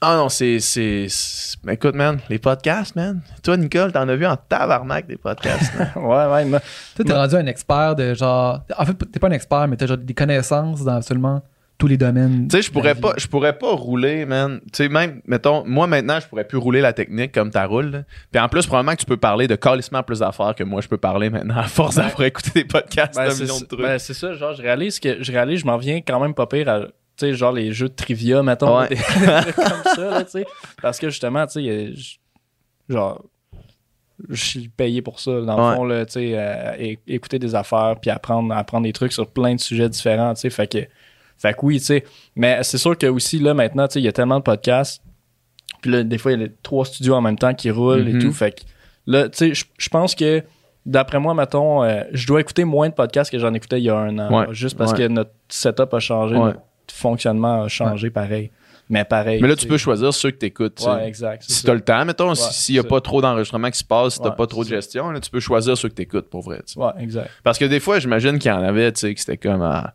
Ah 0.00 0.16
non, 0.16 0.28
c'est. 0.28 0.60
c'est, 0.60 1.06
c'est- 1.08 1.56
mais 1.64 1.74
Écoute, 1.74 1.94
man, 1.94 2.18
les 2.28 2.38
podcasts, 2.38 2.94
man. 2.94 3.22
Toi, 3.42 3.56
Nicole, 3.56 3.90
t'en 3.90 4.06
as 4.08 4.16
vu 4.16 4.26
en 4.26 4.36
tabarnak 4.36 5.06
des 5.06 5.16
podcasts. 5.16 5.72
man. 5.78 5.90
Ouais, 5.96 6.26
ouais. 6.50 6.60
Toi, 6.94 7.04
t'es 7.06 7.12
rendu 7.12 7.34
un 7.36 7.46
expert 7.46 7.94
de 7.96 8.12
genre. 8.14 8.60
En 8.76 8.84
fait, 8.84 8.94
t'es 9.10 9.18
pas 9.18 9.28
un 9.28 9.32
expert, 9.32 9.66
mais 9.66 9.76
t'as 9.76 9.86
genre 9.86 9.96
des 9.96 10.14
connaissances 10.14 10.84
dans 10.84 10.96
absolument 10.96 11.42
tous 11.76 11.86
les 11.88 11.96
domaines. 11.96 12.46
tu 12.48 12.56
sais, 12.56 12.62
je 12.62 12.70
pourrais 12.70 12.94
pas, 12.94 13.14
je 13.16 13.26
pourrais 13.26 13.58
pas 13.58 13.72
rouler, 13.72 14.24
man. 14.26 14.60
Tu 14.72 14.84
sais, 14.84 14.88
même, 14.88 15.20
mettons, 15.26 15.64
moi 15.66 15.86
maintenant, 15.86 16.20
je 16.20 16.26
pourrais 16.28 16.44
plus 16.46 16.56
rouler 16.58 16.80
la 16.80 16.92
technique 16.92 17.32
comme 17.32 17.50
ta 17.50 17.66
roule. 17.66 18.04
Puis 18.30 18.40
en 18.40 18.48
plus, 18.48 18.64
probablement 18.66 18.92
que 18.94 19.00
tu 19.00 19.06
peux 19.06 19.16
parler 19.16 19.48
de 19.48 19.56
calissement 19.56 20.02
plus 20.02 20.20
d'affaires 20.20 20.54
que 20.54 20.62
moi, 20.64 20.80
je 20.80 20.88
peux 20.88 20.96
parler 20.98 21.30
maintenant 21.30 21.56
à 21.58 21.64
force 21.64 21.96
d'avoir 21.96 22.22
écouté 22.22 22.50
des 22.62 22.64
podcasts 22.64 23.16
Ben, 23.16 23.24
d'un 23.26 23.30
c'est 23.30 23.42
million 23.42 23.58
de 23.60 23.64
trucs. 23.64 23.80
ben, 23.80 23.98
c'est 23.98 24.14
ça, 24.14 24.34
genre, 24.34 24.54
je 24.54 24.62
réalise 24.62 25.00
que 25.00 25.22
je 25.22 25.32
réalise, 25.32 25.60
je 25.60 25.66
m'en 25.66 25.76
viens 25.76 26.00
quand 26.00 26.20
même 26.20 26.34
pas 26.34 26.46
pire 26.46 26.68
à. 26.68 26.80
Tu 27.16 27.26
sais, 27.26 27.34
genre 27.34 27.52
les 27.52 27.72
jeux 27.72 27.88
de 27.88 27.94
trivia, 27.94 28.42
mettons, 28.42 28.78
Ouais. 28.78 28.88
des 28.90 28.96
trucs 28.96 29.54
comme 29.56 29.82
ça, 29.96 30.10
là, 30.10 30.24
tu 30.24 30.30
sais. 30.30 30.44
Parce 30.82 30.98
que 30.98 31.08
justement, 31.10 31.46
tu 31.46 31.60
sais, 31.64 31.92
genre, 32.88 33.24
je 34.28 34.34
suis 34.44 34.68
payé 34.68 35.02
pour 35.02 35.18
ça, 35.20 35.40
dans 35.40 35.56
Ouais. 35.56 35.70
le 35.70 35.76
fond, 35.76 35.84
là, 35.84 36.06
tu 36.06 36.12
sais, 36.12 36.32
euh, 36.34 36.94
écouter 37.06 37.38
des 37.38 37.54
affaires, 37.54 37.96
puis 38.00 38.10
apprendre, 38.10 38.54
apprendre 38.54 38.84
des 38.84 38.92
trucs 38.92 39.12
sur 39.12 39.28
plein 39.28 39.54
de 39.54 39.60
sujets 39.60 39.88
différents, 39.88 40.34
tu 40.34 40.40
sais. 40.42 40.50
Fait 40.50 40.66
que, 40.66 40.78
fait 41.38 41.52
que 41.54 41.58
oui, 41.62 41.78
tu 41.78 41.84
sais. 41.86 42.04
Mais 42.36 42.62
c'est 42.62 42.78
sûr 42.78 42.96
que 42.96 43.06
aussi, 43.06 43.38
là, 43.38 43.54
maintenant, 43.54 43.86
tu 43.88 43.94
sais, 43.94 44.00
il 44.00 44.04
y 44.04 44.08
a 44.08 44.12
tellement 44.12 44.38
de 44.38 44.44
podcasts, 44.44 45.02
puis 45.82 45.90
là, 45.90 46.02
des 46.02 46.18
fois, 46.18 46.32
il 46.32 46.40
y 46.40 46.42
a 46.42 46.46
les 46.46 46.52
trois 46.62 46.84
studios 46.84 47.14
en 47.14 47.20
même 47.20 47.38
temps 47.38 47.52
qui 47.54 47.70
roulent 47.70 48.04
Mhm. 48.04 48.16
et 48.16 48.18
tout. 48.24 48.32
Fait 48.32 48.52
que 48.52 48.62
là, 49.06 49.28
tu 49.28 49.36
sais, 49.38 49.54
je- 49.54 49.64
je 49.78 49.88
pense 49.88 50.14
que 50.14 50.42
d'après 50.86 51.18
moi, 51.18 51.34
mettons, 51.34 51.82
euh, 51.84 52.02
je 52.12 52.26
dois 52.26 52.40
écouter 52.40 52.64
moins 52.64 52.88
de 52.88 52.94
podcasts 52.94 53.30
que 53.30 53.38
j'en 53.38 53.52
écoutais 53.54 53.80
il 53.80 53.84
y 53.84 53.90
a 53.90 53.96
un 53.96 54.18
an. 54.18 54.32
Ouais. 54.34 54.46
là, 54.46 54.52
juste 54.52 54.76
parce 54.78 54.92
Ouais. 54.92 54.98
que 54.98 55.08
notre 55.08 55.32
setup 55.48 55.92
a 55.92 56.00
changé, 56.00 56.34
Ouais. 56.36 56.44
notre 56.52 56.62
fonctionnement 56.92 57.62
a 57.64 57.68
changé 57.68 58.10
pareil. 58.10 58.50
Mais 58.90 59.04
pareil. 59.04 59.40
Mais 59.40 59.48
là, 59.48 59.56
tu 59.56 59.62
tu 59.62 59.68
peux 59.68 59.78
choisir 59.78 60.12
ceux 60.12 60.30
que 60.30 60.36
t'écoutes. 60.36 60.74
tu 60.74 60.82
sais. 60.84 60.90
Ouais, 60.90 61.08
exact. 61.08 61.42
Si 61.44 61.52
ça. 61.54 61.68
t'as 61.68 61.74
le 61.74 61.80
temps, 61.80 62.04
mettons, 62.04 62.28
Ouais, 62.28 62.34
s'il 62.34 62.74
y 62.74 62.78
a 62.78 62.84
pas 62.84 63.00
trop 63.00 63.22
d'enregistrement 63.22 63.70
qui 63.70 63.78
se 63.78 63.84
passe, 63.84 64.14
si 64.14 64.20
t'as 64.20 64.28
Ouais, 64.28 64.36
pas 64.36 64.46
trop 64.46 64.62
de 64.62 64.68
gestion, 64.68 65.10
là, 65.10 65.20
tu 65.20 65.30
peux 65.30 65.40
choisir 65.40 65.76
ceux 65.78 65.88
que 65.88 65.94
t'écoutes, 65.94 66.28
pour 66.28 66.42
vrai. 66.42 66.58
tu 66.66 66.74
sais. 66.74 66.78
Ouais, 66.80 66.90
exact. 66.98 67.30
Parce 67.42 67.58
que 67.58 67.64
des 67.64 67.80
fois, 67.80 67.98
j'imagine 67.98 68.38
qu'il 68.38 68.50
y 68.50 68.54
en 68.54 68.62
avait, 68.62 68.92
tu 68.92 69.00
sais, 69.00 69.14
que 69.14 69.20
c'était 69.20 69.38
comme, 69.38 69.62
ah, 69.62 69.94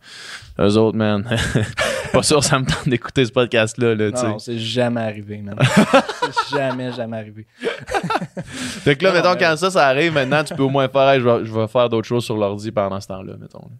eux 0.58 0.76
autres, 0.76 0.96
man, 0.98 1.24
pas 2.12 2.22
sûr, 2.24 2.42
ça 2.42 2.58
me 2.58 2.64
tente 2.66 2.88
d'écouter 2.88 3.24
ce 3.24 3.30
podcast-là, 3.32 3.94
là, 3.94 4.10
tu. 4.10 4.24
Non, 4.24 4.38
c'est 4.40 4.58
jamais 4.58 5.00
arrivé, 5.02 5.38
man. 5.38 5.56
c'est 6.50 6.56
jamais, 6.56 6.92
jamais 6.92 7.16
arrivé. 7.18 7.46
Fait 8.44 8.96
que 8.96 9.04
là, 9.04 9.10
Non, 9.10 9.16
mettons, 9.16 9.32
mais- 9.34 9.38
quand 9.38 9.56
ça, 9.56 9.70
ça 9.70 9.86
arrive, 9.86 10.12
maintenant, 10.12 10.42
tu 10.44 10.54
peux 10.54 10.62
au 10.64 10.68
moins 10.68 10.88
faire, 10.88 11.08
Hey, 11.10 11.20
je 11.20 11.28
vais, 11.28 11.44
je 11.44 11.52
vais 11.52 11.68
faire 11.68 11.88
d'autres 11.88 12.08
choses 12.08 12.24
sur 12.24 12.36
l'ordi 12.36 12.70
pendant 12.72 13.00
ce 13.00 13.06
temps-là, 13.08 13.34
mettons. 13.40 13.70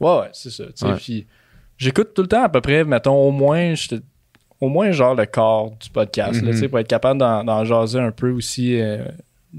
Ouais, 0.00 0.20
ouais, 0.20 0.28
c'est 0.32 0.50
ça. 0.50 0.64
tu. 0.76 0.84
Puis 0.96 1.26
j'écoute 1.76 2.14
tout 2.14 2.22
le 2.22 2.28
temps 2.28 2.44
à 2.44 2.48
peu 2.48 2.60
près, 2.60 2.84
mettons, 2.84 3.14
au 3.16 3.30
moins, 3.30 3.74
j'étais- 3.74 4.00
au 4.60 4.68
moins 4.68 4.90
genre 4.92 5.14
le 5.14 5.26
corps 5.26 5.70
du 5.80 5.90
podcast, 5.90 6.40
là, 6.42 6.50
tu 6.52 6.58
sais, 6.58 6.68
pour 6.68 6.78
être 6.78 6.88
capable 6.88 7.18
d'en, 7.20 7.64
jaser 7.64 7.98
un 8.00 8.10
peu 8.12 8.30
aussi, 8.30 8.80
euh, 8.80 9.04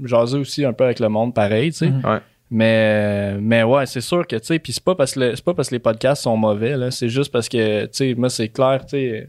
jaser 0.04 0.38
aussi 0.38 0.64
un 0.64 0.72
peu 0.72 0.84
avec 0.84 1.00
le 1.00 1.08
monde 1.08 1.34
pareil, 1.34 1.70
tu 1.72 1.78
sais. 1.78 1.90
Mhm. 1.90 2.04
Ouais. 2.04 2.18
Mais, 2.50 3.36
mais 3.40 3.62
ouais, 3.64 3.86
c'est 3.86 4.00
sûr 4.00 4.26
que, 4.26 4.36
tu 4.36 4.46
sais, 4.46 4.58
puis 4.58 4.72
c'est 4.72 4.82
pas 4.84 4.94
parce 4.94 5.14
que 5.14 5.20
le- 5.20 5.34
pas 5.42 5.52
parce 5.54 5.68
que 5.68 5.74
les 5.74 5.80
podcasts 5.80 6.22
sont 6.22 6.36
mauvais, 6.36 6.76
là, 6.76 6.90
c'est 6.90 7.08
juste 7.08 7.32
parce 7.32 7.48
que, 7.48 7.84
tu 7.86 7.90
sais, 7.92 8.14
moi, 8.14 8.30
c'est 8.30 8.48
clair, 8.48 8.82
tu 8.86 8.90
sais, 8.90 9.28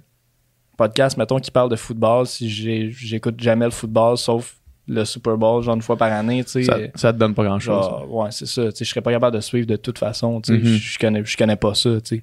podcast, 0.77 1.17
mettons, 1.17 1.39
qui 1.39 1.49
parle 1.51 1.69
de 1.69 1.75
football, 1.75 2.27
si 2.27 2.47
j'écoute 2.49 3.39
jamais 3.41 3.65
le 3.65 3.71
football, 3.71 4.17
sauf 4.17 4.55
le 4.87 5.03
Super 5.03 5.35
Bowl, 5.35 5.63
genre 5.63 5.75
une 5.75 5.81
fois 5.81 5.97
par 5.97 6.13
année, 6.13 6.43
tu 6.43 6.51
sais. 6.51 6.63
Ça, 6.63 6.77
ça 6.95 7.11
te 7.13 7.17
donne 7.17 7.33
pas 7.33 7.43
grand-chose. 7.43 7.83
Genre, 7.85 8.13
ouais, 8.13 8.29
c'est 8.31 8.45
ça. 8.45 8.71
Tu 8.71 8.77
sais, 8.77 8.85
je 8.85 8.89
serais 8.91 9.01
pas 9.01 9.11
capable 9.11 9.35
de 9.35 9.41
suivre 9.41 9.67
de 9.67 9.75
toute 9.75 9.97
façon. 9.99 10.39
Tu 10.39 10.53
sais, 10.53 10.59
Mhm. 10.59 10.65
je, 10.65 10.77
je 10.93 10.99
connais, 10.99 11.25
je 11.25 11.35
connais 11.35 11.55
pas 11.57 11.73
ça. 11.73 11.99
Tu 11.99 12.17
sais. 12.17 12.21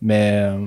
Mais, 0.00 0.30
euh, 0.34 0.58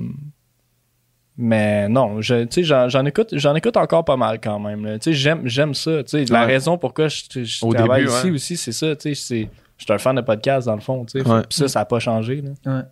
mais 1.40 1.88
non, 1.88 2.20
je, 2.20 2.44
tu 2.44 2.48
sais, 2.52 2.64
j'en, 2.64 2.88
j'en 2.88 3.04
écoute, 3.06 3.30
j'en 3.32 3.54
écoute 3.54 3.76
encore 3.76 4.04
pas 4.04 4.16
mal 4.16 4.40
quand 4.40 4.58
même. 4.60 4.84
là. 4.84 4.98
Tu 4.98 5.10
sais, 5.10 5.12
j'aime, 5.14 5.42
j'aime 5.48 5.74
ça. 5.74 6.02
Tu 6.04 6.24
sais, 6.26 6.32
la 6.32 6.44
raison 6.44 6.76
pourquoi 6.78 7.08
je, 7.08 7.22
je 7.42 7.64
Au 7.64 7.72
travaille 7.72 8.02
début, 8.04 8.12
ici 8.14 8.26
ouais. 8.26 8.30
aussi, 8.32 8.56
c'est 8.56 8.72
ça. 8.72 8.94
Tu 8.94 9.14
sais, 9.14 9.14
c'est, 9.14 9.48
je 9.78 9.84
suis 9.84 9.92
un 9.92 9.98
fan 9.98 10.14
de 10.16 10.20
podcast 10.20 10.66
dans 10.66 10.74
le 10.74 10.80
fond. 10.80 11.04
Tu 11.06 11.20
sais, 11.20 11.26
Ouais. 11.28 11.40
Puis 11.48 11.58
ça, 11.58 11.68
ça 11.68 11.80
a 11.80 11.84
pas 11.84 11.98
changé. 11.98 12.42
Là. 12.42 12.50
Ouais. 12.76 12.82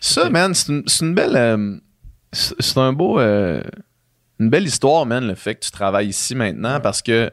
Ça, 0.00 0.28
man, 0.30 0.54
c'est 0.54 0.70
une, 0.72 0.82
c'est 0.86 1.04
une 1.04 1.14
belle. 1.14 1.36
euh, 1.36 1.76
c'est 2.32 2.76
un 2.78 2.92
beau. 2.92 3.18
euh, 3.18 3.62
une 4.38 4.50
belle 4.50 4.66
histoire, 4.66 5.04
man, 5.06 5.26
le 5.26 5.34
fait 5.34 5.54
que 5.56 5.64
tu 5.64 5.70
travailles 5.70 6.08
ici 6.08 6.34
maintenant 6.34 6.78
parce 6.80 7.00
que. 7.02 7.28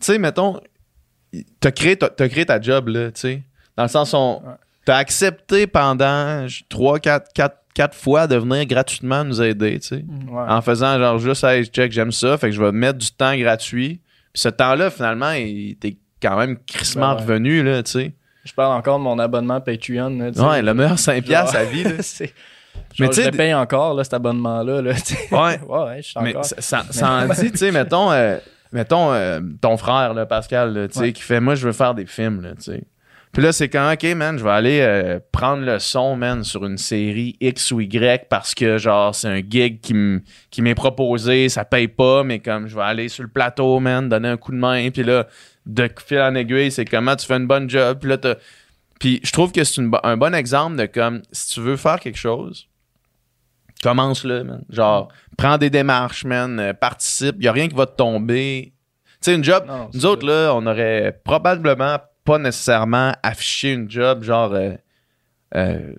Tu 0.00 0.06
sais, 0.06 0.18
mettons. 0.18 0.60
T'as 1.60 1.70
créé, 1.70 1.96
ta- 1.96 2.08
t'as 2.08 2.28
créé 2.28 2.46
ta 2.46 2.60
job, 2.60 2.88
là, 2.88 3.10
tu 3.12 3.20
sais. 3.20 3.42
Dans 3.76 3.82
le 3.84 3.88
sens 3.88 4.12
où. 4.12 4.16
Ouais. 4.16 4.54
T'as 4.84 4.96
accepté 4.98 5.66
pendant 5.66 6.46
3, 6.68 7.00
4, 7.00 7.32
4, 7.34 7.56
4 7.76 7.94
fois 7.94 8.26
de 8.26 8.36
venir 8.36 8.64
gratuitement 8.64 9.22
nous 9.22 9.42
aider, 9.42 9.78
tu 9.80 9.88
sais. 9.88 10.04
Ouais. 10.30 10.44
En 10.48 10.62
faisant 10.62 10.96
genre 10.98 11.18
juste, 11.18 11.44
hey, 11.44 11.66
check, 11.66 11.92
j'aime 11.92 12.10
ça, 12.10 12.38
fait 12.38 12.48
que 12.48 12.56
je 12.56 12.62
vais 12.62 12.72
mettre 12.72 12.96
du 12.98 13.10
temps 13.12 13.36
gratuit. 13.36 14.00
Puis 14.32 14.40
ce 14.42 14.48
temps-là, 14.48 14.88
finalement, 14.90 15.32
il- 15.32 15.76
t'es 15.78 15.98
quand 16.22 16.38
même 16.38 16.56
crissement 16.66 17.10
Ben 17.10 17.16
ouais. 17.16 17.22
revenu, 17.22 17.62
là, 17.62 17.82
tu 17.82 17.90
sais. 17.90 18.14
Je 18.46 18.52
parle 18.54 18.72
encore 18.78 18.98
de 18.98 19.04
mon 19.04 19.18
abonnement 19.18 19.60
Patreon. 19.60 20.08
là, 20.18 20.30
tu 20.32 20.38
sais. 20.38 20.44
Ouais, 20.44 20.62
le 20.62 20.72
meilleur 20.72 20.98
5$ 20.98 21.20
piastres 21.22 21.52
Genre- 21.52 21.60
à 21.62 21.64
vie, 21.66 21.84
là. 21.84 21.90
c'est, 22.00 22.32
Mais 22.98 23.06
genre, 23.06 23.08
tu 23.10 23.14
sais, 23.16 23.22
je 23.24 23.30
le 23.30 23.36
paye 23.36 23.52
encore, 23.54 23.92
là, 23.94 24.04
cet 24.04 24.14
abonnement-là. 24.14 24.80
Là, 24.80 24.94
tu 24.94 25.14
sais. 25.14 25.28
Ouais. 25.34 25.60
ouais, 25.68 25.78
ouais, 25.84 25.96
je 25.98 26.08
suis 26.08 26.20
Mais 26.22 26.30
encore. 26.30 26.44
ça, 26.46 26.56
ça- 26.60 26.84
ça 26.90 27.10
en 27.10 27.28
dit, 27.34 27.50
tu 27.52 27.58
sais, 27.58 27.72
mettons, 27.72 28.10
euh, 28.10 28.38
mettons 28.72 29.12
euh, 29.12 29.40
ton 29.60 29.76
frère, 29.76 30.14
là, 30.14 30.24
Pascal, 30.24 30.88
tu 30.90 30.94
sais, 30.94 31.00
Ouais. 31.00 31.12
qui 31.12 31.22
fait, 31.22 31.40
moi, 31.40 31.54
je 31.56 31.66
veux 31.66 31.72
faire 31.74 31.94
des 31.94 32.06
films, 32.06 32.40
là, 32.40 32.54
tu 32.54 32.62
sais. 32.62 32.84
Puis 33.36 33.42
là, 33.44 33.52
c'est 33.52 33.68
quand, 33.68 33.92
OK, 33.92 34.02
man, 34.14 34.38
je 34.38 34.42
vais 34.44 34.50
aller 34.50 34.80
euh, 34.80 35.20
prendre 35.30 35.62
le 35.62 35.78
son, 35.78 36.16
man, 36.16 36.42
sur 36.42 36.64
une 36.64 36.78
série 36.78 37.36
X 37.38 37.70
ou 37.70 37.82
Y 37.82 38.30
parce 38.30 38.54
que, 38.54 38.78
genre, 38.78 39.14
c'est 39.14 39.28
un 39.28 39.42
gig 39.46 39.82
qui 39.82 40.62
m'est 40.62 40.74
proposé, 40.74 41.50
ça 41.50 41.66
paye 41.66 41.86
pas, 41.88 42.24
mais 42.24 42.38
comme 42.38 42.66
je 42.66 42.74
vais 42.74 42.82
aller 42.84 43.10
sur 43.10 43.24
le 43.24 43.28
plateau, 43.28 43.78
man, 43.78 44.08
donner 44.08 44.28
un 44.28 44.38
coup 44.38 44.52
de 44.52 44.56
main, 44.56 44.88
puis 44.90 45.02
là, 45.02 45.26
de 45.66 45.86
fil 46.02 46.18
en 46.18 46.34
aiguille, 46.34 46.70
c'est 46.70 46.86
comment 46.86 47.14
tu 47.14 47.26
fais 47.26 47.34
une 47.36 47.46
bonne 47.46 47.68
job, 47.68 47.98
puis 48.00 48.08
là, 48.08 48.16
t'as- 48.16 48.36
Puis 48.98 49.20
je 49.22 49.30
trouve 49.32 49.52
que 49.52 49.62
c'est 49.64 49.82
un 50.02 50.16
bon 50.16 50.34
exemple 50.34 50.76
de 50.76 50.86
comme, 50.86 51.20
si 51.30 51.52
tu 51.52 51.60
veux 51.60 51.76
faire 51.76 52.00
quelque 52.00 52.16
chose, 52.16 52.66
commence-le, 53.82 54.44
man. 54.44 54.64
Genre, 54.70 55.08
prends 55.36 55.58
des 55.58 55.68
démarches, 55.68 56.24
man, 56.24 56.58
euh, 56.58 56.72
participe, 56.72 57.36
y 57.42 57.48
a 57.48 57.52
rien 57.52 57.68
qui 57.68 57.74
va 57.74 57.84
te 57.84 57.96
tomber. 57.96 58.72
Tu 59.20 59.30
sais, 59.30 59.34
une 59.34 59.44
job, 59.44 59.64
Non, 59.66 59.76
non, 59.76 59.88
c'est 59.92 59.98
nous 59.98 60.06
autres, 60.06 60.26
là, 60.26 60.54
on 60.54 60.64
aurait 60.66 61.20
probablement 61.22 61.98
pas 62.26 62.38
nécessairement 62.38 63.12
affiché 63.22 63.72
une 63.72 63.90
job, 63.90 64.22
genre, 64.22 64.52
euh, 64.52 64.72
euh, 65.54 65.92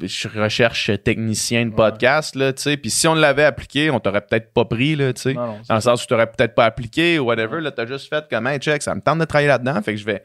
je 0.00 0.26
recherche 0.28 0.90
technicien 1.04 1.66
de 1.66 1.70
podcast, 1.74 2.34
là, 2.34 2.52
tu 2.52 2.62
sais. 2.62 2.76
Puis 2.76 2.90
si 2.90 3.06
on 3.06 3.14
l'avait 3.14 3.44
appliqué, 3.44 3.90
on 3.90 4.00
t'aurait 4.00 4.22
peut-être 4.22 4.52
pas 4.52 4.64
pris, 4.64 4.96
là, 4.96 5.12
tu 5.12 5.22
sais. 5.22 5.34
Dans 5.68 5.74
le 5.76 5.80
sens 5.80 6.00
où 6.00 6.02
tu 6.02 6.08
t'aurais 6.08 6.26
peut-être 6.26 6.54
pas 6.54 6.64
appliqué 6.64 7.18
ou 7.18 7.26
whatever, 7.26 7.60
là, 7.60 7.70
t'as 7.70 7.86
juste 7.86 8.08
fait 8.08 8.24
comme, 8.28 8.46
hey, 8.48 8.58
check, 8.58 8.82
ça 8.82 8.94
me 8.94 9.00
tente 9.00 9.18
de 9.20 9.24
travailler 9.26 9.48
là-dedans, 9.48 9.80
fait 9.82 9.92
que 9.92 10.00
je 10.00 10.04
vais 10.06 10.24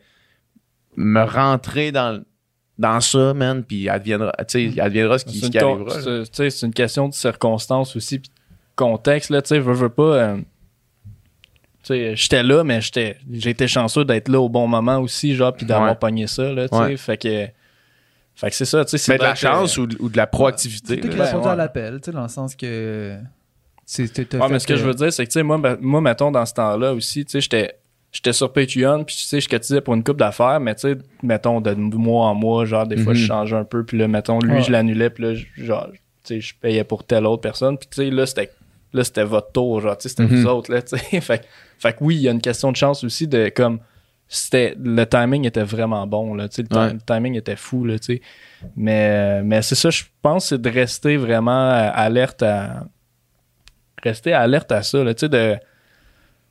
me 0.95 1.21
rentrer 1.23 1.91
dans, 1.91 2.23
dans 2.77 2.99
ça, 3.01 3.33
man, 3.33 3.63
puis 3.63 3.87
adviendra, 3.89 4.31
tu 4.47 4.71
sais, 4.73 4.81
adviendra 4.81 5.19
ce 5.19 5.25
qui, 5.25 5.39
ce 5.39 5.45
qui 5.51 5.57
arrivera. 5.73 5.95
là. 5.97 6.01
c'est- 6.25 6.31
tu 6.31 6.35
sais, 6.37 6.49
c'est 6.49 6.65
une 6.65 6.73
question 6.73 7.07
de 7.09 7.13
circonstances 7.13 7.95
aussi, 7.95 8.19
puis 8.19 8.29
de 8.29 8.35
contexte, 8.75 9.29
là, 9.29 9.41
tu 9.41 9.49
sais, 9.49 9.59
veux, 9.59 9.73
veux 9.73 9.89
pas... 9.89 10.03
euh, 10.15 10.37
j'étais 11.87 12.43
là, 12.43 12.63
mais 12.63 12.81
j'étais, 12.81 13.17
j'ai 13.31 13.49
été 13.51 13.67
chanceux 13.67 14.05
d'être 14.05 14.29
là 14.29 14.39
au 14.39 14.49
bon 14.49 14.67
moment 14.67 14.99
aussi, 14.99 15.35
genre, 15.35 15.53
puis 15.53 15.65
d'avoir 15.65 15.89
Ouais. 15.91 15.95
pogné 15.97 16.27
ça, 16.27 16.51
là, 16.51 16.67
tu 16.69 16.75
sais, 16.75 16.83
Ouais. 16.83 16.97
fait 16.97 17.17
que... 17.17 17.47
Fait 18.33 18.49
que 18.49 18.55
c'est 18.55 18.65
ça, 18.65 18.83
tu 18.85 18.91
sais, 18.91 18.97
c'est 18.97 19.11
Mais 19.11 19.17
de 19.17 19.23
la 19.23 19.35
chance 19.35 19.77
ou, 19.77 19.87
ou 19.99 20.09
de 20.09 20.17
la 20.17 20.25
proactivité. 20.25 20.95
Là. 20.95 21.23
as 21.23 21.27
répondu 21.27 21.47
à 21.49 21.55
l'appel, 21.55 21.99
tu 22.01 22.05
sais, 22.05 22.11
dans 22.11 22.23
le 22.23 22.27
sens 22.29 22.55
que. 22.55 23.17
Ouais, 23.99 24.07
mais 24.49 24.59
ce 24.59 24.65
que 24.65 24.77
je 24.77 24.85
veux 24.85 24.93
dire, 24.93 25.11
c'est 25.11 25.25
que, 25.25 25.29
tu 25.31 25.39
sais, 25.39 25.43
moi, 25.43 25.57
ben- 25.57 25.77
moi, 25.81 25.99
mettons, 26.01 26.31
dans 26.31 26.45
ce 26.45 26.53
temps-là 26.53 26.93
aussi, 26.93 27.25
tu 27.25 27.31
sais, 27.31 27.41
j'étais, 27.41 27.75
j'étais 28.11 28.31
sur 28.31 28.51
Patreon, 28.53 29.03
puis 29.03 29.15
tu 29.17 29.23
sais, 29.23 29.41
je 29.41 29.49
cotisais 29.49 29.81
pour 29.81 29.93
une 29.93 30.03
coupe 30.03 30.17
d'affaires, 30.17 30.59
mais 30.61 30.73
tu 30.75 30.81
sais, 30.93 30.97
mettons, 31.21 31.59
de 31.59 31.73
mois 31.73 32.27
en 32.27 32.33
mois, 32.35 32.63
genre, 32.65 32.87
des 32.87 32.95
fois, 32.97 33.13
Mhm. 33.13 33.19
je 33.19 33.25
changeais 33.27 33.55
un 33.57 33.65
peu, 33.65 33.83
puis 33.83 33.97
là, 33.97 34.07
mettons, 34.07 34.39
lui, 34.39 34.53
Ouais. 34.53 34.61
je 34.63 34.71
l'annulais, 34.71 35.09
puis 35.09 35.23
là, 35.23 35.33
je- 35.35 35.45
genre, 35.65 35.89
tu 35.91 35.99
sais, 36.23 36.41
je 36.41 36.53
payais 36.59 36.85
pour 36.85 37.03
telle 37.03 37.25
autre 37.25 37.41
personne, 37.41 37.77
puis 37.77 37.89
tu 37.91 37.97
sais, 37.97 38.09
là, 38.09 38.25
c'était, 38.25 38.49
là, 38.93 39.03
c'était 39.03 39.23
votre 39.23 39.51
tour, 39.51 39.79
genre, 39.81 39.97
tu 39.97 40.03
sais, 40.03 40.09
c'était 40.09 40.23
Mhm. 40.23 40.41
vous 40.41 40.47
autres, 40.47 40.71
là, 40.73 40.81
tu 40.81 40.97
sais. 40.97 40.97
fait, 41.21 41.39
que- 41.39 41.45
fait 41.79 41.93
que 41.93 41.97
oui, 42.01 42.15
il 42.17 42.21
y 42.21 42.27
a 42.27 42.31
une 42.31 42.41
question 42.41 42.71
de 42.71 42.77
chance 42.77 43.03
aussi 43.03 43.27
de, 43.27 43.49
comme, 43.49 43.79
c'était, 44.27 44.75
le 44.81 45.05
timing 45.05 45.45
était 45.45 45.63
vraiment 45.63 46.07
bon, 46.07 46.33
là, 46.35 46.47
tu 46.49 46.55
sais, 46.57 46.61
le, 46.63 46.67
ti- 46.69 46.77
Ouais. 46.77 46.93
le 46.93 46.99
timing 47.01 47.35
était 47.35 47.55
fou, 47.55 47.83
là, 47.85 47.99
tu 47.99 48.15
sais. 48.15 48.21
Mais, 48.75 49.41
mais 49.43 49.61
c'est 49.61 49.75
ça, 49.75 49.89
je 49.89 50.03
pense, 50.21 50.47
c'est 50.47 50.61
de 50.61 50.69
rester 50.69 51.17
vraiment 51.17 51.69
alerte 51.93 52.43
à, 52.43 52.85
rester 54.03 54.33
alerte 54.33 54.71
à 54.71 54.83
ça, 54.83 55.03
là, 55.03 55.13
tu 55.13 55.21
sais, 55.21 55.29
de 55.29 55.55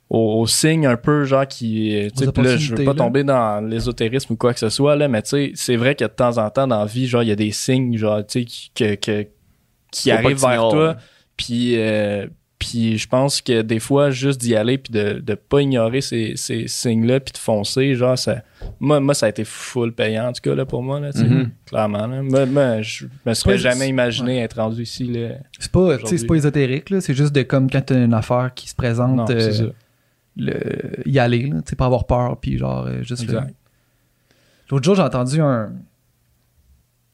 aux, 0.09 0.41
aux 0.41 0.47
signes 0.47 0.85
un 0.87 0.97
peu 0.97 1.23
genre 1.23 1.47
qui 1.47 2.09
tu 2.13 2.25
sais 2.25 2.31
là 2.41 2.57
je 2.57 2.75
veux 2.75 2.83
pas 2.83 2.91
là. 2.91 2.97
tomber 2.97 3.23
dans 3.23 3.65
l'ésotérisme 3.65 4.33
ou 4.33 4.35
quoi 4.35 4.53
que 4.53 4.59
ce 4.59 4.67
soit 4.67 4.97
là 4.97 5.07
mais 5.07 5.21
tu 5.21 5.29
sais 5.29 5.51
c'est 5.55 5.77
vrai 5.77 5.95
que 5.95 6.03
de 6.03 6.09
temps 6.09 6.37
en 6.37 6.49
temps 6.49 6.67
dans 6.67 6.79
la 6.79 6.85
vie 6.85 7.07
genre 7.07 7.23
il 7.23 7.29
y 7.29 7.31
a 7.31 7.35
des 7.37 7.53
signes 7.53 7.95
genre 7.95 8.17
tu 8.27 8.39
sais 8.41 8.43
qui 8.45 8.71
que, 8.75 8.95
que- 8.95 9.27
qui 9.89 10.09
Faut 10.09 10.17
pas 10.17 10.21
arrivent 10.21 10.41
vers 10.41 10.67
toi. 10.67 10.97
Puis 11.37 11.77
euh, 11.77 12.27
puis 12.59 12.99
je 12.99 13.07
pense 13.07 13.41
que 13.41 13.63
des 13.63 13.79
fois 13.79 14.11
juste 14.11 14.39
d'y 14.39 14.55
aller 14.55 14.77
puis 14.77 14.93
de 14.93 15.13
de 15.19 15.33
pas 15.33 15.61
ignorer 15.61 16.01
ces, 16.01 16.33
ces 16.35 16.67
signes 16.67 17.07
là 17.07 17.19
puis 17.19 17.31
de 17.33 17.37
foncer 17.39 17.95
genre 17.95 18.17
ça 18.17 18.43
moi 18.79 18.99
moi 18.99 19.15
ça 19.15 19.25
a 19.25 19.29
été 19.29 19.43
full 19.43 19.93
payant 19.93 20.27
en 20.27 20.31
tout 20.33 20.41
cas 20.43 20.53
là 20.53 20.63
pour 20.65 20.83
moi 20.83 20.99
là 20.99 21.11
tu 21.11 21.19
sais 21.19 21.25
Mhm. 21.25 21.49
clairement 21.65 22.05
là. 22.05 22.21
Moi, 22.21 22.45
moi, 22.45 22.81
je 22.83 23.05
me 23.25 23.33
serais 23.33 23.57
jamais 23.57 23.87
imaginé 23.89 24.39
être 24.41 24.61
rendu 24.61 24.83
ici 24.83 25.05
là 25.05 25.37
C'est 25.59 25.71
pas, 25.71 25.97
tu 25.97 26.25
pas 26.27 26.35
ésotérique, 26.35 26.91
là. 26.91 27.01
C'est 27.01 27.15
juste 27.15 27.33
de 27.33 27.41
comme 27.41 27.67
quand 27.69 27.81
t'as 27.81 28.03
une 28.03 28.13
affaire 28.13 28.51
qui 28.53 28.69
se 28.69 28.75
présente, 28.75 29.15
non 29.15 29.25
euh, 29.29 29.51
ça 29.51 29.63
le, 30.37 30.53
y 31.09 31.17
aller, 31.19 31.47
là. 31.47 31.61
Tu 31.61 31.71
sais, 31.71 31.75
pas 31.75 31.85
avoir 31.87 32.05
peur, 32.05 32.37
puis 32.39 32.57
genre, 32.57 32.85
euh, 32.85 33.01
juste 33.03 33.25
L'autre 34.69 34.85
jour, 34.85 34.95
j'ai 34.95 35.01
entendu 35.01 35.41
un, 35.41 35.73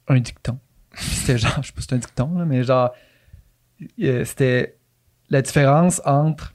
un 0.08 0.20
dicton. 0.20 0.60
C'était 0.94 1.38
genre, 1.38 1.58
je 1.62 1.68
sais 1.68 1.74
pas 1.74 1.82
si 1.82 1.88
c'est 1.90 1.96
un 1.96 2.00
dicton, 2.00 2.38
là, 2.38 2.46
mais 2.46 2.64
genre, 2.64 2.92
c'était 4.26 4.78
la 5.30 5.42
différence 5.42 6.02
entre. 6.06 6.54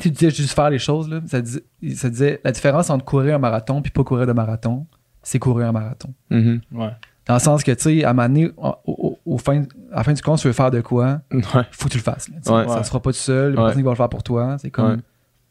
Tu 0.00 0.10
disais 0.10 0.30
juste 0.30 0.54
faire 0.54 0.70
les 0.70 0.78
choses, 0.78 1.08
là. 1.08 1.20
Ça, 1.26 1.40
dis- 1.40 1.60
ça 1.96 2.08
disait 2.08 2.40
la 2.44 2.52
différence 2.52 2.88
entre 2.90 3.04
courir 3.04 3.34
un 3.34 3.38
marathon 3.38 3.82
puis 3.82 3.90
pas 3.90 4.04
courir 4.04 4.26
de 4.26 4.32
marathon, 4.32 4.86
c'est 5.22 5.38
courir 5.40 5.68
un 5.68 5.72
marathon. 5.72 6.14
Mhm. 6.30 6.60
ouais 6.72 6.90
Dans 7.26 7.34
le 7.34 7.40
sens 7.40 7.64
que, 7.64 7.72
tu 7.72 7.82
sais, 7.82 8.04
à 8.04 8.10
un 8.10 8.12
moment 8.12 8.28
donné, 8.28 8.50
au, 8.56 8.74
au- 8.86 9.18
au 9.26 9.38
fin, 9.38 9.62
à 9.92 9.96
la 9.96 10.04
fin 10.04 10.12
du 10.12 10.22
compte, 10.22 10.38
tu 10.38 10.46
veux 10.46 10.52
faire 10.52 10.70
de 10.70 10.80
quoi, 10.80 11.20
Ouais. 11.32 11.42
faut 11.72 11.86
que 11.86 11.92
tu 11.92 11.98
le 11.98 12.02
fasses. 12.04 12.28
là, 12.28 12.36
tu 12.36 12.42
sais. 12.44 12.52
Ouais. 12.54 12.68
Ça 12.68 12.84
se 12.84 12.88
fera 12.88 13.02
pas 13.02 13.10
tout 13.10 13.16
seul, 13.18 13.50
Ouais. 13.50 13.56
personne 13.56 13.76
qui 13.78 13.82
va 13.82 13.90
le 13.90 13.96
faire 13.96 14.08
pour 14.08 14.22
toi. 14.22 14.56
C'est 14.58 14.70
comme, 14.70 14.90
Ouais. 14.92 14.96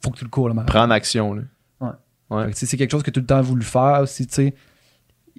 faut 0.04 0.12
que 0.12 0.18
tu 0.18 0.24
le 0.24 0.30
cours 0.30 0.48
le 0.48 0.54
marathon. 0.54 0.72
Prendre 0.74 0.94
action, 0.94 1.34
là. 1.34 1.42
Ouais. 2.30 2.52
Tu 2.54 2.66
c'est 2.66 2.76
quelque 2.78 2.92
chose 2.92 3.04
que 3.04 3.12
tout 3.12 3.22
le 3.22 3.26
temps 3.26 3.42
voulu 3.42 3.64
faire 3.64 4.00
aussi, 4.02 4.28
tu 4.28 4.34
sais. 4.34 4.54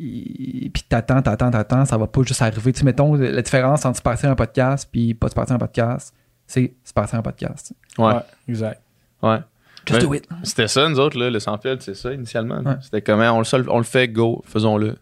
Et- 0.01 0.71
Puis 0.71 0.83
t'attends, 0.89 1.21
t'attends, 1.23 1.51
t'attends, 1.51 1.85
ça 1.85 1.97
va 1.97 2.07
pas 2.07 2.23
juste 2.23 2.41
arriver. 2.43 2.73
Tu 2.73 2.81
sais, 2.81 2.85
mettons, 2.85 3.15
la 3.15 3.43
différence 3.43 3.85
entre 3.85 3.97
se 3.99 4.03
partir 4.03 4.31
un 4.31 4.35
podcast 4.37 4.89
puis 4.93 5.15
pas 5.15 5.29
se 5.29 5.35
partir 5.35 5.57
un 5.57 5.59
podcast, 5.59 6.15
c'est 6.47 6.75
se 6.85 6.93
partir 6.93 7.19
un 7.19 7.23
podcast. 7.23 7.73
Ouais. 7.99 8.07
ouais 8.15 8.21
exact 8.49 8.81
Ouais. 9.23 9.39
Just 9.87 10.03
Ouais. 10.03 10.07
do 10.07 10.15
it. 10.15 10.29
C'était 10.45 10.69
ça, 10.69 10.89
nous 10.89 11.01
autres, 11.01 11.19
là, 11.19 11.31
le 11.31 11.41
sans 11.41 11.57
fil, 11.59 11.77
c'est 11.81 11.95
ça, 11.95 12.13
initialement. 12.13 12.61
Ouais. 12.61 12.77
C'était 12.83 13.01
comment, 13.03 13.31
on 13.33 13.39
le, 13.39 13.45
sol- 13.45 13.69
on 13.71 13.79
le 13.79 13.85
fait, 13.85 14.07
go, 14.09 14.43
faisons-le. 14.47 14.97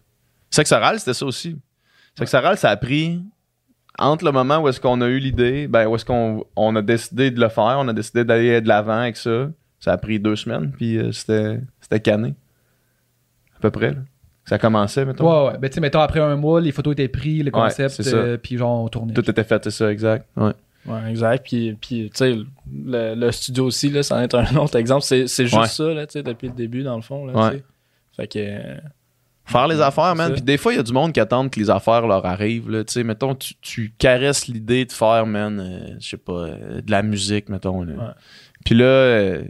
Sexoral, 0.49 0.99
c'était 0.99 1.13
ça 1.13 1.25
aussi. 1.25 1.57
Sexoral, 2.17 2.57
ça 2.57 2.69
a 2.69 2.77
pris 2.77 3.21
entre 3.99 4.25
le 4.25 4.31
moment 4.31 4.59
où 4.59 4.67
est-ce 4.69 4.79
qu'on 4.79 5.01
a 5.01 5.07
eu 5.07 5.19
l'idée, 5.19 5.67
ben, 5.67 5.87
où 5.87 5.95
est-ce 5.95 6.05
qu'on 6.05 6.45
on 6.55 6.75
a 6.75 6.81
décidé 6.81 7.31
de 7.31 7.39
le 7.41 7.49
faire, 7.49 7.77
on 7.79 7.87
a 7.87 7.93
décidé 7.93 8.23
d'aller 8.23 8.61
de 8.61 8.67
l'avant 8.67 8.99
avec 9.01 9.17
ça. 9.17 9.49
Ça 9.79 9.91
a 9.91 9.97
pris 9.97 10.19
deux 10.19 10.35
semaines, 10.35 10.71
puis 10.71 10.97
euh, 10.97 11.11
c'était 11.11 11.59
c'était 11.81 11.99
cané. 11.99 12.33
À 13.55 13.59
peu 13.59 13.69
près, 13.71 13.91
là. 13.91 13.99
Ça 14.47 14.57
commençait, 14.57 15.03
mettons? 15.05 15.25
Ouais, 15.45 15.51
ouais. 15.51 15.57
Ben, 15.59 15.69
tu 15.69 15.75
sais, 15.75 15.81
mettons, 15.81 15.99
après 15.99 16.19
un 16.21 16.35
mois, 16.37 16.61
les 16.61 16.71
photos 16.71 16.93
étaient 16.93 17.07
prises, 17.09 17.43
le 17.43 17.51
concept, 17.51 18.01
ça. 18.01 18.15
euh, 18.15 18.37
puis 18.37 18.57
genre, 18.57 18.83
on 18.83 18.87
tournait. 18.87 19.13
Tout 19.13 19.29
était 19.29 19.43
fait, 19.43 19.61
c'est 19.63 19.71
ça, 19.71 19.91
exact. 19.91 20.25
Ouais. 20.37 20.53
Ouais, 20.85 21.09
exact. 21.09 21.45
Puis, 21.45 21.73
puis 21.81 22.09
tu 22.09 22.17
sais, 22.17 22.33
le, 22.33 23.13
le 23.15 23.31
studio 23.33 23.65
aussi, 23.65 23.89
là, 23.89 24.03
c'en 24.03 24.21
est 24.21 24.33
un 24.33 24.55
autre 24.55 24.77
exemple. 24.77 25.01
C'est, 25.03 25.27
c'est 25.27 25.43
juste 25.47 25.57
Ouais. 25.61 25.67
ça, 25.67 25.83
là, 25.93 26.07
tu 26.07 26.13
sais, 26.13 26.23
depuis 26.23 26.47
le 26.47 26.53
début, 26.53 26.81
dans 26.83 26.95
le 26.95 27.01
fond, 27.01 27.25
là, 27.25 27.33
Ouais. 27.33 27.51
tu 27.51 27.57
sais. 27.57 27.63
Fait 28.15 28.27
que... 28.27 28.39
euh, 28.39 28.77
Faire 29.43 29.67
les 29.69 29.79
affaires, 29.81 30.13
man. 30.15 30.27
ça. 30.29 30.33
Puis 30.33 30.41
des 30.41 30.57
fois, 30.57 30.73
il 30.73 30.77
y 30.77 30.79
a 30.79 30.83
du 30.83 30.91
monde 30.91 31.13
qui 31.13 31.19
attend 31.21 31.47
que 31.47 31.57
les 31.59 31.69
affaires 31.69 32.05
leur 32.07 32.25
arrivent. 32.25 32.69
Là. 32.69 32.83
Tu 32.83 32.91
sais, 32.93 33.03
mettons, 33.03 33.33
tu, 33.35 33.53
tu 33.61 33.93
caresses 33.97 34.47
l'idée 34.47 34.83
de 34.85 34.91
faire, 34.91 35.25
man, 35.25 35.59
euh, 35.59 35.95
je 35.99 36.07
sais 36.09 36.17
pas, 36.17 36.33
euh, 36.33 36.81
de 36.81 36.91
la 36.91 37.01
musique, 37.01 37.47
mettons. 37.49 37.81
là. 37.83 37.93
Ouais. 37.93 38.11
Puis 38.65 38.75
là, 38.75 38.83
euh, 38.85 39.43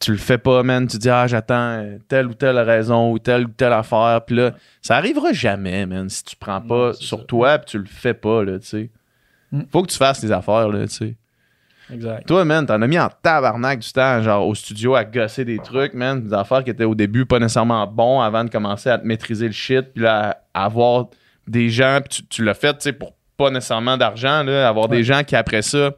tu 0.00 0.12
le 0.12 0.18
fais 0.18 0.38
pas, 0.38 0.62
man. 0.62 0.86
Tu 0.86 0.96
dis, 0.96 1.10
ah, 1.10 1.26
j'attends 1.26 1.78
euh, 1.78 1.98
telle 2.08 2.26
ou 2.26 2.34
telle 2.34 2.58
raison 2.58 3.12
ou 3.12 3.18
telle 3.18 3.44
ou 3.44 3.50
telle 3.50 3.72
affaire. 3.74 4.22
Puis 4.26 4.34
là, 4.36 4.52
ça 4.80 4.96
arrivera 4.96 5.32
jamais, 5.32 5.84
man, 5.86 6.08
si 6.08 6.24
tu 6.24 6.36
prends 6.36 6.60
pas 6.60 6.94
sur 6.94 7.18
ça. 7.18 7.24
toi 7.26 7.58
puis 7.58 7.66
tu 7.72 7.78
le 7.78 7.84
fais 7.84 8.14
pas, 8.14 8.42
là, 8.42 8.58
tu 8.58 8.66
sais. 8.66 8.90
Mm. 9.52 9.62
Faut 9.70 9.82
que 9.82 9.90
tu 9.90 9.98
fasses 9.98 10.22
les 10.22 10.32
affaires, 10.32 10.68
là, 10.68 10.86
tu 10.88 10.94
sais. 10.94 11.16
Exact. 11.92 12.26
Toi, 12.26 12.44
man, 12.44 12.64
t'en 12.66 12.80
as 12.80 12.86
mis 12.86 12.98
en 12.98 13.08
tabarnak 13.22 13.80
du 13.80 13.92
temps, 13.92 14.22
genre 14.22 14.46
au 14.46 14.54
studio 14.54 14.94
à 14.94 15.04
gosser 15.04 15.44
des 15.44 15.58
trucs, 15.58 15.92
man, 15.92 16.22
des 16.22 16.32
affaires 16.32 16.62
qui 16.62 16.70
étaient 16.70 16.84
au 16.84 16.94
début 16.94 17.26
pas 17.26 17.38
nécessairement 17.40 17.86
bons 17.86 18.20
avant 18.20 18.44
de 18.44 18.50
commencer 18.50 18.88
à 18.88 18.98
te 18.98 19.04
maîtriser 19.06 19.46
le 19.48 19.52
shit, 19.52 19.92
puis 19.92 20.04
là, 20.04 20.40
avoir 20.54 21.08
des 21.48 21.68
gens, 21.68 21.98
puis 22.00 22.20
tu, 22.20 22.26
tu 22.26 22.44
l'as 22.44 22.54
fait, 22.54 22.74
tu 22.74 22.82
sais, 22.82 22.92
pour 22.92 23.12
pas 23.36 23.50
nécessairement 23.50 23.96
d'argent, 23.96 24.44
là, 24.44 24.68
avoir 24.68 24.88
Ouais. 24.88 24.98
des 24.98 25.02
gens 25.04 25.24
qui 25.24 25.34
après 25.34 25.62
ça 25.62 25.90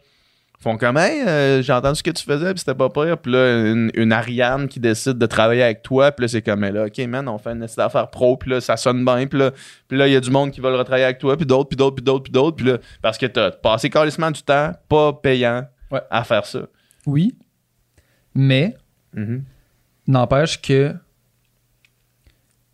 font 0.63 0.77
comme, 0.79 0.97
hey, 0.97 1.23
euh, 1.27 1.61
j'ai 1.63 1.73
entendu 1.73 1.97
ce 1.99 2.03
que 2.03 2.11
tu 2.13 2.23
faisais, 2.25 2.51
puis 2.55 2.61
c'était 2.61 2.75
pas 2.75 2.89
pire, 2.89 3.19
puis 3.19 3.33
là, 3.33 3.67
une, 3.67 3.91
une 3.95 4.13
Ariane 4.13 4.69
qui 4.69 4.79
décide 4.81 5.15
de 5.19 5.27
travailler 5.27 5.63
avec 5.63 5.83
toi, 5.83 6.13
puis 6.13 6.25
là, 6.25 6.29
c'est 6.29 6.43
comme, 6.43 6.61
là, 6.65 6.87
ok, 6.87 6.99
man, 7.09 7.29
on 7.29 7.37
fait 7.39 7.51
une 7.51 7.65
affaire 7.65 8.09
pro, 8.11 8.37
puis 8.37 8.51
là, 8.51 8.61
ça 8.61 8.77
sonne 8.77 9.05
bien, 9.05 9.27
puis 9.27 9.39
là, 9.41 9.51
puis 9.89 9.99
là, 9.99 10.07
il 10.07 10.13
y 10.13 10.17
a 10.17 10.21
du 10.21 10.31
monde 10.31 10.51
qui 10.53 10.61
veut 10.61 10.71
le 10.71 10.77
retravailler 10.77 11.05
avec 11.05 11.19
toi, 11.19 11.37
puis 11.37 11.47
d'autres, 11.47 11.69
puis 11.69 11.77
d'autres, 11.77 11.97
puis 11.97 12.05
d'autres, 12.05 12.23
puis 12.25 12.33
d'autres, 12.33 12.57
puis 12.57 12.67
là, 12.67 12.79
parce 13.03 13.19
que 13.19 13.27
t'as 13.27 13.51
passé 13.51 13.91
carrément 13.91 14.31
du 14.31 14.43
temps, 14.43 14.73
pas 14.89 15.13
payant, 15.13 15.65
Ouais. 15.91 16.01
à 16.11 16.25
faire 16.25 16.47
ça. 16.47 16.61
Oui, 17.07 17.35
mais 18.35 18.75
Mhm. 19.15 19.45
n'empêche 20.07 20.61
que 20.63 20.95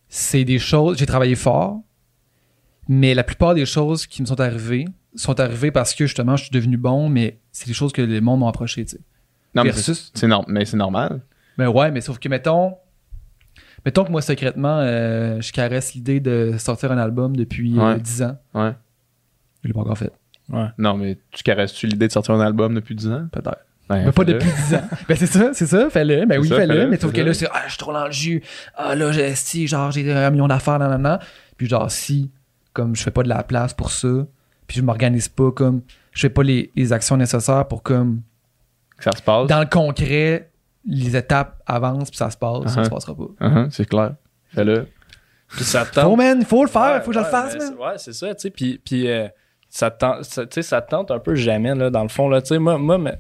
c'est 0.09 0.45
des 0.45 0.59
choses. 0.59 0.99
J'ai 0.99 1.07
travaillé 1.07 1.35
fort, 1.35 1.81
mais 2.89 3.15
la 3.15 3.25
plupart 3.25 3.55
des 3.55 3.67
choses 3.67 4.07
qui 4.07 4.23
me 4.23 4.27
sont 4.27 4.41
arrivées 4.41 4.87
sont 5.15 5.39
arrivées 5.41 5.71
parce 5.71 5.95
que 5.95 6.07
justement 6.07 6.37
je 6.37 6.45
suis 6.45 6.51
devenu 6.53 6.77
bon, 6.77 7.09
mais 7.09 7.39
c'est 7.53 7.67
des 7.67 7.73
choses 7.75 7.93
que 7.93 8.03
les 8.03 8.21
mondes 8.21 8.41
m'ont 8.41 8.49
approché, 8.49 8.85
tu 8.85 8.97
sais. 8.97 9.01
Non, 9.55 9.65
mais 9.65 9.71
Versus- 9.71 10.11
c'est, 10.15 10.21
c'est 10.21 10.27
norm- 10.27 10.45
mais 10.49 10.65
c'est 10.65 10.77
normal. 10.77 11.21
Ben 11.57 11.69
ouais, 11.69 11.91
mais 11.91 12.01
sauf 12.01 12.19
que 12.19 12.29
mettons. 12.29 12.75
Mettons 13.85 14.05
que 14.05 14.11
moi, 14.11 14.21
secrètement, 14.23 14.79
euh, 14.81 15.41
je 15.41 15.53
caresse 15.53 15.95
l'idée 15.95 16.21
de 16.21 16.57
sortir 16.59 16.91
un 16.93 16.99
album 16.99 17.37
depuis 17.37 17.79
euh, 17.79 17.95
Ouais. 17.95 18.01
10 18.01 18.23
ans. 18.23 18.37
Ouais. 18.55 18.73
Je 19.63 19.69
l'ai 19.69 19.73
pas 19.75 19.81
encore 19.81 19.97
fait, 19.99 20.13
Non, 20.79 20.97
mais 20.97 21.17
tu 21.31 21.43
caresses-tu 21.43 21.87
l'idée 21.87 22.07
de 22.09 22.13
sortir 22.13 22.35
un 22.35 22.41
album 22.41 22.75
depuis 22.75 22.95
10 22.95 23.09
ans? 23.09 23.29
peut-être. 23.33 23.65
Ben, 23.89 24.05
Mais 24.05 24.13
pas 24.13 24.25
depuis 24.25 24.49
10 24.51 24.75
ans. 24.75 24.83
Ben 25.09 25.17
c'est 25.17 25.27
ça, 25.27 25.51
c'est 25.55 25.67
ça, 25.67 25.89
fais-le. 25.91 26.27
Ben 26.27 26.35
C'est 26.35 26.39
oui, 26.39 26.49
ça, 26.49 26.57
fais-le. 26.57 26.75
fais-le, 26.75 26.89
Mais 26.91 26.99
sauf 26.99 27.11
c'est 27.13 27.17
que 27.17 27.23
là, 27.27 27.33
c'est 27.35 27.49
Ah, 27.53 27.63
je 27.65 27.71
suis 27.71 27.79
trop 27.79 27.93
dans 27.93 28.05
le 28.07 28.13
jus. 28.13 28.43
Ah 28.75 28.95
là, 28.95 29.11
j'ai 29.13 29.35
si, 29.35 29.67
genre, 29.67 29.91
j'ai 29.91 30.13
un 30.13 30.31
million 30.31 30.49
d'affaires, 30.49 30.79
nan, 30.79 30.91
nan, 30.91 31.01
nan. 31.03 31.19
Puis 31.57 31.67
genre, 31.69 31.91
si, 31.91 32.31
comme 32.75 32.95
je 32.95 33.03
fais 33.03 33.11
pas 33.11 33.23
de 33.23 33.29
la 33.29 33.43
place 33.43 33.73
pour 33.75 33.91
ça, 33.91 34.27
puis 34.69 34.77
je 34.77 34.83
m'organise 34.83 35.29
pas 35.29 35.51
comme. 35.51 35.83
Je 36.13 36.21
fais 36.21 36.31
pas 36.31 36.45
les, 36.45 36.71
les 36.77 36.93
actions 36.93 37.17
nécessaires 37.17 37.67
pour 37.67 37.83
comme. 37.83 38.23
Que 38.97 39.05
ça 39.05 39.13
se 39.13 39.23
passe. 39.23 39.49
Dans 39.49 39.59
le 39.61 39.67
concret, 39.67 40.51
les 40.87 41.17
étapes 41.17 41.61
avancent, 41.67 42.11
puis 42.11 42.17
ça 42.19 42.31
se 42.31 42.37
passe, 42.37 42.73
ça 42.73 42.81
Uh-huh. 42.81 42.85
se 42.85 42.91
passera 42.91 43.15
pas. 43.17 43.29
Uh-huh, 43.47 43.71
c'est 43.71 43.85
clair. 43.89 44.15
Fais-le. 44.55 44.87
Puis 45.49 45.65
ça 45.65 45.85
te 45.85 45.95
Faut, 45.95 46.11
tente. 46.11 46.19
man, 46.19 46.45
faut 46.45 46.63
le 46.65 46.69
faire, 46.71 46.83
Ouais, 46.95 47.01
faut 47.01 47.09
que 47.11 47.15
je 47.15 47.19
le 47.21 47.25
fasse, 47.25 47.55
mais 47.55 47.59
man. 47.61 47.75
c'est- 47.77 47.83
Ouais, 47.85 47.93
c'est 47.99 48.13
ça, 48.13 48.35
tu 48.35 48.41
sais. 48.43 48.51
Puis, 48.51 48.81
puis 48.85 49.09
euh, 49.11 49.29
ça, 49.69 49.91
te 49.91 49.99
tente, 50.01 50.25
ça, 50.25 50.45
tu 50.47 50.55
sais, 50.55 50.63
ça 50.63 50.83
te 50.83 50.91
tente 50.91 51.11
un 51.11 51.19
peu 51.19 51.35
jamais, 51.35 51.75
là, 51.75 51.89
dans 51.91 52.03
le 52.03 52.09
fond. 52.09 52.29
Là, 52.29 52.43
tu 52.43 52.49
sais, 52.49 52.59
moi, 52.59 52.77
moi, 52.79 52.99
mais- 52.99 53.19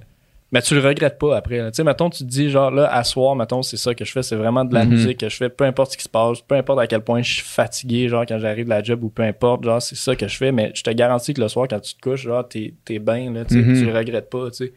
mais 0.52 0.62
tu 0.62 0.74
le 0.74 0.80
regrettes 0.80 1.18
pas 1.18 1.36
après. 1.36 1.58
là. 1.58 1.70
Tu 1.70 1.76
sais, 1.76 1.84
mettons, 1.84 2.08
tu 2.10 2.24
te 2.24 2.28
dis, 2.28 2.48
genre, 2.50 2.70
là, 2.70 2.92
à 2.92 3.04
soir, 3.04 3.36
mettons, 3.36 3.62
c'est 3.62 3.76
ça 3.76 3.94
que 3.94 4.04
je 4.04 4.12
fais, 4.12 4.22
c'est 4.22 4.36
vraiment 4.36 4.64
de 4.64 4.72
la 4.74 4.84
Mhm. 4.84 4.90
musique 4.90 5.18
que 5.18 5.28
je 5.28 5.36
fais, 5.36 5.48
peu 5.48 5.64
importe 5.64 5.92
ce 5.92 5.96
qui 5.96 6.04
se 6.04 6.08
passe, 6.08 6.40
peu 6.40 6.54
importe 6.54 6.80
à 6.80 6.86
quel 6.86 7.00
point 7.02 7.20
je 7.22 7.34
suis 7.34 7.42
fatigué, 7.42 8.08
genre, 8.08 8.24
quand 8.26 8.38
j'arrive 8.38 8.64
de 8.64 8.70
la 8.70 8.82
job 8.82 9.02
ou 9.04 9.08
peu 9.10 9.22
importe, 9.22 9.64
genre, 9.64 9.82
c'est 9.82 9.96
ça 9.96 10.16
que 10.16 10.26
je 10.26 10.36
fais, 10.36 10.50
mais 10.52 10.72
je 10.74 10.82
te 10.82 10.90
garantis 10.90 11.34
que 11.34 11.40
le 11.40 11.48
soir, 11.48 11.66
quand 11.68 11.80
tu 11.80 11.94
te 11.94 12.00
couches, 12.00 12.22
genre, 12.22 12.46
t'es, 12.48 12.74
t'es 12.84 12.98
bien, 12.98 13.32
là, 13.32 13.44
tu 13.44 13.56
Mhm. 13.62 13.74
tu 13.74 13.84
le 13.86 13.94
regrettes 13.96 14.30
pas, 14.30 14.50
tu 14.50 14.56
sais. 14.66 14.72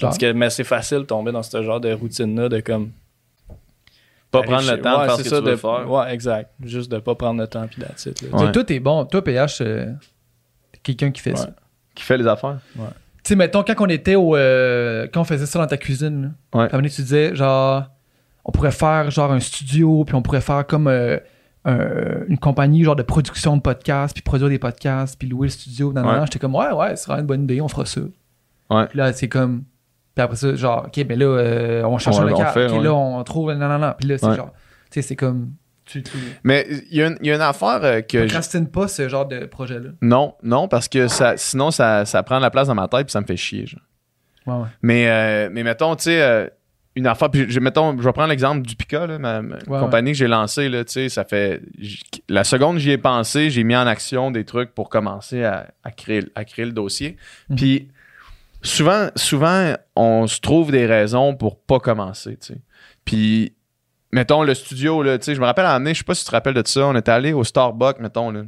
Parce 0.00 0.16
que, 0.16 0.32
mais 0.32 0.48
c'est 0.48 0.64
facile 0.64 0.98
de 0.98 1.02
tomber 1.02 1.32
dans 1.32 1.42
ce 1.42 1.62
genre 1.62 1.78
de 1.80 1.92
routine-là, 1.92 2.48
de 2.48 2.60
comme. 2.60 2.92
Pas 4.30 4.42
prendre 4.42 4.70
le 4.70 4.80
temps 4.80 4.94
de 4.94 5.00
ouais, 5.00 5.06
faire 5.08 5.16
c'est 5.16 5.24
ce 5.24 5.28
que 5.28 5.28
ça, 5.28 5.38
tu 5.40 5.44
veux 5.44 5.50
de- 5.50 5.56
faire. 5.56 5.90
Ouais, 5.90 6.14
exact. 6.14 6.50
Juste 6.64 6.90
de 6.90 6.98
pas 6.98 7.14
prendre 7.14 7.38
le 7.38 7.46
temps, 7.46 7.66
puis 7.68 7.82
sais, 7.96 8.14
Ouais. 8.32 8.50
Toi, 8.52 8.64
t'es 8.64 8.80
bon. 8.80 9.04
Toi, 9.04 9.22
PH, 9.22 9.60
euh, 9.60 9.92
t'es 10.72 10.78
quelqu'un 10.82 11.10
qui 11.10 11.20
fait 11.20 11.32
Ouais. 11.32 11.36
ça. 11.36 11.50
Qui 11.94 12.02
fait 12.02 12.16
les 12.16 12.26
affaires. 12.26 12.58
Tu 12.72 12.78
sais, 13.28 13.36
mettons, 13.36 13.62
quand 13.62 13.74
on 13.80 13.86
était 13.88 14.14
au. 14.16 14.36
euh, 14.36 15.06
quand 15.12 15.20
on 15.20 15.24
faisait 15.24 15.46
ça 15.46 15.58
dans 15.58 15.66
ta 15.66 15.76
cuisine, 15.76 16.22
là, 16.22 16.28
Ouais. 16.28 16.32
puis 16.50 16.58
à 16.58 16.60
un 16.60 16.64
moment 16.64 16.76
donné, 16.78 16.90
tu 16.90 17.02
disais, 17.02 17.34
genre, 17.34 17.84
on 18.44 18.50
pourrait 18.52 18.70
faire, 18.72 19.10
genre, 19.10 19.32
un 19.32 19.40
studio, 19.40 20.04
puis 20.04 20.14
on 20.14 20.22
pourrait 20.22 20.40
faire 20.40 20.66
comme 20.66 20.88
euh, 20.88 21.18
un- 21.64 22.24
une 22.28 22.38
compagnie, 22.38 22.82
genre, 22.82 22.96
de 22.96 23.02
production 23.04 23.56
de 23.56 23.62
podcasts, 23.62 24.14
puis 24.14 24.22
produire 24.22 24.48
des 24.50 24.58
podcasts, 24.58 25.16
puis 25.18 25.28
louer 25.28 25.46
le 25.46 25.52
studio. 25.52 25.92
Nan, 25.92 26.04
Ouais. 26.04 26.20
J'étais 26.24 26.38
comme, 26.40 26.54
ouais, 26.56 26.72
ouais, 26.72 26.96
ce 26.96 27.04
sera 27.04 27.20
une 27.20 27.26
bonne 27.26 27.44
idée, 27.44 27.60
on 27.60 27.68
fera 27.68 27.86
ça. 27.86 28.00
Ouais. 28.70 28.86
Puis 28.88 28.98
là, 28.98 29.12
c'est 29.12 29.28
comme. 29.28 29.62
Puis 30.14 30.22
après 30.22 30.36
ça, 30.36 30.54
genre, 30.56 30.86
OK, 30.88 31.04
ben 31.04 31.18
là, 31.18 31.24
euh, 31.26 31.84
on 31.84 31.96
cherche 31.98 32.16
On- 32.16 32.22
un 32.22 32.24
on 32.26 32.28
local. 32.30 32.48
fait, 32.52 32.66
OK, 32.66 32.72
ouais. 32.78 32.82
là, 32.82 32.92
on 32.94 33.22
trouve. 33.24 33.52
Non, 33.52 33.68
non, 33.68 33.78
non. 33.78 33.94
Puis 33.98 34.08
là, 34.08 34.18
c'est 34.18 34.26
Ouais. 34.26 34.36
genre. 34.36 34.50
Tu 34.90 35.00
sais, 35.00 35.02
c'est 35.08 35.16
comme. 35.16 35.52
Tu, 35.84 36.02
tu 36.02 36.12
Mais 36.44 36.66
il 36.90 36.96
y, 36.98 37.02
a 37.02 37.08
une- 37.08 37.18
il 37.20 37.26
y 37.26 37.32
a 37.32 37.34
une 37.34 37.40
affaire 37.40 37.80
euh, 37.82 38.00
que. 38.02 38.18
je- 38.20 38.24
procrastines 38.24 38.68
pas 38.68 38.86
ce 38.88 39.08
genre 39.08 39.26
de 39.26 39.46
projet-là. 39.46 39.90
Non, 40.00 40.34
non, 40.42 40.68
parce 40.68 40.88
que 40.88 41.08
ça, 41.08 41.36
sinon, 41.36 41.70
ça, 41.70 42.04
ça 42.06 42.22
prend 42.22 42.36
de 42.38 42.42
la 42.42 42.50
place 42.50 42.68
dans 42.68 42.74
ma 42.74 42.88
tête 42.88 43.06
puis 43.06 43.12
ça 43.12 43.20
me 43.20 43.26
fait 43.26 43.36
chier. 43.36 43.66
genre. 43.66 43.80
Ouais, 44.46 44.62
ouais. 44.62 44.68
Mais, 44.82 45.08
euh, 45.08 45.48
mais 45.52 45.62
mettons, 45.62 45.94
tu 45.96 46.04
sais, 46.04 46.22
euh, 46.22 46.46
une 46.94 47.06
affaire. 47.06 47.30
Puis, 47.30 47.46
je, 47.50 47.58
mettons, 47.58 47.96
je 47.98 48.02
vais 48.02 48.12
prendre 48.12 48.28
l'exemple 48.28 48.62
du 48.66 48.76
Pika, 48.76 49.06
là, 49.06 49.18
ma, 49.18 49.40
ma 49.42 49.56
Ouais, 49.66 49.80
compagnie 49.80 50.12
que 50.12 50.18
j'ai 50.18 50.28
lancée. 50.28 50.68
Là, 50.68 50.84
tu 50.84 50.92
sais, 50.92 51.08
ça 51.08 51.24
fait. 51.24 51.62
La 52.28 52.44
seconde 52.44 52.78
j'y 52.78 52.90
ai 52.90 52.98
pensé, 52.98 53.50
j'ai 53.50 53.64
mis 53.64 53.74
en 53.74 53.86
action 53.86 54.30
des 54.30 54.44
trucs 54.44 54.74
pour 54.74 54.88
commencer 54.88 55.42
à, 55.42 55.68
à 55.84 55.90
créer, 55.90 56.22
à 56.34 56.44
créer 56.44 56.64
le 56.66 56.72
dossier. 56.72 57.16
Mhm. 57.48 57.56
Puis 57.56 57.88
souvent, 58.62 59.08
souvent, 59.16 59.74
on 59.96 60.26
se 60.26 60.40
trouve 60.40 60.70
des 60.70 60.86
raisons 60.86 61.34
pour 61.34 61.58
pas 61.60 61.80
commencer. 61.80 62.36
tu 62.36 62.54
sais. 62.54 62.60
Puis, 63.04 63.54
mettons, 64.12 64.42
le 64.42 64.54
studio, 64.54 65.02
là, 65.02 65.18
tu 65.18 65.24
sais, 65.24 65.34
je 65.34 65.40
me 65.40 65.46
rappelle 65.46 65.66
à 65.66 65.74
année, 65.74 65.94
je 65.94 65.98
sais 65.98 66.04
pas 66.04 66.14
si 66.14 66.22
tu 66.24 66.30
te 66.30 66.34
rappelles 66.36 66.54
de 66.54 66.62
ça, 66.66 66.86
on 66.86 66.94
était 66.96 67.10
allé 67.12 67.32
au 67.32 67.44
Starbucks, 67.44 67.98
mettons, 68.00 68.30
là. 68.30 68.42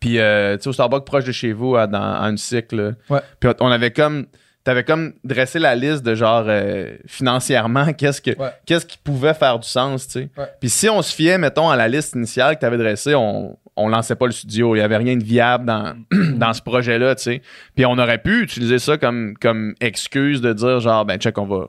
Puis, 0.00 0.18
euh, 0.18 0.56
tu 0.56 0.62
sais, 0.62 0.68
au 0.68 0.72
Starbucks 0.72 1.04
proche 1.04 1.24
de 1.24 1.32
chez 1.32 1.52
vous, 1.52 1.76
à, 1.76 1.86
dans, 1.86 2.00
à 2.14 2.24
une 2.30 2.38
cycle. 2.38 2.96
Ouais. 3.10 3.20
Puis, 3.40 3.50
on 3.60 3.70
avait 3.70 3.90
comme. 3.92 4.26
T'avais 4.64 4.84
comme 4.84 5.14
dressé 5.24 5.58
la 5.58 5.74
liste 5.74 6.04
de 6.04 6.14
genre 6.14 6.44
euh, 6.46 6.96
financièrement, 7.08 7.92
qu'est-ce 7.98 8.22
que 8.22 8.30
Ouais. 8.38 8.50
qu'est-ce 8.64 8.86
qui 8.86 8.96
pouvait 8.96 9.34
faire 9.34 9.58
du 9.58 9.68
sens, 9.68 10.06
tu 10.06 10.12
sais. 10.12 10.30
Ouais. 10.38 10.46
Puis 10.60 10.70
si 10.70 10.88
on 10.88 11.02
se 11.02 11.12
fiait, 11.12 11.36
mettons, 11.36 11.68
à 11.68 11.74
la 11.74 11.88
liste 11.88 12.14
initiale 12.14 12.54
que 12.54 12.60
tu 12.60 12.66
avais 12.66 12.78
dressée, 12.78 13.16
on, 13.16 13.58
on 13.74 13.88
lançait 13.88 14.14
pas 14.14 14.26
le 14.26 14.30
studio. 14.30 14.76
Il 14.76 14.78
y 14.78 14.82
avait 14.82 14.98
rien 14.98 15.16
de 15.16 15.24
viable 15.24 15.64
dans, 15.64 15.96
dans 16.36 16.52
ce 16.52 16.62
projet-là, 16.62 17.16
tu 17.16 17.22
sais. 17.24 17.42
Puis 17.74 17.84
on 17.86 17.98
aurait 17.98 18.18
pu 18.22 18.40
utiliser 18.40 18.78
ça 18.78 18.96
comme, 18.98 19.34
comme 19.36 19.74
excuse 19.80 20.40
de 20.40 20.52
dire 20.52 20.78
genre, 20.78 21.04
ben 21.06 21.18
check, 21.18 21.36
on 21.38 21.46
va, 21.46 21.66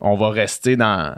on 0.00 0.16
va 0.16 0.30
rester 0.30 0.74
dans. 0.76 1.14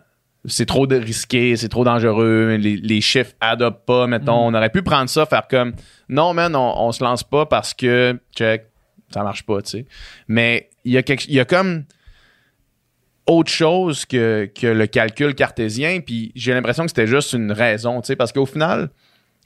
C'est 0.47 0.67
trop 0.67 0.87
de 0.87 0.97
risqué, 0.97 1.57
c'est 1.57 1.69
trop 1.71 1.85
dangereux, 1.85 2.57
les, 2.61 2.77
les 2.77 3.01
chiffres 3.01 3.33
adoptent 3.41 3.87
pas, 3.87 4.07
mettons. 4.07 4.47
On 4.47 4.53
aurait 4.55 4.69
pu 4.71 4.83
prendre 4.83 5.09
ça, 5.09 5.25
faire 5.25 5.49
comme 5.49 5.73
non, 6.09 6.35
man, 6.35 6.55
on, 6.55 6.75
on 6.87 6.93
se 6.93 7.03
lance 7.03 7.23
pas 7.25 7.47
parce 7.47 7.73
que 7.73 8.19
check, 8.37 8.67
ça 9.13 9.23
marche 9.23 9.45
pas, 9.45 9.63
tu 9.63 9.71
sais. 9.71 9.87
Mais 10.29 10.69
il 10.85 10.93
y 10.93 10.99
a 10.99 11.03
quelque, 11.03 11.25
il 11.29 11.35
y 11.35 11.41
a 11.41 11.45
comme 11.47 11.85
autre 13.27 13.51
chose 13.51 14.05
que, 14.05 14.51
que 14.55 14.67
le 14.67 14.87
calcul 14.87 15.35
cartésien, 15.35 16.01
puis 16.01 16.31
j'ai 16.35 16.53
l'impression 16.53 16.83
que 16.85 16.91
c'était 16.91 17.07
juste 17.07 17.33
une 17.33 17.51
raison, 17.53 18.03
tu 18.03 18.09
sais, 18.09 18.17
parce 18.17 18.33
qu'au 18.33 18.45
final, 18.45 18.91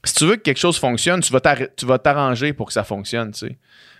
si 0.02 0.14
tu 0.14 0.26
veux 0.26 0.34
que 0.36 0.42
quelque 0.42 0.58
chose 0.58 0.78
fonctionne, 0.78 1.20
tu 1.20 1.32
vas 1.32 1.40
t'arr- 1.40 1.68
tu 1.76 1.86
vas 1.86 1.98
t'arranger 1.98 2.52
pour 2.52 2.66
que 2.66 2.72
ça 2.72 2.82
fonctionne, 2.82 3.30
tu 3.30 3.46
sais. 3.46 3.58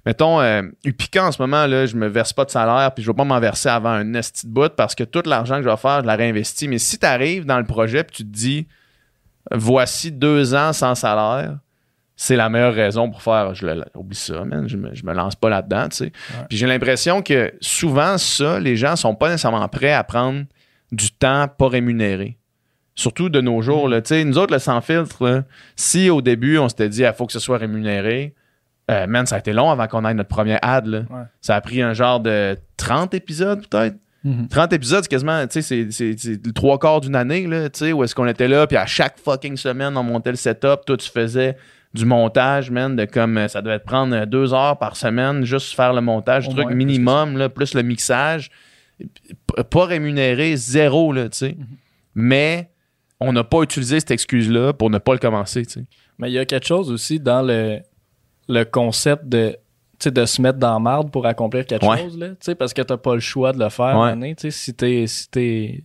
Mettons, 0.09 0.41
euh, 0.41 0.63
Upica, 0.87 1.27
en 1.27 1.33
ce 1.33 1.43
moment, 1.43 1.67
là, 1.67 1.85
je 1.85 1.95
me 1.95 2.07
verse 2.07 2.33
pas 2.33 2.47
de 2.47 2.51
salaire, 2.51 2.93
puis 2.95 3.05
je 3.05 3.11
vais 3.11 3.15
pas 3.15 3.25
m'en 3.25 3.39
verser 3.41 3.69
avant 3.69 3.91
un 3.91 4.15
esti 4.15 4.47
de 4.47 4.51
bout 4.51 4.75
parce 4.75 4.95
que 4.95 5.05
tout 5.05 5.21
l'argent 5.27 5.57
que 5.57 5.65
je 5.65 5.69
vais 5.69 5.77
faire, 5.77 6.01
je 6.01 6.07
la 6.07 6.17
réinvestis. 6.17 6.67
Mais 6.67 6.79
si 6.79 6.99
tu 6.99 7.05
arrives 7.05 7.45
dans 7.45 7.59
le 7.59 7.65
projet 7.67 8.05
puis 8.05 8.17
tu 8.17 8.23
te 8.25 8.31
dis, 8.35 8.67
voici 9.53 10.11
deux 10.11 10.55
ans 10.55 10.73
sans 10.73 10.95
salaire, 10.95 11.59
c'est 12.17 12.37
la 12.37 12.49
meilleure 12.49 12.73
raison 12.73 13.11
pour 13.11 13.21
faire, 13.21 13.55
je 13.55 13.67
le- 13.67 13.85
oublie 13.95 14.17
ça, 14.17 14.47
man, 14.47 14.67
je 14.67 14.79
me, 14.79 14.95
je 14.95 15.05
me 15.05 15.13
lance 15.13 15.37
pas 15.37 15.51
là-dedans, 15.51 15.91
tu 15.91 15.97
sais. 15.99 16.13
Puis 16.49 16.57
j'ai 16.57 16.67
l'impression 16.67 17.21
que 17.21 17.53
souvent, 17.61 18.17
ça, 18.17 18.59
les 18.59 18.77
gens 18.77 18.97
sont 18.97 19.15
pas 19.15 19.29
nécessairement 19.29 19.69
prêts 19.69 19.93
à 19.93 20.05
prendre 20.05 20.45
du 20.91 21.11
temps 21.13 21.49
pas 21.49 21.69
rémunéré. 21.69 22.39
Surtout 22.95 23.29
de 23.29 23.43
nos 23.43 23.61
jours, 23.61 23.91
là. 23.91 24.01
Tu 24.01 24.09
sais, 24.09 24.25
nous 24.25 24.39
autres, 24.39 24.55
le 24.55 24.59
sans 24.59 24.81
filtre, 24.81 25.29
là, 25.29 25.43
si 25.77 26.09
au 26.09 26.23
début, 26.23 26.57
on 26.57 26.71
s'était 26.71 26.89
dit, 26.89 27.03
il 27.03 27.13
faut 27.13 27.27
que 27.27 27.33
ce 27.35 27.41
soit 27.41 27.59
rémunéré, 27.59 28.35
euh, 28.91 29.07
man, 29.07 29.27
ça 29.27 29.37
a 29.37 29.39
été 29.39 29.53
long 29.53 29.71
avant 29.71 29.87
qu'on 29.87 30.05
ait 30.05 30.15
notre 30.15 30.29
premier 30.29 30.59
ad, 30.63 30.87
là. 30.87 30.99
Ouais. 31.11 31.23
Ça 31.41 31.57
a 31.57 31.61
pris 31.61 31.83
un 31.83 31.93
genre 31.93 32.21
de 32.21 32.57
30 32.77 33.15
épisodes, 33.15 33.67
peut-être? 33.69 33.97
Mhm. 34.25 34.49
30 34.49 34.73
épisodes, 34.73 35.03
c'est 35.03 35.09
quasiment, 35.11 35.47
tu 35.47 35.63
sais, 35.63 35.91
c'est- 35.91 36.45
le 36.47 36.53
trois 36.53 36.79
quarts 36.79 37.01
d'une 37.01 37.15
année, 37.15 37.47
là, 37.47 37.69
tu 37.71 37.79
sais, 37.79 37.93
où 37.93 38.03
est-ce 38.03 38.15
qu'on 38.15 38.27
était 38.27 38.49
là, 38.49 38.67
puis 38.67 38.77
à 38.77 38.87
chaque 38.87 39.19
fucking 39.19 39.57
semaine, 39.57 39.97
on 39.97 40.03
montait 40.03 40.31
le 40.31 40.37
setup, 40.37 40.81
toi, 40.87 40.97
tu 40.97 41.09
faisais 41.09 41.57
du 41.95 42.05
montage, 42.05 42.71
man, 42.71 42.97
de 42.97 43.05
comme, 43.05 43.39
euh, 43.39 43.49
ça 43.49 43.63
devait 43.63 43.79
te 43.79 43.85
prendre 43.85 44.15
euh, 44.15 44.27
deux 44.27 44.53
heures 44.53 44.77
par 44.79 44.97
semaine, 44.97 45.45
juste 45.45 45.75
faire 45.75 45.93
le 45.93 46.01
montage, 46.01 46.47
Au 46.49 46.51
truc 46.51 46.65
moins, 46.65 46.67
plus 46.73 46.77
minimum, 46.77 47.39
là, 47.39 47.49
plus 47.49 47.75
le 47.75 47.83
mixage, 47.83 48.51
pas 49.71 49.85
rémunéré, 49.87 50.57
zéro, 50.57 51.13
là, 51.13 51.29
tu 51.29 51.39
sais. 51.39 51.57
Mhm. 51.59 51.67
Mais 52.15 52.71
on 53.21 53.33
n'a 53.33 53.45
pas 53.45 53.63
utilisé 53.63 54.01
cette 54.01 54.11
excuse-là 54.11 54.73
pour 54.73 54.91
ne 54.91 54.99
pas 54.99 55.13
le 55.13 55.19
commencer, 55.19 55.65
tu 55.65 55.73
sais. 55.75 55.85
Mais 56.19 56.31
il 56.31 56.35
y 56.35 56.39
a 56.39 56.45
quelque 56.45 56.67
chose 56.67 56.91
aussi 56.91 57.21
dans 57.21 57.43
le, 57.43 57.79
le 58.49 58.65
concept 58.65 59.27
de, 59.29 59.57
de 60.05 60.25
se 60.25 60.41
mettre 60.41 60.59
dans 60.59 60.73
la 60.75 60.79
marde 60.79 61.11
pour 61.11 61.27
accomplir 61.27 61.67
quelque 61.67 61.85
Ouais. 61.87 61.99
chose, 61.99 62.19
là, 62.19 62.29
parce 62.59 62.73
que 62.73 62.83
t'as 62.83 62.97
pas 62.97 63.15
le 63.15 63.21
choix 63.21 63.53
de 63.53 63.59
le 63.59 63.69
faire 63.69 63.99
Ouais. 63.99 64.35
si 64.51 64.75
t'es 64.75 65.07
si 65.07 65.29
t'es 65.31 65.83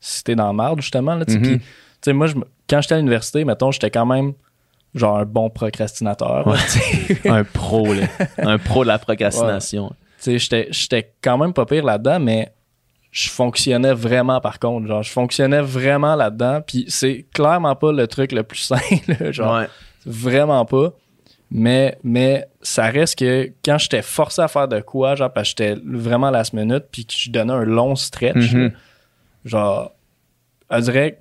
si 0.00 0.22
t'es 0.24 0.34
dans 0.34 0.46
la 0.46 0.52
marde, 0.52 0.80
justement, 0.80 1.14
là, 1.16 1.24
tu 1.24 1.32
sais, 1.32 1.38
Mhm. 1.38 1.44
puis, 1.44 1.58
tu 1.58 1.64
sais, 2.04 2.12
moi, 2.12 2.28
quand 2.68 2.80
j'étais 2.80 2.94
à 2.94 2.98
l'université, 2.98 3.44
mettons, 3.44 3.70
j'étais 3.72 3.90
quand 3.90 4.06
même 4.06 4.34
genre 4.94 5.18
un 5.18 5.24
bon 5.24 5.50
procrastinateur, 5.50 6.46
Ouais. 6.46 6.56
Un 7.28 7.44
pro, 7.44 7.92
là. 7.92 8.06
Un 8.38 8.58
pro 8.58 8.82
de 8.84 8.88
la 8.88 8.98
procrastination. 8.98 9.92
J'étais- 10.24 10.68
j'étais 10.70 11.12
quand 11.22 11.36
même 11.38 11.52
pas 11.52 11.66
pire 11.66 11.84
là-dedans, 11.84 12.18
mais 12.20 12.50
je 13.10 13.28
fonctionnais 13.30 13.92
vraiment 13.92 14.40
par 14.40 14.58
contre. 14.58 14.86
Genre, 14.86 15.02
je 15.02 15.10
fonctionnais 15.10 15.60
vraiment 15.60 16.14
là-dedans. 16.16 16.60
Puis 16.66 16.84
c'est 16.88 17.26
clairement 17.34 17.74
pas 17.76 17.92
le 17.92 18.06
truc 18.06 18.32
le 18.32 18.42
plus 18.42 18.58
simple. 18.74 19.14
là, 19.20 19.32
genre, 19.32 19.56
Ouais. 19.56 19.66
vraiment 20.06 20.64
pas. 20.64 20.92
Mais, 21.50 21.96
mais 22.02 22.46
ça 22.60 22.86
reste 22.86 23.18
que 23.20 23.52
quand 23.64 23.78
j'étais 23.78 24.02
forcé 24.02 24.42
à 24.42 24.48
faire 24.48 24.66
de 24.66 24.80
quoi, 24.80 25.14
genre, 25.14 25.32
parce 25.32 25.54
que 25.54 25.64
j'étais 25.64 25.80
vraiment 25.84 26.26
à 26.28 26.30
la 26.32 26.42
minute, 26.52 26.86
puis 26.90 27.06
que 27.06 27.14
je 27.16 27.30
donnais 27.30 27.52
un 27.52 27.64
long 27.64 27.94
stretch, 27.94 28.52
Mhm. 28.52 28.72
genre, 29.44 29.92
on 30.70 30.80
dirait, 30.80 31.20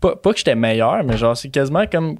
pas, 0.00 0.16
pas 0.16 0.32
que 0.32 0.38
j'étais 0.38 0.54
meilleur, 0.54 1.02
mais 1.04 1.16
genre, 1.16 1.36
c'est 1.36 1.48
quasiment 1.48 1.86
comme, 1.86 2.18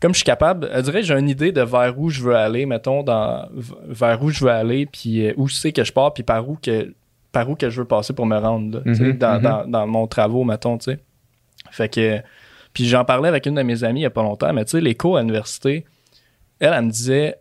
comme 0.00 0.12
je 0.12 0.18
suis 0.18 0.24
capable, 0.24 0.70
on 0.74 0.80
dirait 0.80 1.02
j'ai 1.02 1.14
une 1.18 1.28
idée 1.28 1.52
de 1.52 1.60
vers 1.60 1.98
où 1.98 2.08
je 2.08 2.22
veux 2.22 2.34
aller, 2.36 2.64
mettons, 2.64 3.02
dans, 3.02 3.46
vers 3.52 4.22
où 4.22 4.30
je 4.30 4.44
veux 4.44 4.50
aller, 4.50 4.86
puis 4.86 5.26
euh, 5.28 5.34
où 5.36 5.48
sais 5.48 5.72
que 5.72 5.84
je 5.84 5.92
pars, 5.92 6.14
puis 6.14 6.22
par 6.22 6.48
où 6.48 6.56
que, 6.62 6.94
par 7.30 7.48
où 7.50 7.56
que 7.56 7.68
je 7.68 7.80
veux 7.82 7.86
passer 7.86 8.14
pour 8.14 8.24
me 8.26 8.38
rendre, 8.38 8.78
là, 8.78 8.82
Mhm, 8.86 9.18
dans, 9.18 9.36
mhm. 9.36 9.42
dans, 9.42 9.66
dans 9.66 9.86
mon 9.86 10.06
travaux, 10.06 10.44
mettons, 10.44 10.78
tu 10.78 10.92
sais. 10.92 10.98
Fait 11.70 11.88
que, 11.88 12.20
puis 12.72 12.86
j'en 12.86 13.04
parlais 13.04 13.28
avec 13.28 13.44
une 13.46 13.54
de 13.56 13.62
mes 13.62 13.84
amies 13.84 14.00
il 14.00 14.02
y 14.04 14.06
a 14.06 14.10
pas 14.10 14.22
longtemps, 14.22 14.52
mais 14.52 14.64
tu 14.64 14.72
sais, 14.72 14.80
les 14.80 14.94
cours 14.94 15.16
à 15.18 15.20
l'université, 15.20 15.84
elle, 16.60 16.72
elle 16.74 16.82
me 16.84 16.90
disait, 16.90 17.36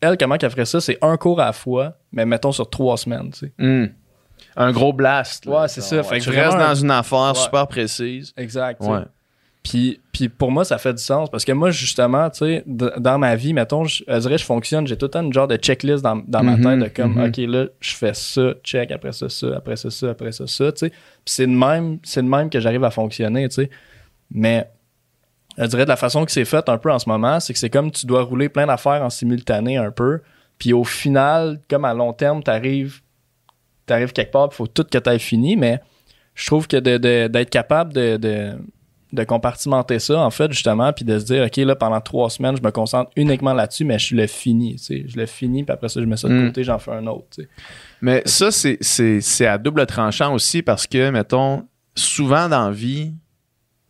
elle, 0.00 0.16
comment 0.18 0.36
qu'elle 0.36 0.50
ferait 0.50 0.64
ça, 0.64 0.80
c'est 0.80 0.98
un 1.02 1.16
cours 1.16 1.40
à 1.40 1.46
la 1.46 1.52
fois, 1.52 1.94
mais 2.12 2.26
mettons 2.26 2.52
sur 2.52 2.68
trois 2.68 2.96
semaines, 2.96 3.30
tu 3.30 3.46
sais. 3.46 3.52
Hmm. 3.58 3.86
Un 4.56 4.72
gros 4.72 4.92
blast. 4.92 5.46
là. 5.46 5.62
Ouais, 5.62 5.68
c'est 5.68 5.80
ça. 5.80 6.02
Fait 6.02 6.18
que 6.18 6.24
tu 6.24 6.30
vraiment 6.30 6.52
restes 6.52 6.58
dans 6.58 6.74
une 6.74 6.90
affaire 6.90 7.32
Ouais. 7.32 7.34
super 7.34 7.66
précise. 7.66 8.32
Exact. 8.36 8.80
Ouais. 8.82 9.00
Puis, 9.62 10.00
puis 10.12 10.28
pour 10.28 10.50
moi, 10.52 10.64
ça 10.64 10.76
fait 10.76 10.92
du 10.92 11.02
sens 11.02 11.30
parce 11.30 11.44
que 11.44 11.52
moi, 11.52 11.70
justement, 11.70 12.28
tu 12.28 12.40
sais, 12.40 12.64
dans 12.66 13.18
ma 13.18 13.34
vie, 13.34 13.54
mettons, 13.54 13.84
je, 13.84 14.04
je 14.06 14.18
dirais, 14.18 14.36
je 14.36 14.44
fonctionne, 14.44 14.86
j'ai 14.86 14.98
tout 14.98 15.06
le 15.06 15.10
temps 15.10 15.22
une 15.22 15.32
genre 15.32 15.48
de 15.48 15.56
checklist 15.56 16.04
dans, 16.04 16.16
dans 16.16 16.42
ma 16.42 16.56
tête 16.56 16.80
de 16.80 16.88
comme, 16.88 17.14
mhm. 17.14 17.28
OK, 17.28 17.36
là, 17.38 17.66
je 17.80 17.94
fais 17.94 18.12
ça, 18.12 18.52
check, 18.62 18.90
après 18.90 19.12
ça, 19.12 19.30
ça, 19.30 19.46
après 19.56 19.76
ça, 19.76 19.90
ça, 19.90 20.10
après 20.10 20.32
ça, 20.32 20.46
ça, 20.46 20.70
tu 20.70 20.80
sais. 20.80 20.90
Puis 20.90 20.98
c'est 21.24 21.46
de 21.46 21.52
même, 21.52 21.98
c'est 22.02 22.22
de 22.22 22.28
même 22.28 22.50
que 22.50 22.60
j'arrive 22.60 22.84
à 22.84 22.90
fonctionner, 22.90 23.48
tu 23.48 23.54
sais. 23.54 23.70
Mais, 24.30 24.68
je 25.58 25.66
dirais, 25.66 25.84
de 25.84 25.88
la 25.88 25.96
façon 25.96 26.24
que 26.24 26.32
c'est 26.32 26.44
fait 26.44 26.68
un 26.68 26.78
peu 26.78 26.90
en 26.92 26.98
ce 26.98 27.08
moment, 27.08 27.40
c'est 27.40 27.52
que 27.52 27.58
c'est 27.58 27.70
comme 27.70 27.90
tu 27.90 28.06
dois 28.06 28.22
rouler 28.22 28.48
plein 28.48 28.66
d'affaires 28.66 29.02
en 29.02 29.10
simultané 29.10 29.76
un 29.76 29.90
peu. 29.90 30.20
Puis 30.58 30.72
au 30.72 30.84
final, 30.84 31.60
comme 31.68 31.84
à 31.84 31.94
long 31.94 32.12
terme, 32.12 32.42
t'arrives 32.42 33.00
t'arrives 33.86 34.12
quelque 34.12 34.30
part, 34.32 34.48
il 34.50 34.54
faut 34.54 34.66
tout 34.66 34.84
que 34.84 34.96
tu 34.98 35.10
aies 35.10 35.18
fini, 35.18 35.56
mais 35.56 35.78
je 36.34 36.46
trouve 36.46 36.66
que 36.66 36.78
de- 36.78 36.96
de- 36.96 37.26
d'être 37.28 37.50
capable 37.50 37.92
de, 37.92 38.16
de, 38.16 38.52
de 39.12 39.24
compartimenter 39.24 39.98
ça, 39.98 40.18
en 40.20 40.30
fait, 40.30 40.50
justement, 40.52 40.90
puis 40.92 41.04
de 41.04 41.18
se 41.18 41.24
dire, 41.26 41.44
OK, 41.44 41.56
là, 41.58 41.76
pendant 41.76 42.00
trois 42.00 42.30
semaines, 42.30 42.56
je 42.56 42.62
me 42.62 42.70
concentre 42.70 43.10
uniquement 43.14 43.52
là-dessus, 43.52 43.84
mais 43.84 43.98
je 43.98 44.16
le 44.16 44.26
finis, 44.26 44.76
tu 44.76 44.84
sais. 44.84 45.04
Je 45.06 45.16
le 45.18 45.26
finis, 45.26 45.64
puis 45.64 45.72
après 45.72 45.90
ça, 45.90 46.00
je 46.00 46.06
mets 46.06 46.16
ça 46.16 46.28
de 46.28 46.32
Mm. 46.34 46.46
côté, 46.46 46.64
j'en 46.64 46.78
fais 46.78 46.92
un 46.92 47.06
autre, 47.06 47.26
tu 47.36 47.42
sais. 47.42 47.48
Mais 48.00 48.22
ça, 48.24 48.50
c'est- 48.50 49.46
à 49.46 49.58
double 49.58 49.84
tranchant 49.86 50.32
aussi 50.32 50.62
parce 50.62 50.86
que, 50.86 51.10
mettons, 51.10 51.64
souvent 51.94 52.48
dans 52.48 52.66
la 52.68 52.72
vie, 52.74 53.12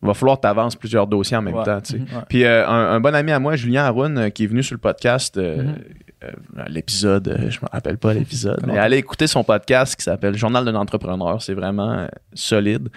va 0.07 0.15
falloir 0.15 0.37
que 0.37 0.43
tu 0.43 0.49
avances 0.49 0.77
plusieurs 0.77 1.07
dossiers 1.07 1.37
en 1.37 1.43
même 1.43 1.55
Ouais. 1.55 1.65
temps. 1.65 1.81
tu 1.81 1.93
sais. 1.93 1.99
Ouais. 1.99 2.23
Puis 2.29 2.45
euh, 2.45 2.67
un, 2.67 2.93
un 2.97 3.01
bon 3.01 3.15
ami 3.15 3.33
à 3.33 3.39
moi, 3.39 3.57
Julien 3.57 3.85
Haroun, 3.85 4.19
euh, 4.19 4.29
qui 4.31 4.45
est 4.45 4.47
venu 4.47 4.63
sur 4.63 4.75
le 4.75 4.81
podcast, 4.81 5.37
euh, 5.37 5.63
Mhm. 5.63 5.75
l'épisode, 6.69 7.37
je 7.51 7.59
me 7.61 7.69
rappelle 7.71 7.99
pas 7.99 8.15
l'épisode, 8.15 8.63
mais 8.67 8.79
allez 8.79 8.97
écouter 8.97 9.27
son 9.27 9.45
podcast 9.45 9.95
qui 9.95 10.03
s'appelle 10.05 10.35
Journal 10.37 10.65
d'un 10.65 10.75
entrepreneur. 10.75 11.43
C'est 11.43 11.53
vraiment 11.53 12.07
solide. 12.33 12.89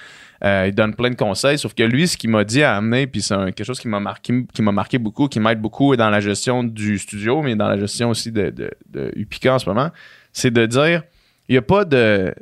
Il 0.41 0.71
donne 0.73 0.93
plein 0.95 1.09
de 1.09 1.15
conseils, 1.15 1.57
sauf 1.57 1.73
que 1.73 1.83
lui, 1.83 2.07
ce 2.07 2.15
qu'il 2.15 2.29
m'a 2.29 2.45
dit 2.45 2.63
à 2.63 2.77
amener, 2.77 3.05
puis 3.05 3.21
c'est 3.21 3.35
quelque 3.53 3.65
chose 3.65 3.79
qui 3.81 3.89
m'a 3.89 3.99
marqué, 3.99 4.45
qui 4.53 4.61
m'a 4.61 4.71
marqué 4.71 4.97
beaucoup, 4.97 5.27
qui 5.27 5.41
m'aide 5.41 5.59
beaucoup 5.59 5.93
dans 5.97 6.09
la 6.09 6.21
gestion 6.21 6.63
du 6.63 6.97
studio, 6.99 7.41
mais 7.41 7.55
dans 7.55 7.67
la 7.67 7.77
gestion 7.77 8.11
aussi 8.11 8.31
de, 8.31 8.49
de, 8.49 8.71
de 8.89 9.11
Upica 9.17 9.55
en 9.55 9.59
ce 9.59 9.67
moment, 9.67 9.89
c'est 10.31 10.51
de 10.51 10.65
dire 10.65 11.03
il 11.49 11.53
n'y 11.53 11.57
a 11.57 11.61
pas 11.63 11.83
de, 11.83 12.33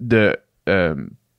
de 0.00 0.36
euh, 0.68 0.94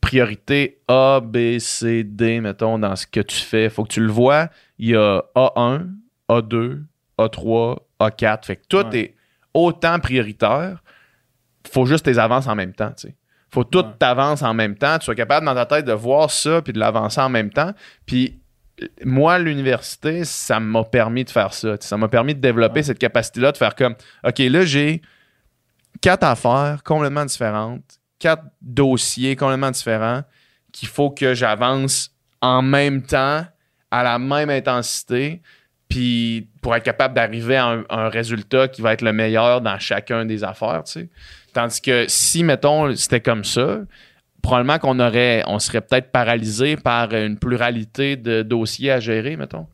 priorité 0.07 0.79
A, 0.87 1.19
B, 1.21 1.59
C, 1.59 2.03
D, 2.05 2.39
mettons, 2.39 2.79
dans 2.79 2.95
ce 2.95 3.05
que 3.05 3.19
tu 3.19 3.35
fais. 3.37 3.65
Il 3.65 3.69
faut 3.69 3.83
que 3.83 3.89
tu 3.93 3.99
le 4.01 4.11
vois. 4.11 4.47
Il 4.79 4.89
y 4.89 4.95
a 4.95 5.21
A1, 5.35 5.87
A2, 6.29 6.83
A3, 7.17 7.79
A4. 7.99 8.45
Fait 8.45 8.55
que 8.55 8.63
tout 8.69 8.77
Ouais. 8.87 8.99
est 8.99 9.15
autant 9.53 9.99
prioritaire. 9.99 10.81
faut 11.69 11.85
juste 11.85 12.05
tes 12.05 12.17
avances 12.17 12.47
en 12.47 12.55
même 12.55 12.71
temps. 12.73 12.91
Tu 12.97 13.09
sais. 13.09 13.15
faut 13.51 13.65
tout 13.65 13.79
Ouais. 13.79 13.93
t'avances 13.99 14.41
en 14.43 14.53
même 14.53 14.75
temps. 14.77 14.97
Tu 14.99 15.03
sois 15.05 15.15
capable 15.15 15.45
dans 15.45 15.53
ta 15.55 15.65
tête 15.65 15.83
de 15.85 15.91
voir 15.91 16.31
ça 16.31 16.61
puis 16.61 16.71
de 16.71 16.79
l'avancer 16.79 17.19
en 17.19 17.27
même 17.29 17.49
temps. 17.49 17.73
Puis 18.05 18.39
moi, 19.03 19.37
l'université, 19.39 20.23
ça 20.23 20.61
m'a 20.61 20.85
permis 20.85 21.25
de 21.25 21.29
faire 21.29 21.53
ça. 21.53 21.75
Ça 21.81 21.97
m'a 21.97 22.07
permis 22.07 22.33
de 22.35 22.39
développer 22.39 22.79
Ouais. 22.79 22.83
cette 22.83 22.99
capacité-là 22.99 23.51
de 23.51 23.57
faire 23.57 23.75
comme 23.75 23.95
OK, 24.23 24.37
là, 24.39 24.63
j'ai 24.63 25.01
quatre 25.99 26.23
affaires 26.23 26.81
complètement 26.85 27.25
différentes, 27.25 27.96
quatre 28.19 28.43
dossiers 28.61 29.35
complètement 29.35 29.71
différents 29.71 30.23
qu'il 30.71 30.87
faut 30.87 31.09
que 31.09 31.33
j'avance 31.33 32.11
en 32.41 32.61
même 32.61 33.01
temps, 33.01 33.45
à 33.89 34.03
la 34.03 34.19
même 34.19 34.49
intensité, 34.49 35.41
puis 35.89 36.47
pour 36.61 36.75
être 36.75 36.83
capable 36.83 37.13
d'arriver 37.13 37.55
à 37.55 37.67
un, 37.67 37.83
un 37.89 38.09
résultat 38.09 38.67
qui 38.67 38.81
va 38.81 38.93
être 38.93 39.01
le 39.01 39.13
meilleur 39.13 39.61
dans 39.61 39.79
chacun 39.79 40.25
des 40.25 40.43
affaires, 40.43 40.83
tu 40.85 40.91
sais. 40.93 41.09
Tandis 41.53 41.81
que 41.81 42.05
si, 42.07 42.43
mettons, 42.43 42.93
c'était 42.95 43.21
comme 43.21 43.43
ça, 43.43 43.79
probablement 44.43 44.77
qu'on 44.79 44.99
aurait, 44.99 45.43
on 45.47 45.59
serait 45.59 45.81
peut-être 45.81 46.11
paralysé 46.11 46.77
par 46.77 47.13
une 47.13 47.37
pluralité 47.37 48.15
de 48.15 48.43
dossiers 48.43 48.91
à 48.91 48.99
gérer, 48.99 49.35
mettons. 49.35 49.67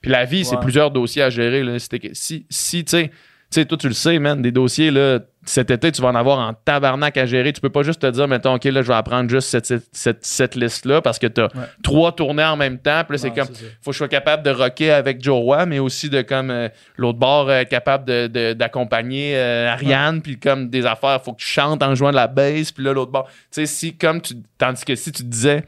Puis 0.00 0.10
la 0.10 0.24
vie, 0.24 0.44
c'est 0.44 0.58
plusieurs 0.58 0.90
dossiers 0.90 1.22
à 1.22 1.30
gérer. 1.30 1.62
Là. 1.62 1.76
Si, 1.78 2.46
si 2.48 2.84
tu 2.84 2.90
sais, 2.90 3.10
sais, 3.50 3.64
toi, 3.64 3.78
tu 3.78 3.88
le 3.88 3.94
sais, 3.94 4.18
man, 4.18 4.42
des 4.42 4.52
dossiers, 4.52 4.90
là, 4.90 5.20
cet 5.44 5.70
été, 5.70 5.90
tu 5.90 6.02
vas 6.02 6.08
en 6.08 6.14
avoir 6.14 6.38
en 6.38 6.52
tabarnak 6.52 7.16
à 7.16 7.24
gérer. 7.24 7.52
Tu 7.54 7.62
peux 7.62 7.70
pas 7.70 7.82
juste 7.82 8.02
te 8.02 8.06
dire, 8.06 8.28
mettons, 8.28 8.54
OK, 8.54 8.64
là, 8.64 8.82
je 8.82 8.88
vais 8.88 8.94
apprendre 8.94 9.30
juste 9.30 9.48
cette, 9.48 9.64
cette, 9.64 9.84
cette, 9.92 10.26
cette 10.26 10.54
liste-là 10.56 11.00
parce 11.00 11.18
que 11.18 11.26
tu 11.26 11.40
as 11.40 11.48
trois 11.82 12.12
tournées 12.12 12.44
en 12.44 12.56
même 12.56 12.78
temps. 12.78 13.02
Puis 13.08 13.14
là, 13.14 13.18
c'est 13.18 13.30
comme, 13.30 13.46
faut 13.80 13.90
que 13.90 13.92
je 13.92 13.96
sois 13.98 14.08
capable 14.08 14.42
de 14.42 14.50
rocker 14.50 14.90
avec 14.90 15.22
Joe 15.24 15.38
Roy, 15.40 15.64
mais 15.64 15.78
aussi 15.78 16.10
de, 16.10 16.20
comme, 16.20 16.50
euh, 16.50 16.68
l'autre 16.98 17.18
bord, 17.18 17.48
euh, 17.48 17.64
capable 17.64 18.04
de- 18.04 18.26
de- 18.26 18.52
d'accompagner 18.52 19.36
euh, 19.36 19.72
Ariane, 19.72 20.20
puis 20.20 20.38
comme 20.38 20.68
des 20.68 20.84
affaires, 20.84 21.22
faut 21.22 21.32
que 21.32 21.40
tu 21.40 21.46
chantes 21.46 21.82
en 21.82 21.94
jouant 21.94 22.10
de 22.10 22.16
la 22.16 22.26
bass, 22.26 22.70
puis 22.72 22.84
là, 22.84 22.92
l'autre 22.92 23.12
bord. 23.12 23.26
Tu 23.28 23.32
sais, 23.52 23.66
si, 23.66 23.96
comme 23.96 24.20
tu. 24.20 24.34
Tandis 24.58 24.84
que 24.84 24.94
si 24.94 25.10
tu 25.12 25.22
disais, 25.24 25.64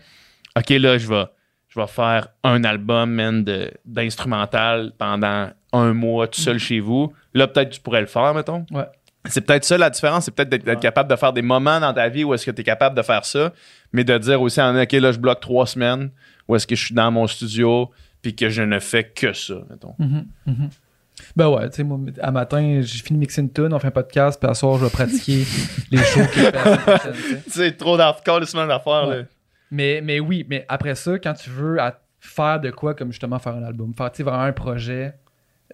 OK, 0.59 0.69
là, 0.71 0.99
je 0.99 1.09
vais, 1.09 1.25
je 1.69 1.81
vais 1.81 1.87
faire 1.87 2.29
un 2.45 2.63
album, 2.65 3.13
man, 3.13 3.45
de- 3.45 3.71
d'instrumental 3.87 4.93
pendant 4.99 5.49
un 5.73 5.93
mois 5.95 6.27
tout 6.29 6.41
seul 6.41 6.59
chez 6.59 6.81
vous, 6.81 7.13
là, 7.35 7.47
peut-être 7.47 7.71
tu 7.71 7.81
pourrais 7.81 8.01
le 8.01 8.07
faire, 8.07 8.35
mettons. 8.35 8.65
Ouais. 8.71 8.85
C'est 9.27 9.43
peut-être 9.43 9.65
ça 9.65 9.77
la 9.77 9.91
différence, 9.91 10.25
c'est 10.25 10.31
peut-être 10.35 10.49
d'être 10.49 10.81
capable 10.81 11.11
de 11.11 11.17
faire 11.17 11.33
des 11.35 11.43
moments 11.43 11.79
dans 11.79 11.93
ta 11.93 12.09
vie 12.09 12.25
où 12.25 12.33
est-ce 12.33 12.47
que 12.47 12.51
tu 12.51 12.63
es 12.63 12.65
capable 12.65 12.97
de 12.97 13.03
faire 13.03 13.25
ça, 13.25 13.53
mais 13.93 14.03
de 14.03 14.17
dire 14.17 14.41
aussi, 14.41 14.61
OK, 14.61 14.93
là, 14.93 15.13
je 15.13 15.19
bloque 15.19 15.41
trois 15.41 15.67
semaines, 15.67 16.11
où 16.49 16.57
est-ce 16.57 16.67
que 16.67 16.75
je 16.75 16.87
suis 16.87 16.95
dans 16.95 17.11
mon 17.11 17.27
studio, 17.27 17.91
puis 18.23 18.35
que 18.35 18.49
je 18.49 18.63
ne 18.63 18.79
fais 18.79 19.05
que 19.05 19.33
ça, 19.35 19.55
mettons. 19.69 19.95
Mhm, 19.99 20.27
mhm. 20.47 20.71
Ben 21.37 21.49
ouais, 21.51 21.69
tu 21.69 21.77
sais, 21.77 21.83
moi, 21.85 21.99
à 22.23 22.31
matin, 22.31 22.81
j'ai 22.83 23.03
fini 23.03 23.19
de 23.19 23.21
mixer 23.21 23.43
une 23.43 23.53
tune, 23.53 23.75
on 23.75 23.79
fait 23.79 23.89
un 23.89 23.91
podcast, 23.91 24.41
puis 24.41 24.51
à 24.51 24.55
soir, 24.55 24.79
je 24.79 24.85
vais 24.85 24.91
pratiquer 24.91 25.45
les 25.91 25.99
shows 25.99 26.21
prochaine, 26.25 27.13
tu 27.45 27.51
sais. 27.51 27.73
Trop 27.73 27.99
d'hardcore, 27.99 28.43
semaines 28.49 28.69
d'affaires, 28.69 29.07
Ouais. 29.09 29.17
là. 29.19 29.23
Mais, 29.71 30.01
mais 30.03 30.19
oui, 30.19 30.47
mais 30.49 30.65
après 30.69 30.95
ça, 30.95 31.19
quand 31.19 31.35
tu 31.35 31.51
veux 31.51 31.79
à- 31.79 32.01
faire 32.21 32.59
de 32.59 32.71
quoi, 32.71 32.95
comme 32.95 33.13
justement 33.13 33.39
faire 33.39 33.55
un 33.55 33.63
album, 33.65 33.93
faire 33.95 34.11
tu 34.11 34.19
sais, 34.19 34.23
vraiment 34.23 34.43
un 34.45 34.53
projet, 34.53 35.13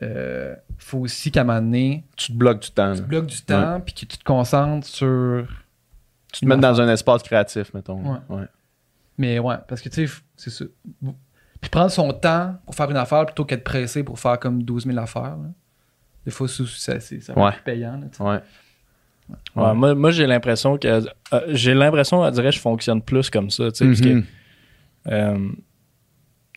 euh, 0.03 0.55
faut 0.79 0.99
aussi 0.99 1.31
qu'à 1.31 1.41
un 1.41 1.45
moment 1.45 1.61
donné, 1.61 2.05
Tu 2.17 2.33
te 2.33 2.37
bloques 2.37 2.61
du 2.63 2.71
temps. 2.71 2.93
tu 2.95 3.01
là. 3.01 3.07
bloques 3.07 3.27
du 3.27 3.41
temps, 3.43 3.81
puis 3.81 3.95
que 3.95 4.01
tu 4.01 4.19
te 4.19 4.25
concentres 4.25 4.87
sur. 4.87 5.47
Tu 6.33 6.41
te 6.41 6.47
mets 6.47 6.57
dans 6.57 6.81
un 6.81 6.89
espace 6.89 7.23
créatif, 7.23 7.73
mettons. 7.73 8.13
Ouais. 8.13 8.19
Ouais. 8.29 8.45
Mais 9.19 9.39
ouais, 9.39 9.57
parce 9.69 9.81
que 9.81 9.89
tu 9.89 10.07
sais, 10.07 10.15
c'est 10.37 10.51
ça. 10.51 10.65
Puis 11.61 11.71
prendre 11.71 11.91
son 11.91 12.13
temps 12.13 12.57
pour 12.67 12.75
faire 12.75 12.91
une 12.91 12.97
affaire 12.99 13.25
plutôt 13.25 13.45
qu'être 13.47 13.65
pressé 13.65 14.05
pour 14.05 14.19
faire 14.21 14.39
comme 14.39 14.63
12 14.63 14.85
000 14.87 14.99
affaires. 14.99 15.23
là. 15.39 15.49
Des 16.27 16.31
fois, 16.31 16.47
ça, 16.49 16.65
ça, 16.67 17.01
c'est 17.01 17.21
ça 17.21 17.33
va 17.33 17.43
Ouais. 17.43 17.49
être 17.49 17.55
plus 17.57 17.63
payant. 17.65 17.99
là. 17.99 18.33
Ouais. 18.33 18.41
Ouais, 19.57 19.75
moi, 19.75 19.95
moi 19.95 20.11
j'ai 20.11 20.27
l'impression 20.27 20.77
que. 20.77 20.87
euh, 20.87 21.41
j'ai 21.49 21.73
l'impression, 21.75 22.21
on 22.21 22.31
dirait, 22.31 22.51
que 22.51 22.55
je 22.57 22.61
fonctionne 22.61 23.01
plus 23.03 23.31
comme 23.31 23.51
ça, 23.51 23.73
tu 23.73 23.79
sais, 23.79 23.87
parce 23.87 24.01
que. 24.01 24.09
Mhm. 24.15 24.25
Euh, 25.09 25.49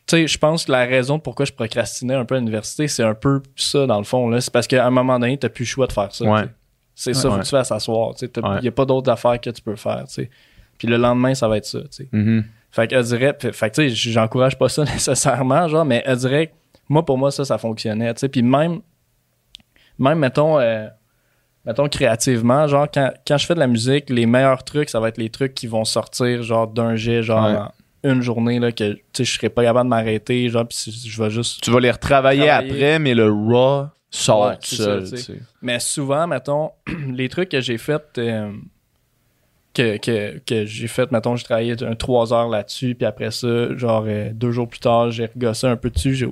tu 0.10 0.16
sais, 0.16 0.28
je 0.28 0.38
pense 0.38 0.66
que 0.66 0.72
la 0.72 0.86
raison 0.86 1.20
pourquoi 1.20 1.46
je 1.46 1.54
procrastinais 1.54 2.16
un 2.16 2.26
peu 2.26 2.36
à 2.36 2.40
l'université, 2.40 2.88
c'est 2.88 3.04
un 3.04 3.14
peu 3.14 3.42
ça, 3.56 3.86
dans 3.86 3.98
le 4.00 4.04
fond. 4.04 4.28
là. 4.30 4.42
C'est 4.42 4.52
parce 4.52 4.66
qu'à 4.68 4.86
un 4.86 4.90
moment 4.90 5.20
donné, 5.20 5.38
tu 5.38 5.46
n'as 5.46 5.50
plus 5.50 5.64
le 5.64 5.68
choix 5.68 5.88
de 5.88 5.92
faire 5.94 6.14
ça. 6.14 6.26
Ouais. 6.26 6.46
C'est 6.96 7.14
ça, 7.14 7.28
Ouais. 7.30 7.36
faut 7.36 7.40
que 7.42 7.46
tu 7.46 7.52
fasses 7.52 7.68
s'asseoir. 7.70 8.14
Il 8.22 8.62
n'y 8.62 8.68
a 8.68 8.72
pas 8.72 8.86
d'autres 8.86 9.12
affaires 9.12 9.40
que 9.40 9.50
tu 9.52 9.62
peux 9.62 9.76
faire. 9.76 10.04
tu 10.08 10.14
sais. 10.16 10.30
Puis 10.78 10.88
le 10.88 10.98
lendemain, 10.98 11.34
ça 11.36 11.48
va 11.48 11.58
être 11.58 11.66
ça. 11.66 11.80
Mhm. 12.12 12.44
Fait 12.72 12.88
que, 12.88 12.96
elle 12.96 13.04
dirait, 13.04 13.38
fait, 13.52 13.72
tu 13.72 13.90
sais, 13.90 14.12
j'encourage 14.12 14.58
pas 14.58 14.68
ça 14.70 14.84
nécessairement, 14.94 15.68
genre, 15.68 15.86
mais 15.86 16.02
elle 16.06 16.18
dirait, 16.18 16.54
moi, 16.90 17.06
pour 17.06 17.18
moi, 17.18 17.32
ça, 17.32 17.46
ça 17.46 17.58
fonctionnait, 17.58 18.14
tu 18.16 18.22
sais. 18.22 18.30
Puis 18.30 18.42
même, 18.42 18.82
même, 19.98 20.20
mettons, 20.20 20.60
euh, 20.60 20.88
mettons, 21.66 21.88
créativement, 21.88 22.68
genre, 22.68 22.88
quand, 22.94 23.12
quand 23.28 23.38
je 23.38 23.46
fais 23.46 23.54
de 23.56 23.60
la 23.60 23.68
musique, 23.68 24.10
les 24.10 24.26
meilleurs 24.26 24.64
trucs, 24.64 24.90
ça 24.90 25.00
va 25.00 25.10
être 25.10 25.18
les 25.18 25.30
trucs 25.30 25.54
qui 25.54 25.68
vont 25.68 25.86
sortir, 25.86 26.42
genre, 26.44 26.68
d'un 26.68 26.96
jet, 26.96 27.22
genre, 27.24 27.72
une 28.04 28.22
journée, 28.22 28.60
là, 28.60 28.72
que, 28.72 28.98
je 29.18 29.24
serais 29.24 29.50
pas 29.50 29.64
capable 29.64 29.88
de 29.88 29.90
m'arrêter, 29.90 30.48
genre, 30.50 30.66
puis 30.68 30.92
je 31.06 31.22
vais 31.22 31.30
juste. 31.30 31.62
Tu 31.62 31.70
vas 31.72 31.80
les 31.80 31.92
retravailler 31.92 32.48
Travailler. 32.48 32.72
après, 32.72 33.00
mais 33.00 33.14
le 33.14 33.30
raw 33.32 33.88
sort 34.10 34.48
Ouais, 34.50 34.58
seul. 34.64 35.06
ça. 35.08 35.34
Mais 35.62 35.80
souvent, 35.80 36.26
mettons, 36.28 36.72
les 37.14 37.30
trucs 37.30 37.50
que 37.50 37.62
j'ai 37.62 37.78
fait, 37.78 38.02
euh, 38.18 38.52
que, 39.74 39.98
que, 39.98 40.40
que 40.40 40.66
j'ai 40.66 40.88
fait, 40.88 41.12
mettons, 41.12 41.36
j'ai 41.36 41.44
travaillé 41.44 41.76
un 41.84 41.96
trois 41.96 42.34
heures 42.34 42.50
là-dessus, 42.50 42.96
puis 42.96 43.06
après 43.06 43.32
ça, 43.32 43.76
genre 43.78 44.04
euh, 44.08 44.32
deux 44.34 44.52
jours 44.52 44.68
plus 44.68 44.80
tard, 44.80 45.12
j'ai 45.12 45.26
regossé 45.28 45.68
un 45.68 45.76
peu 45.78 45.90
dessus. 45.90 46.28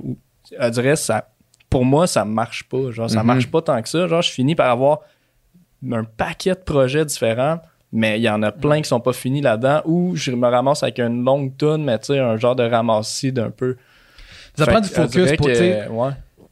ça, 0.96 1.28
pour 1.70 1.84
moi, 1.84 2.06
ça 2.06 2.24
marche 2.24 2.64
pas. 2.64 2.90
Genre, 2.90 3.08
ça 3.10 3.20
Mhm. 3.20 3.26
marche 3.26 3.46
pas 3.50 3.62
tant 3.62 3.80
que 3.82 3.88
ça. 3.88 4.06
Genre, 4.08 4.22
je 4.22 4.32
finis 4.32 4.54
par 4.54 4.70
avoir 4.70 5.00
un 5.92 6.02
paquet 6.04 6.54
de 6.54 6.60
projets 6.60 7.04
différents, 7.04 7.60
mais 7.92 8.18
il 8.18 8.22
y 8.22 8.28
en 8.28 8.42
a 8.42 8.52
plein 8.52 8.80
qui 8.82 8.88
sont 8.88 9.00
pas 9.00 9.12
finis 9.12 9.40
là-dedans, 9.40 9.82
ou 9.84 10.14
je 10.16 10.30
me 10.32 10.46
ramasse 10.46 10.82
avec 10.82 10.98
une 10.98 11.24
longue 11.24 11.56
tonne, 11.56 11.84
mais 11.84 11.98
tu 11.98 12.06
sais, 12.06 12.18
un 12.18 12.36
genre 12.36 12.54
de 12.56 12.62
ramassis 12.64 13.32
d'un 13.32 13.50
peu. 13.50 13.76
Ça 14.56 14.64
Fait 14.64 14.72
prend 14.72 14.80
du 14.80 14.88
elle 14.88 14.94
focus 15.08 15.32
pour, 15.36 15.46
que- 15.46 15.52
tu 15.52 15.58
sais, 15.58 15.88
ouais. 15.88 16.10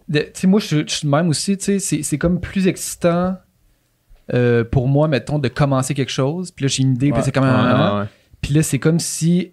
de- 0.09 0.19
tu 0.21 0.31
sais, 0.35 0.47
moi, 0.47 0.61
je, 0.61 0.79
je 0.87 0.95
suis 0.95 1.07
de 1.07 1.11
même 1.11 1.29
aussi, 1.29 1.57
tu 1.59 1.79
sais, 1.81 2.03
c'est, 2.03 2.19
comme 2.19 2.41
plus 2.41 2.67
excitant 2.69 3.37
euh, 4.35 4.65
pour 4.65 4.89
moi, 4.89 5.07
mettons, 5.09 5.39
de 5.39 5.49
commencer 5.49 5.95
quelque 5.95 6.11
chose. 6.13 6.51
Puis 6.51 6.65
là, 6.65 6.69
j'ai 6.69 6.83
une 6.83 6.95
idée, 6.95 7.13
puis 7.13 7.23
c'est 7.23 7.33
comme 7.33 7.45
un... 7.45 7.95
Ouais, 7.97 8.01
ouais. 8.03 8.07
Puis 8.41 8.55
là, 8.55 8.63
c'est 8.63 8.79
comme 8.79 8.99
si 8.99 9.53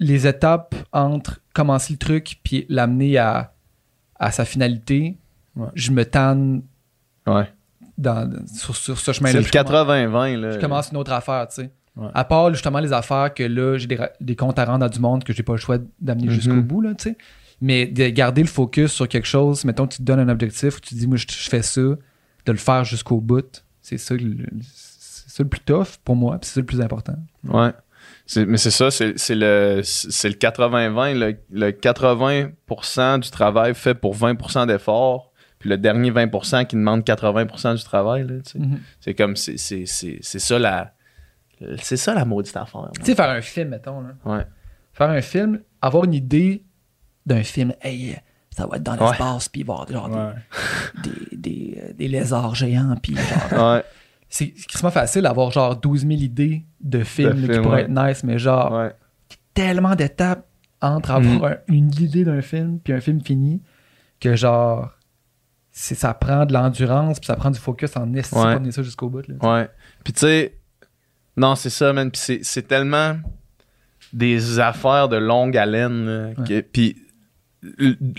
les 0.00 0.26
étapes 0.26 0.74
entre 0.92 1.40
commencer 1.54 1.92
le 1.92 1.98
truc 1.98 2.38
puis 2.42 2.66
l'amener 2.68 3.16
à, 3.18 3.52
à 4.18 4.30
sa 4.32 4.44
finalité, 4.44 5.18
Ouais. 5.56 5.66
je 5.74 5.90
me 5.90 6.04
tanne 6.04 6.62
Ouais. 7.26 7.48
Dans, 7.98 8.30
sur, 8.46 8.74
sur 8.76 8.98
ce 8.98 9.04
C'est 9.04 9.12
chemin-là. 9.14 9.40
le 9.40 9.44
Je 9.46 9.50
commence- 9.52 9.70
80-20. 9.70 10.36
Là. 10.40 10.50
Je 10.52 10.58
commence 10.58 10.90
une 10.90 10.96
autre 10.96 11.12
affaire, 11.12 11.46
tu 11.48 11.56
sais. 11.62 11.70
Ouais. 11.96 12.08
À 12.14 12.24
part 12.24 12.52
justement 12.54 12.78
les 12.78 12.92
affaires 12.92 13.34
que 13.34 13.42
là, 13.42 13.76
j'ai 13.76 13.88
des, 13.88 13.98
des 14.20 14.36
comptes 14.36 14.58
à 14.58 14.64
rendre 14.64 14.84
à 14.84 14.88
du 14.88 15.00
monde 15.00 15.24
que 15.24 15.32
j'ai 15.32 15.42
pas 15.42 15.52
le 15.54 15.58
choix 15.58 15.78
d'amener 16.00 16.28
Mhm. 16.28 16.32
jusqu'au 16.32 16.62
bout, 16.62 16.80
là, 16.80 16.94
tu 16.94 17.10
sais. 17.10 17.16
Mais 17.60 17.86
de 17.86 18.08
garder 18.08 18.42
le 18.42 18.46
focus 18.48 18.92
sur 18.92 19.08
quelque 19.08 19.26
chose, 19.26 19.64
mettons, 19.64 19.88
tu 19.88 19.98
te 19.98 20.02
donnes 20.04 20.20
un 20.20 20.28
objectif, 20.28 20.80
tu 20.80 20.90
te 20.90 20.94
dis, 20.94 21.08
moi, 21.08 21.16
je, 21.16 21.26
je 21.28 21.48
fais 21.50 21.60
ça, 21.62 21.80
de 21.80 21.98
le 22.46 22.54
faire 22.56 22.84
jusqu'au 22.84 23.20
bout, 23.20 23.64
c'est 23.82 23.98
ça, 23.98 24.14
le, 24.14 24.46
c'est 24.62 25.28
ça 25.28 25.42
le 25.42 25.48
plus 25.48 25.60
tough 25.60 25.96
pour 26.04 26.14
moi, 26.14 26.38
puis 26.38 26.46
c'est 26.48 26.54
ça 26.54 26.60
le 26.60 26.66
plus 26.66 26.80
important. 26.80 27.16
Ouais. 27.48 27.72
C'est- 28.26 28.46
mais 28.46 28.58
c'est 28.58 28.70
ça, 28.70 28.90
c'est 28.92 29.18
c'est 29.18 29.34
le, 29.34 29.80
c'est 29.82 30.28
le 30.28 30.34
80-20. 30.36 31.14
Le, 31.18 31.36
le 31.50 31.72
80% 31.72 33.18
du 33.18 33.30
travail 33.30 33.74
fait 33.74 33.94
pour 33.94 34.14
20% 34.14 34.66
d'efforts, 34.66 35.27
puis 35.58 35.68
le 35.70 35.78
dernier 35.78 36.10
20% 36.10 36.66
qui 36.66 36.76
demande 36.76 37.02
80% 37.04 37.74
du 37.76 37.84
travail. 37.84 38.26
sais. 38.44 38.58
Mhm. 38.58 38.78
C'est 39.00 39.14
comme, 39.14 39.36
c'est 39.36 39.56
c'est- 39.58 39.86
c'est- 39.86 40.18
c'est 40.22 40.38
ça 40.38 40.58
la... 40.58 40.92
C'est 41.82 41.96
ça 41.96 42.14
la 42.14 42.24
maudite 42.24 42.56
affaire. 42.56 42.88
Tu 43.00 43.04
sais, 43.04 43.14
faire 43.16 43.30
un 43.30 43.40
film, 43.40 43.70
mettons, 43.70 44.00
là. 44.00 44.10
Ouais. 44.24 44.46
Faire 44.92 45.10
un 45.10 45.20
film, 45.20 45.60
avoir 45.82 46.04
une 46.04 46.14
idée 46.14 46.64
d'un 47.26 47.42
film, 47.42 47.72
hey, 47.82 48.16
ça 48.56 48.66
va 48.66 48.76
être 48.76 48.84
dans 48.84 48.94
l'espace, 48.94 49.48
puis 49.48 49.62
il 49.62 49.66
va 49.66 49.74
y 49.74 49.92
avoir 49.92 50.08
genre 50.08 50.26
Ouais. 50.28 51.02
des, 51.02 51.36
des, 51.36 51.36
des, 51.36 51.80
euh, 51.82 51.92
des 51.94 52.06
lézards 52.08 52.54
géants, 52.54 52.94
puis 53.02 53.16
genre. 53.16 53.74
Ouais. 53.74 53.82
c'est 54.28 54.44
extrêmement 54.44 54.92
facile 54.92 55.22
d'avoir 55.22 55.50
genre 55.50 55.74
12 55.74 56.02
000 56.06 56.12
idées 56.20 56.64
de 56.80 57.02
films 57.02 57.46
là, 57.46 57.54
qui 57.56 57.60
pourraient 57.60 57.82
être 57.82 57.88
nice, 57.90 58.22
mais 58.22 58.38
genre, 58.38 58.90
tellement 59.52 59.96
d'étapes 59.96 60.46
entre 60.80 61.10
avoir 61.10 61.52
un- 61.52 61.56
une 61.66 61.90
idée 62.00 62.22
d'un 62.24 62.40
film 62.40 62.78
puis 62.78 62.92
un 62.92 63.00
film 63.00 63.20
fini 63.20 63.60
que 64.20 64.36
genre 64.36 64.92
ça 65.94 66.12
prend 66.14 66.44
de 66.46 66.52
l'endurance 66.52 67.20
puis 67.20 67.26
ça 67.26 67.36
prend 67.36 67.50
du 67.50 67.58
focus 67.60 67.96
en 67.96 68.12
esti 68.14 68.34
Ouais. 68.36 68.58
pour 68.58 68.72
ça 68.72 68.82
jusqu'au 68.82 69.08
bout 69.08 69.26
là. 69.28 69.34
Ouais. 69.42 69.68
Puis 70.04 70.12
tu 70.12 70.20
sais, 70.20 70.54
non, 71.36 71.54
c'est 71.54 71.70
ça, 71.70 71.92
man. 71.92 72.10
Puis 72.10 72.20
c'est- 72.20 72.40
c'est 72.44 72.66
tellement 72.66 73.16
des 74.12 74.58
affaires 74.58 75.08
de 75.08 75.16
longue 75.16 75.56
haleine. 75.56 76.06
là, 76.06 76.44
que- 76.44 76.60
Puis 76.62 76.96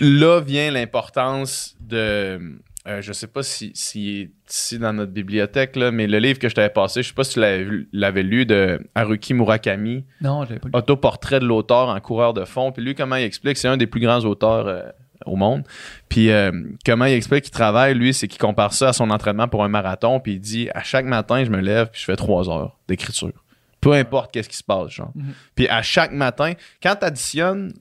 là 0.00 0.40
vient 0.40 0.70
l'importance 0.70 1.76
de. 1.80 2.38
euh, 2.86 3.00
je 3.02 3.12
sais 3.12 3.26
pas 3.26 3.42
si, 3.42 3.72
si 3.74 4.10
est 4.20 4.30
ici 4.50 4.78
dans 4.78 4.92
notre 4.92 5.12
bibliothèque, 5.12 5.76
là, 5.76 5.90
mais 5.90 6.06
le 6.06 6.18
livre 6.18 6.38
que 6.38 6.48
je 6.48 6.54
t'avais 6.54 6.70
passé, 6.70 7.02
je 7.02 7.08
sais 7.08 7.14
pas 7.14 7.24
si 7.24 7.34
tu 7.34 7.40
l'avais 7.40 7.66
l'avais 7.92 8.22
lu 8.22 8.46
de 8.46 8.80
Haruki 8.94 9.34
Murakami, 9.34 10.04
Non, 10.20 10.44
j'avais 10.44 10.60
pas 10.60 10.68
lu. 10.68 10.72
autoportrait 10.74 11.40
de 11.40 11.46
l'auteur 11.46 11.88
en 11.88 12.00
coureur 12.00 12.32
de 12.34 12.44
fond. 12.44 12.72
Puis 12.72 12.82
lui, 12.84 12.94
comment 12.94 13.16
il 13.16 13.24
explique, 13.24 13.56
c'est 13.58 13.68
un 13.68 13.76
des 13.76 13.86
plus 13.86 14.00
grands 14.00 14.20
auteurs 14.24 14.66
euh, 14.66 14.82
au 15.26 15.36
monde. 15.36 15.64
Puis 16.08 16.30
euh, 16.30 16.52
comment 16.84 17.04
il 17.04 17.14
explique 17.14 17.44
qu'il 17.44 17.52
travaille, 17.52 17.94
lui, 17.94 18.14
c'est 18.14 18.28
qu'il 18.28 18.40
compare 18.40 18.72
ça 18.72 18.88
à 18.88 18.92
son 18.92 19.10
entraînement 19.10 19.48
pour 19.48 19.64
un 19.64 19.68
marathon. 19.68 20.20
Puis 20.20 20.34
il 20.34 20.40
dit, 20.40 20.68
à 20.74 20.82
chaque 20.82 21.06
matin, 21.06 21.44
je 21.44 21.50
me 21.50 21.60
lève 21.60 21.88
puis 21.90 22.00
je 22.00 22.04
fais 22.04 22.16
trois 22.16 22.48
heures 22.48 22.78
d'écriture. 22.88 23.32
Peu 23.80 23.92
importe 23.92 24.32
qu'est-ce 24.32 24.48
qui 24.48 24.56
se 24.56 24.64
passe, 24.64 24.90
genre. 24.90 25.12
Mhm. 25.14 25.32
Puis 25.54 25.68
à 25.68 25.82
chaque 25.82 26.12
matin, 26.12 26.52
quand 26.82 26.96
tu 26.96 27.04
additionnes 27.06 27.72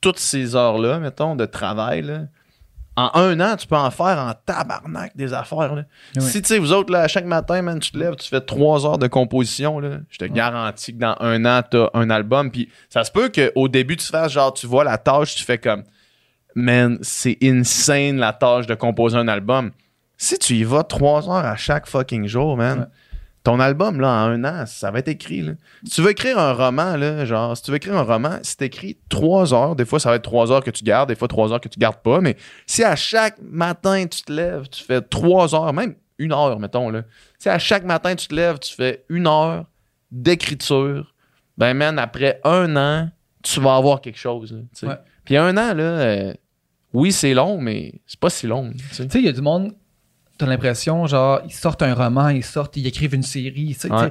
toutes 0.00 0.18
ces 0.18 0.54
heures-là, 0.56 0.98
mettons, 0.98 1.36
de 1.36 1.46
travail, 1.46 2.02
là, 2.02 2.22
en 2.96 3.10
un 3.14 3.40
an, 3.40 3.56
tu 3.56 3.66
peux 3.66 3.76
en 3.76 3.90
faire 3.90 4.18
en 4.18 4.34
tabarnak 4.44 5.16
des 5.16 5.32
affaires. 5.32 5.74
Là. 5.74 5.84
Si, 6.18 6.42
tu 6.42 6.48
sais, 6.48 6.58
vous 6.58 6.72
autres, 6.72 6.92
là, 6.92 7.00
à 7.00 7.08
chaque 7.08 7.24
matin, 7.24 7.62
man, 7.62 7.78
tu 7.78 7.90
te 7.90 7.98
lèves, 7.98 8.16
tu 8.16 8.28
fais 8.28 8.40
trois 8.40 8.84
heures 8.84 8.98
de 8.98 9.06
composition, 9.06 9.80
là, 9.80 10.00
je 10.10 10.18
te 10.18 10.26
garantis 10.26 10.92
que 10.92 10.98
dans 10.98 11.16
un 11.20 11.44
an, 11.46 11.62
tu 11.68 11.78
as 11.78 11.90
un 11.94 12.10
album. 12.10 12.50
Puis 12.50 12.68
ça 12.90 13.04
se 13.04 13.10
peut 13.10 13.30
qu'au 13.30 13.68
début, 13.68 13.96
tu 13.96 14.06
fasses 14.06 14.32
genre, 14.32 14.52
tu 14.52 14.66
vois 14.66 14.84
la 14.84 14.98
tâche, 14.98 15.36
tu 15.36 15.44
fais 15.44 15.56
comme, 15.56 15.84
man, 16.54 16.98
c'est 17.02 17.38
insane 17.42 18.16
la 18.18 18.32
tâche 18.32 18.66
de 18.66 18.74
composer 18.74 19.16
un 19.16 19.28
album. 19.28 19.70
Si 20.16 20.38
tu 20.38 20.54
y 20.54 20.64
vas 20.64 20.84
trois 20.84 21.26
heures 21.28 21.44
à 21.46 21.56
chaque 21.56 21.86
fucking 21.86 22.26
jour, 22.26 22.56
man, 22.56 22.80
Ouais. 22.80 22.86
ton 23.42 23.58
album, 23.58 24.00
là, 24.00 24.08
en 24.08 24.28
un 24.30 24.44
an, 24.44 24.66
ça 24.66 24.90
va 24.92 25.00
être 25.00 25.08
écrit. 25.08 25.40
Là. 25.42 25.52
Si 25.84 25.94
tu 25.94 26.02
veux 26.02 26.10
écrire 26.10 26.38
un 26.38 26.52
roman, 26.52 26.96
là, 26.96 27.24
genre, 27.24 27.56
si 27.56 27.62
tu 27.64 27.70
veux 27.72 27.76
écrire 27.78 27.96
un 27.96 28.02
roman, 28.02 28.38
si 28.42 28.56
t'écris 28.56 28.96
trois 29.08 29.52
heures, 29.52 29.74
des 29.74 29.84
fois, 29.84 29.98
ça 29.98 30.10
va 30.10 30.16
être 30.16 30.22
trois 30.22 30.52
heures 30.52 30.62
que 30.62 30.70
tu 30.70 30.84
gardes, 30.84 31.08
des 31.08 31.16
fois, 31.16 31.26
trois 31.26 31.52
heures 31.52 31.60
que 31.60 31.68
tu 31.68 31.78
gardes 31.80 32.00
pas, 32.02 32.20
mais 32.20 32.36
si 32.66 32.84
à 32.84 32.94
chaque 32.94 33.36
matin, 33.42 34.06
tu 34.06 34.22
te 34.22 34.32
lèves, 34.32 34.68
tu 34.68 34.84
fais 34.84 35.00
trois 35.00 35.54
heures, 35.56 35.72
même 35.72 35.96
une 36.18 36.32
heure, 36.32 36.60
mettons, 36.60 36.88
là. 36.90 37.02
Si 37.40 37.48
à 37.48 37.58
chaque 37.58 37.82
matin, 37.84 38.14
tu 38.14 38.28
te 38.28 38.34
lèves, 38.34 38.60
tu 38.60 38.72
fais 38.74 39.04
une 39.08 39.26
heure 39.26 39.64
d'écriture, 40.12 41.12
ben, 41.58 41.74
man, 41.74 41.98
après 41.98 42.40
un 42.44 42.76
an, 42.76 43.10
tu 43.42 43.58
vas 43.60 43.74
avoir 43.76 44.00
quelque 44.00 44.18
chose. 44.18 44.54
Ouais. 44.82 44.94
Puis 45.24 45.36
un 45.36 45.56
an, 45.56 45.74
là, 45.74 45.82
euh, 45.82 46.34
oui, 46.92 47.12
c'est 47.12 47.34
long, 47.34 47.60
mais 47.60 47.94
c'est 48.06 48.20
pas 48.20 48.30
si 48.30 48.46
long, 48.46 48.70
tu 48.72 48.94
sais. 48.94 49.06
Il 49.14 49.24
y 49.24 49.28
a 49.28 49.32
du 49.32 49.40
monde, 49.42 49.72
t'as 50.38 50.46
l'impression, 50.46 51.06
genre, 51.06 51.40
ils 51.46 51.52
sortent 51.52 51.82
un 51.82 51.94
roman, 51.94 52.28
ils 52.28 52.44
sortent, 52.44 52.76
ils 52.76 52.86
écrivent 52.86 53.14
une 53.14 53.22
série, 53.22 53.76
tu 53.80 53.90
Ouais. 53.92 54.10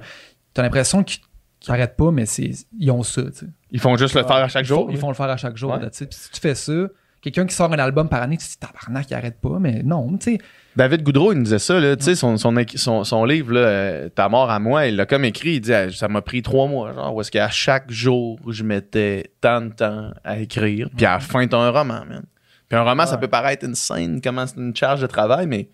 t'as 0.54 0.62
l'impression 0.62 1.04
qu'ils 1.04 1.20
qu'ils 1.60 1.74
arrêtent 1.74 1.96
pas, 1.96 2.10
mais 2.10 2.26
c'est, 2.26 2.50
ils 2.80 2.90
ont 2.90 3.04
ça, 3.04 3.22
tu 3.22 3.32
sais. 3.34 3.46
Ils 3.70 3.80
font 3.80 3.96
juste 3.96 4.16
le 4.16 4.24
faire 4.24 4.32
à 4.38 4.48
chaque 4.48 4.66
Ils 4.66 4.70
font- 4.70 4.76
jour. 4.76 4.88
Ils 4.92 4.98
font 4.98 5.10
le 5.10 5.14
faire 5.14 5.30
à 5.30 5.38
chaque 5.38 5.56
jour, 5.58 5.72
Ouais. 5.72 5.80
là, 5.80 5.92
tu 5.92 5.98
sais. 6.00 6.08
Puis 6.08 6.18
si 6.20 6.32
tu 6.32 6.40
fais 6.40 6.56
ça, 6.56 6.74
quelqu'un 7.22 7.46
qui 7.46 7.54
sort 7.54 7.72
un 7.72 7.78
album 7.78 8.10
par 8.10 8.24
année, 8.24 8.36
tu 8.36 8.46
te 8.48 8.50
dis, 8.52 8.58
tabarnak, 8.58 9.06
il 9.12 9.14
arrête 9.14 9.40
pas, 9.40 9.60
mais 9.60 9.84
non, 9.84 10.18
tu 10.18 10.32
sais. 10.32 10.38
David 10.76 11.04
Goudreau, 11.04 11.34
il 11.34 11.38
nous 11.38 11.44
disait 11.44 11.60
ça, 11.60 11.80
là, 11.80 11.96
tu 11.96 12.04
sais, 12.04 12.16
son, 12.16 12.36
son, 12.38 12.52
son, 12.78 13.04
son 13.04 13.26
livre, 13.26 13.54
là, 13.54 13.60
euh, 13.60 14.10
Ta 14.10 14.28
mort 14.28 14.50
à 14.50 14.58
moi, 14.58 14.88
il 14.88 14.96
l'a 14.96 15.06
comme 15.06 15.24
écrit, 15.24 15.58
il 15.58 15.62
dit, 15.62 15.72
ça 15.96 16.08
m'a 16.08 16.24
pris 16.24 16.42
trois 16.42 16.68
mois, 16.68 16.94
genre, 16.94 17.14
où 17.14 17.22
est-ce 17.22 17.30
qu'à 17.30 17.50
chaque 17.50 17.92
jour, 17.92 18.40
je 18.48 18.64
mettais 18.64 19.32
tant 19.40 19.62
de 19.62 19.70
temps 19.70 20.10
à 20.24 20.40
écrire, 20.40 20.90
puis 20.98 21.06
à 21.06 21.12
la 21.12 21.20
fin, 21.20 21.46
t'as 21.46 21.58
un 21.60 21.70
roman, 21.70 22.06
man. 22.10 22.24
Puis 22.72 22.80
un 22.80 22.84
roman, 22.84 23.06
ça 23.06 23.18
peut 23.18 23.28
paraître 23.28 23.66
une 23.66 23.76
scène, 23.76 24.22
comment 24.22 24.48
c'est 24.48 24.56
une 24.56 24.74
charge 24.74 25.02
de 25.02 25.08
travail, 25.08 25.46
mais 25.46 25.68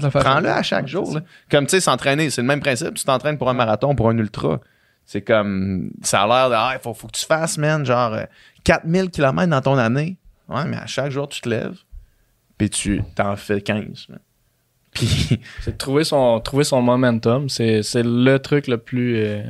prends-le 0.00 0.48
à 0.48 0.62
chaque 0.62 0.88
jour, 0.88 1.12
là. 1.12 1.20
Comme, 1.50 1.66
tu 1.66 1.72
sais, 1.72 1.80
s'entraîner, 1.82 2.30
c'est 2.30 2.40
le 2.40 2.46
même 2.46 2.60
principe, 2.60 2.94
tu 2.94 3.04
t'entraînes 3.04 3.36
pour 3.36 3.50
un 3.50 3.52
marathon, 3.52 3.94
pour 3.94 4.08
un 4.08 4.16
ultra. 4.16 4.58
C'est 5.04 5.20
comme, 5.20 5.90
ça 6.00 6.22
a 6.22 6.26
l'air 6.26 6.48
de, 6.48 6.54
ah, 6.56 6.70
il 6.72 6.80
faut, 6.80 6.94
faut 6.94 7.06
que 7.06 7.18
tu 7.18 7.26
fasses, 7.26 7.58
man, 7.58 7.84
genre, 7.84 8.14
euh, 8.14 8.24
4000 8.64 9.10
km 9.10 9.50
dans 9.50 9.60
ton 9.60 9.76
année. 9.76 10.16
Ouais, 10.48 10.64
mais 10.64 10.78
à 10.78 10.86
chaque 10.86 11.10
jour, 11.10 11.28
tu 11.28 11.42
te 11.42 11.50
lèves, 11.50 11.76
puis 12.56 12.70
tu 12.70 13.02
t'en 13.14 13.36
fais 13.36 13.60
15, 13.60 14.06
man. 14.08 14.18
Puis, 14.94 15.38
C'est 15.60 15.76
trouver 15.76 16.04
son, 16.04 16.40
trouver 16.40 16.64
son 16.64 16.80
momentum. 16.80 17.50
C'est, 17.50 17.82
c'est 17.82 18.02
le 18.02 18.38
truc 18.38 18.68
le 18.68 18.78
plus, 18.78 19.16
euh, 19.18 19.42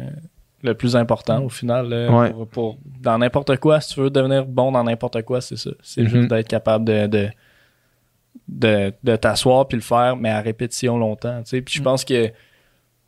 le 0.62 0.74
plus 0.74 0.94
important 0.96 1.42
au 1.42 1.48
final. 1.48 1.86
Ouais. 2.10 2.30
pour, 2.30 2.46
pour- 2.48 2.78
dans 3.00 3.18
n'importe 3.18 3.56
quoi, 3.58 3.80
si 3.80 3.94
tu 3.94 4.00
veux 4.00 4.10
devenir 4.10 4.44
bon 4.46 4.70
dans 4.72 4.84
n'importe 4.84 5.22
quoi, 5.22 5.40
c'est 5.40 5.56
ça. 5.56 5.70
C'est 5.82 6.02
Mhm. 6.02 6.08
juste 6.08 6.28
d'être 6.30 6.48
capable 6.48 6.84
de, 6.84 7.06
de, 7.06 7.28
de, 8.48 8.92
de 9.02 9.16
t'asseoir 9.16 9.66
puis 9.68 9.76
le 9.76 9.82
faire, 9.82 10.16
mais 10.16 10.30
à 10.30 10.40
répétition 10.40 10.98
longtemps. 10.98 11.42
tu 11.42 11.50
sais. 11.50 11.62
Puis 11.62 11.74
je 11.76 11.80
Mm. 11.80 11.84
pense 11.84 12.04
que 12.04 12.26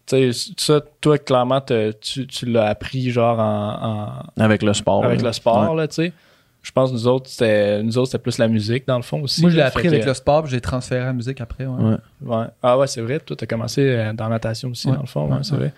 tu 0.07 0.33
sais, 0.33 0.53
ça, 0.59 0.83
toi, 1.01 1.17
clairement, 1.17 1.61
te- 1.63 1.93
tu, 1.93 2.27
tu 2.27 2.45
l'as 2.47 2.67
appris 2.67 3.11
genre 3.11 3.39
en, 3.39 4.19
en- 4.39 4.43
avec 4.43 4.63
le 4.63 4.75
sport. 4.75 5.03
avec 5.05 5.23
là. 5.23 5.29
le 5.29 5.33
sport, 5.33 5.71
Ouais. 5.73 5.77
là, 5.79 5.89
tu 5.89 5.95
sais. 5.95 6.13
Je 6.61 6.73
pense 6.73 6.91
que 6.91 6.95
nous 6.95 7.07
autres, 7.07 7.29
c'était, 7.29 7.83
nous 7.83 7.97
autres, 7.99 8.11
c'était 8.13 8.23
plus 8.23 8.39
la 8.39 8.49
musique, 8.49 8.87
dans 8.87 8.97
le 8.97 9.03
fond 9.03 9.21
aussi. 9.23 9.43
Moi, 9.43 9.51
je 9.51 9.57
l'ai 9.57 9.63
appris 9.63 9.87
avec 9.87 10.03
que- 10.03 10.07
le 10.07 10.15
sport, 10.15 10.43
puis 10.43 10.51
j'ai 10.53 10.61
transféré 10.63 11.03
à 11.03 11.07
la 11.07 11.13
musique 11.13 11.41
après, 11.41 11.67
ouais. 11.67 11.83
Ouais. 11.85 11.97
Ouais. 12.23 12.45
Ah 12.63 12.79
ouais, 12.79 12.87
c'est 12.87 13.01
vrai. 13.03 13.19
Toi, 13.21 13.37
t'as 13.37 13.45
commencé 13.47 13.83
euh, 13.83 14.13
dans 14.15 14.25
la 14.25 14.31
natation 14.31 14.71
aussi, 14.71 14.89
Ouais. 14.89 14.95
dans 14.95 15.03
le 15.03 15.07
fond. 15.07 15.27
ouais, 15.27 15.33
Ouais, 15.37 15.39
c'est 15.43 15.53
ouais. 15.53 15.59
vrai. 15.59 15.73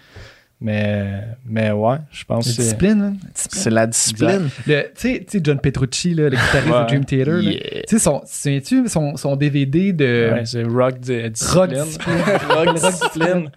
Mais, 0.59 1.23
mais 1.45 1.71
ouais, 1.71 1.97
je 2.11 2.25
pense 2.25 2.47
La 2.47 2.51
que 2.51 2.57
c'est... 2.57 2.63
discipline, 2.63 3.03
hein, 3.03 3.13
la 3.23 3.29
discipline. 3.31 3.61
C'est 3.63 3.71
la 3.71 3.87
discipline. 3.87 4.49
Le- 4.67 4.83
Tu 4.95 5.27
sais- 5.29 5.41
John 5.45 5.61
Petrucci, 5.61 6.15
là, 6.15 6.31
le 6.31 6.37
guitariste 6.37 6.67
Ouais. 6.73 6.81
de 6.81 6.87
Dream 6.87 7.05
Theater. 7.05 7.41
Yeah. 7.43 7.61
tu 7.87 7.99
sais, 7.99 7.99
son, 7.99 8.23
tu 8.65 8.89
son, 8.89 9.17
son 9.19 9.37
DVD 9.37 9.93
de 9.93 10.31
Ouais, 10.33 10.47
c'est 10.47 10.63
rock 10.63 10.99
di- 10.99 11.13
rock 11.53 11.71
discipline. 11.71 11.85
discipline. 11.85 12.19
rock 12.49 12.75
discipline. 12.75 13.51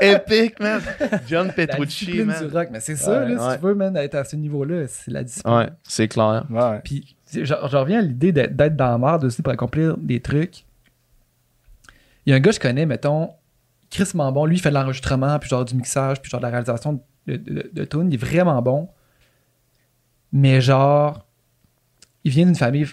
Epic, 0.00 0.58
man. 0.60 0.80
John 1.28 1.46
La 1.46 1.52
Petrucci, 1.52 2.04
discipline 2.06 2.26
man. 2.26 2.48
du 2.48 2.52
rock. 2.56 2.68
Mais 2.72 2.80
c'est 2.80 2.96
ça, 2.96 3.20
Ouais, 3.22 3.32
là, 3.32 3.50
si 3.52 3.58
tu 3.60 3.64
veux, 3.66 3.74
man, 3.76 3.96
être 3.96 4.16
à 4.16 4.24
ce 4.24 4.34
niveau-là, 4.34 4.86
c'est 4.88 5.12
la 5.12 5.22
discipline. 5.22 5.54
Ouais, 5.54 5.68
c'est 5.84 6.08
clair. 6.08 6.44
Ouais. 6.50 6.80
Puis, 6.82 7.14
je, 7.32 7.54
reviens 7.54 8.00
à 8.00 8.02
l'idée 8.02 8.32
d'être 8.32 8.56
d'être 8.56 8.74
dans 8.74 8.90
la 8.90 8.98
merde 8.98 9.22
aussi 9.24 9.40
pour 9.40 9.52
accomplir 9.52 9.96
des 9.98 10.18
trucs. 10.18 10.64
Il 12.26 12.30
y 12.30 12.32
a 12.32 12.36
un 12.36 12.40
gars 12.40 12.50
que 12.50 12.56
je 12.56 12.60
connais, 12.60 12.86
mettons, 12.86 13.30
crissement 13.94 14.30
bon. 14.32 14.44
Lui, 14.46 14.56
il 14.56 14.60
fait 14.60 14.70
de 14.70 14.74
l'enregistrement, 14.74 15.38
puis 15.38 15.48
genre 15.48 15.64
du 15.64 15.74
mixage, 15.74 16.20
puis 16.20 16.30
genre 16.30 16.40
de 16.40 16.44
la 16.46 16.50
réalisation 16.50 17.02
de, 17.26 17.36
de, 17.36 17.70
de 17.72 17.84
tunes. 17.84 18.08
Il 18.10 18.14
est 18.14 18.18
vraiment 18.18 18.60
bon. 18.62 18.88
Mais 20.32 20.60
genre, 20.60 21.26
il 22.24 22.30
vient 22.32 22.44
d'une 22.46 22.56
famille 22.56 22.86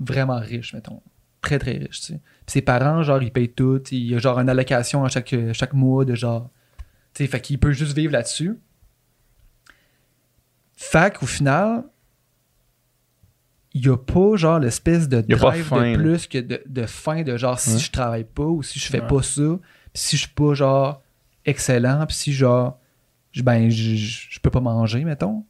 vraiment 0.00 0.38
riche, 0.38 0.72
mettons. 0.74 1.02
Très, 1.42 1.58
très 1.58 1.72
riche, 1.72 2.00
tu 2.00 2.06
sais. 2.14 2.20
Puis 2.46 2.52
ses 2.54 2.62
parents, 2.62 3.02
genre, 3.02 3.22
ils 3.22 3.30
payent 3.32 3.52
tout. 3.52 3.82
Il 3.90 4.06
y 4.10 4.14
a 4.14 4.18
genre 4.18 4.38
une 4.40 4.48
allocation 4.48 5.04
à 5.04 5.08
chaque, 5.08 5.34
chaque 5.52 5.72
mois 5.74 6.04
de 6.04 6.14
genre... 6.14 6.50
Tu 7.14 7.24
sais, 7.24 7.30
fait 7.30 7.40
qu'il 7.40 7.58
peut 7.58 7.72
juste 7.72 7.94
vivre 7.96 8.12
là-dessus. 8.12 8.58
Fait 10.76 11.14
qu'au 11.16 11.26
final, 11.26 11.84
il 13.72 13.82
n'y 13.82 13.88
a 13.88 13.96
pas 13.96 14.36
genre 14.36 14.58
l'espèce 14.58 15.08
de 15.08 15.20
drive 15.20 15.70
de 15.70 15.96
plus 15.96 16.26
que 16.26 16.38
de, 16.38 16.62
de 16.66 16.86
faim 16.86 17.22
de 17.22 17.36
genre 17.36 17.58
si 17.58 17.74
Ouais. 17.74 17.78
je 17.78 17.90
travaille 17.90 18.24
pas 18.24 18.44
ou 18.44 18.62
si 18.62 18.78
je 18.78 18.86
fais 18.86 19.00
Ouais. 19.00 19.06
pas 19.06 19.22
ça, 19.22 19.58
si 19.96 20.16
je 20.16 20.22
suis 20.22 20.30
pas 20.34 20.54
genre 20.54 21.02
excellent, 21.44 22.04
puis 22.06 22.16
si 22.16 22.32
genre 22.32 22.78
je- 23.32 23.42
ben 23.42 23.70
je, 23.70 24.38
peux 24.40 24.50
pas 24.50 24.60
manger, 24.60 25.04
mettons. 25.04 25.44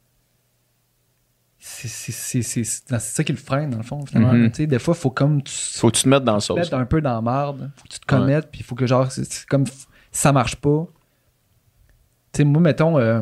C'est 1.59 1.89
ça 1.91 3.23
qui 3.23 3.31
le 3.31 3.37
freine 3.37 3.71
dans 3.71 3.77
le 3.77 3.83
fond 3.83 4.05
finalement. 4.05 4.49
Tu 4.49 4.55
sais, 4.55 4.67
des 4.67 4.79
fois 4.79 4.93
faut 4.93 5.09
comme 5.09 5.41
tu 5.41 5.51
Faut 5.53 5.89
que 5.89 5.97
tu 5.97 6.03
te 6.03 6.09
mettes 6.09 6.23
dans 6.23 6.35
le 6.35 6.39
te 6.39 6.45
sauce. 6.45 6.57
mettes 6.57 6.73
un 6.73 6.85
peu 6.85 7.01
dans 7.01 7.13
la 7.15 7.21
marde, 7.21 7.71
faut 7.75 7.83
que 7.83 7.93
tu 7.93 7.99
te 7.99 8.05
commettes, 8.05 8.49
puis 8.51 8.61
il 8.61 8.63
faut 8.63 8.75
que 8.75 8.85
genre 8.87 9.11
c'est 9.11 9.45
comme 9.47 9.65
ça 10.11 10.31
marche 10.31 10.55
pas. 10.55 10.87
Tu 12.31 12.37
sais 12.37 12.43
moi 12.43 12.61
mettons 12.61 12.97
euh, 12.99 13.21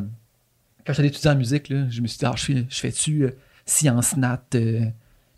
quand 0.85 0.93
j'allais 0.93 1.07
étudier 1.07 1.29
en 1.31 1.35
musique 1.35 1.69
là, 1.69 1.87
je 1.89 2.01
me 2.01 2.07
suis 2.07 2.19
dit 2.19 2.25
ah, 2.25 2.33
je 2.35 2.43
fais 2.45 2.65
je 2.69 2.79
fais-tu 2.79 3.23
euh, 3.23 3.31
sciences 3.65 4.17
nat 4.17 4.43
euh, 4.55 4.85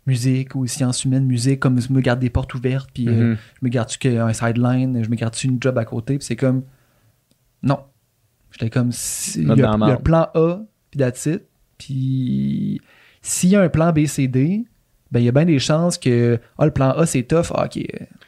musique 0.08 0.54
ou 0.56 0.66
sciences 0.66 1.04
humaines 1.04 1.24
musique 1.26 1.60
comme 1.60 1.80
je 1.80 1.92
me 1.92 2.00
garde 2.00 2.18
des 2.18 2.30
portes 2.30 2.52
ouvertes 2.54 2.90
puis 2.92 3.08
euh, 3.08 3.12
Mhm. 3.32 3.36
je 3.60 3.66
me 3.66 3.68
garde-tu 3.70 4.08
un 4.18 4.32
sideline, 4.32 5.04
je 5.04 5.08
me 5.08 5.14
garde-tu 5.14 5.46
une 5.46 5.58
job 5.60 5.78
à 5.78 5.84
côté, 5.84 6.18
puis 6.18 6.26
c'est 6.26 6.36
comme 6.36 6.62
non. 7.62 7.78
J'étais 8.50 8.70
comme 8.70 8.90
si- 8.92 9.42
il 9.42 9.46
y, 9.48 9.50
a 9.50 9.54
il 9.54 9.58
y 9.60 9.62
a 9.64 9.70
un 9.92 9.96
plan 9.96 10.28
A 10.34 10.60
puis 10.90 10.98
that's 10.98 11.26
it. 11.26 11.42
Puis 11.78 12.80
s'il 13.22 13.50
y 13.50 13.56
a 13.56 13.60
un 13.62 13.68
plan 13.68 13.92
B, 13.92 14.06
C, 14.06 14.26
D, 14.28 14.64
ben 15.10 15.20
il 15.20 15.26
y 15.26 15.28
a 15.28 15.32
bien 15.32 15.44
des 15.44 15.58
chances 15.58 15.96
que 15.98 16.38
ah, 16.58 16.64
le 16.64 16.70
plan 16.72 16.90
A 16.90 17.06
c'est 17.06 17.22
tough, 17.22 17.52
ah, 17.54 17.64
ok, 17.66 17.82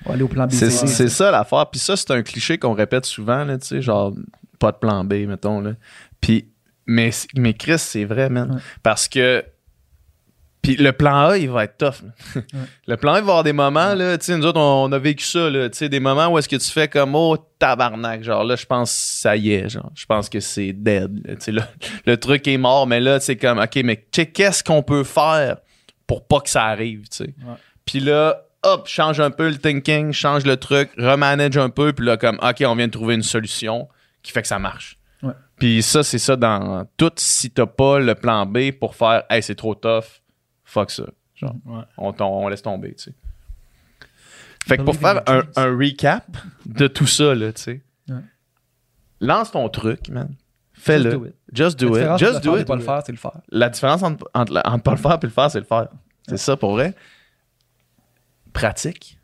on 0.04 0.08
va 0.08 0.14
aller 0.14 0.22
au 0.22 0.28
plan 0.28 0.46
B, 0.46 0.50
C'est 0.52 0.70
c'est 0.70 1.08
ça 1.08 1.30
l'affaire. 1.30 1.66
Puis 1.70 1.80
ça, 1.80 1.96
c'est 1.96 2.10
un 2.10 2.22
cliché 2.22 2.58
qu'on 2.58 2.74
répète 2.74 3.04
souvent, 3.06 3.44
là, 3.44 3.58
tu 3.58 3.66
sais, 3.66 3.82
genre, 3.82 4.14
pas 4.58 4.72
de 4.72 4.76
plan 4.78 5.04
B, 5.04 5.26
mettons. 5.26 5.60
Là. 5.60 5.72
Puis, 6.20 6.48
mais, 6.86 7.10
mais 7.36 7.54
Chris, 7.54 7.78
c'est 7.78 8.04
vrai, 8.04 8.28
man. 8.30 8.52
Ouais. 8.52 8.60
Parce 8.82 9.08
que 9.08 9.44
Puis 10.62 10.76
le 10.76 10.92
plan 10.92 11.28
A, 11.28 11.38
il 11.38 11.48
va 11.48 11.64
être 11.64 11.78
tough. 11.78 12.02
Le 12.86 12.96
plan 12.96 13.14
A, 13.14 13.18
il 13.18 13.24
va 13.24 13.30
avoir 13.30 13.44
des 13.44 13.52
moments, 13.52 13.94
là, 13.94 14.18
tu 14.18 14.26
sais, 14.26 14.36
nous 14.36 14.44
autres, 14.44 14.60
on, 14.60 14.84
on 14.84 14.92
a 14.92 14.98
vécu 14.98 15.24
ça, 15.24 15.48
là, 15.48 15.70
tu 15.70 15.78
sais, 15.78 15.88
des 15.88 16.00
moments 16.00 16.28
où 16.28 16.38
est-ce 16.38 16.48
que 16.48 16.56
tu 16.56 16.70
fais 16.70 16.86
comme, 16.86 17.14
oh, 17.14 17.36
tabarnak, 17.58 18.22
genre, 18.22 18.44
là, 18.44 18.56
je 18.56 18.66
pense 18.66 18.90
que 18.90 18.96
ça 18.98 19.36
y 19.36 19.52
est, 19.52 19.68
genre, 19.70 19.90
je 19.94 20.04
pense 20.04 20.28
que 20.28 20.40
c'est 20.40 20.72
dead, 20.72 21.22
tu 21.24 21.36
sais, 21.38 21.52
là, 21.52 21.66
le 22.06 22.16
truc 22.18 22.46
est 22.46 22.58
mort, 22.58 22.86
mais 22.86 23.00
là, 23.00 23.20
c'est 23.20 23.36
comme, 23.36 23.58
OK, 23.58 23.76
mais 23.84 23.96
qu'est-ce 23.96 24.62
qu'on 24.62 24.82
peut 24.82 25.04
faire 25.04 25.58
pour 26.06 26.26
pas 26.26 26.40
que 26.40 26.50
ça 26.50 26.64
arrive, 26.64 27.08
tu 27.08 27.24
sais? 27.24 27.34
Puis 27.86 28.00
là, 28.00 28.42
hop, 28.62 28.86
change 28.86 29.18
un 29.20 29.30
peu 29.30 29.48
le 29.48 29.56
thinking, 29.56 30.12
change 30.12 30.44
le 30.44 30.56
truc, 30.58 30.90
remanage 30.98 31.56
un 31.56 31.70
peu, 31.70 31.92
puis 31.92 32.04
là, 32.04 32.16
comme, 32.16 32.38
OK, 32.42 32.62
on 32.66 32.74
vient 32.74 32.86
de 32.86 32.92
trouver 32.92 33.14
une 33.14 33.22
solution 33.22 33.88
qui 34.22 34.32
fait 34.32 34.42
que 34.42 34.48
ça 34.48 34.58
marche. 34.58 34.98
Puis 35.58 35.82
ça, 35.82 36.02
c'est 36.02 36.18
ça 36.18 36.36
dans 36.36 36.86
tout. 36.96 37.12
Si 37.16 37.50
t'as 37.50 37.66
pas 37.66 37.98
le 37.98 38.14
plan 38.14 38.46
B 38.46 38.70
pour 38.72 38.94
faire, 38.94 39.24
hey, 39.28 39.42
c'est 39.42 39.54
trop 39.54 39.74
tough, 39.74 40.19
fuck 40.70 40.90
ça. 40.90 41.04
Genre, 41.34 41.54
Ouais. 41.64 41.82
on, 41.96 42.14
on 42.20 42.48
laisse 42.48 42.62
tomber, 42.62 42.94
tu 42.94 43.04
sais. 43.04 43.14
Fait 44.66 44.76
que 44.76 44.82
pour 44.82 44.94
faire 44.96 45.22
un, 45.26 45.42
un 45.56 45.76
recap 45.76 46.36
de 46.66 46.86
tout 46.86 47.06
ça, 47.06 47.34
là, 47.34 47.52
tu 47.52 47.62
sais, 47.62 47.82
Ouais. 48.08 48.20
lance 49.20 49.50
ton 49.50 49.68
truc, 49.68 50.08
man. 50.10 50.34
Fais-le. 50.74 51.34
Just 51.52 51.78
do 51.78 51.96
it. 51.98 52.18
Just 52.18 52.42
do 52.42 52.56
it. 52.58 52.66
pas 52.66 52.76
le 52.76 52.82
faire, 52.82 53.02
c'est 53.04 53.12
le 53.12 53.18
faire. 53.18 53.38
La 53.50 53.68
différence 53.68 54.02
entre, 54.02 54.30
entre, 54.34 54.82
pas 54.82 54.90
le 54.92 54.96
faire 54.96 55.18
et 55.22 55.26
le 55.26 55.28
faire, 55.30 55.50
c'est 55.50 55.60
le 55.60 55.66
faire. 55.66 55.88
C'est 56.28 56.36
ça 56.38 56.56
pour 56.56 56.72
vrai. 56.72 56.94
Pratique. 58.52 59.18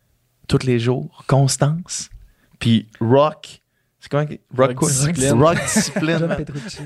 Tous 0.49 0.65
les 0.65 0.79
jours. 0.79 1.25
Constance. 1.27 2.11
Puis 2.59 2.89
rock. 3.01 3.63
C'est 4.01 4.11
quoi? 4.11 4.21
Rock, 4.21 4.39
Rock 4.57 4.75
quoi? 4.75 4.89
discipline. 4.89 5.33
Rock 5.43 5.57
discipline. 5.63 6.29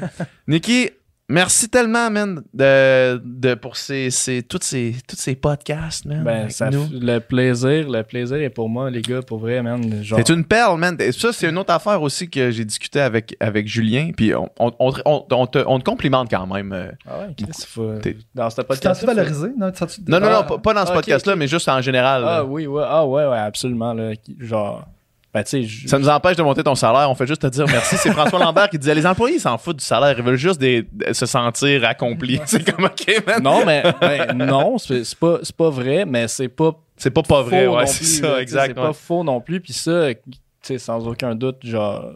Nikki, 0.47 0.91
merci 1.31 1.69
tellement, 1.69 2.11
man, 2.11 2.43
de, 2.53 3.21
de, 3.25 3.55
pour 3.55 3.77
ces, 3.77 4.11
ces, 4.11 4.43
tous, 4.43 4.59
ces, 4.63 4.95
tous 5.09 5.17
ces 5.17 5.35
podcasts, 5.35 6.05
man. 6.05 6.23
Ben, 6.25 6.41
avec 6.41 6.53
ça, 6.53 6.69
nous. 6.71 6.87
le 6.93 7.19
plaisir, 7.21 7.89
le 7.89 8.03
plaisir 8.03 8.37
est 8.39 8.51
pour 8.51 8.69
moi, 8.69 8.91
les 8.91 9.01
gars, 9.01 9.23
pour 9.23 9.39
vrai, 9.39 9.63
man. 9.63 10.03
Genre, 10.03 10.19
C'est 10.19 10.33
une 10.33 10.45
perle, 10.45 10.79
man. 10.79 10.97
Ça, 11.13 11.33
c'est 11.33 11.49
une 11.49 11.57
autre 11.59 11.73
affaire 11.73 12.03
aussi 12.03 12.29
que 12.29 12.51
j'ai 12.51 12.65
discuté 12.65 13.01
avec, 13.01 13.37
avec 13.41 13.67
Julien. 13.69 14.11
Puis 14.17 14.35
on, 14.35 14.51
on, 14.59 14.73
on, 14.79 14.93
on- 15.07 15.27
on 15.31 15.47
te, 15.47 15.59
on 15.67 15.79
te 15.79 15.85
complimente 15.85 16.29
quand 16.31 16.47
même. 16.47 16.73
euh. 16.73 16.91
Ah 17.09 17.21
ouais, 17.21 17.35
Chris, 17.37 17.65
faut- 17.67 17.99
T'es- 17.99 18.17
Dans 18.35 18.51
ce 18.51 18.61
Tu 18.61 18.67
podcast. 18.67 19.01
t'es 19.01 19.07
valorisé? 19.07 19.49
Non, 19.57 19.71
tu 19.71 19.85
Non, 20.09 20.21
non, 20.21 20.27
Ah, 20.31 20.33
non, 20.43 20.49
pas, 20.49 20.59
pas 20.59 20.75
dans 20.75 20.85
ce 20.87 20.91
ah, 20.93 20.95
podcast-là, 20.97 21.37
mais 21.37 21.47
juste 21.49 21.69
en 21.69 21.81
général. 21.81 22.23
Ah 22.27 22.39
là. 22.39 22.45
oui, 22.45 22.67
ouais, 22.67 22.83
ah 22.87 23.07
ouais, 23.07 23.27
ouais, 23.27 23.39
absolument. 23.39 23.95
Là, 23.95 24.13
genre, 24.39 24.87
ben 25.33 25.45
je- 25.47 25.87
Ça 25.87 25.99
nous 25.99 26.09
empêche 26.09 26.37
de 26.37 26.43
monter 26.43 26.63
ton 26.65 26.75
salaire. 26.75 27.09
On 27.11 27.15
fait 27.15 27.27
juste 27.27 27.43
te 27.43 27.47
dire 27.47 27.65
merci. 27.67 27.97
C'est 27.99 28.11
François 28.13 28.39
Lambert 28.41 28.69
qui 28.69 28.79
disait 28.79 28.95
les 28.97 29.07
employés 29.07 29.37
ils 29.37 29.41
s'en 29.41 29.57
foutent 29.59 29.77
du 29.79 29.85
salaire. 29.85 30.17
Ils 30.19 30.25
veulent 30.25 30.35
juste 30.37 30.61
des- 30.61 30.87
se 31.13 31.25
sentir 31.27 31.85
accomplis. 31.85 32.41
C'est 32.47 32.69
comme 32.69 32.85
OK, 32.87 33.23
man. 33.27 33.43
non, 33.43 33.65
mais 33.65 33.83
ben, 34.01 34.33
non, 34.35 34.77
c'est 34.79 35.03
pas, 35.19 35.39
pas 35.57 35.71
vrai, 35.71 36.05
mais 36.05 36.27
c'est 36.27 36.49
pas 36.49 36.73
C'est 36.97 37.11
pas 37.11 37.23
pas 37.23 37.43
vrai. 37.43 37.67
Ouais, 37.69 37.87
c'est 37.87 38.05
ça, 38.05 38.41
exact. 38.43 38.69
C'est 38.69 38.75
pas 38.75 38.93
faux 38.93 39.23
non 39.23 39.41
plus. 39.41 39.61
Puis 39.61 39.73
ça, 39.73 40.13
tu 40.15 40.33
sais, 40.63 40.79
sans 40.79 41.07
aucun 41.07 41.35
doute, 41.37 41.59
genre, 41.65 42.13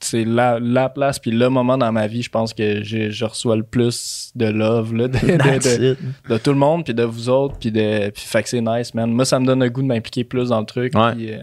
c'est 0.00 0.24
la, 0.24 0.60
la 0.60 0.88
place 0.88 1.18
puis 1.18 1.32
le 1.32 1.48
moment 1.48 1.76
dans 1.76 1.90
ma 1.90 2.06
vie, 2.06 2.22
je 2.22 2.30
pense 2.30 2.54
que 2.54 2.84
je 2.84 3.24
reçois 3.24 3.56
le 3.56 3.64
plus 3.64 4.30
de 4.36 4.46
love 4.46 4.94
là, 4.94 5.08
de, 5.08 5.18
de- 5.18 5.36
That's 5.38 5.78
de- 5.78 5.92
it. 5.92 5.98
de 6.28 6.38
tout 6.38 6.50
le 6.52 6.56
monde 6.58 6.84
puis 6.84 6.94
de 6.94 7.02
vous 7.02 7.28
autres 7.28 7.56
puis 7.58 7.72
de 7.72 8.08
puis 8.10 8.22
fait 8.24 8.44
que 8.44 8.48
c'est 8.48 8.60
nice 8.60 8.94
man 8.94 9.10
moi 9.10 9.24
ça 9.24 9.40
me 9.40 9.46
donne 9.46 9.58
le 9.64 9.68
goût 9.70 9.82
de 9.82 9.88
m'impliquer 9.88 10.22
plus 10.22 10.50
dans 10.50 10.60
le 10.60 10.66
truc 10.66 10.94
Ouais. 10.94 11.14
puis, 11.16 11.32
euh, 11.34 11.40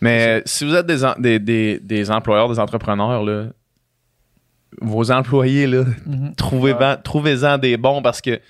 Mais 0.00 0.42
si 0.44 0.64
vous 0.64 0.74
êtes 0.74 0.86
des, 0.86 1.04
en- 1.04 1.14
des, 1.18 1.38
des, 1.38 1.78
des 1.80 2.10
employeurs, 2.10 2.48
des 2.48 2.58
entrepreneurs, 2.58 3.22
là, 3.24 3.46
vos 4.80 5.10
employés, 5.10 5.66
là, 5.66 5.84
Mhm. 6.06 6.34
trouvez-en 7.04 7.58
des 7.58 7.76
bons 7.76 8.02
parce 8.02 8.20
que 8.20 8.40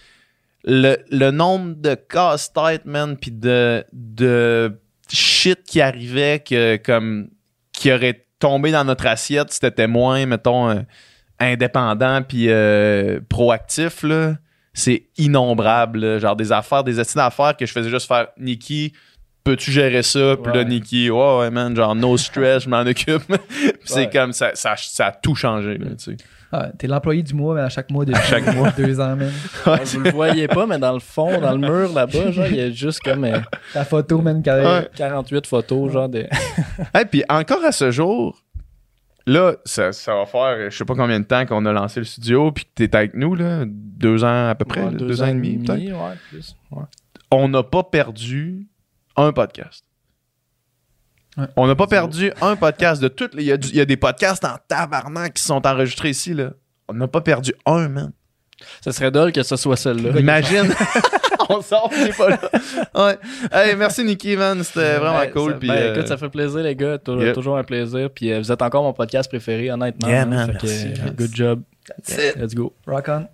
le, 0.65 0.97
le 1.11 1.31
nombre 1.31 1.75
de 1.77 1.95
casse-tête, 1.95 2.85
man, 2.85 3.17
puis 3.17 3.31
de, 3.31 3.85
de 3.93 4.77
shit 5.13 5.63
qui 5.63 5.81
arrivait 5.81 6.41
que, 6.41 6.77
comme, 6.79 7.29
qui 7.73 7.93
aurait 7.93 8.27
tombé 8.41 8.73
dans 8.73 8.85
notre 8.85 9.07
assiette 9.07 9.53
si 9.53 9.61
t'étais 9.61 9.87
moins, 9.87 10.27
mettons, 10.27 10.69
euh, 10.71 10.81
indépendant 11.39 12.23
puis 12.23 12.47
euh, 12.49 13.21
proactif, 13.29 14.03
là. 14.03 14.37
C'est 14.75 15.07
innombrable, 15.17 16.01
là. 16.01 16.19
genre 16.19 16.37
des 16.37 16.53
affaires, 16.53 16.85
des 16.85 16.99
estimes 17.01 17.21
d'affaires 17.21 17.57
que 17.57 17.65
je 17.65 17.73
faisais 17.73 17.89
juste 17.89 18.07
faire 18.09 18.29
Nikki, 18.39 18.93
peux-tu 19.47 19.71
gérer 19.71 20.03
ça? 20.03 20.37
Puis 20.43 20.53
là, 20.53 20.59
Ouais. 20.61 20.65
Nikki, 20.67 21.11
ouais, 21.11 21.39
ouais, 21.39 21.51
man, 21.51 21.75
genre 21.77 21.95
no 21.95 22.17
stress, 22.17 22.65
je 22.65 22.69
m'en 22.69 22.81
occupe. 22.81 23.23
Puis 23.29 23.39
c'est 23.85 24.01
Ouais. 24.01 24.11
comme 24.13 24.33
ça, 24.33 24.51
ça, 24.55 24.75
ça 24.77 25.07
a 25.07 25.13
tout 25.13 25.35
changé, 25.35 25.79
là, 25.79 25.91
tu 25.97 26.13
sais. 26.13 26.17
Ah, 26.53 26.69
T'es 26.79 26.87
l'employé 26.87 27.23
du 27.25 27.35
mois, 27.35 27.55
mais 27.57 27.61
à 27.63 27.69
chaque 27.69 27.91
mois 27.91 28.05
depuis 28.05 28.23
chaque 28.23 28.55
mois. 28.55 28.71
deux 28.77 29.01
ans, 29.01 29.17
man. 29.17 29.31
vous 29.65 30.01
le 30.01 30.11
voyez 30.13 30.47
pas 30.49 30.65
mais 30.67 30.79
dans 30.79 30.93
le 30.93 31.01
fond 31.01 31.41
dans 31.41 31.51
le 31.53 31.59
mur 31.59 31.93
là-bas 31.93 32.31
genre 32.31 32.47
il 32.47 32.57
y 32.57 32.61
a 32.61 32.71
juste 32.71 33.01
comme 33.01 33.25
euh, 33.25 33.39
Ta 33.73 33.85
photo, 33.85 34.21
Ouais. 34.23 34.89
48 34.95 35.47
photos 35.47 35.93
genre 35.93 36.09
de 36.09 36.21
Et 37.01 37.05
puis 37.05 37.25
encore 37.29 37.65
à 37.65 37.73
ce 37.73 37.91
jour, 37.91 38.41
là, 39.27 39.57
ça, 39.65 39.93
ça 39.93 40.15
va 40.15 40.25
faire 40.25 40.71
je 40.71 40.77
sais 40.77 40.85
pas 40.85 40.95
combien 40.95 41.19
de 41.19 41.25
temps 41.25 41.45
qu'on 41.47 41.67
a 41.67 41.73
lancé 41.73 41.99
le 42.01 42.07
studio, 42.07 42.53
puis 42.53 42.65
que 42.65 42.71
t'es 42.77 42.97
avec 42.97 43.15
nous, 43.15 43.35
là, 43.35 43.65
deux 43.67 44.23
ans 44.23 44.49
à 44.49 44.55
peu 44.55 44.65
près, 44.65 44.83
Ouais, 44.85 44.93
là, 44.93 44.97
deux, 44.99 45.23
ans 45.23 45.27
et 45.27 45.35
demi, 45.35 45.59
peut-être. 45.59 45.81
ouais 45.81 46.15
plus 46.31 46.55
ouais. 46.71 46.85
On 47.33 47.49
n'a 47.49 47.65
pas 47.65 47.83
perdu 47.83 48.69
un 49.17 49.33
podcast. 49.33 49.85
Ouais. 51.37 51.47
On 51.57 51.67
n'a 51.67 51.75
pas 51.75 51.87
perdu 51.87 52.33
un 52.41 52.57
podcast 52.57 53.01
de 53.03 53.09
toutes. 53.09 53.35
les- 53.35 53.43
Il 53.45 53.49
y, 53.49 53.53
a 53.53 53.83
y 53.83 53.87
des 53.87 53.97
podcasts 53.97 54.45
en 54.45 54.57
tabarnak 54.69 55.35
qui 55.35 55.43
sont 55.43 55.67
enregistrés 55.67 56.11
ici, 56.11 56.33
là. 56.35 56.51
On 56.89 56.95
n'a 56.95 57.09
pas 57.09 57.21
perdu 57.21 57.53
un, 57.67 57.89
man. 57.89 58.13
ça 58.81 58.93
serait 58.93 59.11
drôle 59.11 59.33
que 59.33 59.43
ce 59.43 59.57
soit 59.57 59.77
celle-là 59.77 60.19
Imagine. 60.19 60.73
on 61.51 61.61
sort, 61.61 61.91
il 61.93 62.07
est 62.09 62.17
pas 62.17 62.31
là. 62.31 62.41
Ouais. 62.95 63.19
Hey, 63.53 63.77
merci, 63.77 64.03
Nicky, 64.03 64.37
man. 64.37 64.63
C'était 64.65 64.97
vraiment 64.97 65.31
cool. 65.33 65.53
ça, 65.53 65.59
ben, 65.59 65.71
euh, 65.71 65.95
écoute, 65.95 66.09
ça 66.09 66.17
fait 66.17 66.29
plaisir, 66.31 66.61
les 66.61 66.75
gars. 66.75 66.97
Tou- 66.99 67.21
Yep. 67.21 67.35
Toujours 67.35 67.59
un 67.59 67.65
plaisir. 67.65 68.09
Puis 68.15 68.33
euh, 68.33 68.39
vous 68.39 68.51
êtes 68.51 68.63
encore 68.63 68.83
mon 68.85 68.95
podcast 68.95 69.29
préféré, 69.29 69.71
honnêtement. 69.71 70.09
Yeah, 70.09 70.23
hein. 70.23 70.27
man, 70.27 70.53
Fait 70.53 70.59
que, 70.59 70.67
merci. 70.67 70.87
euh, 71.03 71.11
good 71.11 71.35
job. 71.35 71.63
That's 71.87 72.17
it. 72.17 72.37
Let's 72.37 72.55
go. 72.55 72.73
Rock 72.87 73.09
on. 73.09 73.27